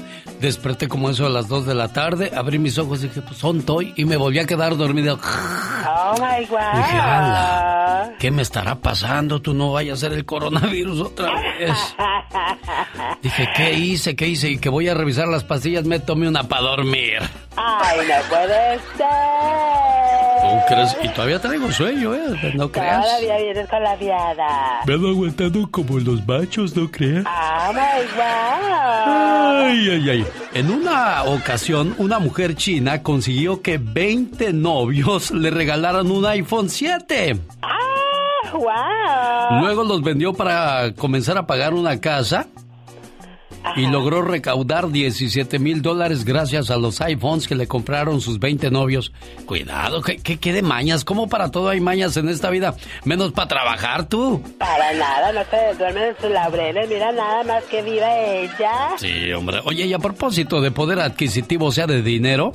Desperté 0.41 0.89
como 0.89 1.11
eso 1.11 1.27
a 1.27 1.29
las 1.29 1.49
2 1.49 1.67
de 1.67 1.75
la 1.75 1.89
tarde, 1.89 2.33
abrí 2.35 2.59
mis 2.59 2.79
ojos 2.79 3.05
y 3.05 3.09
dije, 3.09 3.21
pues 3.21 3.37
son 3.37 3.61
toy 3.63 3.93
y 3.97 4.07
me 4.07 4.17
volví 4.17 4.39
a 4.39 4.47
quedar 4.47 4.75
dormido. 4.77 5.19
Oh 5.87 6.15
my 6.15 6.47
God. 6.47 6.59
Dije, 6.77 6.99
ala, 6.99 8.13
¿qué 8.19 8.31
me 8.31 8.41
estará 8.41 8.77
pasando? 8.77 9.43
Tú 9.43 9.53
no 9.53 9.73
vayas 9.73 9.99
a 9.99 10.09
ser 10.09 10.13
el 10.15 10.25
coronavirus 10.25 11.01
otra 11.01 11.35
vez. 11.35 11.77
Dije, 13.23 13.49
¿qué 13.55 13.75
hice? 13.75 14.17
¿Qué 14.17 14.29
hice? 14.29 14.49
Y 14.51 14.59
que 14.59 14.71
voy 14.71 14.89
a 14.89 14.95
revisar 14.95 15.29
las 15.29 15.45
pastillas, 15.45 15.85
me 15.85 15.99
tomé 15.99 16.27
una 16.27 16.45
para 16.45 16.63
dormir. 16.63 17.19
Ay, 17.57 17.99
no 18.09 18.29
puede 18.31 18.79
ser. 18.97 20.40
¿Tú 20.41 20.75
crees? 20.75 20.97
Y 21.03 21.09
todavía 21.09 21.39
traigo 21.41 21.71
sueño, 21.73 22.15
¿eh? 22.15 22.53
No 22.55 22.71
creas. 22.71 23.05
Todavía 23.05 23.37
vienes 23.39 23.69
con 23.69 23.83
la 23.83 23.97
viada. 23.97 24.81
Me 24.87 24.95
ando 24.95 25.09
aguantando 25.09 25.71
como 25.71 25.99
los 25.99 26.27
machos, 26.27 26.77
¿no 26.77 26.91
creas? 26.91 27.25
Oh 27.27 27.73
my 27.73 28.03
God. 28.17 29.67
Ay, 29.67 29.91
ay, 29.91 30.11
ay. 30.11 30.27
En 30.55 30.71
una 30.71 31.25
ocasión, 31.25 31.95
una 31.99 32.19
mujer 32.19 32.55
china 32.57 33.03
consiguió 33.03 33.63
que 33.63 33.79
20 33.79 34.53
novios 34.53 35.31
le 35.31 35.51
regalaran 35.51 36.11
un 36.11 36.25
iPhone 36.27 36.69
7. 36.69 37.39
Ah, 37.63 37.79
wow. 38.53 39.61
Luego 39.61 39.85
los 39.85 40.03
vendió 40.03 40.33
para 40.33 40.93
comenzar 40.97 41.37
a 41.39 41.47
pagar 41.47 41.75
una 41.75 42.01
casa 42.01 42.47
y 43.77 43.87
logró 43.87 44.23
recaudar 44.23 44.91
17 44.91 45.59
mil 45.59 45.83
dólares 45.83 46.25
gracias 46.25 46.71
a 46.71 46.77
los 46.77 47.01
iPhones 47.01 47.47
que 47.47 47.55
le 47.55 47.67
compraron 47.67 48.21
sus 48.21 48.39
20 48.39 48.71
novios. 48.71 49.13
Cuidado, 49.47 50.03
¿qué, 50.03 50.17
qué, 50.19 50.39
qué 50.39 50.53
de 50.53 50.63
mañas? 50.63 51.05
¿Cómo 51.05 51.29
para 51.29 51.51
todo 51.51 51.69
hay 51.69 51.81
mañas 51.81 52.17
en 52.17 52.29
esta 52.29 52.51
vida? 52.51 52.75
Menos 53.05 53.33
para 53.33 53.49
trabajar 53.49 54.07
tú. 54.07 54.43
Para 54.59 54.93
nada, 54.95 55.33
no 55.33 55.41
se 55.45 55.75
duerme 55.79 56.09
en 56.09 56.17
sus 56.17 56.31
laureles. 56.31 56.89
Mira 56.89 57.13
nada 57.13 57.45
más 57.45 57.65
que 57.65 57.83
viva 57.83 58.19
ella. 58.19 58.97
Sí, 58.97 59.33
hombre. 59.33 59.61
Oye, 59.65 59.87
y 59.87 59.93
a 59.93 59.99
propósito 59.99 60.61
de 60.61 60.71
poder 60.71 61.01
adquisitivo, 61.01 61.67
o 61.67 61.73
sea, 61.73 61.87
de 61.87 62.03
dinero, 62.03 62.53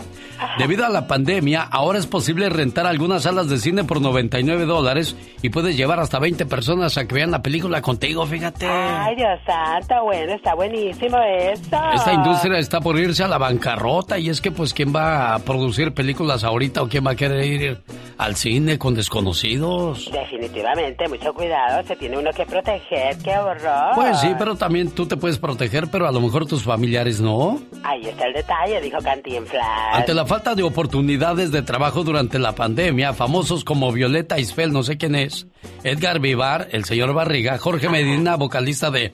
debido 0.58 0.86
a 0.86 0.90
la 0.90 1.08
pandemia, 1.08 1.62
ahora 1.62 2.00
es 2.00 2.08
posible 2.08 2.50
rentar 2.50 2.88
algunas 2.88 3.24
salas 3.24 3.48
de 3.50 3.58
cine 3.58 3.84
por 3.84 4.02
99 4.02 4.66
dólares 4.66 5.16
y 5.42 5.50
puedes 5.50 5.78
llevar 5.78 6.00
hasta 6.00 6.20
20 6.20 6.46
personas 6.46 6.98
a 6.98 7.08
que 7.08 7.16
vean 7.16 7.32
la 7.32 7.42
película 7.42 7.82
contigo, 7.82 8.26
fíjate. 8.26 8.68
Ay, 8.68 9.16
Dios 9.16 9.40
santo, 9.46 10.04
bueno, 10.04 10.34
está 10.34 10.56
buenísimo 10.56 10.95
eso. 11.02 11.78
Esta 11.94 12.14
industria 12.14 12.58
está 12.60 12.80
por 12.80 12.98
irse 12.98 13.24
a 13.24 13.28
la 13.28 13.38
bancarrota 13.38 14.18
y 14.18 14.30
es 14.30 14.42
que 14.42 14.52
pues 14.52 14.74
quién 14.74 14.94
va 14.96 15.36
a 15.36 15.40
producir 15.40 15.94
películas 15.94 16.44
ahorita 16.44 16.84
o 16.84 16.88
quién 16.88 17.06
va 17.06 17.12
a 17.12 17.16
querer 17.16 17.46
ir 17.46 17.82
al 18.18 18.36
cine 18.36 18.78
con 18.78 18.94
desconocidos. 18.94 20.10
Definitivamente, 20.12 21.08
mucho 21.08 21.34
cuidado, 21.34 21.86
se 21.86 21.96
tiene 21.96 22.18
uno 22.18 22.32
que 22.32 22.46
proteger, 22.46 23.18
qué 23.18 23.38
horror. 23.38 23.96
Pues 23.96 24.20
sí, 24.20 24.30
pero 24.38 24.56
también 24.56 24.92
tú 24.92 25.06
te 25.06 25.18
puedes 25.18 25.38
proteger, 25.38 25.90
pero 25.90 26.08
a 26.08 26.12
lo 26.12 26.22
mejor 26.22 26.46
tus 26.46 26.64
familiares 26.64 27.20
no. 27.20 27.60
Ahí 27.84 28.02
está 28.06 28.28
el 28.28 28.34
detalle, 28.34 28.82
dijo 28.82 28.98
Cantinflas. 29.00 29.66
Ante 29.94 30.14
la 30.14 30.26
falta 30.26 30.56
de 30.56 30.64
oportunidades 30.64 31.52
de 31.52 31.62
trabajo 31.62 32.04
durante 32.04 32.40
la 32.40 32.54
pandemia, 32.54 33.14
famosos 33.14 33.64
como 33.64 33.92
Violeta 33.92 34.40
Isfel, 34.40 34.72
no 34.72 34.84
sé 34.84 34.98
quién 34.98 35.16
es, 35.16 35.48
Edgar 35.84 36.20
Vivar, 36.20 36.68
el 36.72 36.86
señor 36.86 37.14
Barriga, 37.14 37.58
Jorge 37.58 37.90
Medina, 37.90 38.36
vocalista 38.36 38.92
de 38.92 39.12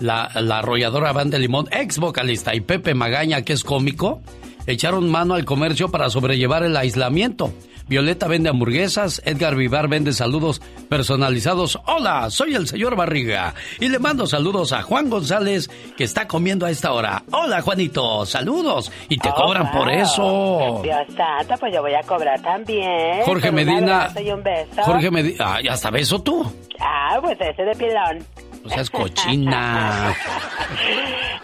la, 0.00 0.30
la 0.34 0.58
arrolladora 0.58 1.12
De 1.30 1.38
Limón, 1.38 1.68
ex 1.70 1.98
vocalista, 1.98 2.54
y 2.54 2.60
Pepe 2.60 2.94
Magaña, 2.94 3.42
que 3.42 3.52
es 3.52 3.64
cómico, 3.64 4.20
echaron 4.66 5.10
mano 5.10 5.34
al 5.34 5.44
comercio 5.44 5.90
para 5.90 6.10
sobrellevar 6.10 6.62
el 6.62 6.76
aislamiento. 6.76 7.52
Violeta 7.86 8.28
vende 8.28 8.48
hamburguesas, 8.48 9.20
Edgar 9.26 9.56
Vivar 9.56 9.88
vende 9.88 10.14
saludos 10.14 10.62
personalizados. 10.88 11.78
Hola, 11.86 12.30
soy 12.30 12.54
el 12.54 12.66
señor 12.66 12.96
Barriga 12.96 13.54
y 13.78 13.88
le 13.90 13.98
mando 13.98 14.26
saludos 14.26 14.72
a 14.72 14.80
Juan 14.80 15.10
González 15.10 15.68
que 15.94 16.04
está 16.04 16.26
comiendo 16.26 16.64
a 16.64 16.70
esta 16.70 16.92
hora. 16.92 17.22
Hola 17.30 17.60
Juanito, 17.60 18.24
saludos 18.24 18.90
y 19.10 19.18
te 19.18 19.28
Oh, 19.28 19.34
cobran 19.34 19.70
por 19.70 19.90
eso. 19.90 20.80
Dios 20.82 20.96
santo, 21.14 21.54
pues 21.60 21.74
yo 21.74 21.82
voy 21.82 21.92
a 21.92 22.00
cobrar 22.04 22.40
también. 22.40 23.20
Jorge 23.26 23.52
Medina. 23.52 24.08
un 24.16 24.42
beso. 24.42 24.82
Jorge 24.82 25.10
Medina, 25.10 25.58
hasta 25.70 25.90
beso 25.90 26.22
tú. 26.22 26.42
Ah, 26.80 27.18
pues 27.20 27.36
ese 27.38 27.64
de 27.64 27.74
pilón. 27.74 28.24
O 28.64 28.68
sea, 28.68 28.80
es 28.82 28.90
cochina. 28.90 30.14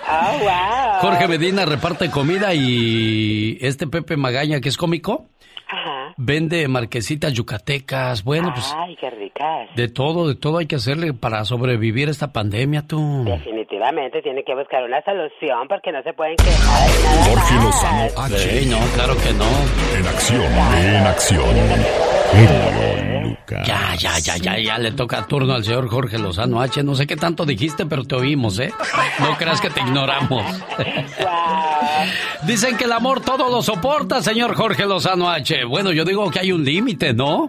Oh, 0.08 0.38
wow. 0.40 1.00
Jorge 1.02 1.28
Medina 1.28 1.64
reparte 1.66 2.10
comida 2.10 2.52
y 2.54 3.58
este 3.60 3.86
Pepe 3.86 4.16
Magaña, 4.16 4.60
que 4.60 4.68
es 4.68 4.76
cómico, 4.76 5.26
Ajá. 5.68 6.14
vende 6.16 6.66
marquesitas 6.68 7.32
yucatecas. 7.32 8.24
Bueno, 8.24 8.50
pues 8.54 8.74
Ay, 8.76 8.96
qué 8.96 9.10
ricas. 9.10 9.68
de 9.76 9.88
todo, 9.88 10.26
de 10.28 10.34
todo 10.34 10.58
hay 10.58 10.66
que 10.66 10.76
hacerle 10.76 11.12
para 11.14 11.44
sobrevivir 11.44 12.08
esta 12.08 12.32
pandemia, 12.32 12.86
tú. 12.86 13.24
Definitivamente 13.24 13.59
tiene 14.22 14.44
que 14.44 14.54
buscar 14.54 14.82
una 14.84 15.02
solución 15.02 15.66
porque 15.68 15.90
no 15.92 16.02
se 16.02 16.12
pueden 16.12 16.36
quejar 16.36 16.88
nada 17.06 17.24
Jorge. 17.24 17.54
Lozano 17.54 18.24
H. 18.24 18.38
Sí, 18.38 18.66
no, 18.66 18.78
claro 18.94 19.14
que 19.16 19.32
no. 19.32 19.98
En 19.98 20.06
acción, 20.06 20.52
en 20.76 21.06
acción. 21.06 21.44
Genio 22.32 23.22
Lucas. 23.22 23.66
Ya, 23.66 23.94
ya, 23.96 24.18
ya, 24.18 24.36
ya, 24.36 24.58
ya 24.58 24.78
le 24.78 24.92
toca 24.92 25.26
turno 25.26 25.54
al 25.54 25.64
señor 25.64 25.88
Jorge 25.88 26.18
Lozano 26.18 26.60
H. 26.60 26.82
No 26.82 26.94
sé 26.94 27.06
qué 27.06 27.16
tanto 27.16 27.46
dijiste, 27.46 27.86
pero 27.86 28.04
te 28.04 28.16
oímos, 28.16 28.58
¿eh? 28.58 28.70
No 29.20 29.36
creas 29.38 29.60
que 29.60 29.70
te 29.70 29.80
ignoramos. 29.80 30.44
Dicen 32.42 32.76
que 32.76 32.84
el 32.84 32.92
amor 32.92 33.20
todo 33.20 33.50
lo 33.50 33.62
soporta, 33.62 34.22
señor 34.22 34.54
Jorge 34.54 34.84
Lozano 34.84 35.30
H. 35.30 35.64
Bueno, 35.64 35.92
yo 35.92 36.04
digo 36.04 36.30
que 36.30 36.40
hay 36.40 36.52
un 36.52 36.64
límite, 36.64 37.14
¿no? 37.14 37.48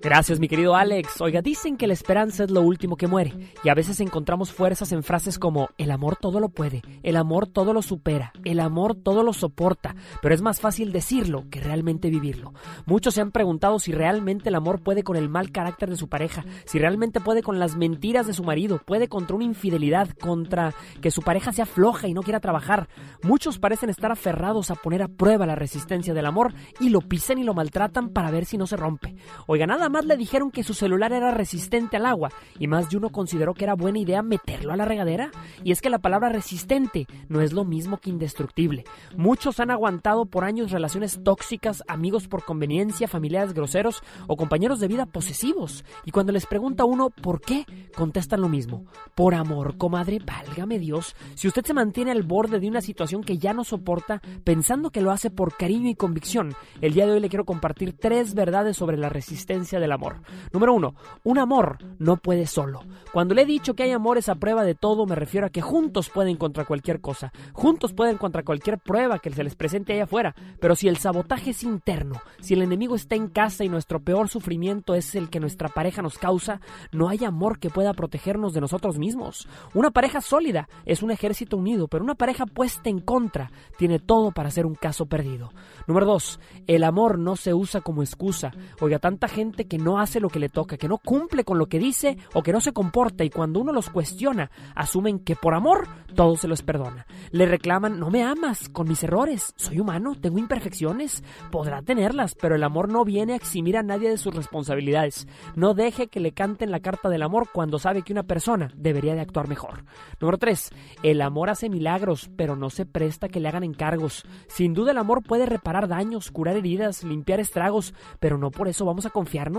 Gracias, 0.00 0.38
mi 0.38 0.48
querido 0.48 0.76
Alex. 0.76 1.20
Oiga, 1.20 1.42
dicen 1.42 1.76
que 1.76 1.86
la 1.86 1.92
esperanza 1.92 2.44
es 2.44 2.50
lo 2.50 2.60
último 2.60 2.96
que 2.96 3.06
muere. 3.06 3.32
Y 3.64 3.68
a 3.70 3.74
veces 3.74 4.00
encontramos 4.00 4.52
fuerzas 4.52 4.92
en 4.92 5.02
frases 5.02 5.38
como 5.38 5.70
el 5.78 5.90
amor 5.90 6.16
todo 6.16 6.38
lo 6.38 6.48
puede, 6.48 6.82
el 7.02 7.16
amor 7.16 7.46
todo 7.46 7.72
lo 7.72 7.82
supera, 7.82 8.32
el 8.44 8.60
amor 8.60 8.94
todo 8.94 9.22
lo 9.22 9.32
soporta. 9.32 9.96
Pero 10.22 10.34
es 10.34 10.42
más 10.42 10.60
fácil 10.60 10.92
decirlo 10.92 11.44
que 11.50 11.60
realmente 11.60 12.10
vivirlo. 12.10 12.52
Muchos 12.84 13.14
se 13.14 13.20
han 13.20 13.32
preguntado 13.32 13.78
si 13.78 13.92
realmente 13.92 14.50
el 14.50 14.54
amor 14.54 14.80
puede 14.80 15.02
con 15.02 15.16
el 15.16 15.28
mal 15.28 15.50
carácter 15.50 15.88
de 15.88 15.96
su 15.96 16.08
pareja, 16.08 16.44
si 16.66 16.78
realmente 16.78 17.20
puede 17.20 17.42
con 17.42 17.58
las 17.58 17.76
mentiras 17.76 18.26
de 18.26 18.34
su 18.34 18.44
marido, 18.44 18.80
puede 18.84 19.08
contra 19.08 19.36
una 19.36 19.44
infidelidad, 19.44 20.10
contra 20.10 20.74
que 21.00 21.10
su 21.10 21.22
pareja 21.22 21.52
sea 21.52 21.66
floja 21.66 22.06
y 22.06 22.14
no 22.14 22.22
quiera 22.22 22.40
trabajar. 22.40 22.88
Muchos 23.22 23.58
parecen 23.58 23.90
estar 23.90 24.12
aferrados 24.12 24.70
a 24.70 24.74
poner 24.74 25.02
a 25.02 25.08
prueba 25.08 25.46
la 25.46 25.54
resistencia 25.54 26.14
del 26.14 26.26
amor 26.26 26.52
y 26.80 26.90
lo 26.90 27.00
pisan 27.00 27.38
y 27.38 27.44
lo 27.44 27.54
maltratan 27.54 28.10
para 28.10 28.30
ver 28.30 28.44
si 28.44 28.58
no 28.58 28.66
se 28.66 28.76
rompe. 28.76 29.16
Oiga, 29.46 29.66
nada 29.66 29.85
más 29.88 30.04
le 30.04 30.16
dijeron 30.16 30.50
que 30.50 30.62
su 30.62 30.74
celular 30.74 31.12
era 31.12 31.30
resistente 31.30 31.96
al 31.96 32.06
agua 32.06 32.30
y 32.58 32.66
más 32.66 32.90
de 32.90 32.96
uno 32.96 33.10
consideró 33.10 33.54
que 33.54 33.64
era 33.64 33.74
buena 33.74 33.98
idea 33.98 34.22
meterlo 34.22 34.72
a 34.72 34.76
la 34.76 34.84
regadera. 34.84 35.30
Y 35.64 35.72
es 35.72 35.80
que 35.80 35.90
la 35.90 35.98
palabra 35.98 36.28
resistente 36.28 37.06
no 37.28 37.40
es 37.40 37.52
lo 37.52 37.64
mismo 37.64 37.98
que 37.98 38.10
indestructible. 38.10 38.84
Muchos 39.16 39.60
han 39.60 39.70
aguantado 39.70 40.26
por 40.26 40.44
años 40.44 40.70
relaciones 40.70 41.20
tóxicas, 41.22 41.82
amigos 41.88 42.28
por 42.28 42.44
conveniencia, 42.44 43.08
familiares 43.08 43.52
groseros 43.52 44.02
o 44.26 44.36
compañeros 44.36 44.80
de 44.80 44.88
vida 44.88 45.06
posesivos. 45.06 45.84
Y 46.04 46.10
cuando 46.10 46.32
les 46.32 46.46
pregunta 46.46 46.84
uno 46.84 47.10
por 47.10 47.40
qué, 47.40 47.66
contestan 47.94 48.40
lo 48.40 48.48
mismo. 48.48 48.84
Por 49.14 49.34
amor, 49.34 49.76
comadre, 49.76 50.18
válgame 50.24 50.78
Dios. 50.78 51.14
Si 51.34 51.48
usted 51.48 51.64
se 51.64 51.74
mantiene 51.74 52.10
al 52.10 52.22
borde 52.22 52.60
de 52.60 52.68
una 52.68 52.80
situación 52.80 53.22
que 53.22 53.38
ya 53.38 53.52
no 53.52 53.64
soporta, 53.64 54.20
pensando 54.44 54.90
que 54.90 55.00
lo 55.00 55.10
hace 55.10 55.30
por 55.30 55.56
cariño 55.56 55.88
y 55.88 55.94
convicción, 55.94 56.54
el 56.80 56.94
día 56.94 57.06
de 57.06 57.12
hoy 57.12 57.20
le 57.20 57.28
quiero 57.28 57.44
compartir 57.44 57.96
tres 57.96 58.34
verdades 58.34 58.76
sobre 58.76 58.96
la 58.96 59.08
resistencia 59.08 59.75
del 59.80 59.92
amor. 59.92 60.20
Número 60.52 60.74
uno, 60.74 60.94
un 61.24 61.38
amor 61.38 61.78
no 61.98 62.16
puede 62.16 62.46
solo. 62.46 62.82
Cuando 63.12 63.34
le 63.34 63.42
he 63.42 63.46
dicho 63.46 63.74
que 63.74 63.84
hay 63.84 63.92
amores 63.92 64.28
a 64.28 64.34
prueba 64.34 64.64
de 64.64 64.74
todo, 64.74 65.06
me 65.06 65.14
refiero 65.14 65.46
a 65.46 65.50
que 65.50 65.62
juntos 65.62 66.10
pueden 66.10 66.36
contra 66.36 66.64
cualquier 66.64 67.00
cosa, 67.00 67.32
juntos 67.52 67.92
pueden 67.92 68.18
contra 68.18 68.42
cualquier 68.42 68.78
prueba 68.78 69.18
que 69.18 69.30
se 69.30 69.44
les 69.44 69.54
presente 69.54 69.92
allá 69.92 70.04
afuera. 70.04 70.34
Pero 70.60 70.74
si 70.76 70.88
el 70.88 70.96
sabotaje 70.96 71.50
es 71.50 71.62
interno, 71.62 72.20
si 72.40 72.54
el 72.54 72.62
enemigo 72.62 72.94
está 72.94 73.14
en 73.14 73.28
casa 73.28 73.64
y 73.64 73.68
nuestro 73.68 74.00
peor 74.00 74.28
sufrimiento 74.28 74.94
es 74.94 75.14
el 75.14 75.30
que 75.30 75.40
nuestra 75.40 75.68
pareja 75.68 76.02
nos 76.02 76.18
causa, 76.18 76.60
no 76.92 77.08
hay 77.08 77.24
amor 77.24 77.58
que 77.58 77.70
pueda 77.70 77.92
protegernos 77.94 78.52
de 78.52 78.60
nosotros 78.60 78.98
mismos. 78.98 79.48
Una 79.74 79.90
pareja 79.90 80.20
sólida 80.20 80.68
es 80.84 81.02
un 81.02 81.10
ejército 81.10 81.56
unido, 81.56 81.88
pero 81.88 82.04
una 82.04 82.14
pareja 82.14 82.46
puesta 82.46 82.90
en 82.90 83.00
contra 83.00 83.50
tiene 83.78 83.98
todo 83.98 84.32
para 84.32 84.50
ser 84.50 84.66
un 84.66 84.74
caso 84.74 85.06
perdido. 85.06 85.50
Número 85.86 86.06
dos, 86.06 86.40
el 86.66 86.84
amor 86.84 87.18
no 87.18 87.36
se 87.36 87.54
usa 87.54 87.80
como 87.80 88.02
excusa. 88.02 88.52
Oiga, 88.80 88.98
tanta 88.98 89.28
gente 89.28 89.65
que 89.66 89.78
no 89.78 89.98
hace 89.98 90.20
lo 90.20 90.28
que 90.28 90.38
le 90.38 90.48
toca, 90.48 90.76
que 90.76 90.88
no 90.88 90.98
cumple 90.98 91.44
con 91.44 91.58
lo 91.58 91.66
que 91.66 91.78
dice 91.78 92.18
o 92.34 92.42
que 92.42 92.52
no 92.52 92.60
se 92.60 92.72
comporta 92.72 93.24
y 93.24 93.30
cuando 93.30 93.60
uno 93.60 93.72
los 93.72 93.90
cuestiona, 93.90 94.50
asumen 94.74 95.18
que 95.18 95.36
por 95.36 95.54
amor 95.54 95.88
todo 96.14 96.36
se 96.36 96.48
los 96.48 96.62
perdona. 96.62 97.06
Le 97.30 97.46
reclaman, 97.46 97.98
no 97.98 98.10
me 98.10 98.22
amas 98.22 98.68
con 98.68 98.88
mis 98.88 99.02
errores, 99.02 99.52
soy 99.56 99.80
humano, 99.80 100.14
tengo 100.20 100.38
imperfecciones, 100.38 101.22
podrá 101.50 101.82
tenerlas, 101.82 102.34
pero 102.34 102.54
el 102.54 102.64
amor 102.64 102.88
no 102.88 103.04
viene 103.04 103.34
a 103.34 103.36
eximir 103.36 103.76
a 103.76 103.82
nadie 103.82 104.10
de 104.10 104.18
sus 104.18 104.34
responsabilidades. 104.34 105.26
No 105.54 105.74
deje 105.74 106.08
que 106.08 106.20
le 106.20 106.32
canten 106.32 106.70
la 106.70 106.80
carta 106.80 107.08
del 107.08 107.22
amor 107.22 107.48
cuando 107.52 107.78
sabe 107.78 108.02
que 108.02 108.12
una 108.12 108.22
persona 108.22 108.70
debería 108.76 109.14
de 109.14 109.20
actuar 109.20 109.48
mejor. 109.48 109.84
Número 110.20 110.38
3. 110.38 110.70
El 111.02 111.20
amor 111.20 111.50
hace 111.50 111.68
milagros, 111.68 112.30
pero 112.36 112.56
no 112.56 112.70
se 112.70 112.86
presta 112.86 113.28
que 113.28 113.40
le 113.40 113.48
hagan 113.48 113.64
encargos. 113.64 114.24
Sin 114.48 114.74
duda 114.74 114.92
el 114.92 114.98
amor 114.98 115.22
puede 115.22 115.46
reparar 115.46 115.88
daños, 115.88 116.30
curar 116.30 116.56
heridas, 116.56 117.04
limpiar 117.04 117.40
estragos, 117.40 117.94
pero 118.20 118.38
no 118.38 118.50
por 118.50 118.68
eso 118.68 118.84
vamos 118.84 119.06
a 119.06 119.10
confiarnos. 119.10 119.55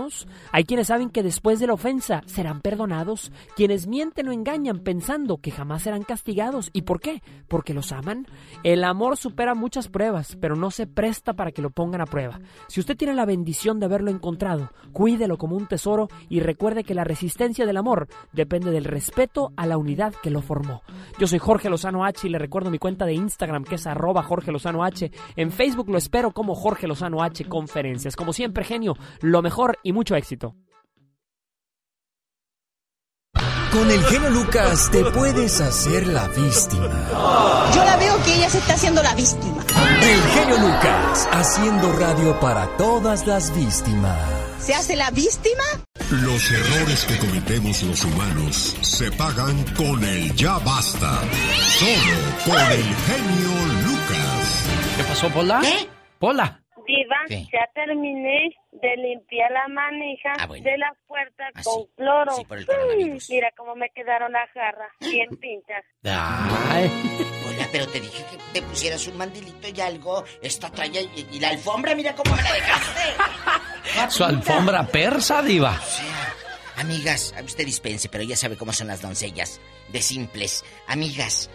Hay 0.52 0.64
quienes 0.64 0.88
saben 0.88 1.10
que 1.10 1.22
después 1.22 1.58
de 1.58 1.66
la 1.66 1.74
ofensa 1.74 2.22
serán 2.26 2.60
perdonados, 2.60 3.32
quienes 3.56 3.86
mienten 3.86 4.28
o 4.28 4.32
engañan 4.32 4.80
pensando 4.80 5.38
que 5.38 5.50
jamás 5.50 5.82
serán 5.82 6.02
castigados. 6.02 6.70
¿Y 6.72 6.82
por 6.82 7.00
qué? 7.00 7.22
Porque 7.48 7.74
los 7.74 7.92
aman. 7.92 8.26
El 8.62 8.84
amor 8.84 9.16
supera 9.16 9.54
muchas 9.54 9.88
pruebas, 9.88 10.36
pero 10.40 10.56
no 10.56 10.70
se 10.70 10.86
presta 10.86 11.34
para 11.34 11.52
que 11.52 11.62
lo 11.62 11.70
pongan 11.70 12.00
a 12.00 12.06
prueba. 12.06 12.40
Si 12.68 12.80
usted 12.80 12.96
tiene 12.96 13.14
la 13.14 13.26
bendición 13.26 13.80
de 13.80 13.86
haberlo 13.86 14.10
encontrado, 14.10 14.70
cuídelo 14.92 15.36
como 15.38 15.56
un 15.56 15.66
tesoro 15.66 16.08
y 16.28 16.40
recuerde 16.40 16.84
que 16.84 16.94
la 16.94 17.04
resistencia 17.04 17.66
del 17.66 17.76
amor 17.76 18.08
depende 18.32 18.70
del 18.70 18.84
respeto 18.84 19.52
a 19.56 19.66
la 19.66 19.78
unidad 19.78 20.14
que 20.22 20.30
lo 20.30 20.42
formó. 20.42 20.82
Yo 21.18 21.26
soy 21.26 21.38
Jorge 21.38 21.70
Lozano 21.70 22.04
H 22.04 22.26
y 22.26 22.30
le 22.30 22.38
recuerdo 22.38 22.70
mi 22.70 22.78
cuenta 22.78 23.06
de 23.06 23.14
Instagram 23.14 23.64
que 23.64 23.76
es 23.76 23.86
arroba 23.86 24.22
Jorge 24.22 24.52
Lozano 24.52 24.84
H. 24.84 25.10
En 25.36 25.50
Facebook 25.50 25.88
lo 25.90 25.98
espero 25.98 26.32
como 26.32 26.54
Jorge 26.54 26.86
Lozano 26.86 27.22
H 27.22 27.44
Conferencias. 27.44 28.16
Como 28.16 28.32
siempre, 28.32 28.64
genio, 28.64 28.96
lo 29.20 29.42
mejor 29.42 29.78
mucho 29.92 30.14
éxito. 30.16 30.54
Con 33.72 33.90
el 33.90 34.02
genio 34.04 34.30
Lucas 34.30 34.90
te 34.90 35.04
puedes 35.04 35.60
hacer 35.60 36.06
la 36.06 36.26
víctima. 36.28 37.70
Yo 37.74 37.84
la 37.84 37.96
veo 37.96 38.22
que 38.24 38.34
ella 38.34 38.48
se 38.48 38.58
está 38.58 38.74
haciendo 38.74 39.02
la 39.02 39.14
víctima. 39.14 39.62
El 40.00 40.20
genio 40.30 40.56
Lucas, 40.58 41.28
haciendo 41.32 41.92
radio 41.92 42.40
para 42.40 42.66
todas 42.76 43.26
las 43.26 43.54
víctimas. 43.54 44.18
¿Se 44.58 44.74
hace 44.74 44.96
la 44.96 45.10
víctima? 45.10 45.62
Los 46.10 46.50
errores 46.50 47.04
que 47.04 47.18
cometemos 47.18 47.82
los 47.82 48.04
humanos 48.04 48.76
se 48.80 49.12
pagan 49.12 49.62
con 49.76 50.02
el 50.02 50.34
ya 50.34 50.58
basta. 50.58 51.20
Solo 51.78 52.18
por 52.46 52.72
el 52.72 52.82
genio 52.82 53.66
Lucas. 53.86 54.64
¿Qué 54.96 55.04
pasó, 55.04 55.28
Pola? 55.28 55.60
¿Qué? 55.60 55.88
Pola. 56.18 56.62
Diva, 56.88 57.16
¿Qué? 57.28 57.44
ya 57.52 57.68
terminé 57.74 58.50
de 58.72 58.96
limpiar 58.96 59.50
la 59.50 59.68
manija 59.68 60.32
de 60.54 60.78
la 60.78 60.90
puerta 61.06 61.44
con 61.62 61.84
cloro. 61.96 62.32
Sí, 62.36 62.44
por 62.46 62.58
el 62.58 62.66
mira 63.28 63.52
cómo 63.58 63.76
me 63.76 63.90
quedaron 63.90 64.32
las 64.32 64.50
jarras, 64.52 64.90
bien 65.00 65.28
pinchas. 65.40 65.84
Ay. 66.02 66.90
Hola, 67.46 67.68
pero 67.70 67.86
te 67.88 68.00
dije 68.00 68.24
que 68.30 68.38
te 68.58 68.66
pusieras 68.66 69.06
un 69.06 69.18
mandilito 69.18 69.68
y 69.68 69.80
algo. 69.82 70.24
Esta 70.40 70.70
toalla 70.70 71.02
y, 71.02 71.26
y 71.30 71.38
la 71.38 71.50
alfombra, 71.50 71.94
mira 71.94 72.14
cómo 72.14 72.34
me 72.34 72.42
la 72.42 72.52
dejaste. 72.54 74.08
Su 74.08 74.24
alfombra 74.24 74.86
persa, 74.86 75.42
diva. 75.42 75.78
Amigas, 76.76 77.34
usted 77.44 77.66
dispense, 77.66 78.08
pero 78.08 78.24
ya 78.24 78.34
sabe 78.36 78.56
cómo 78.56 78.72
son 78.72 78.86
las 78.86 79.02
doncellas. 79.02 79.60
De 79.92 80.00
simples. 80.00 80.64
Amigas, 80.86 81.50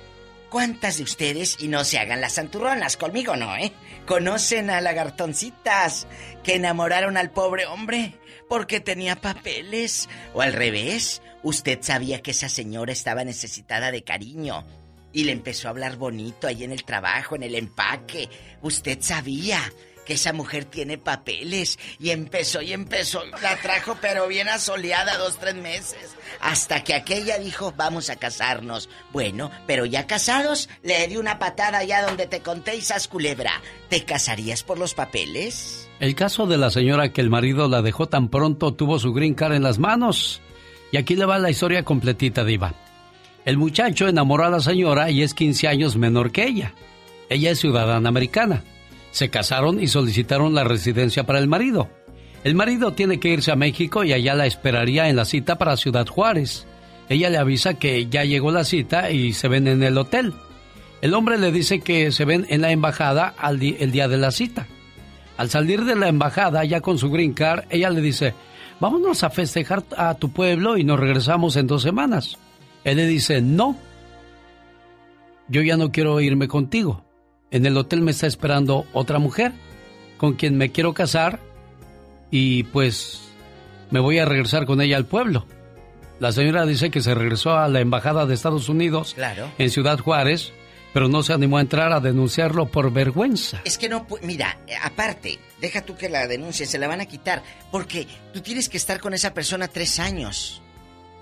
¿cuántas 0.53 0.97
de 0.97 1.03
ustedes, 1.03 1.57
y 1.59 1.67
no 1.67 1.84
se 1.84 1.97
hagan 1.97 2.21
las 2.21 2.34
santurronas, 2.34 2.95
conmigo 2.95 3.35
no, 3.35 3.55
eh? 3.55 3.73
Conocen 4.05 4.69
a 4.69 4.81
lagartoncitas 4.81 6.05
que 6.43 6.53
enamoraron 6.53 7.17
al 7.17 7.31
pobre 7.31 7.65
hombre 7.65 8.19
porque 8.47 8.80
tenía 8.80 9.19
papeles. 9.19 10.07
O 10.35 10.43
al 10.43 10.53
revés, 10.53 11.23
usted 11.41 11.80
sabía 11.81 12.21
que 12.21 12.30
esa 12.30 12.49
señora 12.49 12.91
estaba 12.93 13.23
necesitada 13.23 13.89
de 13.89 14.03
cariño 14.03 14.63
y 15.11 15.23
le 15.23 15.31
empezó 15.31 15.69
a 15.69 15.71
hablar 15.71 15.95
bonito 15.95 16.45
ahí 16.45 16.63
en 16.63 16.71
el 16.71 16.84
trabajo, 16.84 17.35
en 17.35 17.41
el 17.41 17.55
empaque. 17.55 18.30
Usted 18.61 18.99
sabía 19.01 19.59
que 20.05 20.13
esa 20.13 20.34
mujer 20.34 20.65
tiene 20.65 20.97
papeles 20.97 21.80
y 21.99 22.11
empezó 22.11 22.61
y 22.61 22.73
empezó, 22.73 23.23
la 23.41 23.55
trajo 23.57 23.97
pero 24.01 24.27
bien 24.27 24.49
asoleada 24.49 25.17
dos, 25.17 25.38
tres 25.39 25.55
meses, 25.55 26.15
hasta 26.39 26.84
que 26.84 26.93
aquella 26.93 27.38
dijo 27.39 27.73
vamos 27.75 28.09
a 28.09 28.15
casarnos. 28.15 28.89
Bueno, 29.11 29.51
pero 29.67 29.85
ya 29.85 30.07
casados, 30.07 30.69
le 30.81 31.07
di 31.07 31.17
una 31.17 31.39
patada 31.39 31.80
allá 31.80 32.05
donde 32.05 32.27
te 32.27 32.41
conté 32.41 32.75
y 32.75 32.81
culebra. 33.09 33.61
¿Te 33.89 34.03
casarías 34.05 34.63
por 34.63 34.77
los 34.77 34.93
papeles? 34.93 35.89
El 35.99 36.15
caso 36.15 36.47
de 36.47 36.57
la 36.57 36.69
señora 36.69 37.13
que 37.13 37.21
el 37.21 37.30
marido 37.30 37.67
la 37.67 37.81
dejó 37.81 38.07
tan 38.07 38.30
pronto 38.30 38.73
tuvo 38.73 38.99
su 38.99 39.13
green 39.13 39.35
card 39.35 39.53
en 39.53 39.63
las 39.63 39.80
manos. 39.80 40.41
Y 40.91 40.97
aquí 40.97 41.15
le 41.15 41.25
va 41.25 41.39
la 41.39 41.49
historia 41.49 41.84
completita, 41.84 42.43
Diva. 42.43 42.73
El 43.45 43.57
muchacho 43.57 44.07
enamoró 44.07 44.45
a 44.45 44.49
la 44.49 44.59
señora 44.59 45.09
y 45.11 45.21
es 45.21 45.34
15 45.34 45.67
años 45.67 45.97
menor 45.97 46.31
que 46.31 46.45
ella. 46.45 46.73
Ella 47.30 47.51
es 47.51 47.59
ciudadana 47.59 48.09
americana. 48.09 48.63
Se 49.14 49.30
casaron 49.30 49.80
y 49.80 49.88
solicitaron 49.88 50.56
la 50.56 50.64
residencia 50.64 51.23
para 51.23 51.38
el 51.38 51.48
marido. 51.48 51.88
El 52.44 52.56
marido 52.56 52.94
tiene 52.94 53.19
que 53.19 53.30
irse 53.30 53.52
a 53.52 53.56
México 53.56 54.03
y 54.03 54.11
allá 54.11 54.34
la 54.34 54.48
esperaría 54.48 55.07
en 55.07 55.15
la 55.15 55.23
cita 55.23 55.60
para 55.60 55.77
Ciudad 55.77 56.07
Juárez. 56.07 56.65
Ella 57.10 57.30
le 57.30 57.38
avisa 57.38 57.76
que 57.76 58.07
ya 58.07 58.23
llegó 58.23 58.52
la 58.52 58.64
cita 58.64 59.11
y 59.11 59.34
se 59.34 59.48
ven 59.48 59.68
en 59.68 59.84
el 59.84 59.99
hotel. 59.99 60.34
El 61.02 61.14
hombre 61.14 61.38
le 61.38 61.52
dice 61.52 61.80
que 61.80 62.11
se 62.11 62.26
ven 62.26 62.48
en 62.49 62.61
la 62.61 62.72
embajada 62.72 63.35
al 63.38 63.61
el 63.61 63.91
día 63.91 64.07
de 64.07 64.18
la 64.18 64.31
cita. 64.31 64.65
Al 65.38 65.52
salir 65.52 65.85
de 65.85 65.95
la 65.95 66.07
embajada, 66.07 66.65
ya 66.65 66.81
con 66.81 66.98
su 66.98 67.11
green 67.11 67.34
card, 67.34 67.65
ella 67.69 67.91
le 67.91 68.02
dice, 68.02 68.34
vámonos 68.80 69.23
a 69.23 69.30
festejar 69.30 69.84
a 69.95 70.15
tu 70.15 70.31
pueblo 70.31 70.76
y 70.76 70.84
nos 70.84 70.99
regresamos 70.99 71.56
en 71.56 71.68
dos 71.68 71.84
semanas. 71.84 72.40
Él 72.84 72.98
le 72.98 73.06
dice, 73.06 73.41
no, 73.41 73.77
yo 75.49 75.61
ya 75.61 75.77
no 75.77 75.91
quiero 75.91 76.19
irme 76.19 76.48
contigo. 76.48 77.06
En 77.53 77.65
el 77.65 77.77
hotel 77.77 78.01
me 78.01 78.11
está 78.11 78.27
esperando 78.27 78.85
otra 78.91 79.19
mujer 79.19 79.53
con 80.17 80.34
quien 80.34 80.57
me 80.57 80.71
quiero 80.71 80.93
casar 80.93 81.39
y 82.31 82.63
pues 82.63 83.21
me 83.91 83.99
voy 83.99 84.17
a 84.17 84.25
regresar 84.25 84.65
con 84.65 84.81
ella 84.81 84.97
al 84.97 85.05
pueblo. 85.05 85.45
La 86.19 86.31
señora 86.31 86.65
dice 86.65 86.89
que 86.89 87.01
se 87.01 87.13
regresó 87.13 87.55
a 87.55 87.67
la 87.67 87.80
embajada 87.80 88.25
de 88.25 88.34
Estados 88.34 88.69
Unidos 88.69 89.13
Claro. 89.13 89.51
en 89.59 89.69
Ciudad 89.69 89.99
Juárez, 89.99 90.51
pero 90.93 91.09
no 91.09 91.21
se 91.21 91.34
animó 91.34 91.59
a 91.59 91.61
entrar 91.61 91.93
a 91.93 91.99
denunciarlo 91.99 92.65
por 92.65 92.91
vergüenza. 92.91 93.61
Es 93.65 93.77
que 93.77 93.88
no, 93.88 94.07
mira, 94.23 94.57
aparte, 94.84 95.38
deja 95.61 95.81
tú 95.81 95.95
que 95.95 96.09
la 96.09 96.25
denuncie, 96.27 96.65
se 96.65 96.80
la 96.80 96.88
van 96.88 97.01
a 97.01 97.05
quitar, 97.05 97.43
porque 97.71 98.07
tú 98.34 98.41
tienes 98.41 98.67
que 98.67 98.77
estar 98.77 98.99
con 98.99 99.13
esa 99.13 99.34
persona 99.35 99.67
tres 99.67 99.99
años. 99.99 100.62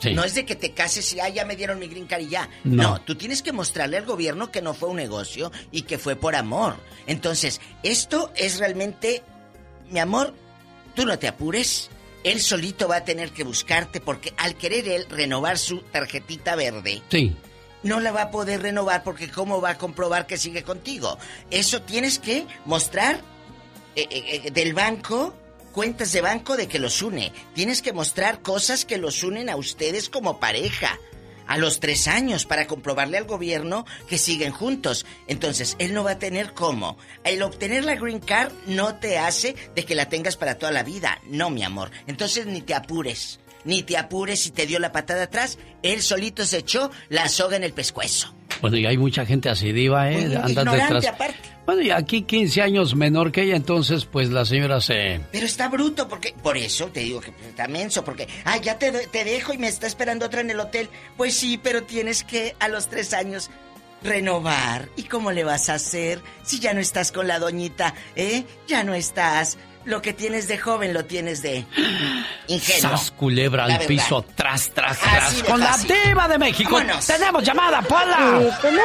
Sí. 0.01 0.13
No 0.15 0.23
es 0.23 0.33
de 0.33 0.45
que 0.45 0.55
te 0.55 0.71
cases 0.73 1.13
y 1.13 1.19
ah, 1.19 1.29
ya 1.29 1.45
me 1.45 1.55
dieron 1.55 1.77
mi 1.79 1.87
green 1.87 2.07
card 2.07 2.21
y 2.23 2.29
ya. 2.29 2.49
No. 2.63 2.83
No. 2.83 3.01
tú 3.01 3.15
tienes 3.15 3.41
que 3.43 3.51
mostrarle 3.53 3.97
al 3.97 4.05
gobierno 4.05 4.49
que 4.51 4.61
no 4.61 4.73
fue 4.73 4.89
un 4.89 4.97
negocio 4.97 5.51
y 5.71 5.83
que 5.83 5.97
fue 5.99 6.15
por 6.15 6.35
amor. 6.35 6.75
Entonces, 7.05 7.61
esto 7.83 8.31
es 8.35 8.57
realmente, 8.57 9.21
mi 9.91 9.99
amor, 9.99 10.33
tú 10.95 11.05
no 11.05 11.19
te 11.19 11.27
apures. 11.27 11.89
Él 12.23 12.39
solito 12.41 12.87
va 12.87 12.97
a 12.97 13.03
tener 13.05 13.31
que 13.31 13.43
buscarte 13.43 13.99
porque 14.01 14.33
al 14.37 14.55
querer 14.55 14.87
él 14.87 15.05
renovar 15.09 15.57
su 15.57 15.79
tarjetita 15.81 16.55
verde, 16.55 17.01
Sí. 17.09 17.35
no 17.83 17.99
la 17.99 18.11
va 18.11 18.23
a 18.23 18.31
poder 18.31 18.61
renovar 18.61 19.03
porque 19.03 19.29
cómo 19.29 19.59
va 19.61 19.71
a 19.71 19.77
comprobar 19.77 20.25
que 20.27 20.37
sigue 20.37 20.63
contigo. 20.63 21.17
Eso 21.49 21.81
tienes 21.81 22.19
que 22.19 22.45
mostrar 22.65 23.21
eh, 23.95 24.07
eh, 24.09 24.41
eh, 24.45 24.51
del 24.51 24.73
banco, 24.73 25.35
cuentas 25.71 26.11
de 26.11 26.21
banco 26.21 26.57
de 26.57 26.67
que 26.67 26.79
los 26.79 27.01
une. 27.01 27.31
Tienes 27.53 27.81
que 27.81 27.93
mostrar 27.93 28.41
cosas 28.41 28.85
que 28.85 28.97
los 28.97 29.23
unen 29.23 29.49
a 29.49 29.55
ustedes 29.55 30.09
como 30.09 30.39
pareja. 30.39 30.99
A 31.47 31.57
los 31.57 31.79
tres 31.79 32.07
años 32.07 32.45
para 32.45 32.67
comprobarle 32.67 33.17
al 33.17 33.25
gobierno 33.25 33.85
que 34.07 34.17
siguen 34.17 34.53
juntos. 34.53 35.05
Entonces, 35.27 35.75
él 35.79 35.93
no 35.93 36.03
va 36.03 36.11
a 36.11 36.19
tener 36.19 36.53
cómo. 36.53 36.97
El 37.23 37.41
obtener 37.43 37.83
la 37.83 37.95
green 37.95 38.19
card 38.19 38.53
no 38.67 38.95
te 38.95 39.17
hace 39.17 39.55
de 39.75 39.83
que 39.83 39.95
la 39.95 40.07
tengas 40.07 40.37
para 40.37 40.57
toda 40.57 40.71
la 40.71 40.83
vida. 40.83 41.19
No, 41.25 41.49
mi 41.49 41.63
amor. 41.63 41.91
Entonces, 42.07 42.45
ni 42.45 42.61
te 42.61 42.73
apures. 42.73 43.39
Ni 43.65 43.83
te 43.83 43.97
apures 43.97 44.39
si 44.41 44.51
te 44.51 44.65
dio 44.65 44.79
la 44.79 44.91
patada 44.91 45.23
atrás. 45.23 45.57
Él 45.83 46.01
solito 46.01 46.45
se 46.45 46.59
echó 46.59 46.89
la 47.09 47.27
soga 47.27 47.57
en 47.57 47.63
el 47.63 47.73
pescuezo. 47.73 48.33
Bueno, 48.61 48.77
y 48.77 48.85
hay 48.85 48.97
mucha 48.97 49.25
gente 49.25 49.49
así, 49.49 49.71
diva, 49.71 50.11
¿eh? 50.11 50.37
Andan 50.41 50.71
detrás. 50.71 51.05
aparte. 51.07 51.35
Bueno, 51.65 51.81
y 51.81 51.91
aquí 51.91 52.23
15 52.23 52.61
años 52.61 52.95
menor 52.95 53.31
que 53.31 53.43
ella, 53.43 53.55
entonces, 53.55 54.05
pues 54.05 54.29
la 54.29 54.45
señora 54.45 54.81
se... 54.81 55.21
Pero 55.31 55.45
está 55.45 55.67
bruto 55.69 56.07
porque... 56.07 56.33
Por 56.41 56.57
eso 56.57 56.87
te 56.87 57.01
digo 57.01 57.21
que 57.21 57.31
está 57.47 57.67
menso, 57.67 58.03
porque... 58.03 58.27
Ah, 58.45 58.57
ya 58.57 58.77
te, 58.77 58.91
te 58.91 59.23
dejo 59.23 59.53
y 59.53 59.57
me 59.57 59.67
está 59.67 59.87
esperando 59.87 60.25
otra 60.25 60.41
en 60.41 60.49
el 60.49 60.59
hotel. 60.59 60.89
Pues 61.17 61.33
sí, 61.33 61.59
pero 61.61 61.83
tienes 61.83 62.23
que 62.23 62.55
a 62.59 62.67
los 62.67 62.87
tres 62.87 63.13
años 63.13 63.49
renovar. 64.03 64.89
¿Y 64.95 65.03
cómo 65.03 65.31
le 65.31 65.43
vas 65.43 65.69
a 65.69 65.75
hacer 65.75 66.21
si 66.43 66.59
ya 66.59 66.73
no 66.73 66.79
estás 66.79 67.11
con 67.11 67.27
la 67.27 67.39
doñita, 67.39 67.93
eh? 68.15 68.43
Ya 68.67 68.83
no 68.83 68.93
estás. 68.93 69.57
Lo 69.85 70.01
que 70.01 70.13
tienes 70.13 70.47
de 70.47 70.57
joven 70.57 70.93
lo 70.93 71.05
tienes 71.05 71.41
de 71.41 71.65
ingenuo. 72.47 72.91
¡Sas 72.97 73.11
culebra 73.11 73.65
al 73.65 73.79
piso, 73.85 74.23
tras, 74.35 74.69
tras, 74.71 74.99
tras! 74.99 75.43
¡Con 75.43 75.59
la 75.59 75.75
diva 75.77 76.27
de 76.27 76.37
México! 76.37 76.73
Vámonos. 76.73 77.05
¡Tenemos 77.07 77.43
llamada, 77.43 77.81
Pola! 77.81 78.39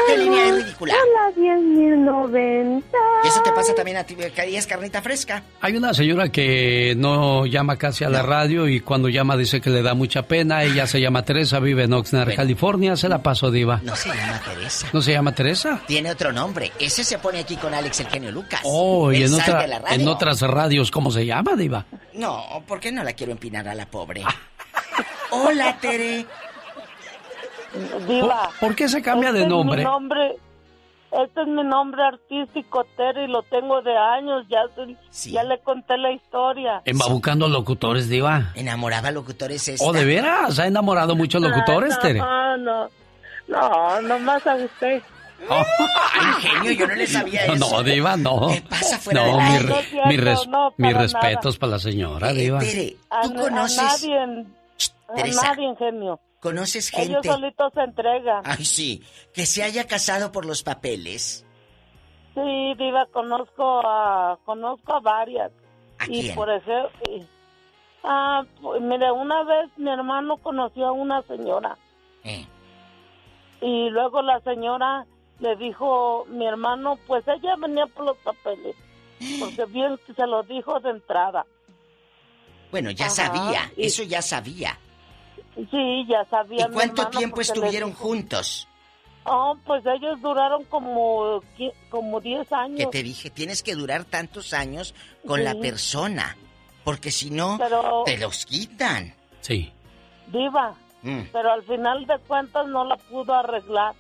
¿Qué 0.06 0.18
línea 0.18 0.47
es 0.47 0.64
ridícula? 0.64 0.94
Hola, 0.94 1.36
10.090. 1.36 2.82
Y 3.24 3.28
eso 3.28 3.43
te 3.43 3.52
pasa 3.52 3.74
también 3.74 3.97
a 3.98 4.05
ti, 4.05 4.14
que 4.14 4.56
es 4.56 4.66
carnita 4.66 5.02
fresca. 5.02 5.43
Hay 5.60 5.77
una 5.77 5.93
señora 5.94 6.31
que 6.31 6.94
no 6.97 7.47
llama 7.47 7.77
casi 7.77 8.05
a 8.05 8.09
la 8.09 8.23
radio 8.23 8.68
y 8.68 8.81
cuando 8.81 9.09
llama 9.09 9.36
dice 9.36 9.60
que 9.60 9.70
le 9.70 9.82
da 9.82 9.94
mucha 9.94 10.23
pena. 10.23 10.62
Ella 10.62 10.86
se 10.86 11.01
llama 11.01 11.23
Teresa, 11.24 11.60
vive 11.60 11.85
en 11.85 11.93
Oxnard, 11.93 12.35
California. 12.35 12.97
Se 12.97 13.09
la 13.09 13.23
paso, 13.23 13.51
diva. 13.51 13.81
No 13.82 13.97
se 13.97 14.09
llama 14.09 14.40
Teresa. 14.44 14.86
¿No 14.93 15.02
se 15.02 15.12
llama 15.12 15.35
Teresa? 15.35 15.81
Tiene 15.86 16.10
otro 16.10 16.32
nombre. 16.32 16.73
Ese 16.78 17.05
se 17.05 17.18
pone 17.18 17.40
aquí 17.40 17.56
con 17.56 17.74
Alex 17.74 18.01
el 18.01 18.09
genio 18.09 18.31
Lucas. 18.31 18.60
Oh, 18.64 19.12
y 19.12 19.24
otra, 19.24 19.66
en 19.90 20.09
otras 20.09 20.40
radios, 20.40 20.86
¿cómo 20.91 21.11
se 21.11 21.27
llama, 21.27 21.55
diva? 21.57 21.85
No, 22.15 22.63
¿por 22.67 22.81
qué 22.81 22.93
no 22.93 23.03
la 23.03 23.13
quiero 23.13 23.33
empinar 23.33 23.69
a 23.69 23.75
la 23.75 23.87
pobre? 23.87 24.25
Hola, 25.31 25.77
Tere. 25.81 26.27
Diva. 28.07 28.51
¿Por 28.61 28.75
qué 28.75 28.89
se 28.89 29.03
cambia 29.03 29.29
este 29.29 29.41
de 29.41 29.45
es 29.45 29.51
nombre? 29.51 29.79
mi 29.79 29.85
nombre. 29.85 30.37
Este 31.13 31.43
es 31.43 31.47
mi 31.47 31.63
nombre 31.63 32.03
artístico, 32.03 32.85
Terry, 32.97 33.27
lo 33.29 33.43
tengo 33.45 33.81
de 33.81 33.97
años, 33.97 34.45
ya, 34.49 35.43
le 35.45 35.59
conté 35.61 35.97
la 35.97 36.11
historia. 36.11 36.83
Embabucando 36.85 37.49
locutores, 37.49 38.09
diva. 38.09 38.53
Enamoraba 38.55 39.11
locutores 39.13 39.67
esta. 39.69 39.85
¿O 39.87 39.93
de 39.93 40.05
veras? 40.05 40.59
¿Ha 40.59 40.67
enamorado 40.67 41.15
muchos 41.15 41.41
locutores, 41.41 41.95
no, 41.95 42.01
Tere? 42.01 42.19
No, 42.19 42.57
no, 42.59 42.89
no, 43.49 44.01
nomás 44.03 44.47
a 44.47 44.57
usted. 44.57 45.03
Oh. 45.49 45.65
Ay, 46.21 46.43
genio, 46.43 46.73
yo 46.73 46.87
no 46.87 46.95
le 46.95 47.07
sabía 47.07 47.45
eso. 47.47 47.55
No, 47.71 47.83
diva, 47.83 48.17
no. 48.17 48.49
pasa 48.69 48.99
fuera 48.99 49.21
no, 49.21 49.27
del 49.27 49.37
mi, 49.37 49.43
aire? 49.57 49.69
re- 49.69 49.97
No 49.97 50.07
mi 50.09 50.17
res- 50.17 50.49
no, 50.49 50.75
mis 50.77 50.97
respetos 50.97 51.59
para 51.59 51.73
la 51.73 51.79
señora, 51.79 52.33
diva. 52.33 52.59
Tere, 52.59 52.97
A, 53.11 53.23
¿tú 53.23 53.33
a 53.39 53.43
conoces, 53.43 53.77
nadie, 53.83 54.19
a 55.09 55.15
Teresa. 55.15 55.43
nadie, 55.43 55.77
genio. 55.79 56.21
conoces 56.41 56.93
Ellos 56.95 57.09
gente? 57.23 57.29
solitos 57.29 57.73
se 57.75 57.81
entregan. 57.83 58.43
Ay, 58.45 58.65
sí, 58.65 59.03
que 59.35 59.47
se 59.47 59.63
haya 59.63 59.87
casado 59.87 60.33
por 60.33 60.45
los 60.47 60.63
papeles. 60.63 61.45
Sí, 62.35 62.75
Diva, 62.79 63.07
conozco 63.13 63.81
a, 63.87 64.39
conozco 64.45 64.95
a 64.95 65.01
varias. 65.01 65.53
y 66.09 66.23
quién? 66.23 66.35
por 66.35 66.51
ejemplo, 66.51 66.91
y- 67.11 67.25
ah, 68.05 68.43
pues, 68.61 68.81
mire, 68.83 69.11
una 69.13 69.43
vez 69.45 69.71
mi 69.77 69.91
hermano 69.91 70.37
conoció 70.39 70.89
a 70.89 70.93
una 70.93 71.23
señora. 71.23 71.77
Eh. 72.25 72.45
Y 73.63 73.89
luego 73.91 74.21
la 74.23 74.41
señora 74.41 75.07
le 75.41 75.57
dijo, 75.57 76.25
mi 76.29 76.47
hermano, 76.47 76.99
pues 77.07 77.25
ella 77.29 77.55
venía 77.61 77.87
por 77.87 78.05
los 78.07 78.17
papeles. 78.19 78.75
Porque 79.41 79.65
bien 79.69 79.99
que 80.07 80.15
se 80.15 80.27
lo 80.27 80.43
dijo 80.43 80.79
de 80.81 80.91
entrada. 80.91 81.45
Bueno, 82.71 82.91
ya 82.91 83.07
Ajá, 83.07 83.15
sabía, 83.15 83.73
y- 83.77 83.87
eso 83.87 84.03
ya 84.03 84.23
sabía. 84.23 84.79
Sí, 85.71 86.07
ya 86.09 86.25
sabía. 86.27 86.67
¿Y 86.69 86.73
cuánto 86.73 87.03
hermano 87.03 87.19
tiempo 87.19 87.41
estuvieron 87.41 87.91
dijo- 87.91 88.03
juntos? 88.03 88.69
Oh, 89.29 89.57
pues 89.67 89.85
ellos 89.87 90.21
duraron 90.21 90.65
como, 90.65 91.43
como 91.91 92.21
10 92.21 92.53
años. 92.53 92.79
Que 92.79 92.87
te 92.87 93.03
dije, 93.03 93.29
tienes 93.31 93.63
que 93.63 93.75
durar 93.75 94.05
tantos 94.05 94.53
años 94.53 94.95
con 95.27 95.43
la 95.43 95.55
persona, 95.57 96.37
porque 96.85 97.11
si 97.11 97.31
no, 97.31 97.57
Pero- 97.59 98.03
te 98.05 98.19
los 98.19 98.47
quitan. 98.47 99.15
Sí. 99.41 99.73
Diva, 100.29 100.75
Mm. 101.03 101.23
pero 101.33 101.53
al 101.53 101.63
final 101.65 102.07
de 102.07 102.19
cuentas 102.21 102.67
no 102.69 102.85
la 102.85 102.97
pudo 102.97 103.35
arreglar. 103.35 103.95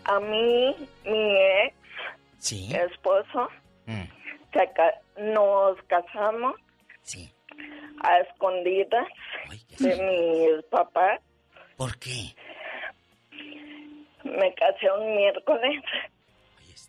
A 0.08 0.20
mí, 0.20 0.74
mi 1.04 1.36
ex 1.64 1.74
Sí. 2.38 2.72
esposo, 2.74 3.48
Mm. 3.86 4.02
se 4.52 4.72
ca- 4.72 5.00
nos 5.18 5.80
casamos 5.84 6.54
Sí. 7.02 7.32
a 8.02 8.18
escondidas 8.20 9.06
de 9.78 9.96
mis 10.56 10.64
papás. 10.66 11.20
¿Por 11.76 11.98
qué? 11.98 12.34
Me 14.24 14.52
casé 14.54 14.90
un 14.92 15.16
miércoles, 15.16 15.82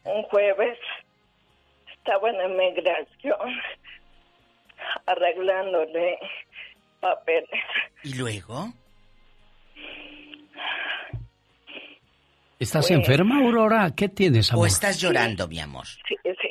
un 0.04 0.24
jueves, 0.24 0.78
estaba 1.98 2.30
en 2.30 2.52
inmigración 2.52 3.62
arreglándole 5.06 6.20
papeles. 7.00 7.50
¿Y 8.04 8.14
luego? 8.16 8.68
¿Estás 12.60 12.88
Bueno. 12.88 13.02
enferma, 13.04 13.38
Aurora? 13.40 13.92
¿Qué 13.96 14.10
tienes, 14.10 14.52
¿O 14.52 14.56
amor? 14.56 14.68
estás 14.68 15.00
llorando, 15.00 15.48
mi 15.48 15.60
amor? 15.60 15.86
Sí, 16.08 16.16
sí. 16.24 16.50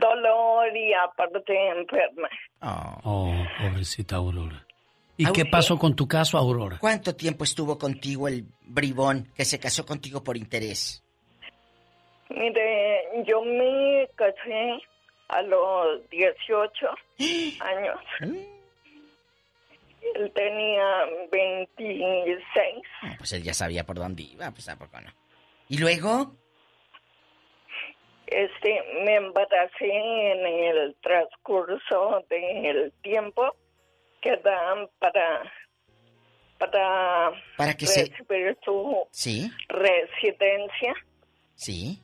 Dolor 0.00 0.74
y 0.76 0.92
aparte 0.94 1.52
enferma. 1.68 2.28
Oh, 3.04 3.34
pobrecita 3.60 4.16
Aurora. 4.16 4.64
¿Y 5.18 5.26
Au- 5.26 5.32
qué 5.32 5.44
pasó 5.46 5.78
con 5.78 5.94
tu 5.94 6.08
caso, 6.08 6.38
Aurora? 6.38 6.78
¿Cuánto 6.80 7.14
tiempo 7.14 7.44
estuvo 7.44 7.78
contigo 7.78 8.26
el 8.28 8.44
bribón 8.62 9.28
que 9.34 9.44
se 9.44 9.58
casó 9.60 9.84
contigo 9.86 10.22
por 10.24 10.36
interés? 10.36 11.02
Mire, 12.30 13.02
yo 13.26 13.42
me 13.42 14.08
casé 14.16 14.78
a 15.28 15.42
los 15.42 16.08
18 16.10 16.86
años. 17.60 17.98
Él 20.14 20.32
tenía 20.34 21.04
26. 21.30 22.82
Ah, 23.02 23.14
Pues 23.18 23.32
él 23.32 23.42
ya 23.42 23.52
sabía 23.54 23.84
por 23.84 23.96
dónde 23.96 24.22
iba, 24.22 24.50
pues 24.50 24.68
¿a 24.68 24.76
poco 24.78 25.00
no? 25.00 25.10
¿Y 25.68 25.78
luego? 25.78 26.34
Este, 28.26 28.82
me 29.04 29.16
embaracé 29.16 29.86
en 29.86 30.46
el 30.46 30.96
transcurso 31.00 32.24
del 32.28 32.92
tiempo 33.02 33.54
que 34.20 34.36
dan 34.38 34.88
para 34.98 35.52
para 36.58 37.32
Para 37.56 37.74
que 37.74 37.86
se- 37.86 38.06
recibir 38.06 38.58
su 38.64 39.06
Sí, 39.10 39.50
residencia. 39.68 40.94
sí. 41.54 42.00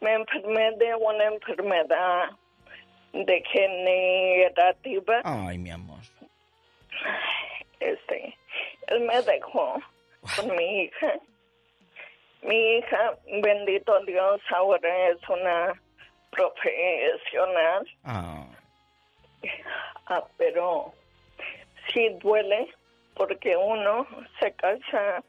Me 0.00 0.12
enfermé 0.12 0.72
de 0.76 0.94
una 0.94 1.24
enfermedad 1.24 2.30
degenerativa. 3.24 5.20
Ay, 5.24 5.58
mi 5.58 5.70
amor. 5.70 5.98
Este, 7.80 8.36
él 8.88 9.00
me 9.00 9.20
dejó 9.22 9.80
con 10.36 10.56
mi 10.56 10.82
hija. 10.82 11.14
Mi 12.42 12.76
hija, 12.78 13.14
bendito 13.42 13.98
Dios, 14.04 14.40
ahora 14.50 15.08
es 15.10 15.18
una 15.28 15.80
profesional. 16.30 17.86
Ah, 18.04 18.46
Ah, 20.08 20.24
pero 20.38 20.92
sí 21.92 22.08
duele 22.20 22.68
porque 23.14 23.56
uno 23.56 24.06
se 24.40 24.52
casa 24.52 25.22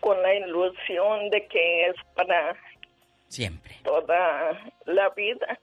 con 0.00 0.20
la 0.22 0.34
ilusión 0.34 1.30
de 1.30 1.46
que 1.46 1.86
es 1.88 1.94
para 2.14 2.54
siempre. 3.28 3.76
toda 3.84 4.58
la 4.86 5.08
vida. 5.10 5.58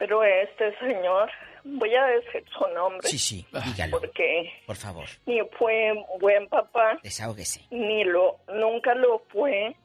Pero 0.00 0.24
este 0.24 0.76
señor, 0.78 1.30
voy 1.62 1.94
a 1.94 2.06
decir 2.06 2.42
su 2.58 2.66
nombre. 2.74 3.06
Sí, 3.06 3.18
sí, 3.18 3.46
dígalo, 3.66 4.00
Porque 4.00 4.50
por 4.66 4.74
favor. 4.76 5.04
ni 5.26 5.40
fue 5.58 5.92
buen 6.18 6.48
papá, 6.48 6.98
Desahógese. 7.02 7.66
ni 7.70 8.02
lo, 8.04 8.38
nunca 8.48 8.94
lo 8.94 9.18
fue, 9.28 9.76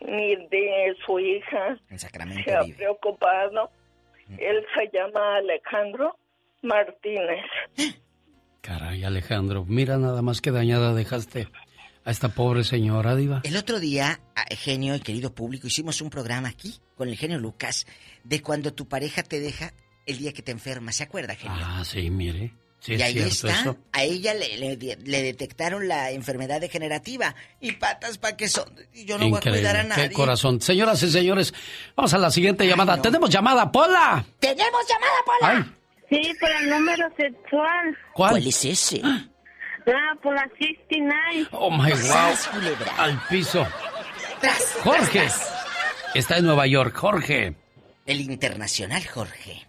ni 0.00 0.34
de 0.48 0.96
su 1.06 1.20
hija 1.20 1.78
En 1.90 1.98
Sacramento 1.98 2.42
se 2.42 2.56
ha 2.56 2.62
vive. 2.62 2.78
preocupado. 2.78 3.70
Él 4.38 4.64
se 4.76 4.90
llama 4.92 5.36
Alejandro 5.36 6.16
Martínez. 6.62 7.44
Caray, 8.62 9.04
Alejandro, 9.04 9.64
mira 9.66 9.96
nada 9.98 10.20
más 10.22 10.40
que 10.40 10.50
dañada 10.50 10.94
dejaste 10.94 11.48
a 12.08 12.10
esta 12.10 12.30
pobre 12.30 12.64
señora, 12.64 13.14
Diva. 13.14 13.40
El 13.44 13.56
otro 13.56 13.78
día, 13.80 14.20
a- 14.34 14.54
genio 14.54 14.94
y 14.94 15.00
querido 15.00 15.34
público, 15.34 15.66
hicimos 15.66 16.00
un 16.00 16.08
programa 16.10 16.48
aquí 16.48 16.74
con 16.96 17.08
el 17.08 17.16
genio 17.16 17.38
Lucas 17.38 17.86
de 18.24 18.40
cuando 18.42 18.72
tu 18.72 18.88
pareja 18.88 19.22
te 19.22 19.40
deja 19.40 19.72
el 20.06 20.18
día 20.18 20.32
que 20.32 20.42
te 20.42 20.50
enfermas. 20.52 20.96
¿Se 20.96 21.02
acuerda, 21.04 21.34
genio? 21.34 21.58
Ah, 21.62 21.84
sí, 21.84 22.08
mire. 22.10 22.54
Sí, 22.80 22.92
y 22.92 22.94
es 22.94 23.02
ahí 23.02 23.12
cierto 23.14 23.48
está. 23.48 23.60
eso. 23.60 23.76
A 23.92 24.04
ella 24.04 24.34
le, 24.34 24.56
le- 24.56 24.76
le 25.04 25.22
detectaron 25.22 25.88
la 25.88 26.10
enfermedad 26.12 26.60
degenerativa. 26.60 27.34
Y 27.60 27.72
patas 27.72 28.18
para 28.18 28.36
que 28.36 28.48
son. 28.48 28.72
Y 28.94 29.04
yo 29.04 29.18
no 29.18 29.28
voy 29.28 29.38
a 29.38 29.40
cuidar 29.50 29.76
a 29.76 29.82
nadie. 29.82 30.08
Qué 30.08 30.14
corazón. 30.14 30.60
Señoras 30.60 31.02
y 31.02 31.10
señores, 31.10 31.52
vamos 31.96 32.14
a 32.14 32.18
la 32.18 32.30
siguiente 32.30 32.66
llamada. 32.66 33.02
Tenemos 33.02 33.28
llamada, 33.30 33.70
Pola. 33.70 34.24
¡Tenemos 34.38 34.80
llamada, 34.88 35.12
Pola! 35.26 35.66
Ay, 35.68 35.74
Sí, 36.08 36.32
por 36.40 36.50
el 36.50 36.70
número 36.70 37.06
sexual. 37.18 37.98
¿Cuál? 38.14 38.46
es 38.46 38.64
ese? 38.64 39.02
Ah, 39.04 39.26
por 40.22 40.34
la 40.34 40.48
69. 40.58 41.48
Oh 41.52 41.70
my 41.70 41.90
wow. 41.90 42.34
Al 42.98 43.20
piso. 43.28 43.66
Tras, 44.40 44.76
Jorge. 44.82 45.20
tras, 45.20 45.38
tras. 45.38 45.54
Está 46.14 46.38
en 46.38 46.46
Nueva 46.46 46.66
York, 46.66 46.96
Jorge. 46.96 47.54
El 48.06 48.20
internacional 48.20 49.06
Jorge. 49.06 49.66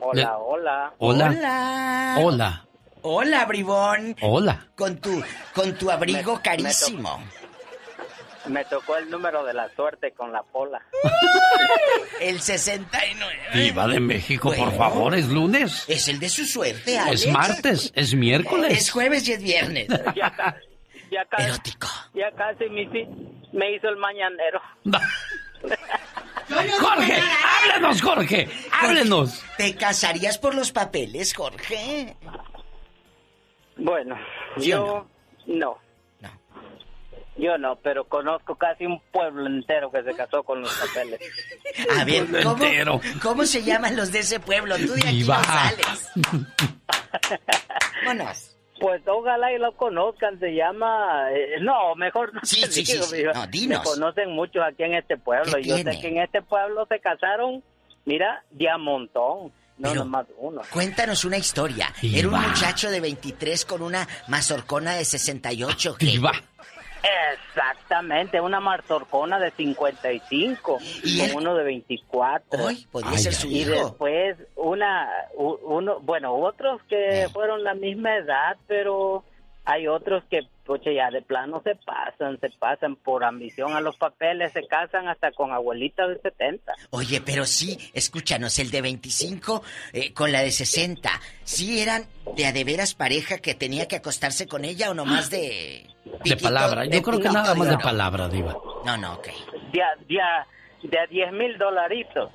Hola, 0.00 0.38
hola. 0.38 0.94
Hola. 0.98 1.28
Hola. 1.28 2.16
Hola. 2.18 2.66
Hola, 3.02 3.44
bribón. 3.46 4.16
Hola. 4.20 4.68
Con 4.76 4.96
tu, 4.98 5.22
con 5.54 5.74
tu 5.74 5.90
abrigo 5.90 6.36
me 6.36 6.42
carísimo. 6.42 7.18
Me 7.18 7.41
tocó 8.68 8.96
el 8.96 9.10
número 9.10 9.44
de 9.44 9.54
la 9.54 9.68
suerte 9.74 10.12
con 10.12 10.32
la 10.32 10.42
pola. 10.42 10.80
El 12.20 12.40
69. 12.40 13.34
Diva 13.54 13.86
de 13.88 14.00
México, 14.00 14.52
por 14.56 14.72
favor, 14.76 15.14
es 15.14 15.28
lunes. 15.28 15.84
Es 15.88 16.08
el 16.08 16.20
de 16.20 16.28
su 16.28 16.44
suerte, 16.44 16.98
Alex. 16.98 17.26
Es 17.26 17.32
martes, 17.32 17.92
es 17.96 18.14
miércoles. 18.14 18.78
Es 18.78 18.90
jueves 18.90 19.26
y 19.28 19.32
es 19.32 19.42
viernes. 19.42 19.88
Ya, 20.14 20.56
ya 21.10 21.24
casi, 21.28 21.72
ya 22.14 22.30
casi 22.36 22.68
me, 22.68 22.86
me 23.52 23.74
hizo 23.74 23.88
el 23.88 23.96
mañanero. 23.96 24.60
Jorge, 26.80 27.18
háblenos, 27.64 28.02
Jorge, 28.02 28.48
háblenos. 28.72 29.44
¿Te 29.56 29.74
casarías 29.74 30.38
por 30.38 30.54
los 30.54 30.72
papeles, 30.72 31.34
Jorge? 31.34 32.16
Bueno, 33.76 34.16
¿Sí 34.58 34.72
o 34.72 34.76
yo 34.76 35.06
no. 35.46 35.78
Yo 37.44 37.58
no, 37.58 37.74
pero 37.82 38.04
conozco 38.04 38.54
casi 38.54 38.86
un 38.86 39.00
pueblo 39.10 39.46
entero 39.48 39.90
que 39.90 40.02
se 40.04 40.14
casó 40.14 40.44
con 40.44 40.60
los 40.60 40.72
papeles. 40.74 41.18
A 41.98 42.04
ver, 42.04 42.24
Pueblo 42.26 42.50
¿cómo, 42.52 42.64
entero. 42.64 43.00
¿cómo 43.20 43.44
se 43.44 43.64
llaman 43.64 43.96
los 43.96 44.12
de 44.12 44.20
ese 44.20 44.38
pueblo? 44.38 44.76
Tú 44.76 44.92
de 44.92 45.00
aquí 45.08 45.24
no 45.24 45.42
sales. 45.42 46.10
Vámonos. 48.04 48.48
Pues 48.80 49.00
ojalá 49.06 49.52
y 49.52 49.58
lo 49.58 49.76
conozcan, 49.76 50.38
se 50.40 50.54
llama... 50.54 51.30
eh, 51.32 51.60
no, 51.60 51.94
mejor 51.94 52.34
no 52.34 52.40
Sí, 52.42 52.60
te 52.62 52.66
sí, 52.72 52.84
sí, 52.84 52.92
digo, 52.94 53.04
sí. 53.04 53.16
digo, 53.18 53.32
No, 53.32 53.46
dinos. 53.46 53.78
Me 53.78 53.84
conocen 53.84 54.30
muchos 54.32 54.62
aquí 54.64 54.82
en 54.82 54.94
este 54.94 55.16
pueblo. 55.16 55.52
¿Qué 55.54 55.60
y 55.60 55.64
Yo 55.64 55.74
tiene? 55.76 55.94
sé 55.94 56.00
que 56.00 56.08
en 56.08 56.18
este 56.18 56.42
pueblo 56.42 56.84
se 56.88 56.98
casaron, 56.98 57.62
mira, 58.04 58.42
de 58.50 58.68
a 58.68 58.78
montón. 58.78 59.52
No, 59.78 59.88
Pero- 59.88 60.04
nomás 60.04 60.26
uno. 60.36 60.62
Cuéntanos 60.72 61.24
una 61.24 61.38
historia. 61.38 61.92
Era 62.02 62.28
un 62.28 62.40
muchacho 62.40 62.90
de 62.90 63.00
23 63.00 63.64
con 63.64 63.82
una 63.82 64.06
mazorcona 64.28 64.94
de 64.94 65.04
68. 65.04 65.96
¿qué? 65.98 66.20
Exactamente, 67.02 68.40
una 68.40 68.60
martorcona 68.60 69.38
de 69.40 69.50
55 69.50 70.78
¿Y 71.02 71.18
con 71.18 71.42
uno 71.42 71.54
de 71.56 71.64
24. 71.64 72.68
Ay, 72.68 72.86
podría 72.90 73.18
ser 73.18 73.34
su 73.34 73.48
y 73.48 73.62
hijo. 73.62 73.72
después 73.72 74.36
una, 74.56 75.08
uno, 75.34 76.00
bueno, 76.00 76.34
otros 76.34 76.80
que 76.88 77.28
fueron 77.32 77.64
la 77.64 77.74
misma 77.74 78.16
edad, 78.16 78.56
pero 78.66 79.24
hay 79.64 79.88
otros 79.88 80.22
que, 80.30 80.42
poche, 80.64 80.94
ya 80.94 81.10
de 81.10 81.22
plano 81.22 81.60
se 81.64 81.74
pasan, 81.76 82.38
se 82.40 82.50
pasan 82.50 82.96
por 82.96 83.24
ambición 83.24 83.74
a 83.74 83.80
los 83.80 83.96
papeles, 83.96 84.52
se 84.52 84.66
casan 84.66 85.08
hasta 85.08 85.32
con 85.32 85.52
abuelitas 85.52 86.08
de 86.08 86.18
70. 86.20 86.72
Oye, 86.90 87.20
pero 87.20 87.44
sí, 87.46 87.78
escúchanos, 87.92 88.58
el 88.58 88.70
de 88.70 88.80
25 88.82 89.62
eh, 89.92 90.12
con 90.12 90.30
la 90.32 90.40
de 90.40 90.50
60, 90.50 91.10
¿sí 91.44 91.80
eran 91.80 92.06
de 92.36 92.46
a 92.46 92.52
de 92.52 92.64
veras 92.64 92.94
pareja 92.94 93.38
que 93.38 93.54
tenía 93.54 93.88
que 93.88 93.96
acostarse 93.96 94.46
con 94.46 94.64
ella 94.64 94.90
o 94.90 94.94
nomás 94.94 95.30
de... 95.30 95.86
De 96.04 96.18
piquito, 96.22 96.42
palabra, 96.44 96.84
yo 96.84 96.90
de 96.90 97.02
creo 97.02 97.18
que 97.18 97.22
piquito 97.28 97.32
nada 97.32 97.54
más 97.54 97.68
de 97.68 97.74
oro? 97.74 97.82
palabra, 97.84 98.28
Diva. 98.28 98.56
No, 98.84 98.96
no, 98.96 99.14
ok. 99.14 99.28
De 99.72 99.82
a, 99.82 99.94
de 100.08 100.20
a, 100.20 100.46
de 100.82 100.98
a 100.98 101.06
10 101.06 101.32
mil 101.32 101.56
dolaritos. 101.58 102.30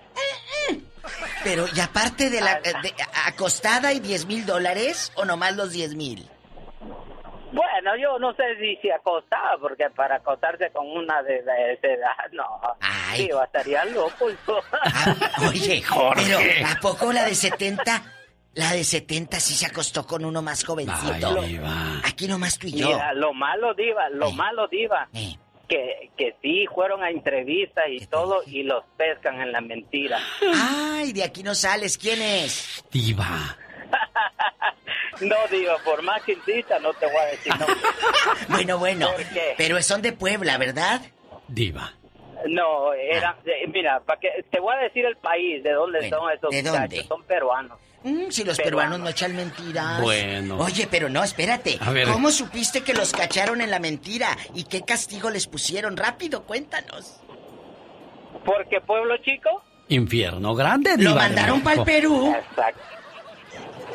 Pero, 1.43 1.65
¿y 1.73 1.79
aparte 1.79 2.29
de 2.29 2.41
la 2.41 2.59
de- 2.59 2.93
acostada 3.25 3.93
y 3.93 3.99
10 3.99 4.25
mil 4.25 4.45
dólares 4.45 5.11
o 5.15 5.25
nomás 5.25 5.55
los 5.55 5.71
10 5.71 5.95
mil? 5.95 6.27
Bueno, 7.51 7.95
yo 8.01 8.19
no 8.19 8.33
sé 8.35 8.43
si 8.59 8.75
se 8.81 8.91
acostaba, 8.91 9.57
porque 9.59 9.89
para 9.95 10.15
acostarse 10.17 10.69
con 10.71 10.85
una 10.87 11.21
de, 11.23 11.37
esa 11.39 11.87
edad, 11.87 12.31
no. 12.33 12.43
Sí, 13.15 13.29
estaría 13.45 13.85
loco. 13.85 14.29
yo. 14.29 14.59
Oye, 15.49 15.81
pero 16.15 16.39
¿a 16.67 16.79
poco 16.81 17.11
la 17.13 17.23
de 17.25 17.35
70? 17.35 18.03
La 18.55 18.71
de 18.73 18.83
70 18.83 19.39
sí 19.39 19.53
se 19.53 19.67
acostó 19.67 20.05
con 20.05 20.25
uno 20.25 20.41
más 20.41 20.63
jovencito. 20.65 21.35
Aquí 22.03 22.27
nomás 22.27 22.57
tú 22.57 22.67
y 22.67 22.71
yo. 22.73 22.87
Mira, 22.87 23.13
lo 23.13 23.33
malo, 23.33 23.73
Diva, 23.75 24.09
lo 24.09 24.31
malo, 24.31 24.67
Diva, 24.67 25.07
Eh. 25.13 25.35
que, 25.69 26.09
que 26.17 26.35
sí 26.41 26.65
fueron 26.73 27.03
a 27.03 27.09
entrevistas 27.11 27.85
y 27.89 28.05
todo 28.07 28.41
y 28.47 28.63
los 28.63 28.83
pescan 28.97 29.39
en 29.41 29.51
la 29.51 29.61
mentira. 29.61 30.19
Ay, 30.55 31.13
de 31.13 31.23
aquí 31.23 31.43
no 31.43 31.53
sales. 31.53 31.97
¿Quién 31.99 32.21
es? 32.21 32.83
Diva. 32.91 33.55
No, 35.21 35.35
Diva, 35.49 35.77
por 35.83 36.03
más 36.03 36.21
que 36.23 36.33
insista, 36.33 36.77
no 36.79 36.93
te 36.93 37.07
voy 37.07 37.15
a 37.17 37.25
decir 37.25 37.51
no. 37.59 37.65
Bueno, 38.49 38.77
bueno. 38.77 39.07
¿Por 39.11 39.25
qué? 39.25 39.55
Pero 39.57 39.81
son 39.81 40.01
de 40.03 40.13
Puebla, 40.13 40.57
¿verdad? 40.59 41.01
Diva. 41.47 41.91
No, 42.47 42.93
era, 42.93 43.31
Ah. 43.31 43.37
eh, 43.45 43.67
mira, 43.67 43.99
para 44.01 44.19
que 44.19 44.29
te 44.51 44.59
voy 44.59 44.75
a 44.75 44.79
decir 44.79 45.05
el 45.05 45.17
país 45.17 45.63
de 45.63 45.71
dónde 45.71 45.99
Bueno, 46.01 46.17
son 46.17 46.31
esos 46.31 46.49
¿de 46.51 46.61
dónde? 46.61 47.03
son 47.05 47.23
peruanos. 47.23 47.79
Mm, 48.03 48.29
si 48.29 48.43
los 48.43 48.57
peruanos 48.59 48.99
no 48.99 49.09
echan 49.09 49.35
mentiras. 49.35 50.01
Bueno. 50.01 50.59
Oye, 50.59 50.87
pero 50.89 51.09
no, 51.09 51.23
espérate. 51.23 51.79
A 51.81 51.89
ver. 51.89 52.07
¿Cómo 52.09 52.29
supiste 52.29 52.81
que 52.83 52.93
los 52.93 53.11
cacharon 53.11 53.59
en 53.61 53.71
la 53.71 53.79
mentira? 53.79 54.37
¿Y 54.53 54.65
qué 54.65 54.83
castigo 54.83 55.31
les 55.31 55.47
pusieron? 55.47 55.97
Rápido, 55.97 56.43
cuéntanos. 56.43 57.19
Porque 58.45 58.81
pueblo 58.81 59.17
chico, 59.17 59.63
Infierno 59.89 60.53
grande, 60.53 60.91
Lo 60.91 60.97
Diva. 60.97 61.13
de 61.13 61.15
mandaron 61.29 61.61
para 61.61 61.79
el. 61.79 61.85
Perú. 61.85 62.35
Exacto. 62.37 62.81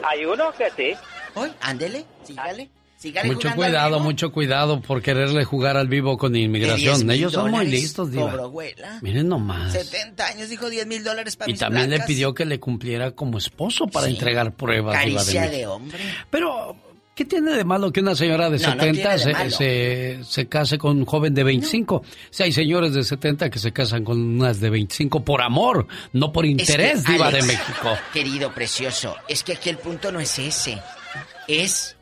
Hay 0.04 0.24
uno 0.24 0.52
que 0.52 0.70
sí. 0.76 0.98
Hoy, 1.34 1.50
ándele, 1.60 2.04
sígale. 2.24 2.68
Sígale 2.98 3.32
Mucho 3.32 3.52
cuidado, 3.56 3.98
mucho 3.98 4.30
cuidado 4.30 4.80
por 4.80 5.02
quererle 5.02 5.42
jugar 5.44 5.76
al 5.76 5.88
vivo 5.88 6.16
con 6.16 6.36
inmigración. 6.36 6.94
10,000 6.98 7.10
Ellos 7.16 7.32
son 7.32 7.50
muy 7.50 7.66
listos, 7.66 8.12
Diva. 8.12 8.32
Miren 9.00 9.26
nomás. 9.26 9.72
70 9.72 10.24
años, 10.24 10.48
dijo 10.48 10.70
10 10.70 10.86
mil 10.86 11.02
dólares 11.02 11.34
para 11.34 11.50
Y 11.50 11.54
mis 11.54 11.58
también 11.60 11.90
le 11.90 11.98
pidió 12.00 12.32
que 12.32 12.44
le 12.44 12.60
cumpliera 12.60 13.10
como 13.10 13.38
esposo 13.38 13.88
para 13.88 14.06
Sí. 14.06 14.12
entregar 14.12 14.52
pruebas. 14.54 15.04
Diva 15.04 15.16
Caricia 15.18 15.42
de 15.42 15.48
México. 15.50 15.72
hombre. 15.72 15.98
Pero, 16.30 16.76
¿qué 17.14 17.24
tiene 17.24 17.52
de 17.52 17.64
malo 17.64 17.92
que 17.92 18.00
una 18.00 18.14
señora 18.14 18.50
de 18.50 18.58
No, 18.58 18.74
no 18.74 18.82
70 18.82 19.16
tiene 19.16 19.42
de 19.44 19.50
se, 19.50 19.56
se, 19.56 20.24
se 20.24 20.48
case 20.48 20.78
con 20.78 20.98
un 20.98 21.04
joven 21.04 21.34
de 21.34 21.44
25? 21.44 22.02
Si 22.30 22.42
hay 22.42 22.52
señores 22.52 22.94
de 22.94 23.04
70 23.04 23.50
que 23.50 23.58
se 23.58 23.72
casan 23.72 24.04
con 24.04 24.20
unas 24.20 24.60
de 24.60 24.70
25 24.70 25.24
por 25.24 25.42
amor, 25.42 25.86
no 26.12 26.32
por 26.32 26.46
interés, 26.46 27.00
Es 27.00 27.06
que, 27.06 27.12
Diva 27.12 27.28
Alex, 27.28 27.46
de 27.46 27.52
México. 27.52 27.98
Querido 28.12 28.52
precioso, 28.52 29.16
es 29.28 29.42
que 29.42 29.52
aquí 29.54 29.68
el 29.70 29.78
punto 29.78 30.10
no 30.12 30.20
es 30.20 30.38
ese. 30.38 30.80
Es, 31.48 31.96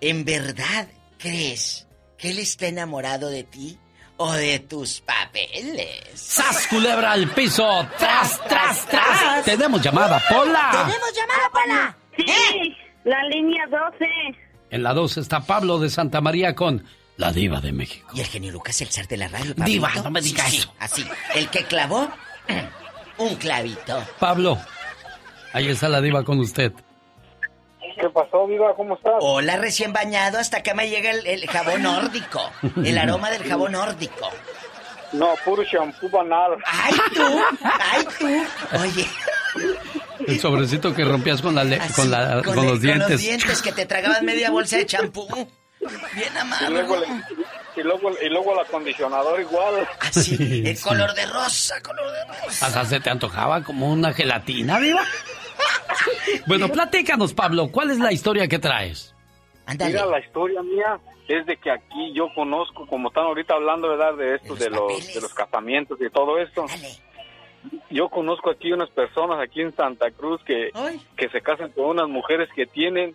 ¿en 0.00 0.24
verdad 0.24 0.88
crees 1.18 1.86
que 2.18 2.30
él 2.30 2.38
está 2.38 2.66
enamorado 2.66 3.28
de 3.30 3.44
ti 3.44 3.78
o 4.16 4.32
de 4.32 4.58
tus 4.60 5.00
papeles? 5.00 5.88
¡Sas, 6.14 6.66
culebra 6.68 7.12
al 7.12 7.30
piso! 7.30 7.86
¡Tras, 7.98 8.40
tras, 8.46 8.86
tras! 8.86 9.44
Tenemos 9.44 9.80
llamada, 9.80 10.22
Pola. 10.28 10.70
¡Tenemos 10.70 11.12
llamada, 11.14 11.50
Pola! 11.52 11.96
Sí, 12.16 12.76
la 13.04 13.22
línea 13.24 13.64
12. 13.66 14.06
En 14.70 14.82
la 14.82 14.92
2 14.92 15.18
está 15.18 15.40
Pablo 15.40 15.78
de 15.78 15.88
Santa 15.90 16.20
María 16.20 16.54
con 16.54 16.84
la 17.16 17.30
Diva 17.32 17.60
de 17.60 17.72
México. 17.72 18.08
Y 18.14 18.20
el 18.20 18.26
genio 18.26 18.50
Lucas, 18.52 18.80
el 18.80 18.88
zar 18.88 19.06
de 19.06 19.16
la 19.16 19.28
radio. 19.28 19.54
Diva, 19.56 19.90
no 20.02 20.10
me 20.10 20.20
digas 20.20 20.46
Sí, 20.50 20.56
sí, 20.56 20.58
eso. 20.62 20.74
así. 20.78 21.04
El 21.34 21.48
que 21.48 21.64
clavó, 21.64 22.08
un 23.18 23.34
clavito. 23.36 24.02
Pablo, 24.18 24.58
ahí 25.52 25.68
está 25.68 25.88
la 25.88 26.00
Diva 26.00 26.24
con 26.24 26.40
usted. 26.40 26.72
¿Qué 28.00 28.08
pasó, 28.10 28.46
Viva? 28.48 28.74
¿Cómo 28.74 28.96
estás? 28.96 29.12
Hola, 29.20 29.56
recién 29.58 29.92
bañado, 29.92 30.38
hasta 30.38 30.58
acá 30.58 30.74
me 30.74 30.88
llega 30.90 31.12
el, 31.12 31.24
el 31.26 31.46
jabón 31.48 31.82
nórdico. 31.82 32.40
El 32.84 32.98
aroma 32.98 33.30
del 33.30 33.44
jabón 33.44 33.72
nórdico. 33.72 34.28
No, 35.12 35.28
puro 35.44 35.62
shampoo 35.62 36.08
banal. 36.08 36.56
¡Ay, 36.66 36.94
tú! 37.14 37.22
¡Ay, 37.62 38.04
tú! 38.18 38.26
Oye, 38.82 39.06
El 40.26 40.40
sobrecito 40.40 40.94
que 40.94 41.04
rompías 41.04 41.42
con, 41.42 41.54
la 41.54 41.64
le- 41.64 41.80
con, 41.96 42.10
la- 42.10 42.42
con 42.42 42.58
el- 42.58 42.66
los 42.66 42.80
dientes. 42.80 43.04
Con 43.06 43.12
los 43.12 43.20
dientes 43.22 43.62
que 43.62 43.72
te 43.72 43.86
tragaban 43.86 44.24
media 44.24 44.50
bolsa 44.50 44.76
de 44.76 44.86
champú. 44.86 45.26
Bien 45.34 46.32
Y 46.66 46.70
luego, 46.72 46.94
amargo. 46.94 46.96
le- 47.00 47.80
y, 47.80 47.82
luego, 47.82 48.10
y 48.22 48.28
luego 48.28 48.52
el 48.54 48.60
acondicionador 48.66 49.40
igual. 49.40 49.86
Así, 50.00 50.62
el 50.66 50.76
Sí. 50.76 50.82
color 50.82 51.12
de 51.14 51.26
rosa, 51.26 51.80
color 51.82 52.10
de 52.12 52.24
rosa. 52.44 52.66
Hasta 52.66 52.84
se 52.84 53.00
te 53.00 53.10
antojaba 53.10 53.62
como 53.64 53.90
una 53.92 54.12
gelatina, 54.12 54.78
Diva. 54.80 55.02
Bueno, 56.46 56.68
platícanos, 56.68 57.34
Pablo, 57.34 57.68
¿cuál 57.70 57.90
es 57.90 57.98
la 57.98 58.12
historia 58.12 58.48
que 58.48 58.58
traes? 58.58 59.14
Mira, 59.66 60.06
la 60.06 60.20
historia 60.20 60.62
mía 60.62 60.98
es 61.28 61.46
de 61.46 61.56
que 61.56 61.70
aquí 61.70 62.12
yo 62.14 62.26
conozco, 62.34 62.86
como 62.86 63.08
están 63.08 63.24
ahorita 63.24 63.54
hablando, 63.54 63.88
¿verdad? 63.88 64.14
De 64.16 64.34
esto, 64.36 64.54
de 64.54 64.68
los, 64.70 65.14
de 65.14 65.20
los 65.20 65.32
casamientos 65.34 65.98
y 66.00 66.10
todo 66.10 66.38
esto. 66.38 66.66
Yo 67.90 68.08
conozco 68.08 68.50
aquí 68.50 68.72
unas 68.72 68.90
personas 68.90 69.40
aquí 69.40 69.60
en 69.60 69.72
Santa 69.72 70.10
Cruz 70.10 70.42
que, 70.44 70.70
que 71.16 71.28
se 71.28 71.40
casan 71.40 71.70
con 71.70 71.86
unas 71.86 72.08
mujeres 72.08 72.48
que 72.54 72.66
tienen 72.66 73.14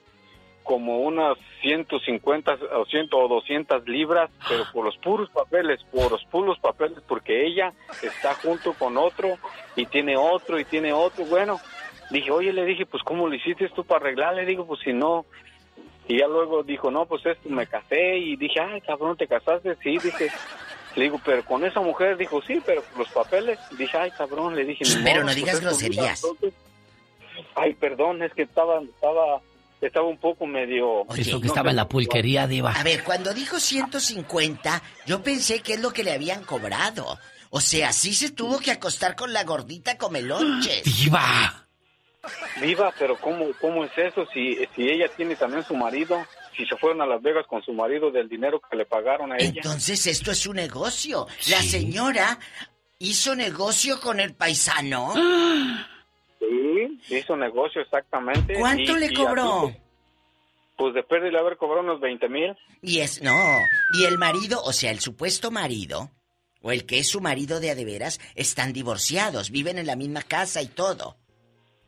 como 0.64 1.00
unas 1.00 1.38
150 1.62 2.60
o 2.76 2.86
100 2.86 3.10
o 3.12 3.28
200 3.28 3.88
libras, 3.88 4.30
pero 4.48 4.66
por 4.72 4.86
los 4.86 4.96
puros 4.98 5.30
papeles, 5.32 5.82
por 5.92 6.12
los 6.12 6.24
puros 6.26 6.60
papeles, 6.60 7.00
porque 7.08 7.48
ella 7.48 7.74
está 8.04 8.36
junto 8.36 8.74
con 8.74 8.98
otro 8.98 9.38
y 9.76 9.88
tiene 9.88 10.16
otro 10.16 10.60
y 10.60 10.66
tiene 10.66 10.94
otro. 10.94 11.26
Bueno, 11.26 11.60
dije, 12.12 12.30
oye, 12.32 12.54
le 12.54 12.66
dije, 12.66 12.86
pues 12.86 13.02
¿cómo 13.04 13.28
lo 13.28 13.34
hiciste 13.34 13.68
tú 13.70 13.84
para 13.84 14.02
arreglar? 14.02 14.36
Le 14.36 14.46
digo, 14.46 14.68
pues 14.68 14.80
si 14.82 14.94
no. 14.94 15.26
Y 16.08 16.20
ya 16.20 16.28
luego 16.28 16.64
dijo, 16.64 16.90
no, 16.92 17.06
pues 17.06 17.26
esto 17.26 17.50
me 17.50 17.68
casé 17.68 18.18
y 18.18 18.36
dije, 18.36 18.60
ay, 18.60 18.82
cabrón, 18.82 19.18
¿te 19.18 19.28
casaste? 19.28 19.76
Sí, 19.84 19.98
dije. 19.98 20.30
Le 20.95 21.03
digo, 21.03 21.22
pero 21.24 21.45
con 21.45 21.64
esa 21.66 21.82
mujer, 21.82 22.18
dijo, 22.18 22.41
sí, 22.41 22.61
pero 22.66 22.84
los 22.98 23.07
papeles. 23.10 23.60
Dije, 23.78 23.98
ay, 23.98 24.11
cabrón, 24.11 24.56
le 24.56 24.66
dije, 24.66 24.84
ni 24.86 25.03
Pero 25.03 25.24
no 25.24 25.34
digas 25.34 25.61
groserías. 25.61 26.24
entonces. 26.24 26.53
Ay, 27.56 27.74
perdón, 27.74 28.22
es 28.24 28.34
que 28.34 28.44
estaba, 28.44 28.82
estaba, 28.82 29.41
estaba 29.82 30.07
un 30.07 30.18
poco 30.18 30.45
medio... 30.45 31.03
Eso 31.16 31.40
que 31.40 31.45
no 31.48 31.53
estaba 31.53 31.70
en 31.70 31.76
la 31.78 31.88
pulquería, 31.88 32.48
Diva. 32.48 32.72
A 32.74 32.84
ver, 32.84 33.03
cuando 33.03 33.34
dijo 33.34 33.60
150, 33.60 34.82
yo 35.06 35.22
pensé 35.24 35.61
que 35.61 35.74
es 35.74 35.80
lo 35.82 35.91
que 35.91 36.03
le 36.03 36.11
habían 36.11 36.44
cobrado. 36.44 37.18
O 37.49 37.61
sea, 37.61 37.94
sí 37.94 38.14
se 38.14 38.32
tuvo 38.32 38.60
que 38.60 38.72
acostar 38.72 39.16
con 39.16 39.32
la 39.34 39.44
gordita 39.44 39.98
comelonches. 39.98 40.84
¡Diva! 40.84 41.66
Viva, 42.61 42.94
pero 42.99 43.18
¿cómo, 43.18 43.45
cómo 43.61 43.86
es 43.86 43.91
eso? 43.98 44.26
Si, 44.34 44.57
si 44.76 44.84
ella 44.90 45.07
tiene 45.16 45.36
también 45.36 45.64
su 45.64 45.76
marido, 45.76 46.22
si 46.60 46.65
se 46.68 46.76
fueron 46.76 47.02
a 47.02 47.06
Las 47.06 47.22
Vegas 47.22 47.45
con 47.48 47.64
su 47.64 47.72
marido 47.72 48.11
del 48.11 48.27
dinero 48.27 48.60
que 48.69 48.76
le 48.76 48.86
pagaron 48.86 49.31
a 49.31 49.38
ella. 49.38 49.53
Entonces 49.56 50.06
esto 50.07 50.31
es 50.31 50.45
un 50.45 50.57
negocio. 50.57 51.26
La 51.49 51.61
señora 51.61 52.38
hizo 52.99 53.34
negocio 53.36 53.99
con 54.02 54.19
el 54.19 54.34
paisano. 54.36 55.14
Sí, 56.40 57.18
hizo 57.18 57.36
negocio 57.36 57.81
exactamente. 57.81 58.53
¿Cuánto 58.57 58.98
y- 58.98 58.99
le 59.02 59.06
y 59.07 59.14
cobró? 59.14 59.72
pues 60.77 60.94
de 60.94 61.03
pérdida 61.03 61.40
haber 61.40 61.57
cobrado 61.57 61.81
unos 61.81 61.99
20 61.99 62.30
mil. 62.30 62.56
Y 62.81 62.99
es, 62.99 63.22
no. 63.22 63.36
Y 63.99 64.06
el 64.06 64.18
marido, 64.18 64.61
o 64.64 64.72
sea, 64.72 64.91
el 64.91 65.02
supuesto 65.02 65.52
marido, 65.52 66.10
o 66.61 66.72
el 66.72 66.86
que 66.86 66.99
es 66.99 67.10
su 67.10 67.19
marido 67.19 67.60
de 67.60 67.72
a 67.72 67.76
de 67.76 67.84
veras, 67.84 68.22
están 68.36 68.72
divorciados, 68.72 69.52
viven 69.52 69.77
en 69.77 69.88
la 69.88 69.98
misma 69.98 70.22
casa 70.22 70.61
y 70.61 70.68
todo. 70.68 71.18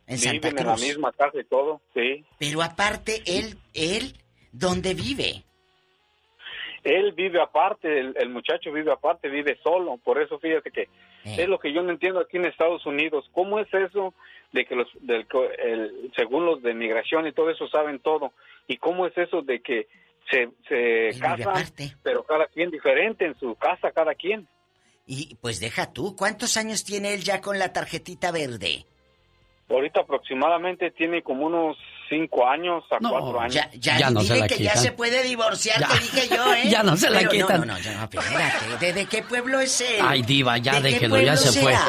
En 0.06 0.18
Santa 0.18 0.48
Viven 0.50 0.58
en 0.60 0.66
la 0.66 0.74
Cruz. 0.74 0.86
misma 0.86 1.12
casa 1.12 1.38
y 1.40 1.44
todo, 1.44 1.80
sí. 1.94 2.26
Pero 2.38 2.60
aparte, 2.62 3.22
él, 3.24 3.56
él, 3.72 4.14
¿dónde 4.52 4.94
vive? 4.94 5.42
Él 6.84 7.12
vive 7.12 7.40
aparte, 7.40 8.00
el, 8.00 8.14
el 8.18 8.28
muchacho 8.28 8.72
vive 8.72 8.90
aparte, 8.92 9.28
vive 9.28 9.56
solo. 9.62 9.98
Por 9.98 10.20
eso 10.20 10.38
fíjate 10.38 10.70
que 10.70 10.82
Eh. 11.24 11.36
es 11.38 11.48
lo 11.48 11.58
que 11.60 11.72
yo 11.72 11.82
no 11.82 11.90
entiendo 11.92 12.18
aquí 12.18 12.36
en 12.36 12.46
Estados 12.46 12.84
Unidos. 12.84 13.24
¿Cómo 13.32 13.60
es 13.60 13.72
eso 13.72 14.12
de 14.52 14.64
que 14.64 14.74
los, 14.74 14.88
del, 15.00 15.24
el- 15.64 16.10
según 16.16 16.44
los 16.46 16.60
de 16.62 16.74
migración 16.74 17.26
y 17.28 17.32
todo 17.32 17.50
eso 17.50 17.68
saben 17.68 18.00
todo? 18.00 18.32
¿Y 18.66 18.76
cómo 18.78 19.06
es 19.06 19.16
eso 19.16 19.42
de 19.42 19.60
que 19.60 19.86
se, 20.30 20.48
se 20.68 21.20
casan, 21.20 21.64
pero 22.02 22.24
cada 22.24 22.46
quien 22.48 22.70
diferente 22.70 23.24
en 23.26 23.38
su 23.38 23.54
casa, 23.54 23.92
cada 23.92 24.14
quien? 24.16 24.48
Y 25.06 25.36
pues 25.36 25.60
deja 25.60 25.92
tú, 25.92 26.16
¿cuántos 26.16 26.56
años 26.56 26.84
tiene 26.84 27.14
él 27.14 27.22
ya 27.22 27.40
con 27.40 27.58
la 27.58 27.72
tarjetita 27.72 28.32
verde? 28.32 28.84
Ahorita 29.68 30.00
aproximadamente 30.00 30.90
tiene 30.90 31.22
como 31.22 31.46
unos 31.46 31.76
cinco 32.12 32.46
años 32.46 32.84
a 32.90 32.98
cuatro 32.98 33.40
años. 33.40 33.54
Ya, 33.54 33.70
ya, 33.98 34.10
dile 34.10 34.46
que 34.46 34.62
ya 34.62 34.76
se 34.76 34.92
puede 34.92 35.22
divorciar, 35.22 35.78
te 35.88 35.98
dije 35.98 36.28
yo, 36.36 36.54
¿eh? 36.54 36.62
Ya 36.70 36.82
no 36.82 36.96
se 36.96 37.08
la 37.08 37.18
Pero 37.20 37.30
quitan. 37.30 37.60
No, 37.60 37.66
no, 37.66 37.72
no, 37.74 37.78
ya 37.78 37.92
no, 37.94 38.04
espérate. 38.04 38.76
¿De, 38.86 38.92
de 38.92 39.06
qué 39.06 39.22
pueblo 39.22 39.60
es 39.60 39.80
él? 39.80 40.00
Ay, 40.02 40.22
Diva, 40.22 40.58
ya 40.58 40.74
¿De 40.74 40.90
déjelo, 40.92 41.20
ya 41.20 41.36
se 41.36 41.60
fue. 41.60 41.72
será? 41.72 41.84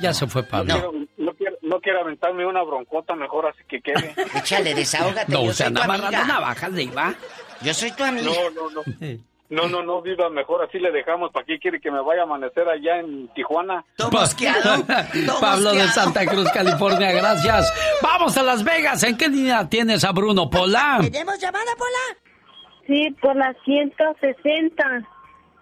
Ya 0.00 0.12
se 0.12 0.26
fue, 0.26 0.42
No, 0.42 0.48
Pablo. 0.48 0.74
quiero, 0.74 0.92
no, 1.16 1.32
quiero, 1.34 1.56
no 1.62 1.80
quiero 1.80 2.00
aventarme 2.00 2.46
una 2.46 2.62
broncota, 2.62 3.14
mejor 3.14 3.46
así 3.46 3.62
que 3.68 3.80
quede. 3.80 4.14
Échale, 4.38 4.74
desahógate, 4.74 5.32
No, 5.32 5.44
yo 5.44 5.52
se 5.52 5.64
soy 5.64 5.72
tu 5.74 5.80
anda 5.80 5.84
amiga. 5.94 6.08
amarrando 6.08 6.32
navajas, 6.34 6.74
Diva. 6.74 7.14
Yo 7.62 7.74
soy 7.74 7.90
tu 7.92 8.04
amiga. 8.04 8.30
No, 8.54 8.70
no, 8.70 8.82
no. 8.84 9.18
No, 9.50 9.66
no, 9.66 9.82
no, 9.82 10.02
viva, 10.02 10.28
mejor 10.28 10.62
así 10.62 10.78
le 10.78 10.90
dejamos. 10.92 11.30
¿Para 11.32 11.46
qué 11.46 11.58
quiere 11.58 11.80
que 11.80 11.90
me 11.90 12.02
vaya 12.02 12.20
a 12.20 12.24
amanecer 12.24 12.68
allá 12.68 13.00
en 13.00 13.28
Tijuana? 13.34 13.82
Pablo 15.40 15.72
de 15.72 15.88
Santa 15.88 16.26
Cruz, 16.26 16.50
California, 16.52 17.12
gracias. 17.12 17.72
Vamos 18.02 18.36
a 18.36 18.42
Las 18.42 18.62
Vegas. 18.62 19.02
¿En 19.04 19.16
qué 19.16 19.28
línea 19.28 19.66
tienes 19.68 20.04
a 20.04 20.12
Bruno 20.12 20.50
Pola? 20.50 20.98
¿Tenemos 21.00 21.40
llamada, 21.40 21.72
Pola? 21.78 22.20
Sí, 22.86 23.10
por 23.20 23.36
las 23.36 23.56
160. 23.64 24.84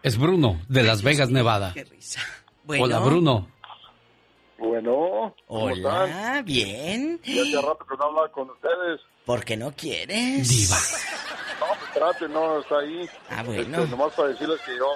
Es 0.03 0.19
Bruno, 0.19 0.61
de 0.69 0.83
Las 0.83 1.03
Vegas, 1.03 1.31
Nevada. 1.31 1.73
Bueno. 2.65 2.85
Hola, 2.85 2.99
Bruno. 2.99 3.49
Bueno, 4.59 5.35
¿cómo 5.47 5.65
Hola, 5.65 6.07
están? 6.07 6.45
bien. 6.45 7.21
Ya 7.25 7.43
hace 7.43 7.57
rato 7.67 7.85
que 7.89 7.97
no 7.97 8.05
hablaba 8.05 8.29
con 8.33 8.51
ustedes. 8.51 9.01
¿Por 9.27 9.44
qué 9.44 9.57
no 9.59 9.73
quieres? 9.73 10.48
Diva. 10.48 10.78
No, 11.61 11.66
pues 11.78 11.93
trate, 11.93 12.28
no, 12.28 12.61
está 12.61 12.78
ahí. 12.78 13.07
Ah, 13.28 13.43
bueno. 13.43 13.78
Este, 13.82 13.90
nomás 13.90 14.15
para 14.15 14.28
decirles 14.28 14.61
que 14.65 14.77
yo, 14.78 14.86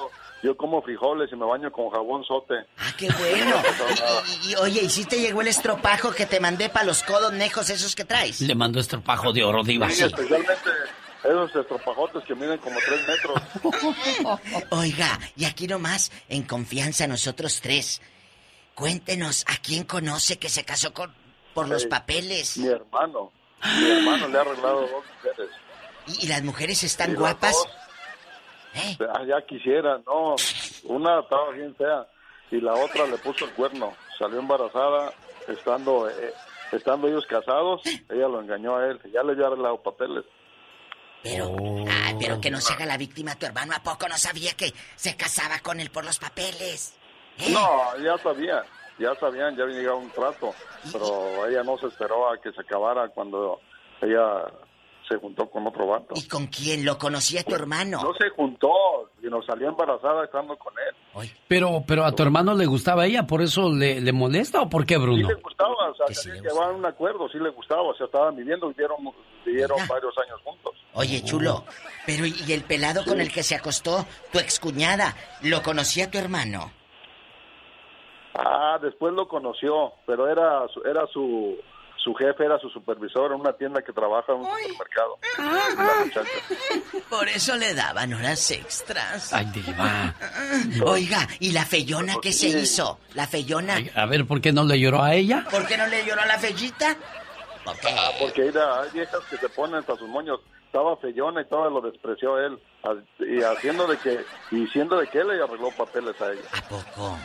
yo 0.42 0.56
como 0.56 0.80
frijoles 0.82 1.28
y 1.32 1.36
me 1.36 1.44
baño 1.44 1.70
con 1.72 1.90
jabón 1.90 2.24
sote. 2.24 2.54
Ah, 2.78 2.92
qué 2.96 3.08
bueno. 3.10 3.56
Y, 4.44 4.48
y- 4.48 4.52
y, 4.52 4.54
oye, 4.56 4.82
¿y 4.84 4.88
si 4.88 5.04
te 5.04 5.20
llegó 5.20 5.40
el 5.42 5.48
estropajo 5.48 6.12
que 6.12 6.26
te 6.26 6.38
mandé 6.40 6.68
para 6.68 6.84
los 6.86 7.02
codos 7.02 7.32
nejos 7.32 7.68
esos 7.70 7.94
que 7.96 8.04
traes? 8.04 8.40
Le 8.40 8.54
mandó 8.54 8.78
estropajo 8.80 9.32
de 9.32 9.42
oro, 9.42 9.64
Diva. 9.64 9.90
Sí, 9.90 10.04
especialmente 10.04 10.70
esos 11.24 11.54
estropajotes 11.56 12.22
que 12.24 12.34
miden 12.36 12.58
como 12.58 12.76
tres 12.86 13.00
metros. 13.08 13.42
Oiga, 14.70 15.18
y 15.36 15.44
aquí 15.44 15.66
nomás, 15.66 16.12
en 16.28 16.44
confianza 16.44 17.06
nosotros 17.08 17.60
tres. 17.60 18.00
Cuéntenos, 18.76 19.44
¿a 19.48 19.56
quién 19.56 19.84
conoce 19.84 20.38
que 20.38 20.48
se 20.48 20.64
casó 20.64 20.94
con 20.94 21.12
por 21.52 21.68
los 21.68 21.84
papeles? 21.86 22.56
Mi 22.58 22.68
hermano. 22.68 23.32
Mi 23.62 23.90
hermano 23.90 24.28
le 24.28 24.38
ha 24.38 24.40
arreglado 24.40 24.80
dos 24.82 25.04
mujeres. 25.16 25.50
¿Y, 26.06 26.24
y 26.24 26.28
las 26.28 26.42
mujeres 26.42 26.82
están 26.82 27.12
Y 27.12 27.14
guapas? 27.14 27.56
ah, 28.74 29.22
ya 29.26 29.40
quisiera, 29.46 29.98
no. 30.06 30.36
Una 30.84 31.20
estaba 31.20 31.50
bien 31.50 31.74
fea 31.76 32.06
y 32.50 32.60
la 32.60 32.74
otra 32.74 33.06
le 33.06 33.18
puso 33.18 33.44
el 33.44 33.52
cuerno. 33.52 33.94
Salió 34.18 34.38
embarazada 34.38 35.12
estando 35.48 36.08
eh, 36.08 36.32
estando 36.72 37.08
ellos 37.08 37.26
casados. 37.26 37.82
Ella 37.84 38.28
lo 38.28 38.40
engañó 38.40 38.76
a 38.76 38.86
él. 38.86 39.00
Ya 39.12 39.22
le 39.22 39.32
había 39.32 39.46
arreglado 39.48 39.82
papeles. 39.82 40.24
Pero, 41.22 41.54
ah, 41.88 42.12
pero 42.18 42.40
que 42.40 42.50
no 42.50 42.60
se 42.62 42.72
haga 42.72 42.86
la 42.86 42.96
víctima 42.96 43.34
tu 43.34 43.44
hermano. 43.44 43.74
¿A 43.74 43.82
poco 43.82 44.08
no 44.08 44.16
sabía 44.16 44.54
que 44.54 44.72
se 44.96 45.16
casaba 45.16 45.58
con 45.58 45.78
él 45.80 45.90
por 45.90 46.04
los 46.04 46.18
papeles? 46.18 46.94
¿Eh? 47.38 47.50
No, 47.52 47.96
ya 48.02 48.16
sabía, 48.22 48.64
ya 49.00 49.14
sabían, 49.18 49.56
ya 49.56 49.64
había 49.64 49.78
llegado 49.78 49.98
un 49.98 50.10
trato, 50.10 50.54
pero 50.92 51.46
ella 51.48 51.62
no 51.62 51.78
se 51.78 51.86
esperó 51.86 52.30
a 52.30 52.38
que 52.38 52.52
se 52.52 52.60
acabara 52.60 53.08
cuando 53.08 53.60
ella 54.02 54.44
se 55.08 55.16
juntó 55.16 55.50
con 55.50 55.66
otro 55.66 55.86
vato. 55.88 56.14
¿Y 56.14 56.28
con 56.28 56.46
quién? 56.46 56.84
¿Lo 56.84 56.96
conocía 56.96 57.42
tu 57.42 57.54
hermano? 57.54 58.00
No 58.02 58.14
se 58.14 58.28
juntó, 58.30 58.68
sino 59.20 59.42
salió 59.42 59.68
embarazada 59.68 60.24
estando 60.24 60.56
con 60.56 60.72
él. 60.78 61.28
Pero, 61.48 61.82
pero 61.86 62.04
a 62.04 62.12
tu 62.12 62.22
hermano 62.22 62.54
le 62.54 62.66
gustaba 62.66 63.06
ella, 63.06 63.26
¿por 63.26 63.42
eso 63.42 63.72
le, 63.72 64.00
le 64.00 64.12
molesta 64.12 64.60
o 64.60 64.68
por 64.68 64.86
qué, 64.86 64.98
Bruno? 64.98 65.16
Sí 65.28 65.34
le 65.34 65.42
gustaba, 65.42 65.90
o 65.90 65.94
sea, 65.94 66.06
que 66.06 66.40
llevaban 66.40 66.76
un 66.76 66.86
acuerdo, 66.86 67.28
sí 67.28 67.38
le 67.38 67.50
gustaba, 67.50 67.82
o 67.82 67.94
sea, 67.94 68.06
estaban 68.06 68.36
viviendo, 68.36 68.68
vivieron, 68.68 68.98
vivieron 69.44 69.78
varios 69.88 70.14
años 70.18 70.40
juntos. 70.44 70.74
Oye, 70.92 71.22
chulo, 71.24 71.64
pero 72.06 72.26
¿y 72.26 72.52
el 72.52 72.62
pelado 72.62 73.04
con 73.04 73.20
el 73.20 73.32
que 73.32 73.42
se 73.42 73.56
acostó, 73.56 74.06
tu 74.32 74.38
excuñada, 74.38 75.16
lo 75.42 75.62
conocía 75.62 76.10
tu 76.10 76.18
hermano? 76.18 76.70
Ah, 78.34 78.78
después 78.80 79.12
lo 79.14 79.26
conoció, 79.28 79.92
pero 80.06 80.28
era, 80.30 80.66
su- 80.72 80.82
era 80.82 81.06
su, 81.12 81.56
su 81.96 82.14
jefe, 82.14 82.44
era 82.44 82.58
su 82.58 82.68
supervisor 82.70 83.32
en 83.32 83.40
una 83.40 83.52
tienda 83.54 83.82
que 83.82 83.92
trabaja 83.92 84.32
en 84.32 84.38
un 84.38 84.46
supermercado. 84.46 85.18
Muchacha. 86.04 86.30
Por 87.08 87.28
eso 87.28 87.56
le 87.56 87.74
daban 87.74 88.14
horas 88.14 88.50
extras. 88.52 89.32
Ay, 89.32 89.46
diva. 89.46 90.14
Oiga, 90.84 91.26
¿y 91.40 91.52
la 91.52 91.64
feyona 91.66 92.14
qué 92.22 92.32
se 92.32 92.48
hizo? 92.48 92.98
¿La 93.14 93.26
feyona? 93.26 93.78
A 93.94 94.06
ver, 94.06 94.26
¿por 94.26 94.40
qué 94.40 94.52
no 94.52 94.64
le 94.64 94.78
lloró 94.78 95.02
a 95.02 95.14
ella? 95.14 95.44
¿Por 95.50 95.66
qué 95.66 95.76
no 95.76 95.86
le 95.88 96.04
lloró 96.04 96.22
a 96.22 96.26
la 96.26 96.38
fellita? 96.38 96.96
Ah, 97.66 98.10
porque 98.18 98.46
era, 98.46 98.80
hay 98.82 98.90
viejas 98.90 99.20
que 99.28 99.36
se 99.36 99.48
ponen 99.50 99.76
hasta 99.76 99.96
sus 99.96 100.08
moños. 100.08 100.40
Estaba 100.66 100.96
feyona 100.98 101.42
y 101.42 101.46
todo 101.46 101.68
lo 101.68 101.80
despreció 101.80 102.38
él. 102.38 102.58
Y 103.18 103.42
haciendo 103.42 103.86
de 103.88 103.98
que, 103.98 104.24
y 104.52 104.60
diciendo 104.60 104.96
de 104.98 105.08
que 105.08 105.18
él 105.18 105.28
le 105.28 105.42
arregló 105.42 105.70
papeles 105.72 106.18
a 106.22 106.32
ella. 106.32 106.42
¿A 106.56 106.62
poco? 106.68 107.18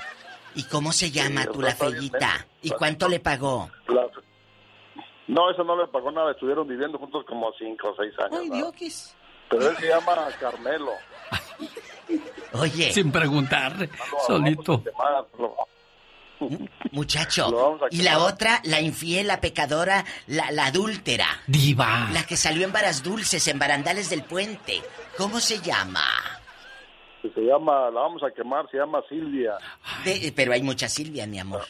¿Y 0.55 0.63
cómo 0.63 0.91
se 0.91 1.11
llama 1.11 1.43
Sí, 1.43 1.49
o 1.53 1.61
la 1.61 1.75
fellita? 1.75 2.27
menso. 2.29 2.45
¿Y 2.61 2.69
cuánto 2.71 3.07
le 3.09 3.19
pagó? 3.19 3.69
La- 3.87 4.07
No, 5.27 5.49
eso 5.51 5.63
no 5.63 5.75
le 5.75 5.87
pagó 5.87 6.11
nada. 6.11 6.31
Estuvieron 6.31 6.67
viviendo 6.67 6.97
juntos 6.97 7.25
como 7.27 7.51
cinco 7.57 7.89
o 7.89 7.95
seis 7.95 8.13
años. 8.19 8.39
Ay, 8.41 8.49
¿no? 8.49 8.71
Dios. 8.71 9.15
Pero 9.49 9.69
él 9.69 9.77
se 9.77 9.87
llama 9.87 10.15
Carmelo. 10.39 10.91
Oye. 12.53 12.91
Sin 12.93 13.11
preguntarle, 13.11 13.89
solito. 14.27 14.83
Muchacho, 16.91 17.49
Lo 17.49 17.57
vamos 17.63 17.81
a 17.83 17.85
y 17.91 18.01
la 18.01 18.19
otra, 18.19 18.59
la 18.65 18.81
infiel, 18.81 19.27
la 19.27 19.39
pecadora, 19.39 20.03
la, 20.27 20.51
la 20.51 20.65
adúltera. 20.67 21.27
Diva. 21.47 22.09
La 22.11 22.23
que 22.25 22.35
salió 22.37 22.65
en 22.65 22.73
varas 22.73 23.03
dulces, 23.03 23.47
en 23.47 23.57
barandales 23.57 24.09
del 24.09 24.23
puente. 24.23 24.81
¿Cómo 25.17 25.39
se 25.39 25.59
llama? 25.61 26.03
Que 27.25 27.41
se 27.41 27.41
llama, 27.41 27.89
la 27.89 28.01
vamos 28.01 28.21
a 28.23 28.29
quemar, 28.29 28.69
se 28.69 28.77
llama 28.77 29.01
Silvia. 29.09 29.53
De- 30.03 30.31
pero 30.35 30.53
hay 30.53 30.61
mucha 30.61 30.87
Silvia, 30.87 31.25
mi 31.25 31.39
amor. 31.39 31.63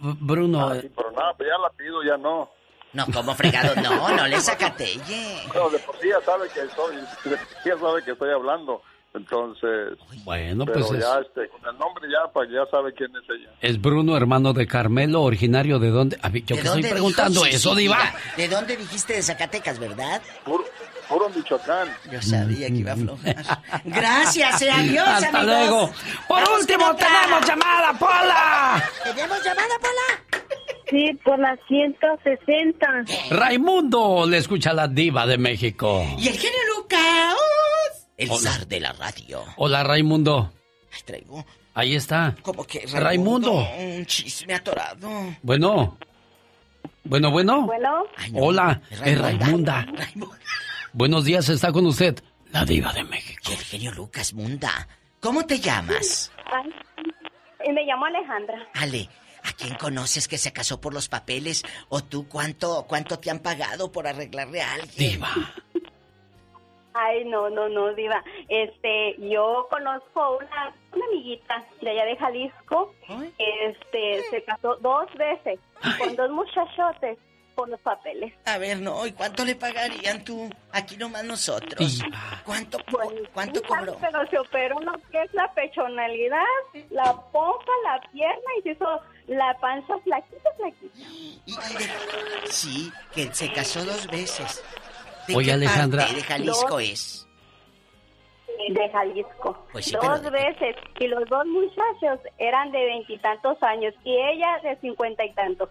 Bruno, 0.00 0.68
Ah, 0.70 0.76
sí, 0.80 0.88
pero 0.94 1.10
nada, 1.10 1.32
pues 1.36 1.48
ya 1.48 1.58
la 1.58 1.70
pido, 1.70 2.02
ya 2.04 2.16
no. 2.16 2.48
No, 2.92 3.06
como 3.12 3.34
fregado, 3.34 3.74
no, 3.82 4.08
no 4.14 4.26
le 4.28 4.40
sacatelle. 4.40 5.48
No, 5.52 5.68
de 5.68 5.78
por 5.80 5.96
sí 5.98 6.08
ya 6.08 6.20
sabe 6.24 6.48
que 6.54 6.60
estoy, 6.60 6.94
de 6.96 7.36
por 7.36 7.38
sí 7.38 7.68
ya 7.68 7.78
sabe 7.78 8.02
que 8.04 8.12
estoy 8.12 8.30
hablando. 8.30 8.82
Entonces, 9.14 9.96
bueno, 10.24 10.64
pero 10.64 10.80
pues 10.80 10.90
es, 10.98 11.04
ya 11.04 11.18
este, 11.20 11.48
con 11.48 11.60
el 11.72 11.78
nombre 11.78 12.08
ya, 12.10 12.30
pues 12.32 12.50
ya 12.50 12.66
sabe 12.70 12.92
quién 12.94 13.10
es 13.16 13.22
ella. 13.30 13.50
es 13.60 13.80
Bruno, 13.80 14.16
hermano 14.16 14.52
de 14.52 14.66
Carmelo, 14.66 15.22
originario 15.22 15.78
de 15.78 15.90
dónde. 15.90 16.18
A 16.22 16.28
yo 16.28 16.32
¿De 16.34 16.42
que 16.44 16.54
estoy 16.54 16.82
preguntando 16.82 17.42
dijo? 17.44 17.56
Eso, 17.56 17.74
sí, 17.74 17.82
Diva. 17.82 17.98
¿De 18.36 18.48
dónde 18.48 18.76
dijiste 18.76 19.12
de 19.14 19.22
Zacatecas, 19.22 19.78
verdad? 19.78 20.20
Puro, 20.44 20.64
puro 21.08 21.28
Michoacán. 21.30 21.88
Yo 22.10 22.20
sabía 22.22 22.68
que 22.68 22.74
iba 22.74 22.92
a 22.92 22.94
aflojar. 22.94 23.36
Gracias, 23.84 24.62
eh, 24.62 24.70
adiós, 24.70 25.06
Hasta 25.06 25.28
amigos. 25.28 25.46
luego. 25.46 25.90
Por 26.28 26.42
Vamos 26.42 26.60
último, 26.60 26.96
tenemos 26.96 27.46
llamada, 27.46 27.92
Pola. 27.98 28.82
¿Tenemos 29.04 29.44
llamada, 29.44 29.74
Pola? 29.80 30.42
Sí, 30.90 31.12
por 31.24 31.38
las 31.38 31.58
160. 31.66 32.86
Raimundo 33.30 34.26
le 34.28 34.38
escucha 34.38 34.70
a 34.70 34.74
la 34.74 34.88
diva 34.88 35.26
de 35.26 35.38
México. 35.38 36.04
Y 36.18 36.28
el 36.28 36.34
genio 36.34 36.58
Lucas. 36.76 37.36
El 38.16 38.30
Hola. 38.30 38.50
zar 38.52 38.66
de 38.66 38.80
la 38.80 38.92
radio. 38.92 39.42
Hola, 39.56 39.82
Raimundo. 39.82 40.52
Ay, 40.92 41.00
traigo 41.04 41.44
Ahí 41.74 41.96
está. 41.96 42.36
como 42.42 42.64
que 42.64 42.86
Raimundo. 42.86 43.52
Un 43.52 44.06
chisme 44.06 44.54
atorado. 44.54 45.08
Bueno. 45.42 45.98
Bueno, 47.02 47.30
bueno. 47.32 47.62
Bueno, 47.66 48.04
Hola, 48.34 48.80
es 48.90 49.00
es 49.04 49.18
Raimunda. 49.18 49.84
Raimunda. 49.92 50.38
Buenos 50.94 51.24
días, 51.24 51.48
está 51.48 51.72
con 51.72 51.86
usted 51.86 52.14
la 52.52 52.64
diva 52.64 52.92
de 52.92 53.02
México. 53.02 53.50
El 53.50 53.58
genio 53.58 53.90
Lucas 53.90 54.32
Munda. 54.32 54.86
¿Cómo 55.18 55.44
te 55.44 55.58
llamas? 55.58 56.32
ay, 56.46 57.72
me 57.72 57.84
llamo 57.84 58.04
Alejandra. 58.04 58.68
Ale, 58.74 59.08
¿a 59.42 59.50
quién 59.58 59.74
conoces 59.74 60.28
que 60.28 60.38
se 60.38 60.52
casó 60.52 60.80
por 60.80 60.94
los 60.94 61.08
papeles? 61.08 61.64
¿O 61.88 62.04
tú 62.04 62.28
cuánto, 62.28 62.84
cuánto 62.88 63.18
te 63.18 63.28
han 63.28 63.40
pagado 63.40 63.90
por 63.90 64.06
arreglarle 64.06 64.62
a 64.62 64.74
alguien? 64.74 64.94
Diva. 64.96 65.30
Ay, 66.92 67.24
no, 67.24 67.50
no, 67.50 67.68
no, 67.68 67.92
diva. 67.94 68.22
Este, 68.48 69.16
yo 69.18 69.66
conozco 69.68 70.36
una, 70.36 70.72
una 70.92 71.06
amiguita 71.06 71.64
de 71.80 71.90
allá 71.90 72.04
de 72.04 72.16
Jalisco. 72.16 72.94
Este, 73.36 74.22
se 74.30 74.44
casó 74.44 74.76
dos 74.76 75.12
veces 75.18 75.58
con 75.98 76.14
dos 76.14 76.30
muchachotes 76.30 77.18
por 77.54 77.68
los 77.68 77.80
papeles. 77.80 78.32
A 78.44 78.58
ver, 78.58 78.80
no, 78.80 79.06
¿y 79.06 79.12
cuánto 79.12 79.44
le 79.44 79.54
pagarían 79.56 80.24
tú? 80.24 80.50
Aquí 80.72 80.96
nomás 80.96 81.24
nosotros. 81.24 82.00
¿Cuánto, 82.44 82.78
cuánto 83.32 83.62
cobró? 83.62 83.96
Pero 84.00 84.26
se 84.28 84.38
operó 84.38 84.78
lo 84.80 84.92
que 85.10 85.22
es 85.22 85.32
la 85.34 85.52
pechonalidad, 85.54 86.42
la 86.90 87.12
pompa, 87.32 87.72
la 87.84 88.00
pierna 88.10 88.50
y 88.58 88.62
se 88.62 88.70
hizo 88.72 89.00
la 89.28 89.56
panza 89.60 89.98
flaquita, 90.04 90.50
flaquita. 90.56 90.98
Y- 90.98 91.40
y 91.46 91.52
de- 91.54 92.50
Sí, 92.50 92.92
que 93.14 93.32
se 93.34 93.52
casó 93.52 93.84
dos 93.84 94.06
veces. 94.08 94.62
¿De 95.28 95.36
Oye, 95.36 95.46
qué 95.46 95.52
Alejandra. 95.52 96.02
parte 96.02 96.16
de 96.16 96.22
Jalisco 96.22 96.68
Dos. 96.68 96.82
es? 96.82 97.23
De 98.68 98.88
Jalisco. 98.90 99.66
Pues 99.72 99.86
sí, 99.86 99.92
dos 99.92 100.20
pero 100.20 100.30
veces. 100.30 100.76
Y 100.98 101.06
los 101.08 101.28
dos 101.28 101.44
muchachos 101.46 102.20
eran 102.38 102.70
de 102.72 102.84
veintitantos 102.84 103.62
años 103.62 103.92
y 104.04 104.16
ella 104.16 104.58
de 104.62 104.76
cincuenta 104.76 105.24
y 105.24 105.32
tantos. 105.32 105.68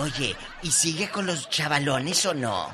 Oye, 0.00 0.36
¿y 0.62 0.70
sigue 0.70 1.10
con 1.10 1.26
los 1.26 1.48
chavalones 1.48 2.24
o 2.26 2.34
no? 2.34 2.68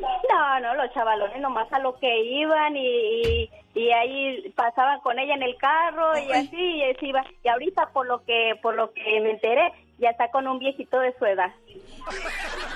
No, 0.00 0.60
no, 0.60 0.74
los 0.74 0.92
chavalones 0.92 1.40
nomás 1.40 1.72
a 1.72 1.78
lo 1.78 1.96
que 1.98 2.24
iban 2.24 2.76
y, 2.76 2.86
y, 2.86 3.50
y 3.74 3.92
ahí 3.92 4.52
pasaban 4.56 5.00
con 5.00 5.18
ella 5.18 5.34
en 5.34 5.42
el 5.42 5.56
carro 5.56 6.18
y 6.18 6.32
así 6.32 6.76
y 6.76 6.90
así 6.90 7.06
iba. 7.06 7.24
Y 7.42 7.48
ahorita 7.48 7.90
por 7.92 8.06
lo 8.06 8.24
que 8.24 8.58
por 8.60 8.74
lo 8.74 8.92
que 8.92 9.20
me 9.20 9.30
enteré 9.30 9.72
ya 9.98 10.10
está 10.10 10.30
con 10.30 10.46
un 10.48 10.58
viejito 10.58 10.98
de 11.00 11.14
su 11.18 11.24
edad. 11.24 11.52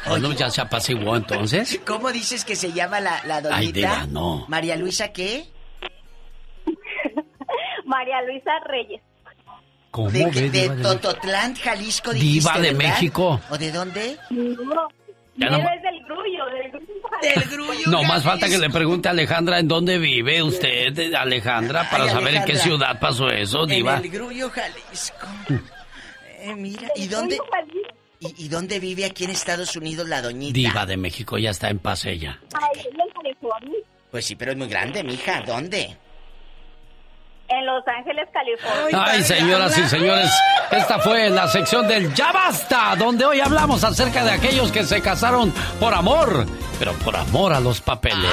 Bueno, 0.08 0.32
ya 0.32 0.50
se 0.50 0.60
apaciguó 0.60 1.16
entonces. 1.16 1.80
¿Cómo 1.86 2.10
dices 2.12 2.44
que 2.44 2.56
se 2.56 2.72
llama 2.72 3.00
la, 3.00 3.20
la 3.24 3.40
doñita? 3.40 3.56
Ay, 3.58 3.72
diva, 3.72 4.06
no. 4.08 4.44
María 4.48 4.76
Luisa, 4.76 5.12
¿qué? 5.12 5.44
María 7.84 8.22
Luisa 8.22 8.50
Reyes. 8.66 9.00
¿Cómo 9.90 10.10
De, 10.10 10.24
ve, 10.26 10.30
de 10.30 10.50
diva 10.50 10.62
de 10.62 10.68
México? 10.82 10.96
Tototlán, 11.00 11.54
Jalisco, 11.56 12.12
Diva 12.12 12.22
dijiste, 12.22 12.60
de 12.60 12.72
¿verdad? 12.74 12.78
México. 12.94 13.40
¿O 13.50 13.58
de 13.58 13.72
dónde? 13.72 14.16
No, 14.30 14.88
Ya 15.36 15.48
no- 15.50 15.56
es 15.58 15.82
del 15.82 16.04
grullo, 16.04 16.44
del 16.46 16.70
grullo. 16.70 16.88
Del 17.22 17.44
grullo. 17.50 17.90
No 17.90 18.02
más 18.04 18.22
falta 18.22 18.48
que 18.48 18.58
le 18.58 18.68
pregunte 18.70 19.08
a 19.08 19.12
Alejandra 19.12 19.58
en 19.58 19.66
dónde 19.68 19.98
vive 19.98 20.42
usted, 20.42 21.14
Alejandra, 21.14 21.88
para 21.90 22.04
Ay, 22.04 22.10
saber 22.10 22.28
en 22.34 22.44
qué 22.44 22.52
Alejandra. 22.52 22.62
ciudad 22.62 23.00
pasó 23.00 23.28
eso, 23.30 23.64
diva. 23.66 23.96
En 23.96 24.04
el 24.04 24.10
Grullo, 24.10 24.50
Jalisco. 24.50 25.26
Eh, 26.48 26.54
mira, 26.56 26.88
¿y 26.96 27.06
dónde, 27.08 27.38
y, 28.20 28.44
y 28.44 28.48
dónde 28.48 28.78
vive 28.80 29.04
aquí 29.04 29.24
en 29.24 29.30
Estados 29.30 29.76
Unidos 29.76 30.08
la 30.08 30.22
doñita? 30.22 30.54
Diva 30.54 30.86
de 30.86 30.96
México, 30.96 31.38
ya 31.38 31.50
está 31.50 31.68
en 31.68 31.78
paz 31.78 32.04
ella. 32.04 32.38
Ay, 32.54 32.82
en 32.86 33.12
California. 33.12 33.78
Pues 34.10 34.24
sí, 34.24 34.36
pero 34.36 34.52
es 34.52 34.56
muy 34.58 34.68
grande, 34.68 35.04
mija. 35.04 35.42
¿Dónde? 35.42 35.96
En 37.50 37.64
Los 37.66 37.82
Ángeles, 37.86 38.28
California. 38.32 39.04
Ay, 39.06 39.22
señoras 39.22 39.76
y 39.78 39.88
señores, 39.88 40.30
esta 40.70 40.98
fue 40.98 41.30
la 41.30 41.48
sección 41.48 41.88
del 41.88 42.12
Ya 42.14 42.30
Basta, 42.30 42.94
donde 42.96 43.24
hoy 43.24 43.40
hablamos 43.40 43.82
acerca 43.84 44.22
de 44.22 44.32
aquellos 44.32 44.70
que 44.70 44.84
se 44.84 45.00
casaron 45.00 45.50
por 45.80 45.94
amor, 45.94 46.46
pero 46.78 46.92
por 46.94 47.16
amor 47.16 47.54
a 47.54 47.60
los 47.60 47.80
papeles. 47.80 48.30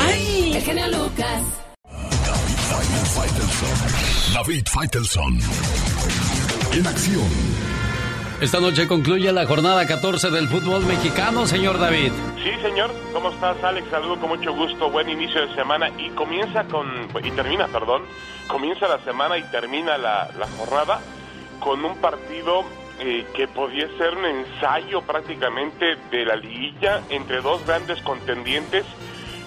El 0.54 0.62
genio 0.62 0.88
Lucas. 0.88 1.44
David 4.34 4.66
Faitelson. 4.68 5.40
En 6.74 6.86
acción. 6.88 7.65
Esta 8.42 8.60
noche 8.60 8.88
concluye 8.88 9.32
la 9.32 9.46
jornada 9.46 9.88
14 9.88 10.30
del 10.30 10.50
fútbol 10.50 10.86
mexicano, 10.86 11.46
señor 11.46 11.80
David. 11.80 12.12
Sí, 12.44 12.52
señor. 12.62 12.92
¿Cómo 13.14 13.30
estás, 13.30 13.64
Alex? 13.64 13.90
Saludo 13.90 14.20
con 14.20 14.30
mucho 14.30 14.54
gusto. 14.54 14.90
Buen 14.90 15.10
inicio 15.10 15.48
de 15.48 15.56
semana. 15.56 15.90
Y 15.98 16.10
comienza 16.10 16.66
con... 16.66 17.08
Y 17.24 17.32
termina, 17.32 17.68
perdón. 17.68 18.04
Comienza 18.48 18.88
la 18.88 19.00
semana 19.00 19.38
y 19.38 19.44
termina 19.44 19.98
la, 19.98 20.30
la 20.38 20.48
jornada 20.58 21.00
con 21.60 21.84
un 21.86 21.96
partido 21.98 22.66
eh, 23.00 23.26
que 23.34 23.48
podía 23.48 23.88
ser 23.98 24.16
un 24.16 24.26
ensayo 24.26 25.02
prácticamente 25.02 25.96
de 26.12 26.26
la 26.26 26.36
liguilla 26.36 27.02
entre 27.10 27.42
dos 27.42 27.66
grandes 27.66 28.02
contendientes 28.02 28.86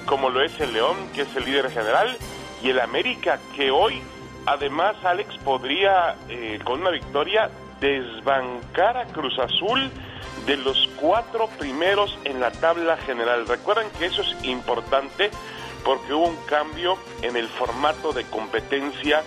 como 0.08 0.30
lo 0.30 0.42
es 0.42 0.58
el 0.58 0.72
León, 0.72 0.96
que 1.14 1.22
es 1.22 1.36
el 1.36 1.44
líder 1.44 1.70
general, 1.70 2.16
y 2.62 2.70
el 2.70 2.80
América, 2.80 3.38
que 3.54 3.70
hoy, 3.70 4.00
además, 4.46 4.96
Alex, 5.04 5.36
podría, 5.44 6.16
eh, 6.30 6.58
con 6.64 6.80
una 6.80 6.90
victoria, 6.90 7.50
desbancar 7.80 8.96
a 8.96 9.04
Cruz 9.06 9.38
Azul 9.38 9.90
de 10.46 10.56
los 10.56 10.88
cuatro 11.00 11.48
primeros 11.58 12.18
en 12.24 12.40
la 12.40 12.50
tabla 12.50 12.96
general. 12.98 13.46
Recuerden 13.46 13.88
que 13.98 14.06
eso 14.06 14.22
es 14.22 14.44
importante 14.44 15.30
porque 15.84 16.12
hubo 16.12 16.26
un 16.26 16.36
cambio 16.46 16.96
en 17.22 17.36
el 17.36 17.48
formato 17.48 18.12
de 18.12 18.24
competencia 18.24 19.22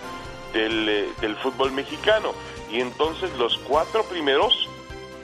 del, 0.52 0.88
eh, 0.88 1.08
del 1.20 1.36
fútbol 1.36 1.72
mexicano 1.72 2.32
y 2.70 2.80
entonces 2.80 3.30
los 3.38 3.56
cuatro 3.58 4.04
primeros 4.04 4.68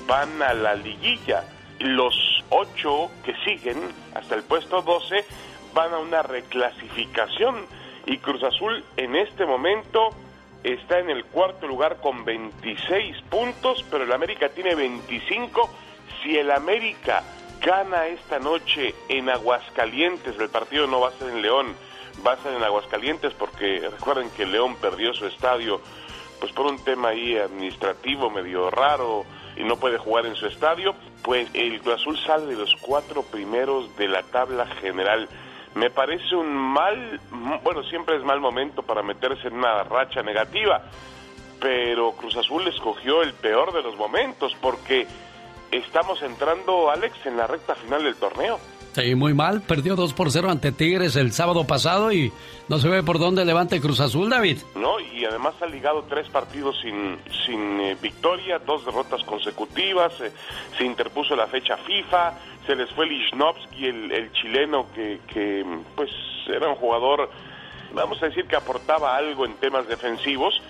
van 0.07 0.43
a 0.43 0.55
la 0.55 0.75
liguilla. 0.75 1.45
Los 1.81 2.15
ocho 2.51 3.11
que 3.25 3.35
siguen 3.45 3.79
hasta 4.15 4.35
el 4.35 4.43
puesto 4.43 4.83
12 4.83 5.25
van 5.75 5.93
a 5.95 5.99
una 5.99 6.23
reclasificación 6.23 7.67
y 8.07 8.19
Cruz 8.19 8.43
Azul 8.43 8.85
en 8.97 9.17
este 9.17 9.45
momento 9.47 10.11
está 10.73 10.99
en 10.99 11.11
el 11.11 11.25
cuarto 11.25 11.67
lugar 11.67 12.01
con 12.01 12.25
26 12.25 13.23
puntos, 13.31 13.85
pero 13.91 14.05
el 14.05 14.13
América 14.13 14.49
tiene 14.49 14.75
25. 14.75 15.71
Si 16.23 16.37
el 16.37 16.51
América 16.51 17.23
gana 17.61 18.07
esta 18.07 18.39
noche 18.39 18.95
en 19.09 19.29
Aguascalientes, 19.29 20.39
el 20.39 20.49
partido 20.49 20.87
no 20.87 21.01
va 21.01 21.09
a 21.09 21.13
ser 21.13 21.31
en 21.31 21.43
León, 21.43 21.75
va 22.27 22.33
a 22.33 22.43
ser 22.43 22.55
en 22.55 22.63
Aguascalientes 22.63 23.33
porque 23.35 23.89
recuerden 23.91 24.31
que 24.31 24.47
León 24.47 24.77
perdió 24.77 25.13
su 25.15 25.27
estadio 25.27 25.81
pues 26.41 26.53
por 26.53 26.67
un 26.67 26.83
tema 26.85 27.09
ahí 27.09 27.37
administrativo 27.37 28.31
medio 28.31 28.71
raro 28.71 29.25
y 29.57 29.65
no 29.65 29.77
puede 29.77 29.99
jugar 29.99 30.27
en 30.27 30.37
su 30.37 30.47
estadio, 30.47 30.95
pues 31.23 31.49
el 31.53 31.81
Azul 31.93 32.17
sale 32.25 32.47
de 32.47 32.55
los 32.55 32.75
cuatro 32.81 33.23
primeros 33.23 33.97
de 33.97 34.07
la 34.07 34.23
tabla 34.23 34.67
general. 34.81 35.29
Me 35.79 35.91
parece 35.91 36.35
un 36.35 36.53
mal, 36.57 37.21
bueno, 37.63 37.85
siempre 37.85 38.17
es 38.17 38.25
mal 38.25 38.41
momento 38.41 38.83
para 38.83 39.01
meterse 39.01 39.47
en 39.47 39.59
una 39.59 39.85
racha 39.85 40.25
negativa, 40.25 40.83
pero 41.61 42.11
Cruz 42.17 42.37
Azul 42.37 42.67
escogió 42.67 43.23
el 43.23 43.33
peor 43.33 43.73
de 43.73 43.83
los 43.83 43.97
momentos 43.97 44.57
porque 44.61 45.07
estamos 45.71 46.21
entrando, 46.23 46.91
Alex, 46.91 47.25
en 47.27 47.37
la 47.37 47.47
recta 47.47 47.77
final 47.77 48.03
del 48.03 48.17
torneo. 48.17 48.59
Sí, 48.99 49.15
muy 49.15 49.33
mal. 49.33 49.61
Perdió 49.61 49.95
2 49.95 50.13
por 50.13 50.33
0 50.33 50.51
ante 50.51 50.73
Tigres 50.73 51.15
el 51.15 51.31
sábado 51.31 51.65
pasado 51.65 52.11
y 52.11 52.33
no 52.67 52.79
se 52.79 52.89
ve 52.89 53.05
por 53.05 53.21
dónde 53.21 53.45
levante 53.45 53.81
Cruz 53.81 54.01
Azul, 54.01 54.29
David. 54.29 54.59
No, 54.75 54.99
y 54.99 55.25
además 55.25 55.55
ha 55.61 55.67
ligado 55.67 56.03
tres 56.09 56.29
partidos 56.31 56.81
sin, 56.83 57.17
sin 57.47 57.79
eh, 57.81 57.97
victoria, 58.03 58.59
dos 58.59 58.85
derrotas 58.85 59.23
consecutivas, 59.23 60.21
eh, 60.21 60.33
se 60.77 60.85
interpuso 60.85 61.37
la 61.37 61.47
fecha 61.47 61.77
FIFA, 61.77 62.33
se 62.67 62.75
les 62.75 62.91
fue 62.91 63.07
Lichnowsky, 63.07 63.87
el, 63.87 64.11
el 64.11 64.33
chileno 64.33 64.87
que, 64.93 65.21
que 65.33 65.65
pues 65.95 66.11
era 66.49 66.69
un 66.69 66.75
jugador, 66.75 67.31
vamos 67.93 68.21
a 68.21 68.27
decir 68.27 68.47
que 68.47 68.57
aportaba 68.57 69.17
algo 69.17 69.47
en 69.47 69.55
temas 69.59 69.87
defensivos. 69.87 70.61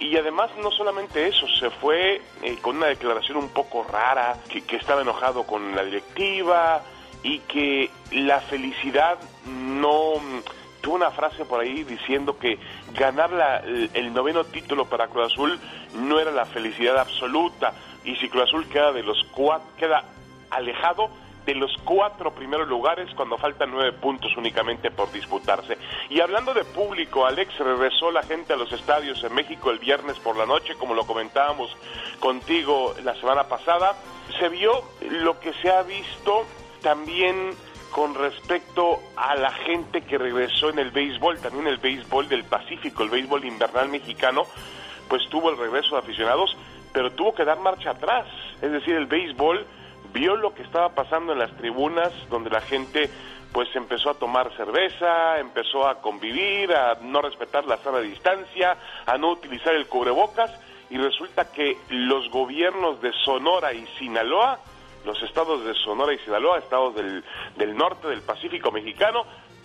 Y 0.00 0.16
además 0.16 0.50
no 0.60 0.70
solamente 0.70 1.28
eso, 1.28 1.46
se 1.60 1.68
fue 1.68 2.22
eh, 2.42 2.56
con 2.62 2.78
una 2.78 2.86
declaración 2.86 3.36
un 3.36 3.50
poco 3.50 3.84
rara, 3.84 4.38
que, 4.48 4.62
que 4.62 4.76
estaba 4.76 5.02
enojado 5.02 5.42
con 5.44 5.76
la 5.76 5.84
directiva, 5.84 6.82
y 7.24 7.40
que 7.40 7.90
la 8.12 8.40
felicidad 8.42 9.18
no 9.46 10.14
tuvo 10.80 10.94
una 10.94 11.10
frase 11.10 11.46
por 11.46 11.60
ahí 11.60 11.82
diciendo 11.82 12.38
que 12.38 12.58
ganar 12.92 13.32
la, 13.32 13.56
el, 13.56 14.12
noveno 14.12 14.44
título 14.44 14.84
para 14.84 15.08
Cruz 15.08 15.32
Azul 15.32 15.58
no 15.94 16.20
era 16.20 16.30
la 16.30 16.44
felicidad 16.44 16.98
absoluta 16.98 17.72
y 18.04 18.14
si 18.16 18.28
Cruz 18.28 18.44
Azul 18.44 18.68
queda 18.68 18.92
de 18.92 19.02
los 19.02 19.24
cuatro, 19.32 19.66
queda 19.78 20.04
alejado 20.50 21.08
de 21.46 21.54
los 21.54 21.74
cuatro 21.84 22.34
primeros 22.34 22.68
lugares 22.68 23.08
cuando 23.14 23.38
faltan 23.38 23.70
nueve 23.70 23.92
puntos 23.92 24.36
únicamente 24.36 24.90
por 24.90 25.10
disputarse. 25.12 25.78
Y 26.10 26.20
hablando 26.20 26.54
de 26.54 26.64
público, 26.64 27.26
Alex, 27.26 27.58
regresó 27.58 28.10
la 28.10 28.22
gente 28.22 28.52
a 28.52 28.56
los 28.56 28.72
estadios 28.72 29.22
en 29.24 29.34
México 29.34 29.70
el 29.70 29.78
viernes 29.78 30.18
por 30.20 30.36
la 30.36 30.46
noche, 30.46 30.74
como 30.76 30.94
lo 30.94 31.06
comentábamos 31.06 31.74
contigo 32.20 32.94
la 33.02 33.14
semana 33.16 33.44
pasada. 33.44 33.94
Se 34.38 34.48
vio 34.48 34.84
lo 35.10 35.38
que 35.38 35.52
se 35.54 35.70
ha 35.70 35.82
visto 35.82 36.46
también 36.84 37.50
con 37.90 38.14
respecto 38.14 39.00
a 39.16 39.34
la 39.36 39.50
gente 39.50 40.02
que 40.02 40.18
regresó 40.18 40.68
en 40.68 40.78
el 40.78 40.90
béisbol, 40.90 41.40
también 41.40 41.66
el 41.66 41.78
béisbol 41.78 42.28
del 42.28 42.44
Pacífico, 42.44 43.02
el 43.02 43.08
béisbol 43.08 43.44
invernal 43.44 43.88
mexicano, 43.88 44.42
pues 45.08 45.22
tuvo 45.30 45.50
el 45.50 45.56
regreso 45.56 45.94
de 45.94 46.02
aficionados, 46.02 46.54
pero 46.92 47.10
tuvo 47.12 47.34
que 47.34 47.44
dar 47.44 47.58
marcha 47.58 47.90
atrás. 47.90 48.26
Es 48.60 48.70
decir, 48.70 48.94
el 48.96 49.06
béisbol 49.06 49.66
vio 50.12 50.36
lo 50.36 50.54
que 50.54 50.62
estaba 50.62 50.90
pasando 50.90 51.32
en 51.32 51.38
las 51.38 51.56
tribunas, 51.56 52.12
donde 52.28 52.50
la 52.50 52.60
gente 52.60 53.08
pues 53.52 53.68
empezó 53.74 54.10
a 54.10 54.14
tomar 54.14 54.54
cerveza, 54.56 55.38
empezó 55.38 55.88
a 55.88 56.02
convivir, 56.02 56.72
a 56.74 56.98
no 57.00 57.22
respetar 57.22 57.64
la 57.64 57.78
sana 57.78 58.00
distancia, 58.00 58.76
a 59.06 59.16
no 59.16 59.30
utilizar 59.30 59.74
el 59.74 59.86
cubrebocas, 59.86 60.50
y 60.90 60.98
resulta 60.98 61.50
que 61.50 61.78
los 61.88 62.28
gobiernos 62.30 63.00
de 63.00 63.12
Sonora 63.24 63.72
y 63.72 63.86
Sinaloa 63.98 64.58
los 65.04 65.22
estados 65.22 65.64
de 65.64 65.74
Sonora 65.74 66.12
y 66.12 66.18
Sinaloa, 66.18 66.58
estados 66.58 66.94
del, 66.94 67.24
del 67.56 67.76
norte 67.76 68.08
del 68.08 68.22
Pacífico 68.22 68.70
mexicano, 68.70 69.24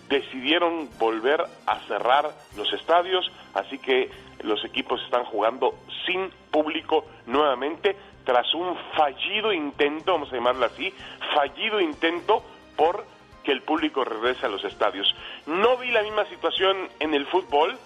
decidieron 0.09 0.89
volver 0.97 1.43
a 1.65 1.79
cerrar 1.87 2.31
los 2.57 2.71
estadios, 2.73 3.31
así 3.53 3.77
que 3.77 4.09
los 4.41 4.63
equipos 4.65 5.01
están 5.03 5.23
jugando 5.25 5.75
sin 6.05 6.29
público 6.51 7.05
nuevamente 7.27 7.95
tras 8.25 8.53
un 8.53 8.77
fallido 8.95 9.53
intento, 9.53 10.13
vamos 10.13 10.31
a 10.31 10.35
llamarlo 10.35 10.65
así, 10.65 10.93
fallido 11.33 11.79
intento 11.79 12.43
por 12.75 13.05
que 13.43 13.51
el 13.51 13.61
público 13.61 14.03
regrese 14.03 14.45
a 14.45 14.49
los 14.49 14.63
estadios. 14.63 15.15
No 15.45 15.77
vi 15.77 15.91
la 15.91 16.03
misma 16.03 16.25
situación 16.25 16.89
en 16.99 17.13
el 17.13 17.25
fútbol, 17.27 17.77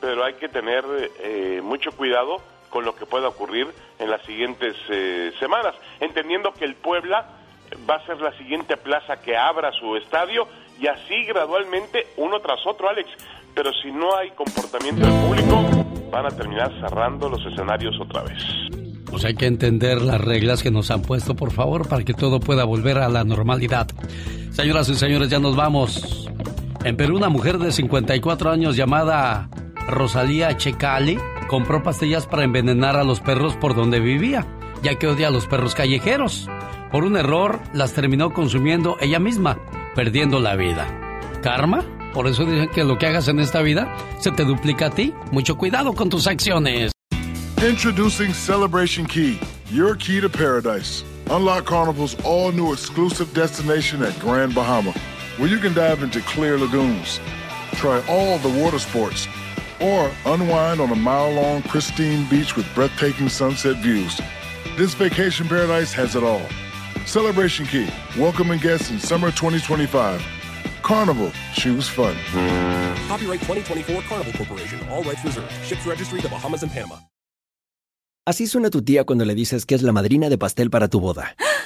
pero 0.00 0.24
hay 0.24 0.34
que 0.34 0.48
tener 0.48 0.84
eh, 1.20 1.60
mucho 1.62 1.92
cuidado 1.92 2.42
con 2.72 2.84
lo 2.84 2.96
que 2.96 3.04
pueda 3.04 3.28
ocurrir 3.28 3.68
en 3.98 4.10
las 4.10 4.22
siguientes 4.22 4.74
eh, 4.88 5.30
semanas, 5.38 5.74
entendiendo 6.00 6.52
que 6.54 6.64
el 6.64 6.74
Puebla 6.74 7.26
va 7.88 7.96
a 7.96 8.06
ser 8.06 8.20
la 8.20 8.36
siguiente 8.38 8.76
plaza 8.76 9.20
que 9.20 9.36
abra 9.36 9.70
su 9.72 9.94
estadio 9.96 10.48
y 10.80 10.86
así 10.86 11.24
gradualmente 11.24 12.08
uno 12.16 12.40
tras 12.40 12.66
otro, 12.66 12.88
Alex. 12.88 13.08
Pero 13.54 13.70
si 13.74 13.90
no 13.92 14.16
hay 14.16 14.30
comportamiento 14.30 15.06
del 15.06 15.14
público, 15.20 15.84
van 16.10 16.26
a 16.26 16.30
terminar 16.30 16.72
cerrando 16.80 17.28
los 17.28 17.44
escenarios 17.44 17.94
otra 18.00 18.22
vez. 18.22 18.42
Pues 19.10 19.26
hay 19.26 19.34
que 19.34 19.46
entender 19.46 20.00
las 20.00 20.20
reglas 20.22 20.62
que 20.62 20.70
nos 20.70 20.90
han 20.90 21.02
puesto, 21.02 21.36
por 21.36 21.52
favor, 21.52 21.86
para 21.86 22.02
que 22.02 22.14
todo 22.14 22.40
pueda 22.40 22.64
volver 22.64 22.96
a 22.96 23.10
la 23.10 23.24
normalidad. 23.24 23.86
Señoras 24.52 24.88
y 24.88 24.94
señores, 24.94 25.28
ya 25.28 25.38
nos 25.38 25.54
vamos. 25.54 26.30
En 26.84 26.96
Perú, 26.96 27.16
una 27.16 27.28
mujer 27.28 27.58
de 27.58 27.70
54 27.70 28.50
años 28.50 28.74
llamada 28.74 29.50
Rosalía 29.86 30.56
Checali 30.56 31.18
compró 31.52 31.82
pastillas 31.82 32.26
para 32.26 32.44
envenenar 32.44 32.96
a 32.96 33.04
los 33.04 33.20
perros 33.20 33.56
por 33.56 33.74
donde 33.74 34.00
vivía, 34.00 34.46
ya 34.82 34.98
que 34.98 35.06
odia 35.06 35.28
a 35.28 35.30
los 35.30 35.46
perros 35.46 35.74
callejeros. 35.74 36.48
Por 36.90 37.04
un 37.04 37.14
error, 37.14 37.60
las 37.74 37.92
terminó 37.92 38.32
consumiendo 38.32 38.96
ella 39.02 39.18
misma, 39.18 39.58
perdiendo 39.94 40.40
la 40.40 40.56
vida. 40.56 40.88
¿Karma? 41.42 41.84
Por 42.14 42.26
eso 42.26 42.46
dicen 42.46 42.70
que 42.70 42.84
lo 42.84 42.96
que 42.96 43.06
hagas 43.06 43.28
en 43.28 43.38
esta 43.38 43.60
vida 43.60 43.94
se 44.18 44.30
te 44.30 44.46
duplica 44.46 44.86
a 44.86 44.90
ti. 44.92 45.12
Mucho 45.30 45.58
cuidado 45.58 45.92
con 45.92 46.08
tus 46.08 46.26
acciones. 46.26 46.90
Introducing 47.58 48.32
Celebration 48.32 49.04
Key, 49.04 49.38
your 49.70 49.94
key 49.94 50.22
to 50.22 50.30
paradise. 50.30 51.04
Unlock 51.28 51.66
Carnival's 51.66 52.16
all 52.24 52.50
new 52.50 52.72
exclusive 52.72 53.30
destination 53.34 54.02
at 54.02 54.18
Grand 54.20 54.54
Bahama, 54.54 54.94
where 55.36 55.50
you 55.50 55.58
can 55.58 55.74
dive 55.74 56.02
into 56.02 56.22
clear 56.22 56.56
lagoons, 56.56 57.20
try 57.74 58.00
all 58.08 58.38
the 58.38 58.48
water 58.58 58.78
sports 58.78 59.28
or 59.82 60.10
unwind 60.26 60.80
on 60.80 60.90
a 60.90 60.96
mile 60.96 61.32
long, 61.32 61.62
pristine 61.62 62.28
beach 62.28 62.56
with 62.56 62.66
breathtaking 62.74 63.28
sunset 63.28 63.76
views. 63.82 64.20
This 64.76 64.94
vacation 64.94 65.48
paradise 65.48 65.92
has 65.92 66.14
it 66.14 66.22
all. 66.22 66.46
Celebration 67.04 67.66
Key, 67.66 67.88
welcoming 68.16 68.58
guests 68.58 68.90
in 68.90 68.98
summer 68.98 69.30
2025. 69.30 70.22
Carnival, 70.82 71.30
choose 71.54 71.88
fun. 71.88 72.14
Copyright 73.08 73.40
2024 73.40 74.02
Carnival 74.02 74.32
Corporation, 74.32 74.78
all 74.88 75.02
rights 75.02 75.24
reserved. 75.24 75.52
Ships 75.64 75.86
registry 75.86 76.20
the 76.20 76.28
Bahamas 76.28 76.62
and 76.62 76.72
Panama. 76.72 76.96
Así 78.24 78.46
suena 78.46 78.70
tu 78.70 78.82
tía 78.82 79.04
cuando 79.04 79.24
le 79.24 79.34
dices 79.34 79.66
que 79.66 79.74
es 79.74 79.82
la 79.82 79.90
madrina 79.90 80.28
de 80.28 80.38
pastel 80.38 80.70
para 80.70 80.86
tu 80.88 81.00
boda. 81.00 81.34